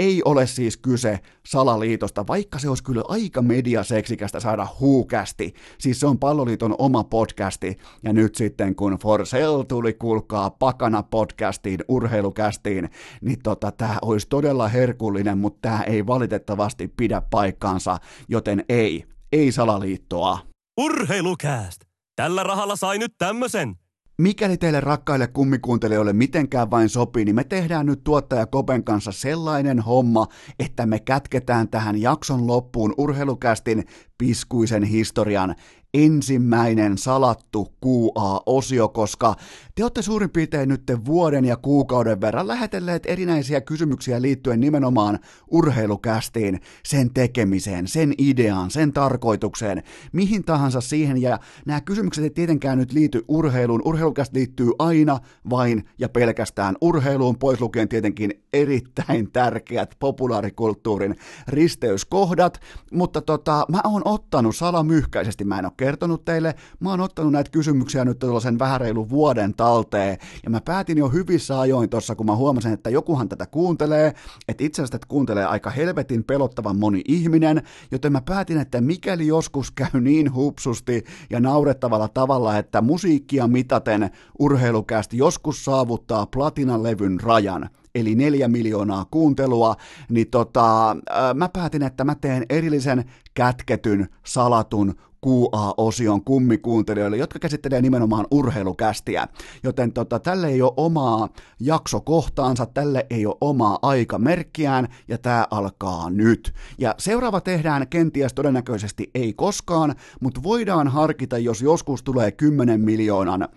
ei 0.00 0.22
ole 0.24 0.46
siis 0.46 0.76
kyse 0.76 1.18
salaliitosta, 1.46 2.26
vaikka 2.26 2.58
se 2.58 2.68
olisi 2.68 2.84
kyllä 2.84 3.02
aika 3.08 3.42
mediaseksikästä 3.42 4.40
saada 4.40 4.66
huukästi. 4.80 5.54
Siis 5.78 6.00
se 6.00 6.06
on 6.06 6.18
palloliiton 6.18 6.74
oma 6.78 7.04
podcasti, 7.04 7.76
ja 8.02 8.12
nyt 8.12 8.34
sitten 8.34 8.74
kun 8.74 8.98
Forsell 9.02 9.62
tuli 9.62 9.92
kulkaa 9.94 10.50
pakana 10.50 11.02
podcastiin, 11.02 11.80
urheilukästiin, 11.88 12.90
niin 13.20 13.38
tota, 13.42 13.72
tämä 13.72 13.98
olisi 14.02 14.26
todella 14.28 14.68
herkullinen, 14.68 15.38
mutta 15.38 15.58
tämä 15.62 15.82
ei 15.82 16.06
valitettavasti 16.06 16.88
pidä 16.88 17.22
paikkaansa, 17.30 17.98
joten 18.28 18.64
ei, 18.68 19.04
ei 19.32 19.52
salaliittoa. 19.52 20.38
Urheilukääst! 20.80 21.80
Tällä 22.16 22.42
rahalla 22.42 22.76
sai 22.76 22.98
nyt 22.98 23.12
tämmösen. 23.18 23.74
Mikäli 24.20 24.56
teille 24.56 24.80
rakkaille 24.80 25.26
kummikuuntelijoille 25.26 26.12
mitenkään 26.12 26.70
vain 26.70 26.88
sopii, 26.88 27.24
niin 27.24 27.34
me 27.34 27.44
tehdään 27.44 27.86
nyt 27.86 28.04
tuottaja 28.04 28.46
Kopen 28.46 28.84
kanssa 28.84 29.12
sellainen 29.12 29.80
homma, 29.80 30.26
että 30.58 30.86
me 30.86 30.98
kätketään 30.98 31.68
tähän 31.68 32.00
jakson 32.00 32.46
loppuun 32.46 32.94
urheilukästin 32.98 33.84
piskuisen 34.18 34.82
historian 34.82 35.54
ensimmäinen 35.94 36.98
salattu 36.98 37.72
QA-osio, 37.86 38.88
koska 38.88 39.34
te 39.74 39.84
olette 39.84 40.02
suurin 40.02 40.30
piirtein 40.30 40.68
nyt 40.68 40.82
vuoden 41.04 41.44
ja 41.44 41.56
kuukauden 41.56 42.20
verran 42.20 42.48
lähetelleet 42.48 43.02
erinäisiä 43.06 43.60
kysymyksiä 43.60 44.22
liittyen 44.22 44.60
nimenomaan 44.60 45.18
urheilukästiin, 45.50 46.60
sen 46.86 47.14
tekemiseen, 47.14 47.88
sen 47.88 48.14
ideaan, 48.18 48.70
sen 48.70 48.92
tarkoitukseen, 48.92 49.82
mihin 50.12 50.44
tahansa 50.44 50.80
siihen, 50.80 51.22
ja 51.22 51.38
nämä 51.66 51.80
kysymykset 51.80 52.24
ei 52.24 52.30
tietenkään 52.30 52.78
nyt 52.78 52.92
liity 52.92 53.24
urheiluun, 53.28 53.82
urheilukäst 53.84 54.34
liittyy 54.34 54.70
aina 54.78 55.18
vain 55.50 55.84
ja 55.98 56.08
pelkästään 56.08 56.76
urheiluun, 56.80 57.38
pois 57.38 57.60
lukien 57.60 57.88
tietenkin 57.88 58.42
erittäin 58.52 59.32
tärkeät 59.32 59.96
populaarikulttuurin 59.98 61.16
risteyskohdat, 61.48 62.60
mutta 62.92 63.20
tota, 63.20 63.66
mä 63.68 63.80
oon 63.84 64.02
ottanut 64.04 64.56
salamyhkäisesti, 64.56 65.44
mä 65.44 65.58
en 65.58 65.64
ole 65.64 65.72
kertonut 65.80 66.24
teille, 66.24 66.54
mä 66.80 66.90
oon 66.90 67.00
ottanut 67.00 67.32
näitä 67.32 67.50
kysymyksiä 67.50 68.04
nyt 68.04 68.18
tuollaisen 68.18 68.58
vähän 68.58 68.80
reilun 68.80 69.08
vuoden 69.08 69.54
talteen, 69.54 70.18
ja 70.44 70.50
mä 70.50 70.60
päätin 70.60 70.98
jo 70.98 71.08
hyvissä 71.08 71.60
ajoin 71.60 71.90
tuossa, 71.90 72.14
kun 72.14 72.26
mä 72.26 72.36
huomasin, 72.36 72.72
että 72.72 72.90
jokuhan 72.90 73.28
tätä 73.28 73.46
kuuntelee, 73.46 74.14
että 74.48 74.64
itse 74.64 74.82
asiassa 74.82 74.98
tätä 74.98 75.06
kuuntelee 75.08 75.44
aika 75.44 75.70
helvetin 75.70 76.24
pelottavan 76.24 76.78
moni 76.78 77.02
ihminen, 77.08 77.62
joten 77.90 78.12
mä 78.12 78.20
päätin, 78.20 78.58
että 78.58 78.80
mikäli 78.80 79.26
joskus 79.26 79.70
käy 79.70 80.00
niin 80.00 80.34
hupsusti 80.34 81.04
ja 81.30 81.40
naurettavalla 81.40 82.08
tavalla, 82.08 82.58
että 82.58 82.80
musiikkia 82.80 83.48
mitaten 83.48 84.10
urheilukästi 84.38 85.18
joskus 85.18 85.64
saavuttaa 85.64 86.26
platinan 86.26 86.82
levyn 86.82 87.20
rajan, 87.20 87.70
eli 87.94 88.14
neljä 88.14 88.48
miljoonaa 88.48 89.06
kuuntelua, 89.10 89.76
niin 90.08 90.30
tota, 90.30 90.96
mä 91.34 91.48
päätin, 91.48 91.82
että 91.82 92.04
mä 92.04 92.14
teen 92.14 92.46
erillisen 92.50 93.04
kätketyn, 93.34 94.08
salatun 94.26 94.94
QA-osion 95.26 96.24
kummikuuntelijoille, 96.24 97.16
jotka 97.16 97.38
käsittelee 97.38 97.82
nimenomaan 97.82 98.26
urheilukästiä. 98.30 99.28
Joten 99.62 99.92
tota, 99.92 100.18
tälle 100.18 100.48
ei 100.48 100.62
ole 100.62 100.72
omaa 100.76 101.28
jaksokohtaansa, 101.60 102.66
tälle 102.66 103.06
ei 103.10 103.26
ole 103.26 103.36
omaa 103.40 103.78
aikamerkkiään, 103.82 104.88
ja 105.08 105.18
tämä 105.18 105.46
alkaa 105.50 106.10
nyt. 106.10 106.54
Ja 106.78 106.94
seuraava 106.98 107.40
tehdään 107.40 107.88
kenties 107.88 108.34
todennäköisesti 108.34 109.10
ei 109.14 109.32
koskaan, 109.32 109.94
mutta 110.20 110.42
voidaan 110.42 110.88
harkita, 110.88 111.38
jos 111.38 111.62
joskus 111.62 112.02
tulee 112.02 112.32
10 112.32 112.80
miljoonan 112.80 113.42
äh, 113.42 113.48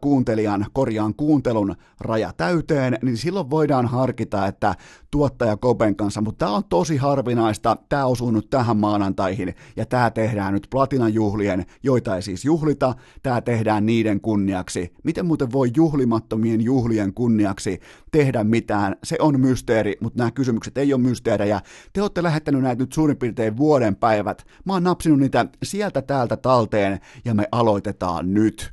kuuntelijan 0.00 0.66
korjaan 0.72 1.14
kuuntelun 1.14 1.74
raja 2.00 2.32
täyteen, 2.36 2.98
niin 3.02 3.16
silloin 3.16 3.50
voidaan 3.50 3.86
harkita, 3.86 4.46
että 4.46 4.74
tuottaja 5.10 5.56
Kopen 5.56 5.96
kanssa, 5.96 6.20
mutta 6.20 6.46
tämä 6.46 6.56
on 6.56 6.64
tosi 6.68 6.96
harvinaista, 6.96 7.76
tämä 7.88 8.06
osuu 8.06 8.30
nyt 8.30 8.50
tähän 8.50 8.76
maanantaihin, 8.76 9.54
ja 9.76 9.86
tämä 9.86 10.10
tehdään 10.10 10.54
nyt 10.54 10.66
Platinan 10.70 11.03
juhlien, 11.08 11.66
joita 11.82 12.16
ei 12.16 12.22
siis 12.22 12.44
juhlita, 12.44 12.94
tämä 13.22 13.40
tehdään 13.40 13.86
niiden 13.86 14.20
kunniaksi. 14.20 14.92
Miten 15.04 15.26
muuten 15.26 15.52
voi 15.52 15.70
juhlimattomien 15.76 16.60
juhlien 16.60 17.14
kunniaksi 17.14 17.80
tehdä 18.12 18.44
mitään, 18.44 18.96
se 19.04 19.16
on 19.20 19.40
mysteeri, 19.40 19.96
mutta 20.00 20.18
nämä 20.18 20.30
kysymykset 20.30 20.78
ei 20.78 20.94
ole 20.94 21.02
mysteerejä. 21.02 21.60
Te 21.92 22.02
olette 22.02 22.22
lähettänyt 22.22 22.62
näitä 22.62 22.82
nyt 22.82 22.92
suurin 22.92 23.16
piirtein 23.16 23.56
vuoden 23.56 23.96
päivät, 23.96 24.46
mä 24.64 24.72
oon 24.72 24.84
napsinut 24.84 25.18
niitä 25.18 25.46
sieltä 25.62 26.02
täältä 26.02 26.36
talteen, 26.36 27.00
ja 27.24 27.34
me 27.34 27.48
aloitetaan 27.52 28.34
nyt. 28.34 28.72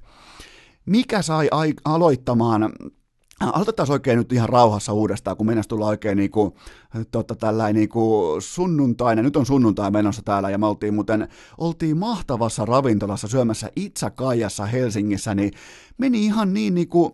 Mikä 0.86 1.22
sai 1.22 1.48
ai- 1.52 1.74
aloittamaan 1.86 2.74
Aloitetaan 3.42 3.92
oikein 3.92 4.18
nyt 4.18 4.32
ihan 4.34 4.50
rauhassa 4.50 4.94
uudestaan, 4.94 5.38
kun 5.38 5.46
mennään 5.46 5.68
tulla 5.68 5.86
oikein 5.88 6.18
niin 6.18 6.32
kuin, 6.32 6.54
totta, 7.12 7.36
tällainen 7.36 7.80
niin 7.80 7.90
kuin 7.90 8.42
sunnuntaina, 8.42 9.22
nyt 9.22 9.36
on 9.36 9.46
sunnuntai 9.46 9.92
menossa 9.92 10.22
täällä 10.22 10.50
ja 10.50 10.58
me 10.58 10.66
oltiin 10.66 10.94
muuten, 10.94 11.28
oltiin 11.58 11.98
mahtavassa 11.98 12.66
ravintolassa 12.66 13.28
syömässä 13.28 13.70
Itsakajassa 13.76 14.66
Helsingissä, 14.66 15.36
niin 15.36 15.52
meni 15.98 16.26
ihan 16.26 16.54
niin, 16.54 16.76
niin 16.76 16.88
kuin, 16.88 17.14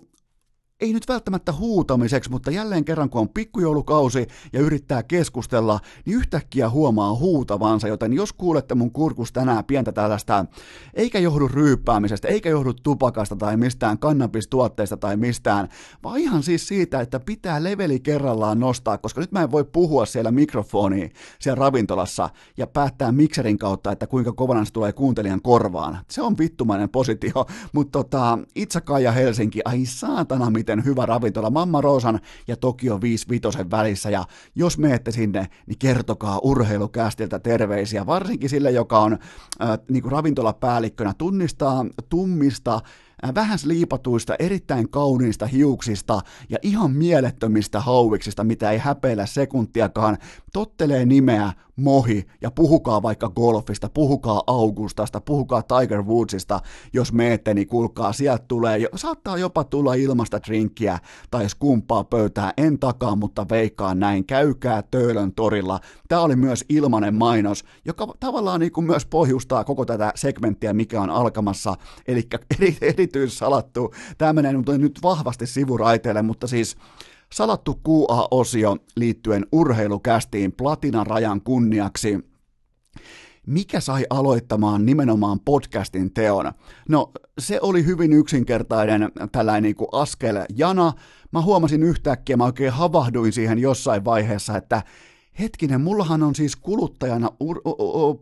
ei 0.82 0.94
nyt 0.94 1.08
välttämättä 1.08 1.52
huutamiseksi, 1.52 2.30
mutta 2.30 2.52
jälleen 2.52 2.86
kerran 2.86 3.10
kun 3.10 3.22
on 3.22 3.30
pikkujoulukausi 3.30 4.28
ja 4.54 4.60
yrittää 4.60 5.04
keskustella, 5.04 5.80
niin 6.06 6.18
yhtäkkiä 6.18 6.70
huomaa 6.70 7.16
huutavansa, 7.16 7.88
joten 7.88 8.14
jos 8.14 8.34
kuulette 8.34 8.76
mun 8.76 8.92
kurkus 8.92 9.32
tänään 9.32 9.66
pientä 9.66 9.92
tällaista, 9.92 10.46
eikä 10.94 11.20
johdu 11.20 11.48
ryyppäämisestä, 11.48 12.28
eikä 12.28 12.50
johdu 12.50 12.74
tupakasta 12.74 13.36
tai 13.36 13.58
mistään 13.58 14.00
kannabistuotteista 14.00 14.98
tai 14.98 15.18
mistään, 15.18 15.68
vaan 16.04 16.18
ihan 16.18 16.44
siis 16.44 16.68
siitä, 16.68 17.02
että 17.02 17.20
pitää 17.20 17.64
leveli 17.64 18.00
kerrallaan 18.00 18.60
nostaa, 18.60 18.98
koska 18.98 19.22
nyt 19.22 19.32
mä 19.32 19.44
en 19.44 19.52
voi 19.52 19.64
puhua 19.64 20.06
siellä 20.06 20.32
mikrofoniin 20.32 21.12
siellä 21.40 21.60
ravintolassa 21.60 22.30
ja 22.58 22.68
päättää 22.68 23.12
mikserin 23.12 23.58
kautta, 23.58 23.92
että 23.92 24.08
kuinka 24.08 24.34
kovana 24.34 24.66
se 24.66 24.74
tulee 24.74 24.94
kuuntelijan 24.94 25.42
korvaan. 25.42 25.98
Se 26.10 26.22
on 26.22 26.38
vittumainen 26.38 26.90
positio, 26.90 27.46
mutta 27.74 27.92
tota, 27.92 28.40
Itsakaja 28.56 29.12
Helsinki, 29.12 29.62
ai 29.66 29.86
saatana, 29.86 30.50
mit 30.50 30.67
miten 30.68 30.86
hyvä 30.86 31.06
ravintola 31.06 31.50
Mamma 31.50 31.82
Roosan 31.82 32.20
ja 32.48 32.58
Tokio 32.58 33.02
55 33.02 33.72
välissä. 33.72 34.10
Ja 34.10 34.26
jos 34.56 34.78
menette 34.78 35.12
sinne, 35.12 35.48
niin 35.68 35.78
kertokaa 35.80 36.40
urheilukästiltä 36.44 37.40
terveisiä, 37.40 38.06
varsinkin 38.06 38.50
sille, 38.50 38.72
joka 38.72 39.00
on 39.00 39.14
äh, 39.14 39.80
niin 39.90 40.04
kuin 40.04 40.12
ravintolapäällikkönä, 40.12 41.14
tunnistaa 41.18 41.86
tummista 42.10 42.82
vähän 43.36 43.60
liipatuista, 43.66 44.36
erittäin 44.40 44.90
kauniista 44.90 45.46
hiuksista 45.46 46.22
ja 46.50 46.58
ihan 46.62 46.92
mielettömistä 46.92 47.80
hauiksista, 47.80 48.44
mitä 48.44 48.72
ei 48.72 48.78
häpeillä 48.78 49.26
sekuntiakaan, 49.26 50.18
tottelee 50.54 51.06
nimeä 51.06 51.54
Mohi 51.78 52.28
ja 52.42 52.52
puhukaa 52.52 53.02
vaikka 53.02 53.30
golfista, 53.30 53.90
puhukaa 53.94 54.44
Augustasta, 54.48 55.22
puhukaa 55.22 55.64
Tiger 55.64 56.02
Woodsista, 56.02 56.60
jos 56.94 57.14
meette, 57.14 57.54
niin 57.54 57.68
kuulkaa, 57.68 58.14
sieltä 58.14 58.46
tulee, 58.48 58.80
saattaa 58.96 59.38
jopa 59.38 59.64
tulla 59.64 59.94
ilmasta 59.94 60.40
drinkkiä 60.48 61.00
tai 61.32 61.50
skumpaa 61.50 62.04
pöytää, 62.04 62.54
en 62.58 62.80
takaa, 62.80 63.16
mutta 63.16 63.46
veikkaa 63.50 63.96
näin, 63.96 64.26
käykää 64.26 64.84
Töölön 64.92 65.34
torilla. 65.34 65.80
Tämä 66.08 66.22
oli 66.22 66.36
myös 66.36 66.66
ilmanen 66.70 67.16
mainos, 67.16 67.66
joka 67.86 68.08
tavallaan 68.20 68.60
niin 68.60 68.72
kuin 68.72 68.86
myös 68.86 69.06
pohjustaa 69.06 69.64
koko 69.64 69.86
tätä 69.86 70.12
segmenttiä, 70.16 70.74
mikä 70.74 71.02
on 71.02 71.10
alkamassa, 71.10 71.76
eli 72.08 72.28
eri, 72.60 72.78
eri 72.82 73.07
erityissalattu. 73.08 73.94
Tämä 74.18 74.34
menee 74.34 74.54
nyt 74.78 75.00
vahvasti 75.04 75.48
sivuraiteille, 75.48 76.22
mutta 76.22 76.48
siis 76.48 76.76
salattu 77.34 77.80
QA-osio 77.88 78.78
liittyen 78.96 79.46
urheilukästiin 79.52 80.52
platinan 80.52 81.08
rajan 81.08 81.42
kunniaksi 81.42 82.20
mikä 83.48 83.80
sai 83.80 84.06
aloittamaan 84.10 84.86
nimenomaan 84.86 85.40
podcastin 85.40 86.14
teon? 86.14 86.52
No, 86.90 87.12
se 87.40 87.60
oli 87.62 87.86
hyvin 87.86 88.14
yksinkertainen 88.14 89.12
tällainen 89.32 89.64
niin 89.64 89.76
kuin 89.76 89.88
askel 89.92 90.38
jana. 90.56 90.94
Mä 91.32 91.42
huomasin 91.42 91.84
yhtäkkiä, 91.84 92.38
mä 92.38 92.44
oikein 92.44 92.72
havahduin 92.72 93.34
siihen 93.34 93.60
jossain 93.60 94.06
vaiheessa, 94.06 94.58
että 94.58 94.84
hetkinen, 95.40 95.82
mullahan 95.82 96.24
on 96.24 96.36
siis 96.36 96.56
kuluttajana 96.56 97.32
ur- 97.44 97.62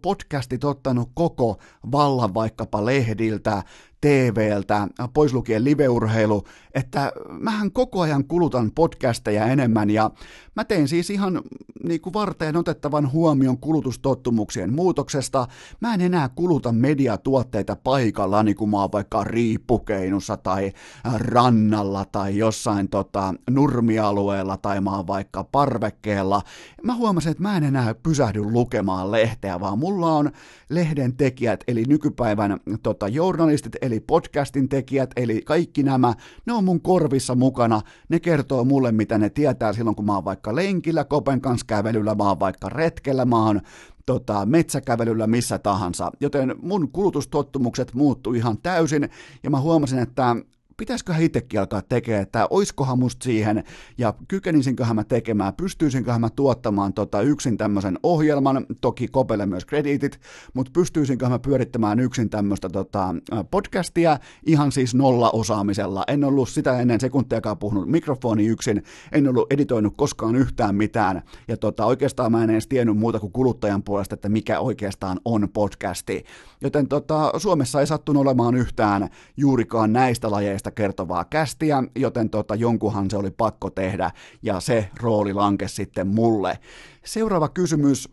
podcastit 0.01 0.63
ottanut 0.63 1.09
koko 1.13 1.57
vallan 1.91 2.33
vaikkapa 2.33 2.85
lehdiltä, 2.85 3.63
TVltä, 4.01 4.88
pois 5.13 5.34
lukien 5.34 5.63
liveurheilu, 5.63 6.43
että 6.73 7.11
mähän 7.39 7.72
koko 7.72 8.01
ajan 8.01 8.26
kulutan 8.26 8.72
podcasteja 8.72 9.45
enemmän 9.45 9.89
ja 9.89 10.11
mä 10.55 10.63
teen 10.63 10.88
siis 10.88 11.09
ihan 11.09 11.41
niin 11.84 12.01
kuin 12.01 12.13
varteen 12.13 12.57
otettavan 12.57 13.11
huomion 13.11 13.57
kulutustottumuksien 13.57 14.73
muutoksesta. 14.73 15.47
Mä 15.81 15.93
en 15.93 16.01
enää 16.01 16.30
kuluta 16.30 16.72
mediatuotteita 16.72 17.76
paikalla, 17.76 18.43
niin 18.43 18.55
kuin 18.55 18.69
mä 18.69 18.81
oon 18.81 18.91
vaikka 18.91 19.23
riippukeinussa 19.23 20.38
tai 20.38 20.72
rannalla 21.17 22.05
tai 22.05 22.38
jossain 22.38 22.89
tota, 22.89 23.34
nurmialueella 23.49 24.57
tai 24.57 24.81
mä 24.81 24.95
oon 24.95 25.07
vaikka 25.07 25.43
parvekkeella. 25.43 26.41
Mä 26.84 26.95
huomasin, 26.95 27.31
että 27.31 27.43
mä 27.43 27.57
en 27.57 27.63
enää 27.63 27.95
pysähdy 27.95 28.43
lukemaan 28.43 29.11
lehteä, 29.11 29.59
vaan 29.59 29.80
mulla 29.80 30.13
on 30.13 30.31
lehden 30.69 31.17
tekijät, 31.17 31.63
eli 31.67 31.84
nykypäivän 31.88 32.59
tota, 32.84 33.07
journalistit, 33.07 33.76
eli 33.85 33.99
podcastin 33.99 34.69
tekijät, 34.69 35.11
eli 35.15 35.41
kaikki 35.41 35.83
nämä, 35.83 36.13
ne 36.45 36.53
on 36.53 36.63
mun 36.63 36.81
korvissa 36.81 37.35
mukana, 37.35 37.81
ne 38.09 38.19
kertoo 38.19 38.63
mulle, 38.63 38.91
mitä 38.91 39.17
ne 39.17 39.29
tietää 39.29 39.73
silloin, 39.73 39.95
kun 39.95 40.05
mä 40.05 40.15
oon 40.15 40.25
vaikka 40.25 40.55
lenkillä, 40.55 41.03
Kopen 41.03 41.41
kanssa 41.41 41.65
kävelyllä, 41.65 42.15
mä 42.15 42.29
oon 42.29 42.39
vaikka 42.39 42.69
retkellä, 42.69 43.25
mä 43.25 43.45
oon 43.45 43.61
tota, 44.05 44.45
metsäkävelyllä 44.45 45.27
missä 45.27 45.59
tahansa, 45.59 46.11
joten 46.19 46.55
mun 46.61 46.91
kulutustottumukset 46.91 47.93
muuttuu 47.93 48.33
ihan 48.33 48.57
täysin, 48.57 49.09
ja 49.43 49.49
mä 49.49 49.59
huomasin, 49.59 49.99
että 49.99 50.35
pitäisiköhän 50.77 51.23
itsekin 51.23 51.60
alkaa 51.60 51.81
tekemään, 51.81 52.23
että 52.23 52.47
oiskohan 52.49 52.99
musta 52.99 53.23
siihen, 53.23 53.64
ja 53.97 54.14
kykenisinkö 54.27 54.85
mä 54.93 55.03
tekemään, 55.03 55.53
pystyisinköhän 55.53 56.22
mä 56.22 56.30
tuottamaan 56.30 56.93
tota 56.93 57.22
yksin 57.22 57.57
tämmöisen 57.57 57.99
ohjelman, 58.03 58.65
toki 58.81 59.07
kopelle 59.07 59.45
myös 59.45 59.65
krediitit, 59.65 60.19
mutta 60.53 60.72
pystyisinkö 60.72 61.30
mä 61.30 61.39
pyörittämään 61.39 61.99
yksin 61.99 62.30
tämmöistä 62.30 62.69
tota, 62.69 63.15
podcastia 63.52 64.19
ihan 64.45 64.72
siis 64.72 64.95
nolla 64.95 65.30
osaamisella. 65.30 66.03
En 66.07 66.23
ollut 66.23 66.49
sitä 66.49 66.80
ennen 66.80 66.99
sekuntiakaan 66.99 67.57
puhunut 67.57 67.89
mikrofoni 67.89 68.45
yksin, 68.45 68.84
en 69.11 69.27
ollut 69.27 69.53
editoinut 69.53 69.93
koskaan 69.97 70.35
yhtään 70.35 70.76
mitään, 70.76 71.22
ja 71.47 71.57
tota, 71.57 71.85
oikeastaan 71.85 72.31
mä 72.31 72.43
en 72.43 72.49
edes 72.49 72.68
tiennyt 72.68 72.97
muuta 72.97 73.19
kuin 73.19 73.31
kuluttajan 73.31 73.84
puolesta, 73.84 74.14
että 74.14 74.30
mikä 74.30 74.60
oikeastaan 74.60 75.19
on 75.26 75.49
podcasti. 75.53 76.23
Joten 76.61 76.88
tota, 76.88 77.31
Suomessa 77.38 77.80
ei 77.80 77.88
sattunut 77.88 78.22
olemaan 78.22 78.56
yhtään 78.56 79.10
juurikaan 79.38 79.93
näistä 79.93 80.31
lajeista 80.31 80.64
aiheesta 80.65 80.71
kertovaa 80.71 81.25
kästiä, 81.25 81.83
joten 81.95 82.29
tota, 82.29 82.55
jonkunhan 82.55 83.09
se 83.09 83.17
oli 83.17 83.31
pakko 83.31 83.69
tehdä, 83.69 84.11
ja 84.41 84.59
se 84.59 84.89
rooli 85.01 85.33
lankesi 85.33 85.75
sitten 85.75 86.07
mulle. 86.07 86.59
Seuraava 87.05 87.49
kysymys, 87.49 88.09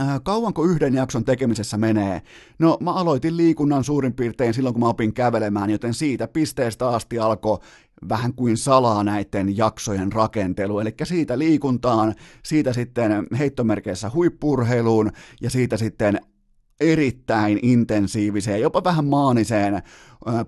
äh, 0.00 0.20
Kauanko 0.24 0.64
yhden 0.64 0.94
jakson 0.94 1.24
tekemisessä 1.24 1.76
menee? 1.76 2.22
No 2.58 2.78
mä 2.80 2.92
aloitin 2.92 3.36
liikunnan 3.36 3.84
suurin 3.84 4.14
piirtein 4.14 4.54
silloin, 4.54 4.74
kun 4.74 4.82
mä 4.82 4.88
opin 4.88 5.12
kävelemään, 5.12 5.70
joten 5.70 5.94
siitä 5.94 6.28
pisteestä 6.28 6.88
asti 6.88 7.18
alkoi 7.18 7.58
vähän 8.08 8.34
kuin 8.34 8.56
salaa 8.56 9.04
näiden 9.04 9.56
jaksojen 9.56 10.12
rakentelu, 10.12 10.80
eli 10.80 10.94
siitä 11.04 11.38
liikuntaan, 11.38 12.14
siitä 12.44 12.72
sitten 12.72 13.26
heittomerkeissä 13.38 14.10
huippurheiluun 14.14 15.10
ja 15.40 15.50
siitä 15.50 15.76
sitten 15.76 16.20
erittäin 16.80 17.58
intensiiviseen, 17.62 18.60
jopa 18.60 18.84
vähän 18.84 19.04
maaniseen 19.04 19.82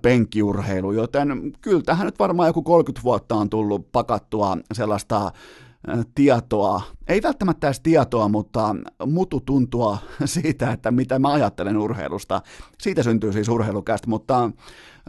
penkkiurheiluun, 0.01 0.95
joten 0.95 1.51
kyllä 1.61 1.81
tähän 1.81 2.05
nyt 2.05 2.19
varmaan 2.19 2.49
joku 2.49 2.61
30 2.61 3.03
vuotta 3.03 3.35
on 3.35 3.49
tullut 3.49 3.91
pakattua 3.91 4.57
sellaista 4.73 5.31
tietoa, 6.15 6.81
ei 7.07 7.21
välttämättä 7.21 7.67
edes 7.67 7.79
tietoa, 7.79 8.29
mutta 8.29 8.75
mutu 9.05 9.39
tuntua 9.39 9.97
siitä, 10.25 10.71
että 10.71 10.91
mitä 10.91 11.19
mä 11.19 11.31
ajattelen 11.33 11.77
urheilusta. 11.77 12.41
Siitä 12.81 13.03
syntyy 13.03 13.33
siis 13.33 13.49
urheilukästä, 13.49 14.09
mutta 14.09 14.51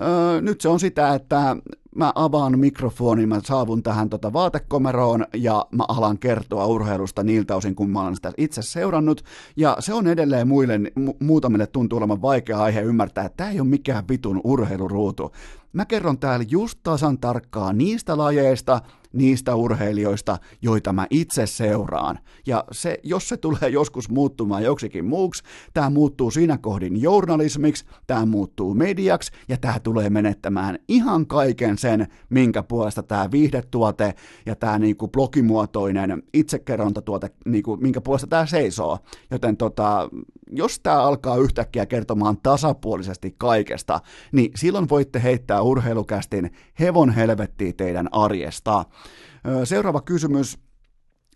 öö, 0.03 0.41
nyt 0.41 0.61
se 0.61 0.69
on 0.69 0.81
sitä, 0.81 1.15
että 1.15 1.57
mä 1.97 2.13
avaan 2.15 2.59
mikrofonin, 2.59 3.29
mä 3.29 3.41
saavun 3.45 3.83
tähän 3.83 4.11
tota 4.11 4.33
vaatekomeroon 4.33 5.27
ja 5.35 5.67
mä 5.71 5.85
alan 5.89 6.19
kertoa 6.19 6.67
urheilusta 6.67 7.23
niiltä 7.23 7.57
osin, 7.57 7.75
kun 7.75 7.91
mä 7.91 8.01
olen 8.03 8.17
sitä 8.17 8.33
itse 8.37 8.63
seurannut. 8.63 9.25
Ja 9.57 9.77
se 9.79 9.95
on 9.95 10.07
edelleen 10.07 10.49
muille, 10.49 10.79
mu- 10.79 11.17
muutamille 11.21 11.67
tuntuu 11.67 11.99
olevan 11.99 12.23
vaikea 12.23 12.63
aihe 12.63 12.81
ymmärtää, 12.81 13.25
että 13.25 13.37
tämä 13.37 13.51
ei 13.51 13.61
ole 13.61 13.69
mikään 13.69 14.05
vitun 14.09 14.41
urheiluruutu. 14.45 15.33
Mä 15.73 15.85
kerron 15.85 16.19
täällä 16.19 16.47
just 16.49 16.79
tasan 16.83 17.19
tarkkaan 17.19 17.79
niistä 17.79 18.17
lajeista, 18.17 18.81
niistä 19.13 19.55
urheilijoista, 19.55 20.39
joita 20.63 20.93
mä 20.93 21.07
itse 21.11 21.47
seuraan. 21.47 22.19
Ja 22.47 22.65
se, 22.73 22.99
jos 23.03 23.29
se 23.29 23.37
tulee 23.37 23.69
joskus 23.79 24.09
muuttumaan 24.09 24.63
joksikin 24.63 25.05
muuksi, 25.05 25.43
tämä 25.75 25.91
muuttuu 25.91 26.31
siinä 26.31 26.59
kohdin 26.59 27.03
journalismiksi, 27.03 27.85
tämä 28.07 28.27
muuttuu 28.27 28.75
mediaksi 28.75 29.33
ja 29.49 29.57
tämä 29.57 29.81
tulee 29.81 30.11
menettämään 30.11 30.79
ihan 30.89 31.27
kaiken 31.27 31.79
sen, 31.79 32.07
minkä 32.31 32.63
puolesta 32.63 33.03
tämä 33.03 33.31
viihdetuote 33.31 34.15
ja 34.47 34.57
tämä 34.57 34.79
niinku 34.79 35.09
blogimuotoinen 35.09 36.23
itsekerrontatuote, 36.35 37.31
niinku, 37.47 37.77
minkä 37.77 38.01
puolesta 38.01 38.27
tämä 38.27 38.47
seisoo. 38.47 38.99
Joten 39.31 39.57
tota, 39.57 40.09
jos 40.51 40.81
tämä 40.81 41.03
alkaa 41.03 41.37
yhtäkkiä 41.37 41.87
kertomaan 41.87 42.37
tasapuolisesti 42.43 43.35
kaikesta, 43.39 44.01
niin 44.33 44.51
silloin 44.57 44.89
voitte 44.89 45.23
heittää 45.23 45.63
urheilukästin 45.63 46.51
hevon 46.81 47.11
helvettiä 47.11 47.73
teidän 47.77 48.09
arjesta. 48.13 48.85
Seuraava 49.65 50.01
kysymys. 50.01 50.59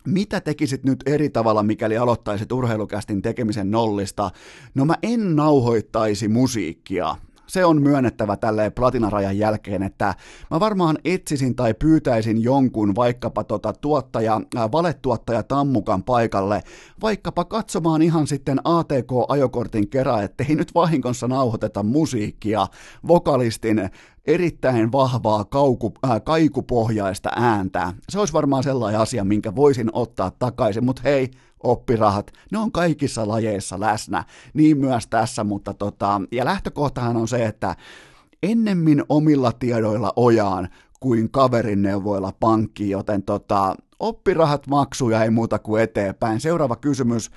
Mitä 0.07 0.41
tekisit 0.41 0.83
nyt 0.83 1.03
eri 1.05 1.29
tavalla, 1.29 1.63
mikäli 1.63 1.97
aloittaisit 1.97 2.51
urheilukästin 2.51 3.21
tekemisen 3.21 3.71
nollista? 3.71 4.31
No 4.75 4.85
mä 4.85 4.95
en 5.03 5.35
nauhoittaisi 5.35 6.27
musiikkia 6.27 7.15
se 7.47 7.65
on 7.65 7.81
myönnettävä 7.81 8.37
tälleen 8.37 8.73
platinarajan 8.73 9.37
jälkeen, 9.37 9.83
että 9.83 10.15
mä 10.51 10.59
varmaan 10.59 10.97
etsisin 11.05 11.55
tai 11.55 11.73
pyytäisin 11.73 12.43
jonkun 12.43 12.95
vaikkapa 12.95 13.43
tota 13.43 13.73
tuottaja, 13.73 14.41
valetuottaja 14.71 15.43
Tammukan 15.43 16.03
paikalle, 16.03 16.63
vaikkapa 17.01 17.45
katsomaan 17.45 18.01
ihan 18.01 18.27
sitten 18.27 18.59
ATK-ajokortin 18.63 19.89
kerran, 19.89 20.23
ettei 20.23 20.55
nyt 20.55 20.75
vahingossa 20.75 21.27
nauhoiteta 21.27 21.83
musiikkia, 21.83 22.67
vokalistin 23.07 23.89
erittäin 24.27 24.91
vahvaa 24.91 25.45
kauku, 25.45 25.93
äh, 26.05 26.21
kaikupohjaista 26.23 27.29
ääntä. 27.35 27.93
Se 28.09 28.19
olisi 28.19 28.33
varmaan 28.33 28.63
sellainen 28.63 29.01
asia, 29.01 29.23
minkä 29.23 29.55
voisin 29.55 29.89
ottaa 29.93 30.31
takaisin, 30.31 30.85
mutta 30.85 31.01
hei, 31.05 31.31
oppirahat, 31.63 32.31
ne 32.51 32.57
on 32.57 32.71
kaikissa 32.71 33.27
lajeissa 33.27 33.79
läsnä, 33.79 34.23
niin 34.53 34.77
myös 34.77 35.07
tässä, 35.07 35.43
mutta 35.43 35.73
tota, 35.73 36.21
ja 36.31 36.45
lähtökohtahan 36.45 37.17
on 37.17 37.27
se, 37.27 37.45
että 37.45 37.75
ennemmin 38.43 39.03
omilla 39.09 39.51
tiedoilla 39.51 40.13
ojaan 40.15 40.69
kuin 40.99 41.31
kaverin 41.31 41.81
neuvoilla 41.81 42.33
pankkiin, 42.39 42.89
joten 42.89 43.23
tota, 43.23 43.75
oppirahat 43.99 44.67
maksuja 44.67 45.23
ei 45.23 45.29
muuta 45.29 45.59
kuin 45.59 45.83
eteenpäin. 45.83 46.39
Seuraava 46.39 46.75
kysymys, 46.75 47.31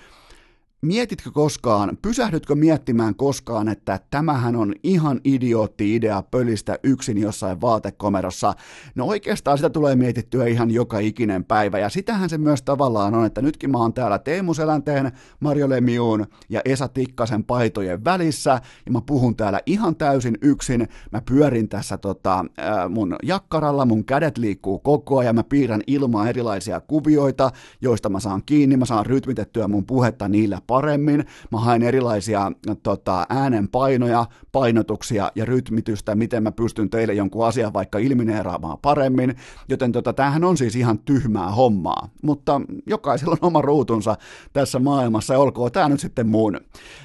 Mietitkö 0.86 1.30
koskaan, 1.30 1.98
pysähdytkö 2.02 2.54
miettimään 2.54 3.14
koskaan, 3.14 3.68
että 3.68 4.00
tämähän 4.10 4.56
on 4.56 4.74
ihan 4.82 5.20
idiootti 5.24 5.94
idea 5.94 6.22
pölistä 6.22 6.78
yksin 6.82 7.18
jossain 7.18 7.60
vaatekomerossa? 7.60 8.54
No 8.94 9.06
oikeastaan 9.06 9.58
sitä 9.58 9.70
tulee 9.70 9.96
mietittyä 9.96 10.46
ihan 10.46 10.70
joka 10.70 10.98
ikinen 10.98 11.44
päivä, 11.44 11.78
ja 11.78 11.88
sitähän 11.88 12.28
se 12.28 12.38
myös 12.38 12.62
tavallaan 12.62 13.14
on, 13.14 13.26
että 13.26 13.42
nytkin 13.42 13.70
mä 13.70 13.78
oon 13.78 13.94
täällä 13.94 14.18
Teemu 14.18 14.54
Selänteen, 14.54 15.12
Marjo 15.40 15.68
Lemiuun 15.68 16.26
ja 16.48 16.60
Esa 16.64 16.88
Tikkasen 16.88 17.44
paitojen 17.44 18.04
välissä, 18.04 18.60
ja 18.86 18.92
mä 18.92 19.00
puhun 19.00 19.36
täällä 19.36 19.60
ihan 19.66 19.96
täysin 19.96 20.38
yksin, 20.42 20.88
mä 21.12 21.22
pyörin 21.22 21.68
tässä 21.68 21.98
tota, 21.98 22.44
mun 22.88 23.16
jakkaralla, 23.22 23.84
mun 23.84 24.04
kädet 24.04 24.38
liikkuu 24.38 24.78
koko 24.78 25.18
ajan, 25.18 25.34
mä 25.34 25.44
piirrän 25.44 25.82
ilmaa 25.86 26.28
erilaisia 26.28 26.80
kuvioita, 26.80 27.50
joista 27.80 28.08
mä 28.08 28.20
saan 28.20 28.42
kiinni, 28.46 28.76
mä 28.76 28.84
saan 28.84 29.06
rytmitettyä 29.06 29.68
mun 29.68 29.86
puhetta 29.86 30.28
niillä 30.28 30.58
paremmin, 30.70 31.24
mä 31.52 31.58
haen 31.58 31.82
erilaisia 31.82 32.52
tota, 32.82 33.26
äänenpainoja, 33.28 34.26
painotuksia 34.52 35.30
ja 35.34 35.44
rytmitystä, 35.44 36.14
miten 36.14 36.42
mä 36.42 36.52
pystyn 36.52 36.90
teille 36.90 37.14
jonkun 37.14 37.46
asian 37.46 37.72
vaikka 37.72 37.98
ilmineeraamaan 37.98 38.78
paremmin, 38.82 39.34
joten 39.68 39.92
tota, 39.92 40.12
tämähän 40.12 40.44
on 40.44 40.56
siis 40.56 40.76
ihan 40.76 40.98
tyhmää 40.98 41.50
hommaa, 41.50 42.08
mutta 42.22 42.60
jokaisella 42.86 43.32
on 43.32 43.46
oma 43.48 43.62
ruutunsa 43.62 44.16
tässä 44.52 44.78
maailmassa, 44.78 45.34
ja 45.34 45.40
olkoon 45.40 45.72
tämä 45.72 45.88
nyt 45.88 46.00
sitten. 46.00 46.26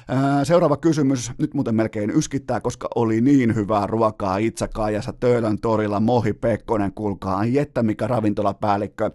Ää, 0.08 0.44
seuraava 0.44 0.76
kysymys, 0.76 1.32
nyt 1.38 1.54
muuten 1.54 1.74
melkein 1.74 2.10
yskittää, 2.10 2.60
koska 2.60 2.88
oli 2.94 3.20
niin 3.20 3.54
hyvää 3.54 3.86
ruokaa 3.86 4.36
Itsakaajassa 4.36 5.12
Töölön 5.12 5.58
torilla, 5.60 6.00
Mohi 6.00 6.32
Pekkonen, 6.32 6.92
kuulkaa, 6.92 7.44
jettä 7.44 7.82
mikä 7.82 8.06
ravintolapäällikkö, 8.06 9.10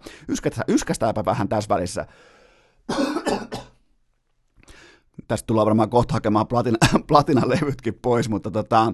yskästääpä 0.68 1.26
vähän 1.26 1.50
tässä 1.50 1.70
välissä 1.70 2.06
tästä 5.28 5.48
tullaan 5.48 5.66
varmaan 5.66 5.90
kohta 5.90 6.14
hakemaan 6.14 6.48
platina, 6.48 6.78
platinalevytkin 7.08 8.00
pois, 8.02 8.30
mutta 8.30 8.52
tota, 8.52 8.94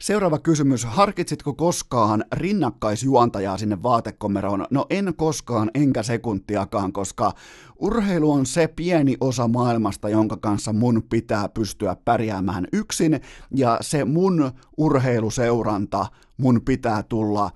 Seuraava 0.00 0.38
kysymys. 0.38 0.84
Harkitsitko 0.84 1.54
koskaan 1.54 2.24
rinnakkaisjuontajaa 2.32 3.58
sinne 3.58 3.82
vaatekomeroon? 3.82 4.66
No 4.70 4.86
en 4.90 5.14
koskaan, 5.16 5.70
enkä 5.74 6.02
sekuntiakaan, 6.02 6.92
koska 6.92 7.32
urheilu 7.78 8.32
on 8.32 8.46
se 8.46 8.68
pieni 8.68 9.16
osa 9.20 9.48
maailmasta, 9.48 10.08
jonka 10.08 10.36
kanssa 10.36 10.72
mun 10.72 11.02
pitää 11.10 11.48
pystyä 11.48 11.96
pärjäämään 12.04 12.66
yksin, 12.72 13.20
ja 13.54 13.78
se 13.80 14.04
mun 14.04 14.52
urheiluseuranta 14.76 16.06
mun 16.36 16.60
pitää 16.64 17.02
tulla 17.02 17.50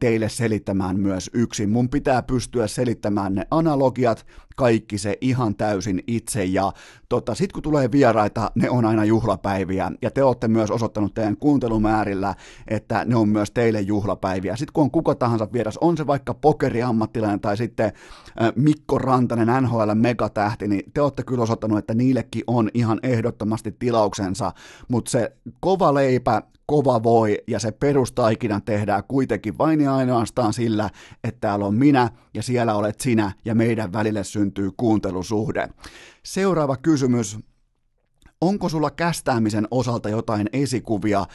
teille 0.00 0.28
selittämään 0.28 1.00
myös 1.00 1.30
yksin. 1.32 1.70
Mun 1.70 1.88
pitää 1.88 2.22
pystyä 2.22 2.66
selittämään 2.66 3.34
ne 3.34 3.46
analogiat, 3.50 4.26
kaikki 4.56 4.98
se 4.98 5.18
ihan 5.20 5.54
täysin 5.54 6.02
itse 6.06 6.44
ja 6.44 6.72
tota, 7.08 7.34
sit 7.34 7.52
kun 7.52 7.62
tulee 7.62 7.92
vieraita, 7.92 8.50
ne 8.54 8.70
on 8.70 8.84
aina 8.84 9.04
juhlapäiviä 9.04 9.92
ja 10.02 10.10
te 10.10 10.24
olette 10.24 10.48
myös 10.48 10.70
osoittanut 10.70 11.14
teidän 11.14 11.36
kuuntelumäärillä, 11.36 12.34
että 12.68 13.04
ne 13.04 13.16
on 13.16 13.28
myös 13.28 13.50
teille 13.50 13.80
juhlapäiviä. 13.80 14.56
Sitten 14.56 14.72
kun 14.72 14.84
on 14.84 14.90
kuka 14.90 15.14
tahansa 15.14 15.48
vieras, 15.52 15.78
on 15.78 15.96
se 15.96 16.06
vaikka 16.06 16.34
pokeriammattilainen 16.34 17.40
tai 17.40 17.56
sitten 17.56 17.92
Mikko 18.56 18.98
Rantanen, 18.98 19.62
NHL 19.62 19.90
megatähti, 19.94 20.68
niin 20.68 20.92
te 20.94 21.00
olette 21.00 21.22
kyllä 21.22 21.42
osoittanut, 21.42 21.78
että 21.78 21.94
niillekin 21.94 22.42
on 22.46 22.70
ihan 22.74 23.00
ehdottomasti 23.02 23.76
tilauksensa, 23.78 24.52
mutta 24.88 25.10
se 25.10 25.32
kova 25.60 25.94
leipä, 25.94 26.42
kova 26.66 27.02
voi 27.02 27.38
ja 27.46 27.60
se 27.60 27.72
perustaikina 27.72 28.60
tehdään 28.60 29.02
kuitenkin 29.08 29.58
vain 29.66 29.80
ja 29.80 29.96
ainoastaan 29.96 30.52
sillä, 30.52 30.90
että 31.24 31.40
täällä 31.40 31.66
on 31.66 31.74
minä 31.74 32.10
ja 32.34 32.42
siellä 32.42 32.74
olet 32.74 33.00
sinä 33.00 33.32
ja 33.44 33.54
meidän 33.54 33.92
välille 33.92 34.24
syntyy 34.24 34.70
kuuntelusuhde. 34.76 35.68
Seuraava 36.22 36.76
kysymys. 36.76 37.38
Onko 38.40 38.68
sulla 38.68 38.90
kästäämisen 38.90 39.68
osalta 39.70 40.08
jotain 40.08 40.48
esikuvia? 40.52 41.26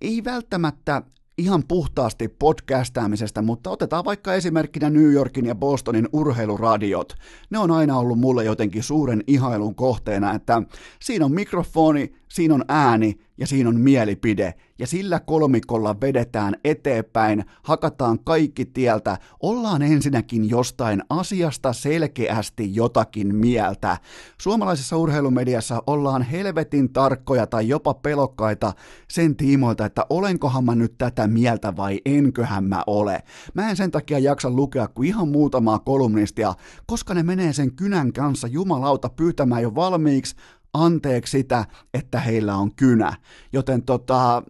Ei 0.00 0.24
välttämättä 0.24 1.02
ihan 1.38 1.62
puhtaasti 1.68 2.28
podcastaamisesta, 2.28 3.42
mutta 3.42 3.70
otetaan 3.70 4.04
vaikka 4.04 4.34
esimerkkinä 4.34 4.90
New 4.90 5.12
Yorkin 5.12 5.46
ja 5.46 5.54
Bostonin 5.54 6.08
urheiluradiot. 6.12 7.14
Ne 7.50 7.58
on 7.58 7.70
aina 7.70 7.98
ollut 7.98 8.18
mulle 8.18 8.44
jotenkin 8.44 8.82
suuren 8.82 9.24
ihailun 9.26 9.74
kohteena, 9.74 10.34
että 10.34 10.62
siinä 11.00 11.24
on 11.24 11.32
mikrofoni, 11.32 12.14
siinä 12.32 12.54
on 12.54 12.64
ääni 12.68 13.14
ja 13.38 13.46
siinä 13.46 13.68
on 13.68 13.80
mielipide, 13.80 14.54
ja 14.78 14.86
sillä 14.86 15.20
kolmikolla 15.20 16.00
vedetään 16.00 16.54
eteenpäin, 16.64 17.44
hakataan 17.62 18.18
kaikki 18.24 18.64
tieltä, 18.64 19.18
ollaan 19.40 19.82
ensinnäkin 19.82 20.50
jostain 20.50 21.02
asiasta 21.10 21.72
selkeästi 21.72 22.74
jotakin 22.74 23.34
mieltä. 23.34 23.98
Suomalaisessa 24.38 24.96
urheilumediassa 24.96 25.82
ollaan 25.86 26.22
helvetin 26.22 26.92
tarkkoja 26.92 27.46
tai 27.46 27.68
jopa 27.68 27.94
pelokkaita 27.94 28.72
sen 29.10 29.36
tiimoilta, 29.36 29.86
että 29.86 30.06
olenkohan 30.10 30.64
mä 30.64 30.74
nyt 30.74 30.94
tätä 30.98 31.26
mieltä 31.26 31.76
vai 31.76 32.00
enköhän 32.04 32.64
mä 32.64 32.82
ole. 32.86 33.22
Mä 33.54 33.70
en 33.70 33.76
sen 33.76 33.90
takia 33.90 34.18
jaksa 34.18 34.50
lukea 34.50 34.88
kuin 34.88 35.08
ihan 35.08 35.28
muutamaa 35.28 35.78
kolumnistia, 35.78 36.54
koska 36.86 37.14
ne 37.14 37.22
menee 37.22 37.52
sen 37.52 37.72
kynän 37.72 38.12
kanssa 38.12 38.46
jumalauta 38.46 39.08
pyytämään 39.08 39.62
jo 39.62 39.74
valmiiksi 39.74 40.36
anteeksi 40.74 41.30
sitä, 41.30 41.64
että 41.94 42.20
heillä 42.20 42.56
on 42.56 42.74
kynä. 42.74 43.16
Joten 43.52 43.82
tota, 43.82 44.42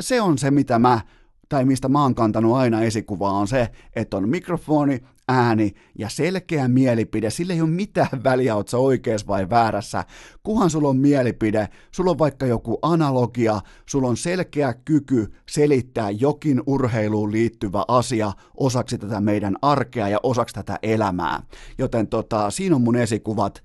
se 0.00 0.20
on 0.20 0.38
se, 0.38 0.50
mitä 0.50 0.78
mä, 0.78 1.00
tai 1.48 1.64
mistä 1.64 1.88
mä 1.88 2.02
oon 2.02 2.14
kantanut 2.14 2.56
aina 2.56 2.82
esikuvaa, 2.82 3.32
on 3.32 3.48
se, 3.48 3.68
että 3.96 4.16
on 4.16 4.28
mikrofoni, 4.28 5.00
ääni 5.28 5.74
ja 5.98 6.08
selkeä 6.08 6.68
mielipide. 6.68 7.30
Sillä 7.30 7.54
ei 7.54 7.60
ole 7.60 7.70
mitään 7.70 8.24
väliä, 8.24 8.56
oot 8.56 8.68
sä 8.68 8.78
oikeassa 8.78 9.26
vai 9.26 9.50
väärässä. 9.50 10.04
Kuhan 10.42 10.70
sulla 10.70 10.88
on 10.88 10.96
mielipide, 10.96 11.68
sulla 11.90 12.10
on 12.10 12.18
vaikka 12.18 12.46
joku 12.46 12.78
analogia, 12.82 13.60
sulla 13.88 14.08
on 14.08 14.16
selkeä 14.16 14.74
kyky 14.84 15.32
selittää 15.50 16.10
jokin 16.10 16.62
urheiluun 16.66 17.32
liittyvä 17.32 17.84
asia 17.88 18.32
osaksi 18.56 18.98
tätä 18.98 19.20
meidän 19.20 19.56
arkea 19.62 20.08
ja 20.08 20.18
osaksi 20.22 20.54
tätä 20.54 20.78
elämää. 20.82 21.42
Joten 21.78 22.06
tota, 22.06 22.50
siinä 22.50 22.76
on 22.76 22.82
mun 22.82 22.96
esikuvat. 22.96 23.62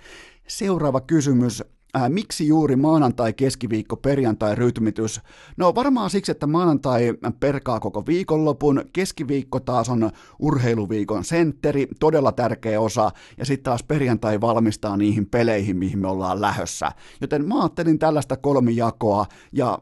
Seuraava 0.48 1.02
kysymys. 1.02 1.61
Ää, 1.95 2.10
miksi 2.10 2.48
juuri 2.48 2.76
maanantai, 2.76 3.34
keskiviikko, 3.34 3.95
perjantai 3.95 4.56
rytmitys? 4.56 5.22
No 5.57 5.76
varmaan 5.76 6.10
siksi, 6.10 6.32
että 6.32 6.48
maanantai 6.48 7.14
perkaa 7.40 7.80
koko 7.80 8.06
viikonlopun, 8.06 8.82
keskiviikko 8.94 9.60
taas 9.60 9.90
on 9.90 10.11
urheiluviikon 10.40 11.24
sentteri, 11.24 11.88
todella 11.99 12.32
tärkeä 12.32 12.82
osa, 12.82 13.11
ja 13.38 13.45
sitten 13.45 13.64
taas 13.64 13.84
perjantai 13.84 14.41
valmistaa 14.41 14.98
niihin 14.98 15.26
peleihin, 15.26 15.78
mihin 15.78 15.99
me 15.99 16.07
ollaan 16.07 16.41
lähössä. 16.41 16.91
Joten 17.22 17.48
mä 17.48 17.60
ajattelin 17.60 17.99
tällaista 17.99 18.38
kolmijakoa, 18.38 19.26
ja 19.52 19.80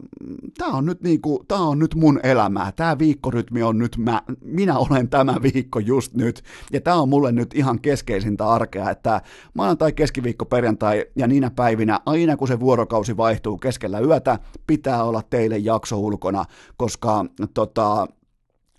tämä 0.57 0.71
on 0.71 0.85
nyt 0.85 1.01
niinku, 1.01 1.43
tää 1.47 1.57
on 1.57 1.79
nyt 1.79 1.95
mun 1.95 2.19
elämää, 2.23 2.71
tämä 2.71 2.99
viikkorytmi 2.99 3.63
on 3.63 3.77
nyt 3.77 3.97
mä, 3.97 4.21
minä 4.41 4.77
olen 4.77 5.09
tämä 5.09 5.35
viikko 5.41 5.79
just 5.79 6.13
nyt, 6.13 6.43
ja 6.73 6.81
tämä 6.81 7.01
on 7.01 7.09
mulle 7.09 7.31
nyt 7.31 7.53
ihan 7.55 7.79
keskeisintä 7.79 8.47
arkea, 8.47 8.89
että 8.89 9.21
maanantai, 9.53 9.93
keskiviikko, 9.93 10.45
perjantai 10.45 11.05
ja 11.15 11.27
niinä 11.27 11.49
päivinä 11.49 12.01
aina 12.06 12.38
kun 12.38 12.48
se 12.48 12.60
vuorokausi 12.60 13.18
vaihtuu 13.18 13.57
keskellä 13.57 13.99
yötä, 13.99 14.40
pitää 14.68 15.03
olla 15.03 15.22
teille 15.30 15.57
jakso 15.57 15.99
ulkona, 15.99 16.45
koska 16.78 17.26
tota, 17.53 18.07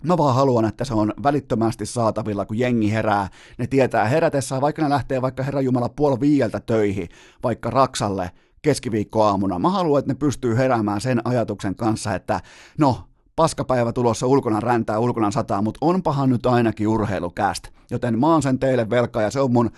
Mä 0.03 0.17
vaan 0.17 0.35
haluan, 0.35 0.65
että 0.65 0.85
se 0.85 0.93
on 0.93 1.13
välittömästi 1.23 1.85
saatavilla, 1.85 2.45
kun 2.45 2.59
jengi 2.59 2.91
herää. 2.91 3.29
Ne 3.57 3.67
tietää 3.67 4.05
herätessään, 4.05 4.61
vaikka 4.61 4.81
ne 4.81 4.89
lähtee 4.89 5.21
vaikka 5.21 5.43
Herra 5.43 5.61
Jumala 5.61 5.89
puoli 5.89 6.19
viieltä 6.19 6.59
töihin, 6.59 7.09
vaikka 7.43 7.69
Raksalle 7.69 8.31
keskiviikkoaamuna. 8.61 9.59
Mä 9.59 9.69
haluan, 9.69 9.99
että 9.99 10.11
ne 10.11 10.15
pystyy 10.15 10.57
heräämään 10.57 11.01
sen 11.01 11.21
ajatuksen 11.27 11.75
kanssa, 11.75 12.15
että 12.15 12.41
no, 12.77 13.03
paskapäivä 13.35 13.93
tulossa 13.93 14.27
ulkona 14.27 14.59
räntää, 14.59 14.99
ulkona 14.99 15.31
sataa, 15.31 15.61
mutta 15.61 15.77
onpahan 15.81 16.29
nyt 16.29 16.45
ainakin 16.45 16.87
urheilukästä. 16.87 17.69
Joten 17.91 18.19
mä 18.19 18.27
oon 18.27 18.41
sen 18.41 18.59
teille 18.59 18.89
velkaa 18.89 19.21
ja 19.21 19.31
se 19.31 19.39
on 19.39 19.53
mun 19.53 19.71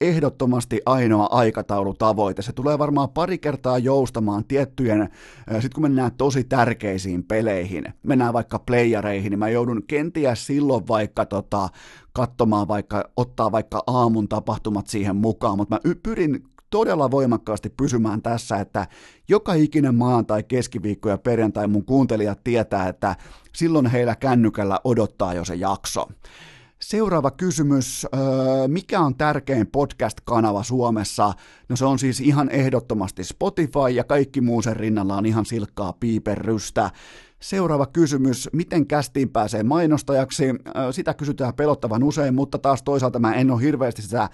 ehdottomasti 0.00 0.80
ainoa 0.86 1.28
aikataulutavoite. 1.30 2.42
Se 2.42 2.52
tulee 2.52 2.78
varmaan 2.78 3.08
pari 3.08 3.38
kertaa 3.38 3.78
joustamaan 3.78 4.44
tiettyjen, 4.44 5.08
sitten 5.52 5.70
kun 5.74 5.82
mennään 5.82 6.12
tosi 6.18 6.44
tärkeisiin 6.44 7.24
peleihin, 7.24 7.84
mennään 8.02 8.32
vaikka 8.32 8.58
playereihin, 8.58 9.30
niin 9.30 9.38
mä 9.38 9.48
joudun 9.48 9.82
kenties 9.86 10.46
silloin 10.46 10.88
vaikka 10.88 11.26
tota, 11.26 11.68
katsomaan 12.12 12.68
vaikka, 12.68 13.10
ottaa 13.16 13.52
vaikka 13.52 13.82
aamun 13.86 14.28
tapahtumat 14.28 14.86
siihen 14.86 15.16
mukaan, 15.16 15.56
mutta 15.56 15.74
mä 15.74 15.94
pyrin 16.02 16.44
todella 16.70 17.10
voimakkaasti 17.10 17.70
pysymään 17.76 18.22
tässä, 18.22 18.56
että 18.56 18.86
joka 19.28 19.54
ikinen 19.54 19.94
maanantai, 19.94 20.42
keskiviikko 20.42 21.08
ja 21.08 21.18
perjantai 21.18 21.66
mun 21.66 21.84
kuuntelijat 21.84 22.44
tietää, 22.44 22.88
että 22.88 23.16
silloin 23.54 23.86
heillä 23.86 24.16
kännykällä 24.16 24.80
odottaa 24.84 25.34
jo 25.34 25.44
se 25.44 25.54
jakso. 25.54 26.08
Seuraava 26.80 27.30
kysymys. 27.30 28.06
Mikä 28.66 29.00
on 29.00 29.16
tärkein 29.16 29.66
podcast-kanava 29.66 30.62
Suomessa? 30.62 31.32
No 31.68 31.76
se 31.76 31.84
on 31.84 31.98
siis 31.98 32.20
ihan 32.20 32.50
ehdottomasti 32.50 33.24
Spotify 33.24 33.90
ja 33.94 34.04
kaikki 34.04 34.40
muu 34.40 34.62
sen 34.62 34.76
rinnalla 34.76 35.16
on 35.16 35.26
ihan 35.26 35.46
silkkaa 35.46 35.92
piiperrystä. 35.92 36.90
Seuraava 37.40 37.86
kysymys, 37.86 38.48
miten 38.52 38.86
kästiin 38.86 39.28
pääsee 39.28 39.62
mainostajaksi? 39.62 40.44
Sitä 40.90 41.14
kysytään 41.14 41.54
pelottavan 41.54 42.02
usein, 42.02 42.34
mutta 42.34 42.58
taas 42.58 42.82
toisaalta 42.82 43.18
mä 43.18 43.34
en 43.34 43.50
ole 43.50 43.62
hirveästi 43.62 44.02
sitä 44.02 44.28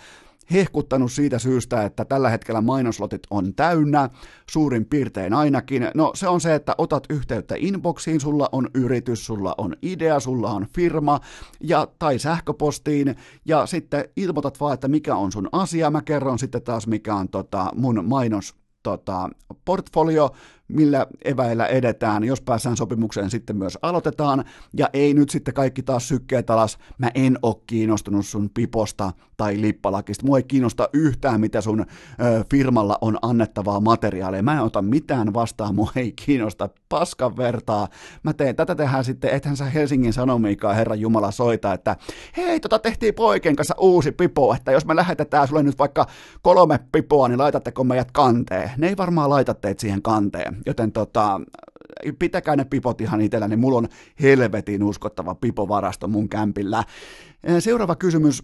hehkuttanut 0.52 1.12
siitä 1.12 1.38
syystä, 1.38 1.82
että 1.82 2.04
tällä 2.04 2.30
hetkellä 2.30 2.60
mainoslotit 2.60 3.22
on 3.30 3.54
täynnä, 3.54 4.10
suurin 4.50 4.84
piirtein 4.84 5.34
ainakin. 5.34 5.88
No 5.94 6.12
se 6.14 6.28
on 6.28 6.40
se, 6.40 6.54
että 6.54 6.74
otat 6.78 7.04
yhteyttä 7.10 7.54
inboxiin, 7.58 8.20
sulla 8.20 8.48
on 8.52 8.68
yritys, 8.74 9.26
sulla 9.26 9.54
on 9.58 9.76
idea, 9.82 10.20
sulla 10.20 10.50
on 10.50 10.66
firma 10.74 11.20
ja, 11.60 11.88
tai 11.98 12.18
sähköpostiin 12.18 13.16
ja 13.44 13.66
sitten 13.66 14.04
ilmoitat 14.16 14.60
vaan, 14.60 14.74
että 14.74 14.88
mikä 14.88 15.14
on 15.14 15.32
sun 15.32 15.48
asia, 15.52 15.90
mä 15.90 16.02
kerron 16.02 16.38
sitten 16.38 16.62
taas 16.62 16.86
mikä 16.86 17.14
on 17.14 17.28
tota, 17.28 17.66
mun 17.74 18.04
mainos 18.04 18.54
tota, 18.82 19.28
portfolio, 19.64 20.30
millä 20.72 21.06
eväillä 21.24 21.66
edetään, 21.66 22.24
jos 22.24 22.40
päässään 22.40 22.76
sopimukseen 22.76 23.30
sitten 23.30 23.56
myös 23.56 23.78
aloitetaan, 23.82 24.44
ja 24.76 24.88
ei 24.92 25.14
nyt 25.14 25.30
sitten 25.30 25.54
kaikki 25.54 25.82
taas 25.82 26.08
sykkeet 26.08 26.50
alas, 26.50 26.78
mä 26.98 27.10
en 27.14 27.38
ole 27.42 27.56
kiinnostunut 27.66 28.26
sun 28.26 28.50
piposta 28.54 29.12
tai 29.36 29.60
lippalakista, 29.60 30.26
mua 30.26 30.36
ei 30.36 30.42
kiinnosta 30.42 30.88
yhtään, 30.92 31.40
mitä 31.40 31.60
sun 31.60 31.80
ö, 31.80 31.84
firmalla 32.50 32.98
on 33.00 33.18
annettavaa 33.22 33.80
materiaalia, 33.80 34.42
mä 34.42 34.52
en 34.52 34.60
ota 34.60 34.82
mitään 34.82 35.34
vastaan, 35.34 35.74
mua 35.74 35.90
ei 35.96 36.12
kiinnosta 36.12 36.68
paskan 36.88 37.36
vertaa, 37.36 37.88
mä 38.22 38.32
teen, 38.32 38.56
tätä 38.56 38.74
tehdään 38.74 39.04
sitten, 39.04 39.30
ethän 39.30 39.56
sä 39.56 39.64
Helsingin 39.64 40.12
Sanomiikaan 40.12 40.76
Herran 40.76 41.00
Jumala 41.00 41.30
soita, 41.30 41.72
että 41.72 41.96
hei, 42.36 42.60
tota 42.60 42.78
tehtiin 42.78 43.14
poikien 43.14 43.56
kanssa 43.56 43.74
uusi 43.78 44.12
pipo, 44.12 44.54
että 44.54 44.72
jos 44.72 44.86
me 44.86 44.96
lähetetään 44.96 45.48
sulle 45.48 45.62
nyt 45.62 45.78
vaikka 45.78 46.06
kolme 46.42 46.78
pipoa, 46.92 47.28
niin 47.28 47.38
laitatteko 47.38 47.84
meidät 47.84 48.10
kanteen? 48.12 48.70
Ne 48.76 48.88
ei 48.88 48.96
varmaan 48.96 49.30
laita 49.30 49.54
teitä 49.54 49.80
siihen 49.80 50.02
kanteen 50.02 50.56
joten 50.66 50.92
tota, 50.92 51.40
pitäkää 52.18 52.56
ne 52.56 52.64
pipot 52.64 53.00
ihan 53.00 53.20
itsellä, 53.20 53.48
niin 53.48 53.58
mulla 53.58 53.78
on 53.78 53.88
helvetin 54.22 54.82
uskottava 54.82 55.34
pipovarasto 55.34 56.08
mun 56.08 56.28
kämpillä. 56.28 56.84
Seuraava 57.58 57.96
kysymys, 57.96 58.42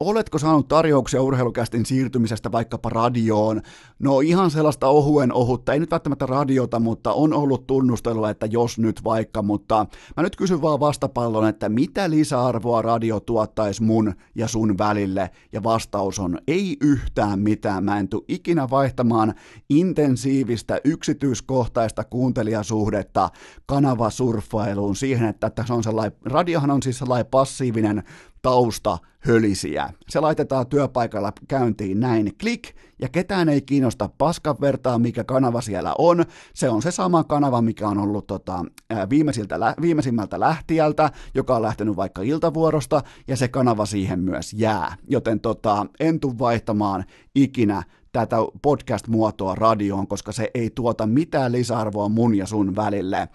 Oletko 0.00 0.38
saanut 0.38 0.68
tarjouksia 0.68 1.22
urheilukästin 1.22 1.86
siirtymisestä 1.86 2.52
vaikkapa 2.52 2.88
radioon? 2.88 3.62
No 3.98 4.20
ihan 4.20 4.50
sellaista 4.50 4.88
ohuen 4.88 5.32
ohutta, 5.32 5.72
ei 5.72 5.80
nyt 5.80 5.90
välttämättä 5.90 6.26
radiota, 6.26 6.80
mutta 6.80 7.12
on 7.12 7.32
ollut 7.32 7.66
tunnustelua, 7.66 8.30
että 8.30 8.46
jos 8.46 8.78
nyt 8.78 9.04
vaikka, 9.04 9.42
mutta 9.42 9.86
mä 10.16 10.22
nyt 10.22 10.36
kysyn 10.36 10.62
vaan 10.62 10.80
vastapallon, 10.80 11.48
että 11.48 11.68
mitä 11.68 12.10
lisäarvoa 12.10 12.82
radio 12.82 13.20
tuottaisi 13.20 13.82
mun 13.82 14.14
ja 14.34 14.48
sun 14.48 14.78
välille? 14.78 15.30
Ja 15.52 15.62
vastaus 15.62 16.18
on 16.18 16.38
ei 16.48 16.76
yhtään 16.80 17.40
mitään. 17.40 17.84
Mä 17.84 17.98
en 17.98 18.08
tule 18.08 18.24
ikinä 18.28 18.70
vaihtamaan 18.70 19.34
intensiivistä, 19.70 20.80
yksityiskohtaista 20.84 22.04
kuuntelijasuhdetta 22.04 23.30
kanavasurffailuun 23.66 24.96
siihen, 24.96 25.28
että 25.28 25.50
tässä 25.50 25.74
on 25.74 25.82
sellainen, 25.82 26.18
radiohan 26.24 26.70
on 26.70 26.82
siis 26.82 26.98
sellainen 26.98 27.26
passiivinen 27.30 28.02
tausta 28.42 28.98
hölisiä. 29.18 29.90
Se 30.08 30.20
laitetaan 30.20 30.66
työpaikalla 30.66 31.32
käyntiin 31.48 32.00
näin, 32.00 32.32
klik, 32.40 32.68
ja 33.00 33.08
ketään 33.08 33.48
ei 33.48 33.62
kiinnosta 33.62 34.08
paskan 34.18 34.56
vertaa, 34.60 34.98
mikä 34.98 35.24
kanava 35.24 35.60
siellä 35.60 35.94
on. 35.98 36.24
Se 36.54 36.68
on 36.68 36.82
se 36.82 36.90
sama 36.90 37.24
kanava, 37.24 37.62
mikä 37.62 37.88
on 37.88 37.98
ollut 37.98 38.26
tota, 38.26 38.64
viimeisiltä, 39.10 39.74
viimeisimmältä 39.80 40.40
lähtijältä, 40.40 41.10
joka 41.34 41.56
on 41.56 41.62
lähtenyt 41.62 41.96
vaikka 41.96 42.22
iltavuorosta, 42.22 43.02
ja 43.28 43.36
se 43.36 43.48
kanava 43.48 43.86
siihen 43.86 44.20
myös 44.20 44.52
jää. 44.52 44.96
Joten 45.08 45.40
tota, 45.40 45.86
en 46.00 46.20
tule 46.20 46.38
vaihtamaan 46.38 47.04
ikinä 47.34 47.82
tätä 48.12 48.36
podcast-muotoa 48.62 49.54
radioon, 49.54 50.06
koska 50.06 50.32
se 50.32 50.50
ei 50.54 50.70
tuota 50.70 51.06
mitään 51.06 51.52
lisäarvoa 51.52 52.08
mun 52.08 52.34
ja 52.34 52.46
sun 52.46 52.76
välille. 52.76 53.28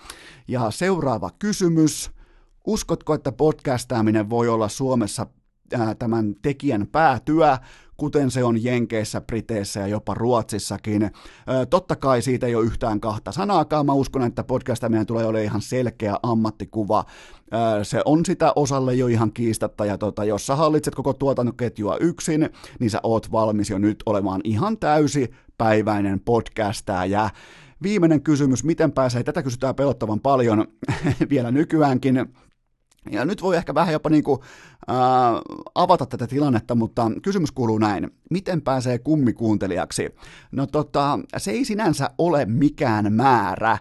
Ja 0.47 0.71
seuraava 0.71 1.29
kysymys. 1.39 2.16
Uskotko, 2.67 3.13
että 3.13 3.31
podcastaaminen 3.31 4.29
voi 4.29 4.49
olla 4.49 4.69
Suomessa 4.69 5.27
tämän 5.99 6.35
tekijän 6.41 6.87
päätyö, 6.91 7.57
kuten 7.97 8.31
se 8.31 8.43
on 8.43 8.63
Jenkeissä, 8.63 9.21
Briteissä 9.21 9.79
ja 9.79 9.87
jopa 9.87 10.13
Ruotsissakin. 10.13 11.11
Totta 11.69 11.95
kai 11.95 12.21
siitä 12.21 12.47
ei 12.47 12.55
ole 12.55 12.65
yhtään 12.65 12.99
kahta 12.99 13.31
sanaakaan. 13.31 13.85
Mä 13.85 13.93
uskon, 13.93 14.23
että 14.23 14.43
podcastaminen 14.43 15.05
tulee 15.05 15.25
olemaan 15.25 15.45
ihan 15.45 15.61
selkeä 15.61 16.15
ammattikuva. 16.23 17.05
Se 17.83 18.01
on 18.05 18.25
sitä 18.25 18.53
osalle 18.55 18.93
jo 18.93 19.07
ihan 19.07 19.33
kiistatta, 19.33 19.85
ja 19.85 19.97
tota, 19.97 20.25
jos 20.25 20.47
sä 20.47 20.55
hallitset 20.55 20.95
koko 20.95 21.13
tuotantoketjua 21.13 21.97
yksin, 21.97 22.49
niin 22.79 22.89
sä 22.89 22.99
oot 23.03 23.31
valmis 23.31 23.69
jo 23.69 23.77
nyt 23.77 24.03
olemaan 24.05 24.41
ihan 24.43 24.77
täysi 24.77 25.31
päiväinen 25.57 26.19
podcastaaja. 26.19 27.29
Viimeinen 27.83 28.21
kysymys, 28.21 28.63
miten 28.63 28.91
pääsee, 28.91 29.23
tätä 29.23 29.43
kysytään 29.43 29.75
pelottavan 29.75 30.19
paljon 30.19 30.67
vielä 31.29 31.51
nykyäänkin, 31.51 32.25
ja 33.11 33.25
nyt 33.25 33.41
voi 33.41 33.57
ehkä 33.57 33.73
vähän 33.73 33.93
jopa 33.93 34.09
niin 34.09 34.23
kuin, 34.23 34.39
äh, 34.89 34.95
avata 35.75 36.05
tätä 36.05 36.27
tilannetta, 36.27 36.75
mutta 36.75 37.11
kysymys 37.23 37.51
kuuluu 37.51 37.77
näin. 37.77 38.11
Miten 38.29 38.61
pääsee 38.61 38.99
kummikuuntelijaksi? 38.99 40.15
No 40.51 40.67
tota, 40.67 41.19
se 41.37 41.51
ei 41.51 41.65
sinänsä 41.65 42.09
ole 42.17 42.45
mikään 42.45 43.13
määrä. 43.13 43.77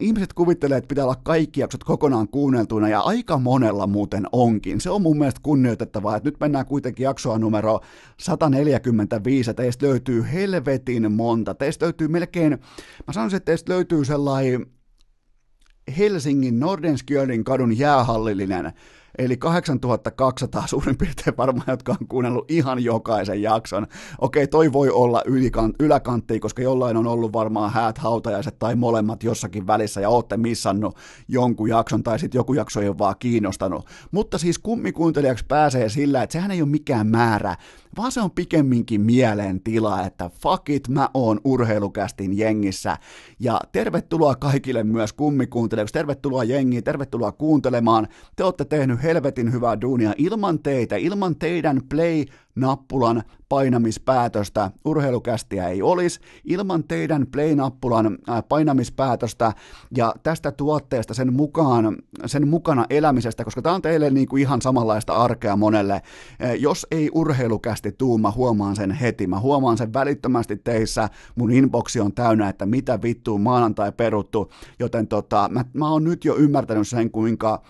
Ihmiset 0.00 0.32
kuvittelee, 0.32 0.78
että 0.78 0.88
pitää 0.88 1.04
olla 1.04 1.20
kaikki 1.22 1.60
jaksot 1.60 1.84
kokonaan 1.84 2.28
kuunneltuina, 2.28 2.88
ja 2.88 3.00
aika 3.00 3.38
monella 3.38 3.86
muuten 3.86 4.26
onkin. 4.32 4.80
Se 4.80 4.90
on 4.90 5.02
mun 5.02 5.18
mielestä 5.18 5.40
kunnioitettavaa, 5.42 6.16
että 6.16 6.28
nyt 6.28 6.40
mennään 6.40 6.66
kuitenkin 6.66 7.04
jaksoa 7.04 7.38
numero 7.38 7.80
145, 8.18 9.54
teistä 9.54 9.86
löytyy 9.86 10.26
helvetin 10.32 11.12
monta. 11.12 11.54
Teistä 11.54 11.84
löytyy 11.84 12.08
melkein, 12.08 12.50
mä 13.06 13.12
sanoisin, 13.12 13.36
että 13.36 13.46
teistä 13.46 13.72
löytyy 13.72 14.04
sellainen 14.04 14.66
Helsingin 15.90 16.60
Nordenskjöldin 16.60 17.44
kadun 17.44 17.78
jäähallillinen, 17.78 18.72
eli 19.18 19.36
8200 19.36 20.66
suurin 20.66 20.98
piirtein 20.98 21.36
varmaan, 21.36 21.66
jotka 21.68 21.92
on 22.00 22.08
kuunnellut 22.08 22.50
ihan 22.50 22.84
jokaisen 22.84 23.42
jakson. 23.42 23.86
Okei, 24.20 24.46
toi 24.46 24.72
voi 24.72 24.90
olla 24.90 25.22
ylikant- 25.26 25.74
yläkantti, 25.80 26.40
koska 26.40 26.62
jollain 26.62 26.96
on 26.96 27.06
ollut 27.06 27.32
varmaan 27.32 27.72
häät, 27.72 27.98
hautajaiset 27.98 28.58
tai 28.58 28.74
molemmat 28.76 29.22
jossakin 29.22 29.66
välissä 29.66 30.00
ja 30.00 30.08
ootte 30.08 30.36
missannut 30.36 30.96
jonkun 31.28 31.68
jakson 31.68 32.02
tai 32.02 32.18
sitten 32.18 32.38
joku 32.38 32.54
jakso 32.54 32.80
ei 32.80 32.88
ole 32.88 32.98
vaan 32.98 33.14
kiinnostanut. 33.18 33.86
Mutta 34.10 34.38
siis 34.38 34.58
kummikuuntelijaksi 34.58 35.44
pääsee 35.48 35.88
sillä, 35.88 36.22
että 36.22 36.32
sehän 36.32 36.50
ei 36.50 36.62
ole 36.62 36.70
mikään 36.70 37.06
määrä, 37.06 37.56
vaan 37.96 38.12
se 38.12 38.20
on 38.20 38.30
pikemminkin 38.30 39.00
mielentila, 39.00 40.06
että 40.06 40.30
fuck 40.42 40.68
it, 40.68 40.88
mä 40.88 41.08
oon 41.14 41.40
urheilukästin 41.44 42.38
jengissä. 42.38 42.96
Ja 43.40 43.60
tervetuloa 43.72 44.34
kaikille 44.34 44.84
myös 44.84 45.12
kummikuuntelijoiksi, 45.12 45.92
tervetuloa 45.92 46.44
jengiin, 46.44 46.84
tervetuloa 46.84 47.32
kuuntelemaan. 47.32 48.08
Te 48.36 48.44
olette 48.44 48.64
tehnyt 48.64 48.99
helvetin 49.02 49.52
hyvää 49.52 49.80
duunia 49.80 50.14
ilman 50.18 50.58
teitä, 50.58 50.96
ilman 50.96 51.36
teidän 51.36 51.80
play 51.88 52.24
nappulan 52.54 53.22
painamispäätöstä 53.48 54.70
urheilukästiä 54.84 55.68
ei 55.68 55.82
olisi. 55.82 56.20
Ilman 56.44 56.84
teidän 56.84 57.26
play-nappulan 57.26 58.18
painamispäätöstä 58.48 59.52
ja 59.96 60.14
tästä 60.22 60.52
tuotteesta 60.52 61.14
sen, 61.14 61.32
mukaan, 61.32 61.96
sen 62.26 62.48
mukana 62.48 62.86
elämisestä, 62.90 63.44
koska 63.44 63.62
tämä 63.62 63.74
on 63.74 63.82
teille 63.82 64.10
niin 64.10 64.28
kuin 64.28 64.42
ihan 64.42 64.62
samanlaista 64.62 65.12
arkea 65.12 65.56
monelle. 65.56 66.02
Jos 66.58 66.86
ei 66.90 67.10
urheilukästi 67.14 67.92
tuu, 67.92 68.18
mä 68.18 68.30
huomaan 68.30 68.76
sen 68.76 68.90
heti. 68.90 69.26
Mä 69.26 69.40
huomaan 69.40 69.78
sen 69.78 69.92
välittömästi 69.92 70.56
teissä. 70.56 71.08
Mun 71.34 71.52
inboxi 71.52 72.00
on 72.00 72.14
täynnä, 72.14 72.48
että 72.48 72.66
mitä 72.66 73.02
vittua 73.02 73.38
maanantai 73.38 73.92
peruttu. 73.92 74.50
Joten 74.78 75.08
tota, 75.08 75.48
mä, 75.52 75.64
mä 75.72 75.90
oon 75.90 76.04
nyt 76.04 76.24
jo 76.24 76.36
ymmärtänyt 76.36 76.88
sen, 76.88 77.10
kuinka 77.10 77.62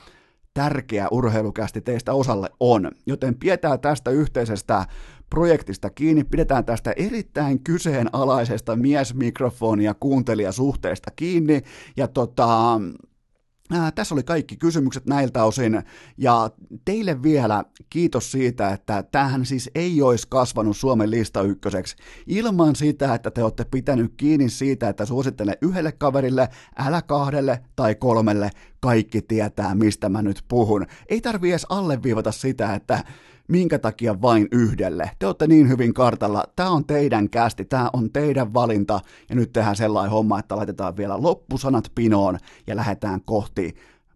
tärkeä 0.54 1.08
urheilukästi 1.10 1.80
teistä 1.80 2.12
osalle 2.12 2.48
on. 2.60 2.90
Joten 3.06 3.34
pidetään 3.34 3.80
tästä 3.80 4.10
yhteisestä 4.10 4.86
projektista 5.30 5.90
kiinni, 5.90 6.24
pidetään 6.24 6.64
tästä 6.64 6.92
erittäin 6.96 7.60
kyseenalaisesta 7.64 8.76
miesmikrofonia 8.76 9.94
kuuntelijasuhteesta 9.94 11.10
kiinni, 11.16 11.62
ja 11.96 12.08
tota, 12.08 12.80
Ää, 13.72 13.90
tässä 13.90 14.14
oli 14.14 14.22
kaikki 14.22 14.56
kysymykset 14.56 15.06
näiltä 15.06 15.44
osin, 15.44 15.82
ja 16.18 16.50
teille 16.84 17.22
vielä 17.22 17.64
kiitos 17.90 18.32
siitä, 18.32 18.70
että 18.70 19.02
tähän 19.02 19.46
siis 19.46 19.70
ei 19.74 20.02
olisi 20.02 20.26
kasvanut 20.30 20.76
Suomen 20.76 21.10
lista 21.10 21.42
ykköseksi. 21.42 21.96
Ilman 22.26 22.76
sitä, 22.76 23.14
että 23.14 23.30
te 23.30 23.42
olette 23.42 23.64
pitänyt 23.64 24.14
kiinni 24.16 24.48
siitä, 24.48 24.88
että 24.88 25.04
suosittelen 25.04 25.56
yhdelle 25.62 25.92
kaverille, 25.92 26.48
älä 26.78 27.02
kahdelle 27.02 27.60
tai 27.76 27.94
kolmelle, 27.94 28.50
kaikki 28.80 29.22
tietää, 29.22 29.74
mistä 29.74 30.08
mä 30.08 30.22
nyt 30.22 30.44
puhun. 30.48 30.86
Ei 31.08 31.20
tarvi 31.20 31.50
edes 31.50 31.66
alleviivata 31.68 32.32
sitä, 32.32 32.74
että 32.74 33.04
minkä 33.50 33.78
takia 33.78 34.22
vain 34.22 34.48
yhdelle. 34.52 35.10
Te 35.18 35.26
olette 35.26 35.46
niin 35.46 35.68
hyvin 35.68 35.94
kartalla, 35.94 36.44
tämä 36.56 36.70
on 36.70 36.84
teidän 36.84 37.30
kästi, 37.30 37.64
tämä 37.64 37.90
on 37.92 38.12
teidän 38.12 38.54
valinta, 38.54 39.00
ja 39.28 39.36
nyt 39.36 39.52
tehdään 39.52 39.76
sellainen 39.76 40.10
homma, 40.10 40.38
että 40.38 40.56
laitetaan 40.56 40.96
vielä 40.96 41.22
loppusanat 41.22 41.92
pinoon 41.94 42.38
ja 42.66 42.76
lähdetään 42.76 43.20
kohti 43.24 43.74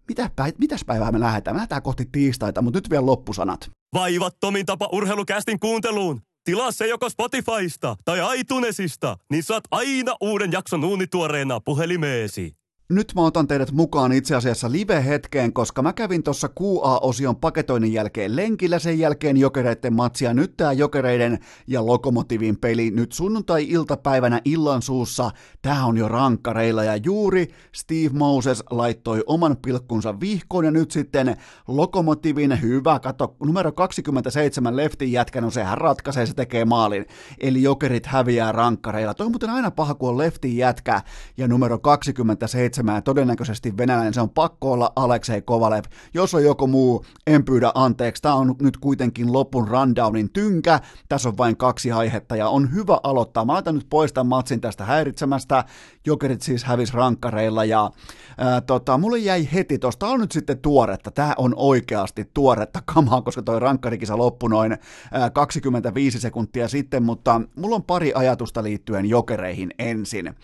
mitä 0.08 0.30
päivä, 0.36 0.56
mitäs 0.58 0.84
päivää 0.84 1.12
me 1.12 1.20
lähdetään? 1.20 1.54
Me 1.54 1.58
lähdetään 1.58 1.82
kohti 1.82 2.08
tiistaita, 2.12 2.62
mutta 2.62 2.76
nyt 2.76 2.90
vielä 2.90 3.06
loppusanat. 3.06 3.70
Vaivattomin 3.94 4.66
tapa 4.66 4.88
urheilukästin 4.92 5.60
kuunteluun. 5.60 6.20
Tilaa 6.44 6.72
se 6.72 6.86
joko 6.86 7.08
Spotifysta 7.08 7.96
tai 8.04 8.40
iTunesista, 8.40 9.16
niin 9.30 9.42
saat 9.42 9.64
aina 9.70 10.16
uuden 10.20 10.52
jakson 10.52 10.84
uunituoreena 10.84 11.60
puhelimeesi. 11.60 12.56
Nyt 12.88 13.12
mä 13.14 13.22
otan 13.22 13.46
teidät 13.46 13.72
mukaan 13.72 14.12
itse 14.12 14.34
asiassa 14.34 14.72
live-hetkeen, 14.72 15.52
koska 15.52 15.82
mä 15.82 15.92
kävin 15.92 16.22
tuossa 16.22 16.48
QA-osion 16.48 17.36
paketoinnin 17.36 17.92
jälkeen 17.92 18.36
lenkillä, 18.36 18.78
sen 18.78 18.98
jälkeen 18.98 19.36
jokereiden 19.36 19.94
matsia. 19.94 20.34
Nyt 20.34 20.56
tää 20.56 20.72
jokereiden 20.72 21.38
ja 21.66 21.86
lokomotivin 21.86 22.56
peli 22.56 22.90
nyt 22.90 23.12
sunnuntai-iltapäivänä 23.12 24.40
illan 24.44 24.82
suussa. 24.82 25.30
Tää 25.62 25.86
on 25.86 25.96
jo 25.96 26.08
rankkareilla 26.08 26.84
ja 26.84 26.96
juuri 26.96 27.48
Steve 27.74 28.10
Moses 28.12 28.64
laittoi 28.70 29.22
oman 29.26 29.56
pilkkunsa 29.56 30.20
vihkoon 30.20 30.64
ja 30.64 30.70
nyt 30.70 30.90
sitten 30.90 31.36
lokomotivin 31.68 32.62
hyvä, 32.62 33.00
kato 33.00 33.36
numero 33.44 33.72
27 33.72 34.76
leftin 34.76 35.12
jätkä, 35.12 35.40
no 35.40 35.50
sehän 35.50 35.78
ratkaisee, 35.78 36.26
se 36.26 36.34
tekee 36.34 36.64
maalin. 36.64 37.06
Eli 37.38 37.62
jokerit 37.62 38.06
häviää 38.06 38.52
rankkareilla. 38.52 39.14
Toi 39.14 39.26
on 39.26 39.32
muuten 39.32 39.50
aina 39.50 39.70
paha, 39.70 39.94
kun 39.94 40.08
on 40.08 40.18
leftin 40.18 40.56
jätkä 40.56 41.02
ja 41.36 41.48
numero 41.48 41.78
27 41.78 42.73
seitsemän 42.74 42.94
ja 42.94 43.02
todennäköisesti 43.02 43.76
venäläinen, 43.76 44.14
se 44.14 44.20
on 44.20 44.30
pakko 44.30 44.72
olla 44.72 44.92
Aleksei 44.96 45.42
Kovalev. 45.42 45.84
Jos 46.14 46.34
on 46.34 46.44
joku 46.44 46.66
muu, 46.66 47.04
en 47.26 47.44
pyydä 47.44 47.72
anteeksi. 47.74 48.22
Tämä 48.22 48.34
on 48.34 48.54
nyt 48.62 48.76
kuitenkin 48.76 49.32
lopun 49.32 49.68
rundownin 49.68 50.30
tynkä. 50.32 50.80
Tässä 51.08 51.28
on 51.28 51.36
vain 51.36 51.56
kaksi 51.56 51.92
aihetta 51.92 52.36
ja 52.36 52.48
on 52.48 52.74
hyvä 52.74 52.98
aloittaa. 53.02 53.44
Mä 53.44 53.52
laitan 53.52 53.74
nyt 53.74 53.86
pois 53.90 54.12
tämän 54.12 54.26
matsin 54.26 54.60
tästä 54.60 54.84
häiritsemästä. 54.84 55.64
Jokerit 56.06 56.42
siis 56.42 56.64
hävis 56.64 56.94
rankkareilla 56.94 57.64
ja 57.64 57.90
ää, 58.38 58.60
tota, 58.60 58.98
mulle 58.98 59.18
jäi 59.18 59.48
heti 59.52 59.78
tosta, 59.78 60.08
on 60.08 60.20
nyt 60.20 60.32
sitten 60.32 60.58
tuoretta. 60.58 61.10
Tämä 61.10 61.34
on 61.38 61.54
oikeasti 61.56 62.30
tuoretta 62.34 62.82
kamaa, 62.94 63.22
koska 63.22 63.42
toi 63.42 63.60
rankkarikisa 63.60 64.18
loppui 64.18 64.50
noin 64.50 64.78
ää, 65.12 65.30
25 65.30 66.20
sekuntia 66.20 66.68
sitten, 66.68 67.02
mutta 67.02 67.40
mulla 67.56 67.76
on 67.76 67.84
pari 67.84 68.12
ajatusta 68.14 68.62
liittyen 68.62 69.06
jokereihin 69.06 69.70
ensin. 69.78 70.34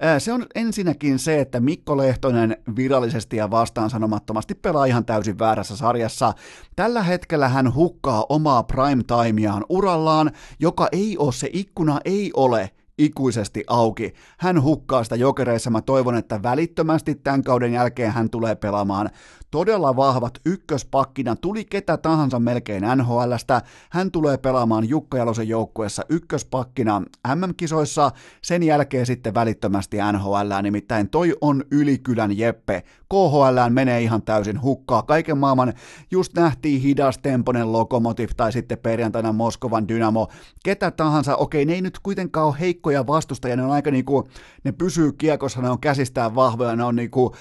Ää, 0.00 0.18
se 0.18 0.32
on 0.32 0.46
ensinnäkin 0.54 1.18
se, 1.18 1.40
että 1.40 1.60
miksi 1.60 1.77
Mikko 1.78 1.96
Lehtonen 1.96 2.56
virallisesti 2.76 3.36
ja 3.36 3.50
vastaan 3.50 3.90
sanomattomasti 3.90 4.54
pelaa 4.54 4.84
ihan 4.84 5.04
täysin 5.04 5.38
väärässä 5.38 5.76
sarjassa. 5.76 6.32
Tällä 6.76 7.02
hetkellä 7.02 7.48
hän 7.48 7.74
hukkaa 7.74 8.26
omaa 8.28 8.62
prime 8.62 9.02
timeaan 9.02 9.64
urallaan, 9.68 10.30
joka 10.60 10.88
ei 10.92 11.18
ole 11.18 11.32
se 11.32 11.50
ikkuna, 11.52 12.00
ei 12.04 12.30
ole 12.36 12.70
ikuisesti 12.98 13.64
auki. 13.66 14.14
Hän 14.38 14.62
hukkaa 14.62 15.04
sitä 15.04 15.16
jokereissa. 15.16 15.70
Mä 15.70 15.82
toivon, 15.82 16.16
että 16.16 16.42
välittömästi 16.42 17.14
tämän 17.14 17.42
kauden 17.42 17.72
jälkeen 17.72 18.12
hän 18.12 18.30
tulee 18.30 18.54
pelaamaan 18.54 19.10
todella 19.50 19.96
vahvat 19.96 20.38
ykköspakkina, 20.46 21.36
tuli 21.36 21.64
ketä 21.64 21.96
tahansa 21.96 22.38
melkein 22.38 22.82
NHLstä, 22.96 23.62
hän 23.90 24.10
tulee 24.10 24.38
pelaamaan 24.38 24.88
Jukka 24.88 25.18
Jalosen 25.18 25.48
joukkueessa 25.48 26.02
ykköspakkina 26.08 27.02
MM-kisoissa, 27.34 28.10
sen 28.42 28.62
jälkeen 28.62 29.06
sitten 29.06 29.34
välittömästi 29.34 29.96
NHL, 30.12 30.62
nimittäin 30.62 31.10
toi 31.10 31.36
on 31.40 31.64
Ylikylän 31.70 32.38
Jeppe, 32.38 32.82
KHL 33.08 33.70
menee 33.70 34.00
ihan 34.00 34.22
täysin 34.22 34.62
hukkaa, 34.62 35.02
kaiken 35.02 35.38
maailman 35.38 35.72
just 36.10 36.34
nähtiin 36.34 36.80
hidas 36.80 37.18
temponen 37.18 37.72
Lokomotiv 37.72 38.28
tai 38.36 38.52
sitten 38.52 38.78
perjantaina 38.78 39.32
Moskovan 39.32 39.88
Dynamo, 39.88 40.28
ketä 40.64 40.90
tahansa, 40.90 41.36
okei 41.36 41.64
ne 41.64 41.72
ei 41.72 41.82
nyt 41.82 41.98
kuitenkaan 41.98 42.46
ole 42.46 42.60
heikkoja 42.60 43.06
vastustajia, 43.06 43.56
ne 43.56 43.62
on 43.62 43.70
aika 43.70 43.90
niinku, 43.90 44.28
ne 44.64 44.72
pysyy 44.72 45.12
kiekossa, 45.12 45.62
ne 45.62 45.70
on 45.70 45.80
käsistään 45.80 46.34
vahvoja, 46.34 46.76
ne 46.76 46.84
on 46.84 46.96
niinku 46.96 47.34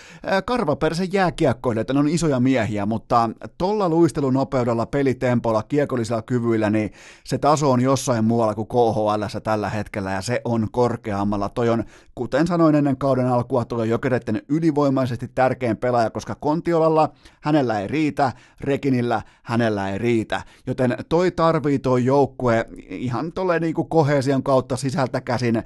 karvapersen 0.45 1.13
jääkiekkoille, 1.13 1.81
että 1.81 1.93
ne 1.97 1.99
on 1.99 2.07
isoja 2.09 2.39
miehiä, 2.39 2.85
mutta 2.85 3.29
tuolla 3.57 3.89
luistelunopeudella, 3.89 4.85
pelitempolla, 4.85 5.63
kiekollisilla 5.63 6.21
kyvyillä, 6.21 6.69
niin 6.69 6.91
se 7.23 7.37
taso 7.37 7.71
on 7.71 7.81
jossain 7.81 8.25
muualla 8.25 8.55
kuin 8.55 8.67
KHL 8.67 9.39
tällä 9.43 9.69
hetkellä, 9.69 10.11
ja 10.11 10.21
se 10.21 10.41
on 10.45 10.67
korkeammalla. 10.71 11.49
Toi 11.49 11.69
on, 11.69 11.83
kuten 12.15 12.47
sanoin 12.47 12.75
ennen 12.75 12.97
kauden 12.97 13.27
alkua, 13.27 13.65
tuo 13.65 13.83
jokereiden 13.83 14.41
ylivoimaisesti 14.49 15.27
tärkein 15.27 15.77
pelaaja, 15.77 16.09
koska 16.09 16.35
Kontiolalla 16.35 17.09
hänellä 17.41 17.79
ei 17.79 17.87
riitä, 17.87 18.31
Rekinillä 18.61 19.21
hänellä 19.43 19.89
ei 19.89 19.97
riitä, 19.97 20.41
joten 20.67 20.97
toi 21.09 21.31
tarvii 21.31 21.79
toi 21.79 22.05
joukkue 22.05 22.65
ihan 22.89 23.31
tolleen 23.33 23.61
niin 23.61 23.73
kuin 23.73 23.89
kohesion 23.89 24.43
kautta 24.43 24.77
sisältä 24.77 25.21
käsin 25.21 25.63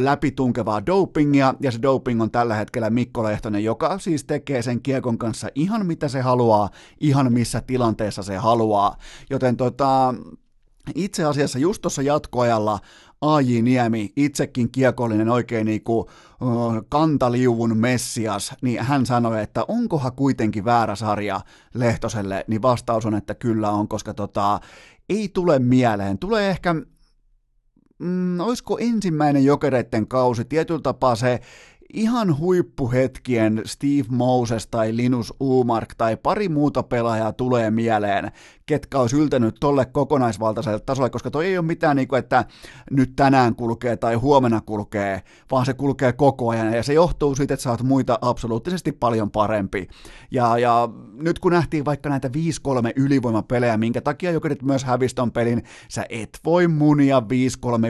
läpitunkevaa 0.00 0.86
dopingia, 0.86 1.54
ja 1.60 1.70
se 1.70 1.82
doping 1.82 2.22
on 2.22 2.30
tällä 2.30 2.54
hetkellä 2.54 2.90
Mikko 2.90 3.22
Lehtonen, 3.22 3.64
joka 3.64 3.98
siis 3.98 4.24
tekee 4.24 4.62
sen 4.62 4.82
kiekon 4.82 5.18
kanssa 5.18 5.48
ihan 5.54 5.65
mitä 5.86 6.08
se 6.08 6.20
haluaa, 6.20 6.70
ihan 7.00 7.32
missä 7.32 7.60
tilanteessa 7.60 8.22
se 8.22 8.36
haluaa. 8.36 8.96
Joten 9.30 9.56
tota, 9.56 10.14
itse 10.94 11.24
asiassa 11.24 11.58
just 11.58 11.82
tuossa 11.82 12.02
jatkoajalla 12.02 12.78
A.J. 13.20 13.62
Niemi, 13.62 14.12
itsekin 14.16 14.70
kiekollinen 14.70 15.28
oikein 15.28 15.66
niin 15.66 15.84
kuin, 15.84 16.06
kantaliuvun 16.88 17.76
messias, 17.76 18.54
niin 18.62 18.82
hän 18.82 19.06
sanoi, 19.06 19.42
että 19.42 19.64
onkohan 19.68 20.12
kuitenkin 20.12 20.64
väärä 20.64 20.94
sarja 20.94 21.40
Lehtoselle, 21.74 22.44
niin 22.48 22.62
vastaus 22.62 23.06
on, 23.06 23.14
että 23.14 23.34
kyllä 23.34 23.70
on, 23.70 23.88
koska 23.88 24.14
tota, 24.14 24.60
ei 25.08 25.28
tule 25.28 25.58
mieleen. 25.58 26.18
Tulee 26.18 26.50
ehkä, 26.50 26.74
mm, 27.98 28.40
olisiko 28.40 28.78
ensimmäinen 28.78 29.44
jokereiden 29.44 30.08
kausi, 30.08 30.44
tietyllä 30.44 30.80
tapaa 30.80 31.16
se 31.16 31.40
ihan 31.94 32.38
huippuhetkien 32.38 33.62
Steve 33.64 34.06
Moses 34.08 34.66
tai 34.66 34.96
Linus 34.96 35.34
Umark 35.40 35.94
tai 35.94 36.16
pari 36.16 36.48
muuta 36.48 36.82
pelaajaa 36.82 37.32
tulee 37.32 37.70
mieleen, 37.70 38.30
ketkä 38.66 38.98
olisi 38.98 39.16
yltänyt 39.16 39.56
tolle 39.60 39.86
kokonaisvaltaiselle 39.86 40.80
tasolle, 40.80 41.10
koska 41.10 41.30
toi 41.30 41.46
ei 41.46 41.58
ole 41.58 41.66
mitään 41.66 41.96
niin 41.96 42.08
kuin, 42.08 42.18
että 42.18 42.44
nyt 42.90 43.12
tänään 43.16 43.54
kulkee 43.54 43.96
tai 43.96 44.14
huomenna 44.14 44.60
kulkee, 44.60 45.22
vaan 45.50 45.66
se 45.66 45.74
kulkee 45.74 46.12
koko 46.12 46.48
ajan 46.48 46.72
ja 46.72 46.82
se 46.82 46.92
johtuu 46.92 47.34
siitä, 47.34 47.54
että 47.54 47.64
sä 47.64 47.70
oot 47.70 47.82
muita 47.82 48.18
absoluuttisesti 48.20 48.92
paljon 48.92 49.30
parempi. 49.30 49.88
Ja, 50.30 50.58
ja 50.58 50.88
nyt 51.12 51.38
kun 51.38 51.52
nähtiin 51.52 51.84
vaikka 51.84 52.08
näitä 52.08 52.28
5-3 52.28 52.30
ylivoimapelejä, 52.96 53.76
minkä 53.76 54.00
takia 54.00 54.30
jokerit 54.30 54.62
myös 54.62 54.84
häviston 54.84 55.32
pelin, 55.32 55.62
sä 55.88 56.06
et 56.08 56.38
voi 56.44 56.68
munia 56.68 57.20
5-3 57.20 57.22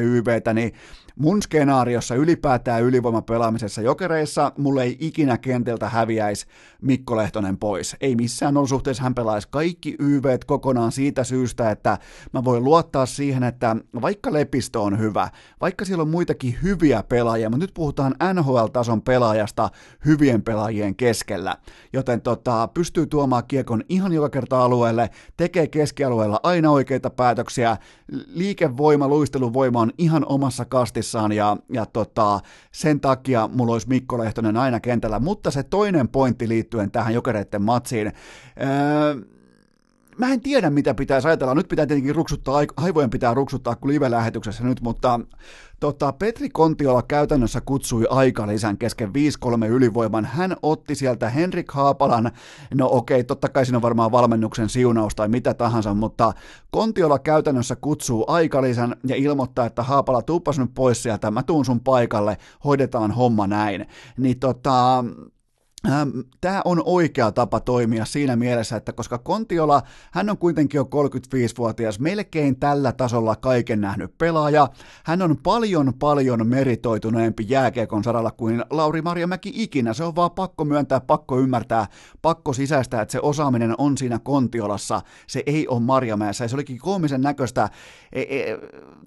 YVtä, 0.01 0.55
niin 0.55 0.73
mun 1.19 1.43
skenaariossa 1.43 2.15
ylipäätään 2.15 2.83
ylivoimapelaamisessa 2.83 3.83
jokereissa 3.83 4.53
mulle 4.59 4.83
ei 4.83 4.97
ikinä 5.01 5.39
kenteltä 5.39 5.89
häviäisi 5.89 6.47
Mikko 6.83 7.17
Lehtonen 7.17 7.59
pois. 7.59 7.97
Ei 8.01 8.17
missään 8.17 8.57
olosuhteessa 8.57 9.03
hän 9.03 9.15
pelaisi. 9.15 9.49
Kaikki 9.51 9.97
YVt 9.99 10.45
kokonaan 10.45 10.93
siitä 10.93 11.25
syystä, 11.25 11.71
että 11.71 11.99
mä 12.33 12.45
voin 12.45 12.65
luottaa 12.65 13.07
siihen, 13.07 13.43
että 13.43 13.77
vaikka 14.03 14.33
Lepisto 14.33 14.85
on 14.85 14.99
hyvä, 14.99 15.31
vaikka 15.61 15.85
siellä 15.85 16.03
on 16.03 16.09
muitakin 16.09 16.59
hyviä 16.63 17.03
pelaajia, 17.03 17.51
mutta 17.51 17.65
nyt 17.65 17.75
puhutaan 17.75 18.15
NHL-tason 18.35 19.03
pelaajasta 19.03 19.69
hyvien 20.05 20.43
pelaajien 20.43 20.97
keskellä, 20.97 21.57
joten 21.93 22.21
tota, 22.21 22.69
pystyy 22.75 23.07
tuomaan 23.07 23.45
kiekon 23.49 23.83
ihan 23.89 24.13
joka 24.13 24.31
kerta 24.31 24.65
alueelle, 24.65 25.11
tekee 25.37 25.67
keskialueella 25.67 26.41
aina 26.43 26.71
oikeita 26.71 27.11
päätöksiä, 27.11 27.77
liikevoima, 28.27 29.09
luisteluvoima 29.09 29.81
on 29.81 29.93
ihan 29.99 30.27
omassa 30.29 30.65
kastissaan 31.07 31.33
ja, 31.33 31.57
ja 31.73 31.87
tota, 31.87 32.41
sen 32.73 33.01
takia 33.01 33.49
mulla 33.53 33.73
olisi 33.73 33.89
Mikko 33.89 34.19
Lehtonen 34.19 34.57
aina 34.57 34.81
kentällä, 34.81 35.19
mutta 35.19 35.51
se 35.51 35.63
toinen 35.63 36.09
pointti 36.09 36.49
liittyen 36.49 36.91
tähän 36.91 37.15
jokereiden 37.15 37.63
matsiin, 37.63 38.07
öö, 38.07 39.36
mä 40.19 40.33
en 40.33 40.41
tiedä, 40.41 40.71
mitä 40.71 40.95
pitäisi 40.95 41.29
ajatella. 41.29 41.55
Nyt 41.55 41.69
pitää 41.69 41.87
tietenkin 41.87 42.15
ruksuttaa, 42.15 42.61
aivojen 42.77 43.11
pitää 43.11 43.35
ruksuttaa 43.35 43.77
kuin 43.77 43.95
live-lähetyksessä 43.95 44.65
nyt, 44.65 44.81
mutta 44.81 45.21
tota, 45.81 46.13
Petri 46.13 46.49
Kontiola 46.49 47.03
käytännössä 47.03 47.61
kutsui 47.61 48.07
aikalisän 48.11 48.79
kesken 48.79 49.11
5-3 49.65 49.67
ylivoiman. 49.67 50.25
Hän 50.25 50.57
otti 50.63 50.95
sieltä 50.95 51.31
Henrik 51.31 51.73
Haapalan, 51.73 52.31
no 52.75 52.89
okei, 52.91 53.25
totta 53.25 53.49
kai 53.49 53.67
siinä 53.67 53.79
on 53.79 53.83
varmaan 53.83 54.13
valmennuksen 54.13 54.69
siunaus 54.69 55.15
tai 55.15 55.29
mitä 55.29 55.55
tahansa, 55.55 55.95
mutta 55.95 56.33
Kontiola 56.71 57.19
käytännössä 57.19 57.77
kutsuu 57.77 58.25
aikalisän 58.29 58.97
ja 59.07 59.17
ilmoittaa, 59.17 59.67
että 59.67 59.83
Haapala, 59.83 60.23
tuuppas 60.23 60.59
nyt 60.59 60.71
pois 60.75 61.03
sieltä, 61.03 61.31
mä 61.31 61.43
tuun 61.43 61.65
sun 61.65 61.81
paikalle, 61.81 62.37
hoidetaan 62.65 63.11
homma 63.11 63.47
näin. 63.47 63.87
Niin 64.19 64.39
tota, 64.39 65.05
Tämä 66.41 66.63
on 66.65 66.83
oikea 66.85 67.33
tapa 67.33 67.61
toimia 67.61 68.05
siinä 68.05 68.37
mielessä, 68.37 68.77
että 68.77 68.93
koska 68.93 69.19
Kontiola, 69.19 69.83
hän 70.13 70.31
on 70.31 70.39
kuitenkin 70.39 70.79
jo 70.79 70.85
35-vuotias, 70.85 72.01
melkein 72.01 72.57
tällä 72.61 72.93
tasolla 72.93 73.37
kaiken 73.37 73.81
nähnyt 73.81 74.19
pelaaja, 74.19 74.69
hän 75.05 75.23
on 75.23 75.37
paljon 75.43 75.95
paljon 75.95 76.47
meritoituneempi 76.47 77.45
jääkiekon 77.49 78.05
saralla 78.05 78.31
kuin 78.31 78.65
Lauri 78.71 79.03
Marjamäki 79.03 79.53
ikinä, 79.55 79.93
se 79.93 80.05
on 80.05 80.17
vaan 80.17 80.31
pakko 80.31 80.65
myöntää, 80.65 81.01
pakko 81.01 81.39
ymmärtää, 81.39 81.87
pakko 82.23 82.53
sisäistää, 82.53 83.03
että 83.03 83.13
se 83.13 83.21
osaaminen 83.23 83.75
on 83.79 83.99
siinä 83.99 84.19
Kontiolassa, 84.19 85.01
se 85.27 85.43
ei 85.47 85.69
ole 85.69 85.81
Marjamäessä, 85.81 86.45
ja 86.45 86.49
se 86.49 86.57
olikin 86.57 86.79
koomisen 86.79 87.21
näköistä, 87.21 87.69
e, 88.13 88.21
e, 88.21 88.59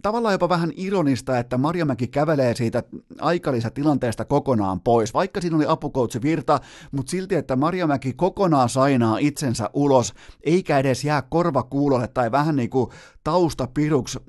tavallaan 0.02 0.34
jopa 0.34 0.50
vähän 0.50 0.72
ironista, 0.76 1.40
että 1.40 1.58
Marjamäki 1.58 2.08
kävelee 2.08 2.56
siitä 2.56 2.84
aikallisesta 3.22 3.72
tilanteesta 3.72 4.26
kokonaan 4.26 4.82
pois, 4.82 5.14
vaikka 5.14 5.42
siinä 5.42 5.56
oli 5.56 5.66
apukoutsi 5.68 6.22
Virta, 6.22 6.60
mutta 6.92 7.10
silti, 7.10 7.36
että 7.36 7.56
Marjamäki 7.56 8.14
kokonaan 8.14 8.70
sainaa 8.70 9.18
itsensä 9.18 9.70
ulos, 9.74 10.14
eikä 10.44 10.80
edes 10.80 11.04
jää 11.04 11.22
korvakuulolle 11.22 12.08
tai 12.08 12.32
vähän 12.32 12.56
niin 12.56 12.70
kuin 12.70 12.90
taustapiruksi 13.24 14.20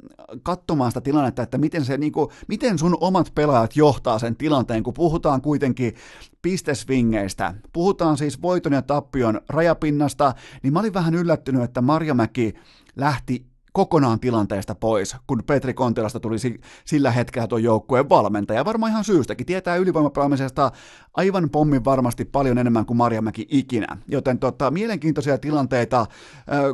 katsomaan 0.42 0.90
sitä 0.90 1.00
tilannetta, 1.00 1.42
että 1.42 1.58
miten, 1.58 1.84
se, 1.84 1.96
niin 1.96 2.12
kuin, 2.12 2.28
miten 2.48 2.78
sun 2.78 2.96
omat 3.00 3.32
pelaajat 3.34 3.76
johtaa 3.76 4.18
sen 4.18 4.36
tilanteen, 4.36 4.82
kun 4.82 4.94
puhutaan 4.94 5.42
kuitenkin 5.42 5.94
pistesvingeistä, 6.42 7.54
puhutaan 7.72 8.16
siis 8.16 8.42
voiton 8.42 8.72
ja 8.72 8.82
tappion 8.82 9.40
rajapinnasta, 9.48 10.34
niin 10.62 10.72
mä 10.72 10.80
olin 10.80 10.94
vähän 10.94 11.14
yllättynyt, 11.14 11.62
että 11.62 11.80
Marjamäki 11.80 12.54
lähti 12.96 13.49
kokonaan 13.72 14.20
tilanteesta 14.20 14.74
pois, 14.74 15.16
kun 15.26 15.42
Petri 15.46 15.74
Kontilasta 15.74 16.20
tuli 16.20 16.36
sillä 16.84 17.10
hetkellä 17.10 17.46
tuon 17.46 17.62
joukkueen 17.62 18.08
valmentaja. 18.08 18.64
Varmaan 18.64 18.92
ihan 18.92 19.04
syystäkin. 19.04 19.46
Tietää 19.46 19.76
ylivoimapelaamisesta 19.76 20.72
aivan 21.14 21.50
pommin 21.50 21.84
varmasti 21.84 22.24
paljon 22.24 22.58
enemmän 22.58 22.86
kuin 22.86 22.96
Marjamäki 22.96 23.46
ikinä. 23.50 23.96
Joten 24.08 24.38
tota, 24.38 24.70
mielenkiintoisia 24.70 25.38
tilanteita. 25.38 26.06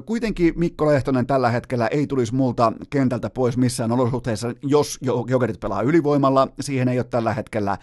Kuitenkin 0.06 0.54
Mikko 0.56 0.86
Lehtonen 0.86 1.26
tällä 1.26 1.50
hetkellä 1.50 1.86
ei 1.86 2.06
tulisi 2.06 2.34
multa 2.34 2.72
kentältä 2.90 3.30
pois 3.30 3.56
missään 3.56 3.92
olosuhteissa, 3.92 4.54
jos 4.62 4.98
jokerit 5.28 5.60
pelaa 5.60 5.82
ylivoimalla. 5.82 6.48
Siihen 6.60 6.88
ei 6.88 6.98
ole 6.98 7.04
tällä 7.04 7.34
hetkellä 7.34 7.78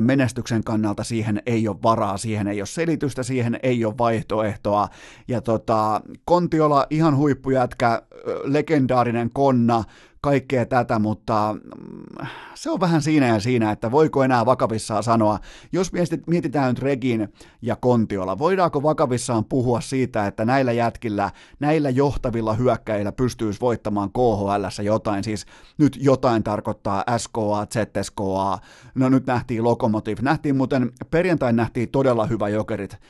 menestyksen 0.00 0.64
kannalta 0.64 1.04
siihen 1.04 1.42
ei 1.46 1.68
ole 1.68 1.76
varaa, 1.82 2.16
siihen 2.16 2.48
ei 2.48 2.60
ole 2.60 2.66
selitystä, 2.66 3.22
siihen 3.22 3.58
ei 3.62 3.84
ole 3.84 3.98
vaihtoehtoa. 3.98 4.88
Ja 5.28 5.40
tota, 5.40 6.00
Kontiola 6.24 6.86
ihan 6.90 7.16
huippujätkä, 7.16 8.02
legendaarinen 8.44 9.30
konna, 9.32 9.84
kaikkea 10.20 10.66
tätä, 10.66 10.98
mutta 10.98 11.54
mm, 11.54 12.26
se 12.54 12.70
on 12.70 12.80
vähän 12.80 13.02
siinä 13.02 13.26
ja 13.26 13.40
siinä, 13.40 13.70
että 13.70 13.90
voiko 13.90 14.24
enää 14.24 14.46
vakavissaan 14.46 15.02
sanoa, 15.02 15.38
jos 15.72 15.92
mietitään 16.26 16.68
nyt 16.68 16.78
Regin 16.78 17.28
ja 17.62 17.76
Kontiola, 17.76 18.38
voidaanko 18.38 18.82
vakavissaan 18.82 19.44
puhua 19.44 19.80
siitä, 19.80 20.26
että 20.26 20.44
näillä 20.44 20.72
jätkillä, 20.72 21.30
näillä 21.60 21.90
johtavilla 21.90 22.54
hyökkäillä 22.54 23.12
pystyisi 23.12 23.60
voittamaan 23.60 24.10
KHL 24.12 24.82
jotain, 24.82 25.24
siis 25.24 25.46
nyt 25.78 25.98
jotain 26.00 26.42
tarkoittaa 26.42 27.04
SKA, 27.16 27.66
ZSKA, 27.74 28.58
no 28.94 29.08
nyt 29.08 29.26
nähtiin 29.26 29.64
Lokomotiv, 29.64 30.18
nähtiin 30.22 30.56
muuten, 30.56 30.92
perjantain 31.10 31.56
nähtiin 31.56 31.88
todella 31.88 32.26
hyvä 32.26 32.48
jokerit 32.48 32.92
äh, 32.92 33.00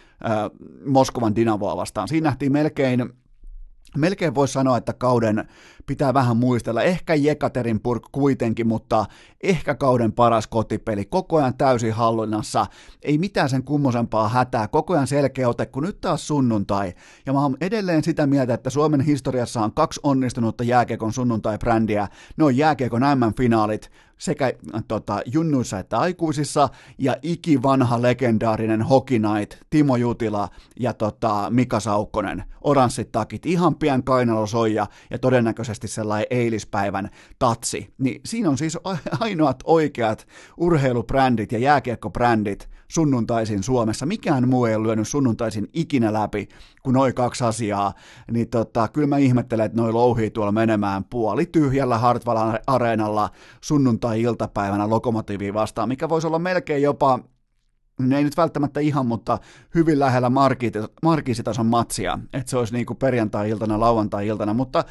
Moskovan 0.86 1.36
Dinavoa 1.36 1.76
vastaan, 1.76 2.08
siinä 2.08 2.28
nähtiin 2.28 2.52
melkein 2.52 3.19
Melkein 3.96 4.34
voisi 4.34 4.52
sanoa, 4.52 4.76
että 4.76 4.92
kauden 4.92 5.48
pitää 5.86 6.14
vähän 6.14 6.36
muistella. 6.36 6.82
Ehkä 6.82 7.14
Jekaterinburg 7.14 8.02
kuitenkin, 8.12 8.66
mutta 8.66 9.06
ehkä 9.42 9.74
kauden 9.74 10.12
paras 10.12 10.46
kotipeli. 10.46 11.04
Koko 11.04 11.36
ajan 11.36 11.56
täysin 11.56 11.92
hallinnassa. 11.92 12.66
Ei 13.02 13.18
mitään 13.18 13.48
sen 13.48 13.62
kummosempaa 13.62 14.28
hätää. 14.28 14.68
Koko 14.68 14.94
ajan 14.94 15.06
selkeä 15.06 15.48
ote, 15.48 15.66
kun 15.66 15.82
nyt 15.82 16.00
taas 16.00 16.26
sunnuntai. 16.28 16.94
Ja 17.26 17.32
mä 17.32 17.42
oon 17.42 17.56
edelleen 17.60 18.04
sitä 18.04 18.26
mieltä, 18.26 18.54
että 18.54 18.70
Suomen 18.70 19.00
historiassa 19.00 19.62
on 19.62 19.72
kaksi 19.72 20.00
onnistunutta 20.02 20.64
jääkiekon 20.64 21.12
sunnuntai-brändiä. 21.12 22.08
Ne 22.36 22.44
on 22.44 22.56
jääkiekon 22.56 23.02
M-finaalit 23.02 23.90
sekä 24.20 24.52
tota, 24.88 25.20
junnuissa 25.26 25.78
että 25.78 25.98
aikuisissa, 25.98 26.68
ja 26.98 27.16
ikivanha 27.22 28.02
legendaarinen 28.02 28.82
Hockey 28.82 29.18
Night, 29.18 29.54
Timo 29.70 29.96
Jutila 29.96 30.48
ja 30.80 30.94
tota, 30.94 31.46
Mika 31.50 31.80
Saukkonen, 31.80 32.44
oranssit 32.60 33.12
takit, 33.12 33.46
ihan 33.46 33.74
pian 33.74 34.04
kainalosoija 34.04 34.86
ja 35.10 35.18
todennäköisesti 35.18 35.88
sellainen 35.88 36.26
eilispäivän 36.30 37.10
tatsi. 37.38 37.94
Niin 37.98 38.20
siinä 38.24 38.50
on 38.50 38.58
siis 38.58 38.78
ainoat 39.20 39.60
oikeat 39.64 40.26
urheilubrändit 40.56 41.52
ja 41.52 41.58
jääkiekkobrändit 41.58 42.68
sunnuntaisin 42.90 43.62
Suomessa. 43.62 44.06
Mikään 44.06 44.48
muu 44.48 44.64
ei 44.64 44.74
ole 44.74 44.86
lyönyt 44.86 45.08
sunnuntaisin 45.08 45.68
ikinä 45.72 46.12
läpi 46.12 46.48
kuin 46.82 46.94
noin 46.94 47.14
kaksi 47.14 47.44
asiaa. 47.44 47.92
Niin 48.30 48.48
tota, 48.48 48.88
kyllä 48.88 49.06
mä 49.06 49.18
ihmettelen, 49.18 49.66
että 49.66 49.80
noi 49.80 49.92
louhii 49.92 50.30
tuolla 50.30 50.52
menemään 50.52 51.04
puoli 51.04 51.46
tyhjällä 51.46 51.98
Hartwall 51.98 52.52
Areenalla 52.66 53.30
sunnuntai-iltapäivänä 53.60 54.90
Lokomotiiviin 54.90 55.54
vastaan, 55.54 55.88
mikä 55.88 56.08
voisi 56.08 56.26
olla 56.26 56.38
melkein 56.38 56.82
jopa 56.82 57.18
ne 57.98 58.16
ei 58.16 58.24
nyt 58.24 58.36
välttämättä 58.36 58.80
ihan, 58.80 59.06
mutta 59.06 59.38
hyvin 59.74 59.98
lähellä 59.98 60.30
markiisitason 61.02 61.66
matsia, 61.66 62.18
että 62.32 62.50
se 62.50 62.56
olisi 62.56 62.72
niin 62.72 62.86
kuin 62.86 62.96
perjantai-iltana, 62.96 63.80
lauantai-iltana, 63.80 64.54
mutta 64.54 64.84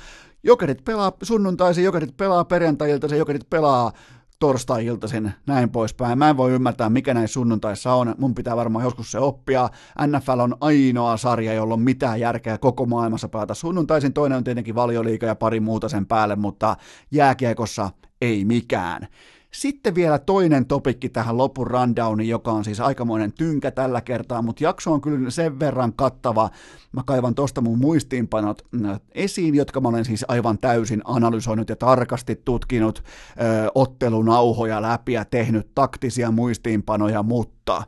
jokerit 0.44 0.86
pelaa 0.86 1.12
sunnuntaisin, 1.24 1.84
jokerit 1.84 2.18
pelaa 2.18 2.46
perjantai-iltaisin, 2.46 3.18
jokerit 3.18 3.50
pelaa 3.50 3.92
torstai-iltaisin, 4.40 5.32
näin 5.48 5.70
poispäin. 5.70 6.18
Mä 6.18 6.30
en 6.30 6.38
voi 6.38 6.52
ymmärtää, 6.52 6.90
mikä 6.90 7.14
näin 7.14 7.28
sunnuntaissa 7.28 7.94
on. 7.94 8.16
Mun 8.18 8.36
pitää 8.36 8.56
varmaan 8.56 8.86
joskus 8.86 9.12
se 9.12 9.20
oppia. 9.20 9.70
NFL 10.08 10.40
on 10.40 10.56
ainoa 10.62 11.18
sarja, 11.18 11.54
jolla 11.54 11.74
on 11.74 11.82
mitään 11.82 12.20
järkeä 12.20 12.58
koko 12.58 12.86
maailmassa 12.86 13.30
pelata 13.30 13.54
sunnuntaisin. 13.54 14.14
Toinen 14.14 14.38
on 14.38 14.44
tietenkin 14.44 14.76
valioliika 14.76 15.26
ja 15.26 15.36
pari 15.36 15.60
muuta 15.60 15.90
sen 15.90 16.06
päälle, 16.06 16.36
mutta 16.36 16.76
jääkiekossa 17.12 17.90
ei 18.22 18.46
mikään. 18.46 19.08
Sitten 19.54 19.96
vielä 19.96 20.20
toinen 20.20 20.66
topikki 20.66 21.10
tähän 21.10 21.38
lopun 21.38 21.68
rundowniin, 21.68 22.30
joka 22.30 22.52
on 22.52 22.64
siis 22.64 22.80
aikamoinen 22.80 23.34
tynkä 23.34 23.72
tällä 23.72 24.02
kertaa, 24.02 24.42
mutta 24.42 24.64
jakso 24.64 24.94
on 24.94 25.02
kyllä 25.02 25.30
sen 25.30 25.60
verran 25.60 25.94
kattava. 25.94 26.50
Mä 26.92 27.02
kaivan 27.06 27.36
tosta 27.36 27.62
mun 27.62 27.80
muistiinpanot 27.80 28.62
äh, 28.86 29.00
esiin, 29.12 29.56
jotka 29.56 29.82
mä 29.82 29.88
olen 29.88 30.06
siis 30.06 30.26
aivan 30.28 30.58
täysin 30.60 31.02
analysoinut 31.06 31.70
ja 31.70 31.76
tarkasti 31.76 32.42
tutkinut 32.46 33.04
ö, 33.42 33.72
ottelunauhoja 33.76 34.82
läpi 34.82 35.14
ja 35.14 35.26
tehnyt 35.26 35.76
taktisia 35.76 36.32
muistiinpanoja, 36.32 37.24
mutta 37.24 37.84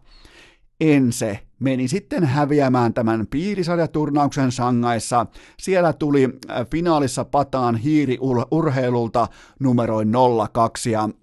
Ense 0.80 1.40
meni 1.60 1.88
sitten 1.88 2.24
häviämään 2.24 2.94
tämän 2.94 3.28
piirisarjaturnauksen 3.28 4.52
sangaissa. 4.52 5.26
Siellä 5.60 5.94
tuli 5.94 6.30
finaalissa 6.72 7.26
pataan 7.26 7.76
hiiri 7.76 8.18
urheilulta 8.52 9.28
numeroin 9.60 10.12
02 10.54 10.92
ja 10.92 11.10
Äh, 11.12 11.21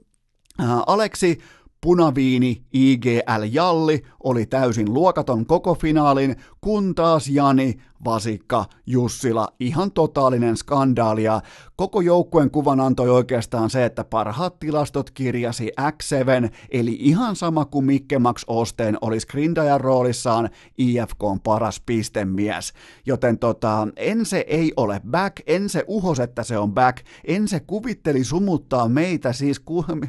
Aleksi 0.86 1.39
Punaviini 1.80 2.62
IGL 2.72 3.44
Jalli 3.51 4.02
oli 4.28 4.46
täysin 4.46 4.94
luokaton 4.94 5.46
koko 5.46 5.74
finaalin, 5.74 6.36
kun 6.60 6.94
taas 6.94 7.28
Jani 7.28 7.78
Vasikka, 8.05 8.64
Jussila, 8.86 9.48
ihan 9.60 9.92
totaalinen 9.92 10.56
skandaali 10.56 11.24
ja 11.24 11.40
koko 11.76 12.00
joukkueen 12.00 12.50
kuvan 12.50 12.80
antoi 12.80 13.10
oikeastaan 13.10 13.70
se, 13.70 13.84
että 13.84 14.05
parhaat 14.05 14.59
tilastot 14.59 15.10
kirjasi 15.10 15.70
X7, 15.80 16.50
eli 16.70 16.96
ihan 17.00 17.36
sama 17.36 17.64
kuin 17.64 17.84
Mikke 17.84 18.18
Max 18.18 18.44
Osteen 18.46 18.98
olisi 19.00 19.26
Grindajan 19.26 19.80
roolissaan 19.80 20.50
IFK 20.78 21.22
on 21.22 21.40
paras 21.40 21.82
pistemies. 21.86 22.72
Joten 23.06 23.38
tota, 23.38 23.88
en 23.96 24.26
se 24.26 24.44
ei 24.48 24.72
ole 24.76 25.00
back, 25.10 25.36
en 25.46 25.68
se 25.68 25.84
uhos, 25.86 26.20
että 26.20 26.44
se 26.44 26.59
on 26.59 26.74
back, 26.74 26.98
en 27.24 27.48
se 27.48 27.60
kuvitteli 27.60 28.24
sumuttaa 28.24 28.88
meitä, 28.88 29.32
siis 29.32 29.62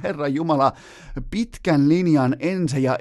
herra 0.03 0.27
Jumala, 0.27 0.73
pitkän 1.31 1.89
linjan 1.89 2.35
ense- 2.39 2.79
ja 2.79 2.97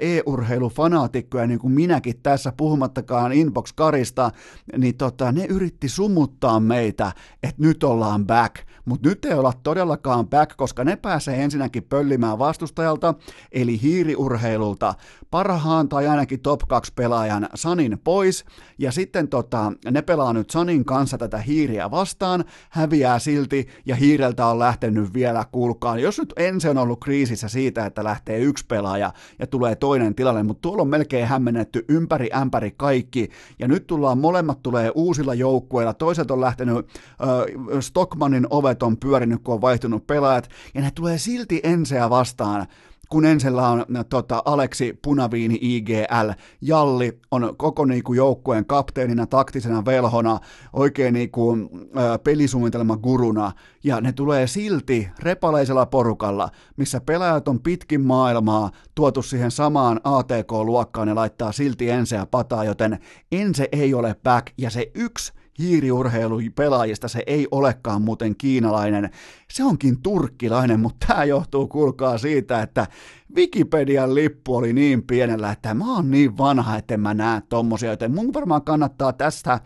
e-urheilufanaatikkoja, 1.15 1.47
niin 1.47 1.59
kuin 1.59 1.73
minäkin 1.73 2.19
tässä, 2.23 2.53
puhumattakaan 2.57 3.31
Inbox-karista, 3.31 4.31
niin 4.77 4.97
tota, 4.97 5.31
ne 5.31 5.45
yritti 5.45 5.89
sumuttaa 5.89 6.59
meitä, 6.59 7.11
että 7.43 7.61
nyt 7.61 7.83
ollaan 7.83 8.27
back, 8.27 8.55
mutta 8.85 9.09
nyt 9.09 9.25
ei 9.25 9.33
olla 9.33 9.53
todellakaan 9.63 10.27
back, 10.27 10.57
koska 10.57 10.83
ne 10.83 10.95
pääsee 10.95 11.43
ensinnäkin 11.43 11.83
pöllimään 11.83 12.39
vastustajalta, 12.39 13.13
eli 13.51 13.81
hiiriurheilulta, 13.81 14.93
parhaan 15.31 15.89
tai 15.89 16.07
ainakin 16.07 16.39
top 16.39 16.61
2 16.67 16.93
pelaajan 16.95 17.49
Sanin 17.55 17.99
pois, 18.03 18.45
ja 18.77 18.91
sitten 18.91 19.27
tota, 19.27 19.73
ne 19.91 20.01
pelaa 20.01 20.33
nyt 20.33 20.49
Sanin 20.49 20.85
kanssa 20.85 21.17
tätä 21.17 21.37
hiiriä 21.37 21.91
vastaan, 21.91 22.45
häviää 22.69 23.19
silti, 23.19 23.67
ja 23.85 23.95
hiireltä 23.95 24.45
on 24.45 24.59
lähtenyt 24.59 25.13
vielä 25.13 25.45
kulkaan. 25.51 25.99
Jos 25.99 26.19
nyt 26.19 26.33
ensin 26.37 26.69
on 26.69 26.77
ollut 26.77 26.99
kriisissä 26.99 27.47
siitä, 27.47 27.85
että 27.85 28.03
lähtee 28.03 28.39
yksi 28.39 28.65
pelaaja 28.65 29.13
ja 29.39 29.47
tulee 29.47 29.75
toinen 29.75 30.15
tilalle, 30.15 30.43
mutta 30.43 30.61
tuolla 30.61 30.81
on 30.81 30.88
melkein 30.89 31.27
hämmennetty 31.27 31.85
ympäri 31.87 32.29
ämpäri 32.35 32.71
kaikki, 32.77 33.29
ja 33.59 33.67
nyt 33.67 33.87
tullaan 33.87 34.17
molemmat 34.17 34.63
tulee 34.63 34.91
uusilla 34.95 35.33
joukkueilla, 35.33 35.93
toiset 35.93 36.31
on 36.31 36.41
lähtenyt, 36.41 36.77
äh, 36.77 37.79
Stockmanin 37.79 38.47
ovet 38.49 38.83
on 38.83 38.97
pyörinyt, 38.97 39.41
kun 39.43 39.53
on 39.53 39.61
vaihtunut 39.61 40.07
pelaajat, 40.07 40.49
ja 40.73 40.81
ne 40.81 40.91
tulee 40.95 41.17
silti 41.17 41.59
enseä 41.63 42.09
vastaan, 42.09 42.67
kun 43.09 43.25
ensellä 43.25 43.67
on 43.69 43.85
tota, 44.09 44.41
Aleksi 44.45 44.99
Punaviini 45.01 45.57
IGL, 45.61 46.31
Jalli 46.61 47.19
on 47.31 47.53
koko 47.57 47.85
niinku, 47.85 48.13
joukkueen 48.13 48.65
kapteenina, 48.65 49.27
taktisena 49.27 49.85
velhona, 49.85 50.39
oikein 50.73 51.13
niinku, 51.13 51.57
ä, 51.97 52.19
pelisuunnitelma 52.19 52.97
guruna, 52.97 53.51
ja 53.83 54.01
ne 54.01 54.11
tulee 54.11 54.47
silti 54.47 55.07
repaleisella 55.19 55.85
porukalla, 55.85 56.49
missä 56.77 57.01
pelaajat 57.01 57.47
on 57.47 57.59
pitkin 57.59 58.01
maailmaa 58.01 58.71
tuotu 58.95 59.21
siihen 59.21 59.51
samaan 59.51 59.99
ATK-luokkaan 60.03 61.07
ja 61.07 61.15
laittaa 61.15 61.51
silti 61.51 61.89
enseä 61.89 62.25
pataa, 62.25 62.63
joten 62.63 62.99
ense 63.31 63.69
ei 63.71 63.93
ole 63.93 64.15
back, 64.23 64.47
ja 64.57 64.69
se 64.69 64.91
yksi 64.95 65.33
hiiriurheilupelaajista 65.59 67.07
se 67.07 67.23
ei 67.27 67.47
olekaan 67.51 68.01
muuten 68.01 68.35
kiinalainen, 68.35 69.09
se 69.51 69.63
onkin 69.63 70.01
turkkilainen, 70.01 70.79
mutta 70.79 71.07
tämä 71.07 71.23
johtuu 71.23 71.67
kuulkaa 71.67 72.17
siitä, 72.17 72.61
että 72.61 72.87
Wikipedian 73.35 74.15
lippu 74.15 74.55
oli 74.55 74.73
niin 74.73 75.03
pienellä, 75.03 75.51
että 75.51 75.73
mä 75.73 75.95
oon 75.95 76.11
niin 76.11 76.37
vanha, 76.37 76.77
että 76.77 76.97
mä 76.97 77.13
näe 77.13 77.41
tommosia, 77.49 77.89
joten 77.89 78.15
mun 78.15 78.33
varmaan 78.33 78.61
kannattaa 78.61 79.13
tästä 79.13 79.59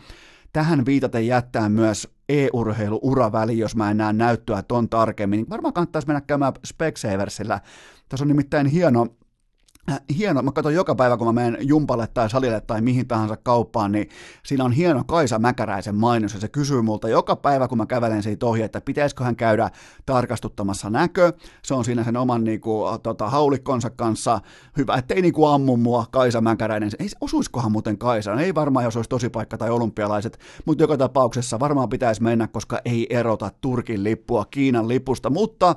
tähän 0.53 0.85
viitaten 0.85 1.27
jättää 1.27 1.69
myös 1.69 2.07
e-urheilu-uraväli, 2.29 3.57
jos 3.57 3.75
mä 3.75 3.91
en 3.91 3.97
näe 3.97 4.13
näyttöä 4.13 4.63
ton 4.63 4.89
tarkemmin. 4.89 5.49
Varmaan 5.49 5.73
kannattaisi 5.73 6.07
mennä 6.07 6.21
käymään 6.21 6.53
Specsaversilla. 6.65 7.59
Tässä 8.09 8.23
on 8.23 8.27
nimittäin 8.27 8.67
hieno 8.67 9.07
hieno, 10.17 10.41
mä 10.41 10.51
katson 10.51 10.73
joka 10.73 10.95
päivä, 10.95 11.17
kun 11.17 11.27
mä 11.27 11.33
menen 11.33 11.57
jumpalle 11.61 12.07
tai 12.07 12.29
salille 12.29 12.61
tai 12.61 12.81
mihin 12.81 13.07
tahansa 13.07 13.37
kauppaan, 13.37 13.91
niin 13.91 14.09
siinä 14.43 14.63
on 14.63 14.71
hieno 14.71 15.03
Kaisa 15.03 15.39
Mäkäräisen 15.39 15.95
mainos, 15.95 16.33
ja 16.33 16.39
se 16.39 16.47
kysyy 16.47 16.81
multa 16.81 17.09
joka 17.09 17.35
päivä, 17.35 17.67
kun 17.67 17.77
mä 17.77 17.85
kävelen 17.85 18.23
siitä 18.23 18.45
ohi, 18.45 18.61
että 18.61 18.81
pitäisikö 18.81 19.23
hän 19.23 19.35
käydä 19.35 19.69
tarkastuttamassa 20.05 20.89
näkö, 20.89 21.33
se 21.63 21.73
on 21.73 21.85
siinä 21.85 22.03
sen 22.03 22.17
oman 22.17 22.43
niinku, 22.43 22.83
tota, 23.03 23.29
haulikkonsa 23.29 23.89
kanssa, 23.89 24.41
hyvä, 24.77 24.95
ettei 24.95 25.21
niinku 25.21 25.45
ammu 25.45 25.77
mua 25.77 26.05
Kaisa 26.11 26.41
Mäkäräinen, 26.41 26.91
ei 26.99 27.09
osuiskohan 27.21 27.71
muuten 27.71 27.97
Kaisa, 27.97 28.41
ei 28.41 28.55
varmaan 28.55 28.85
jos 28.85 28.95
olisi 28.95 29.09
tosipaikka 29.09 29.57
tai 29.57 29.69
olympialaiset, 29.69 30.39
mutta 30.65 30.83
joka 30.83 30.97
tapauksessa 30.97 31.59
varmaan 31.59 31.89
pitäisi 31.89 32.23
mennä, 32.23 32.47
koska 32.47 32.79
ei 32.85 33.07
erota 33.09 33.51
Turkin 33.61 34.03
lippua 34.03 34.45
Kiinan 34.45 34.87
lipusta, 34.87 35.29
mutta 35.29 35.75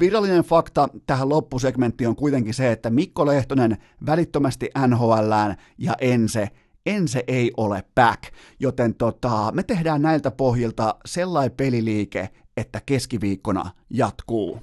Virallinen 0.00 0.44
fakta 0.44 0.88
tähän 1.06 1.28
loppusegmenttiin 1.28 2.08
on 2.08 2.16
kuitenkin 2.16 2.54
se, 2.54 2.72
että 2.72 2.90
Mikko 2.90 3.26
Lehtonen 3.26 3.76
välittömästi 4.06 4.70
NHLään 4.88 5.56
ja 5.78 5.94
Ense 6.00 6.48
Ense 6.86 7.24
ei 7.26 7.52
ole 7.56 7.84
back, 7.94 8.22
joten 8.60 8.94
tota, 8.94 9.52
me 9.52 9.62
tehdään 9.62 10.02
näiltä 10.02 10.30
pohjilta 10.30 10.94
sellainen 11.06 11.56
peliliike, 11.56 12.28
että 12.56 12.80
keskiviikkona 12.86 13.70
jatkuu. 13.90 14.62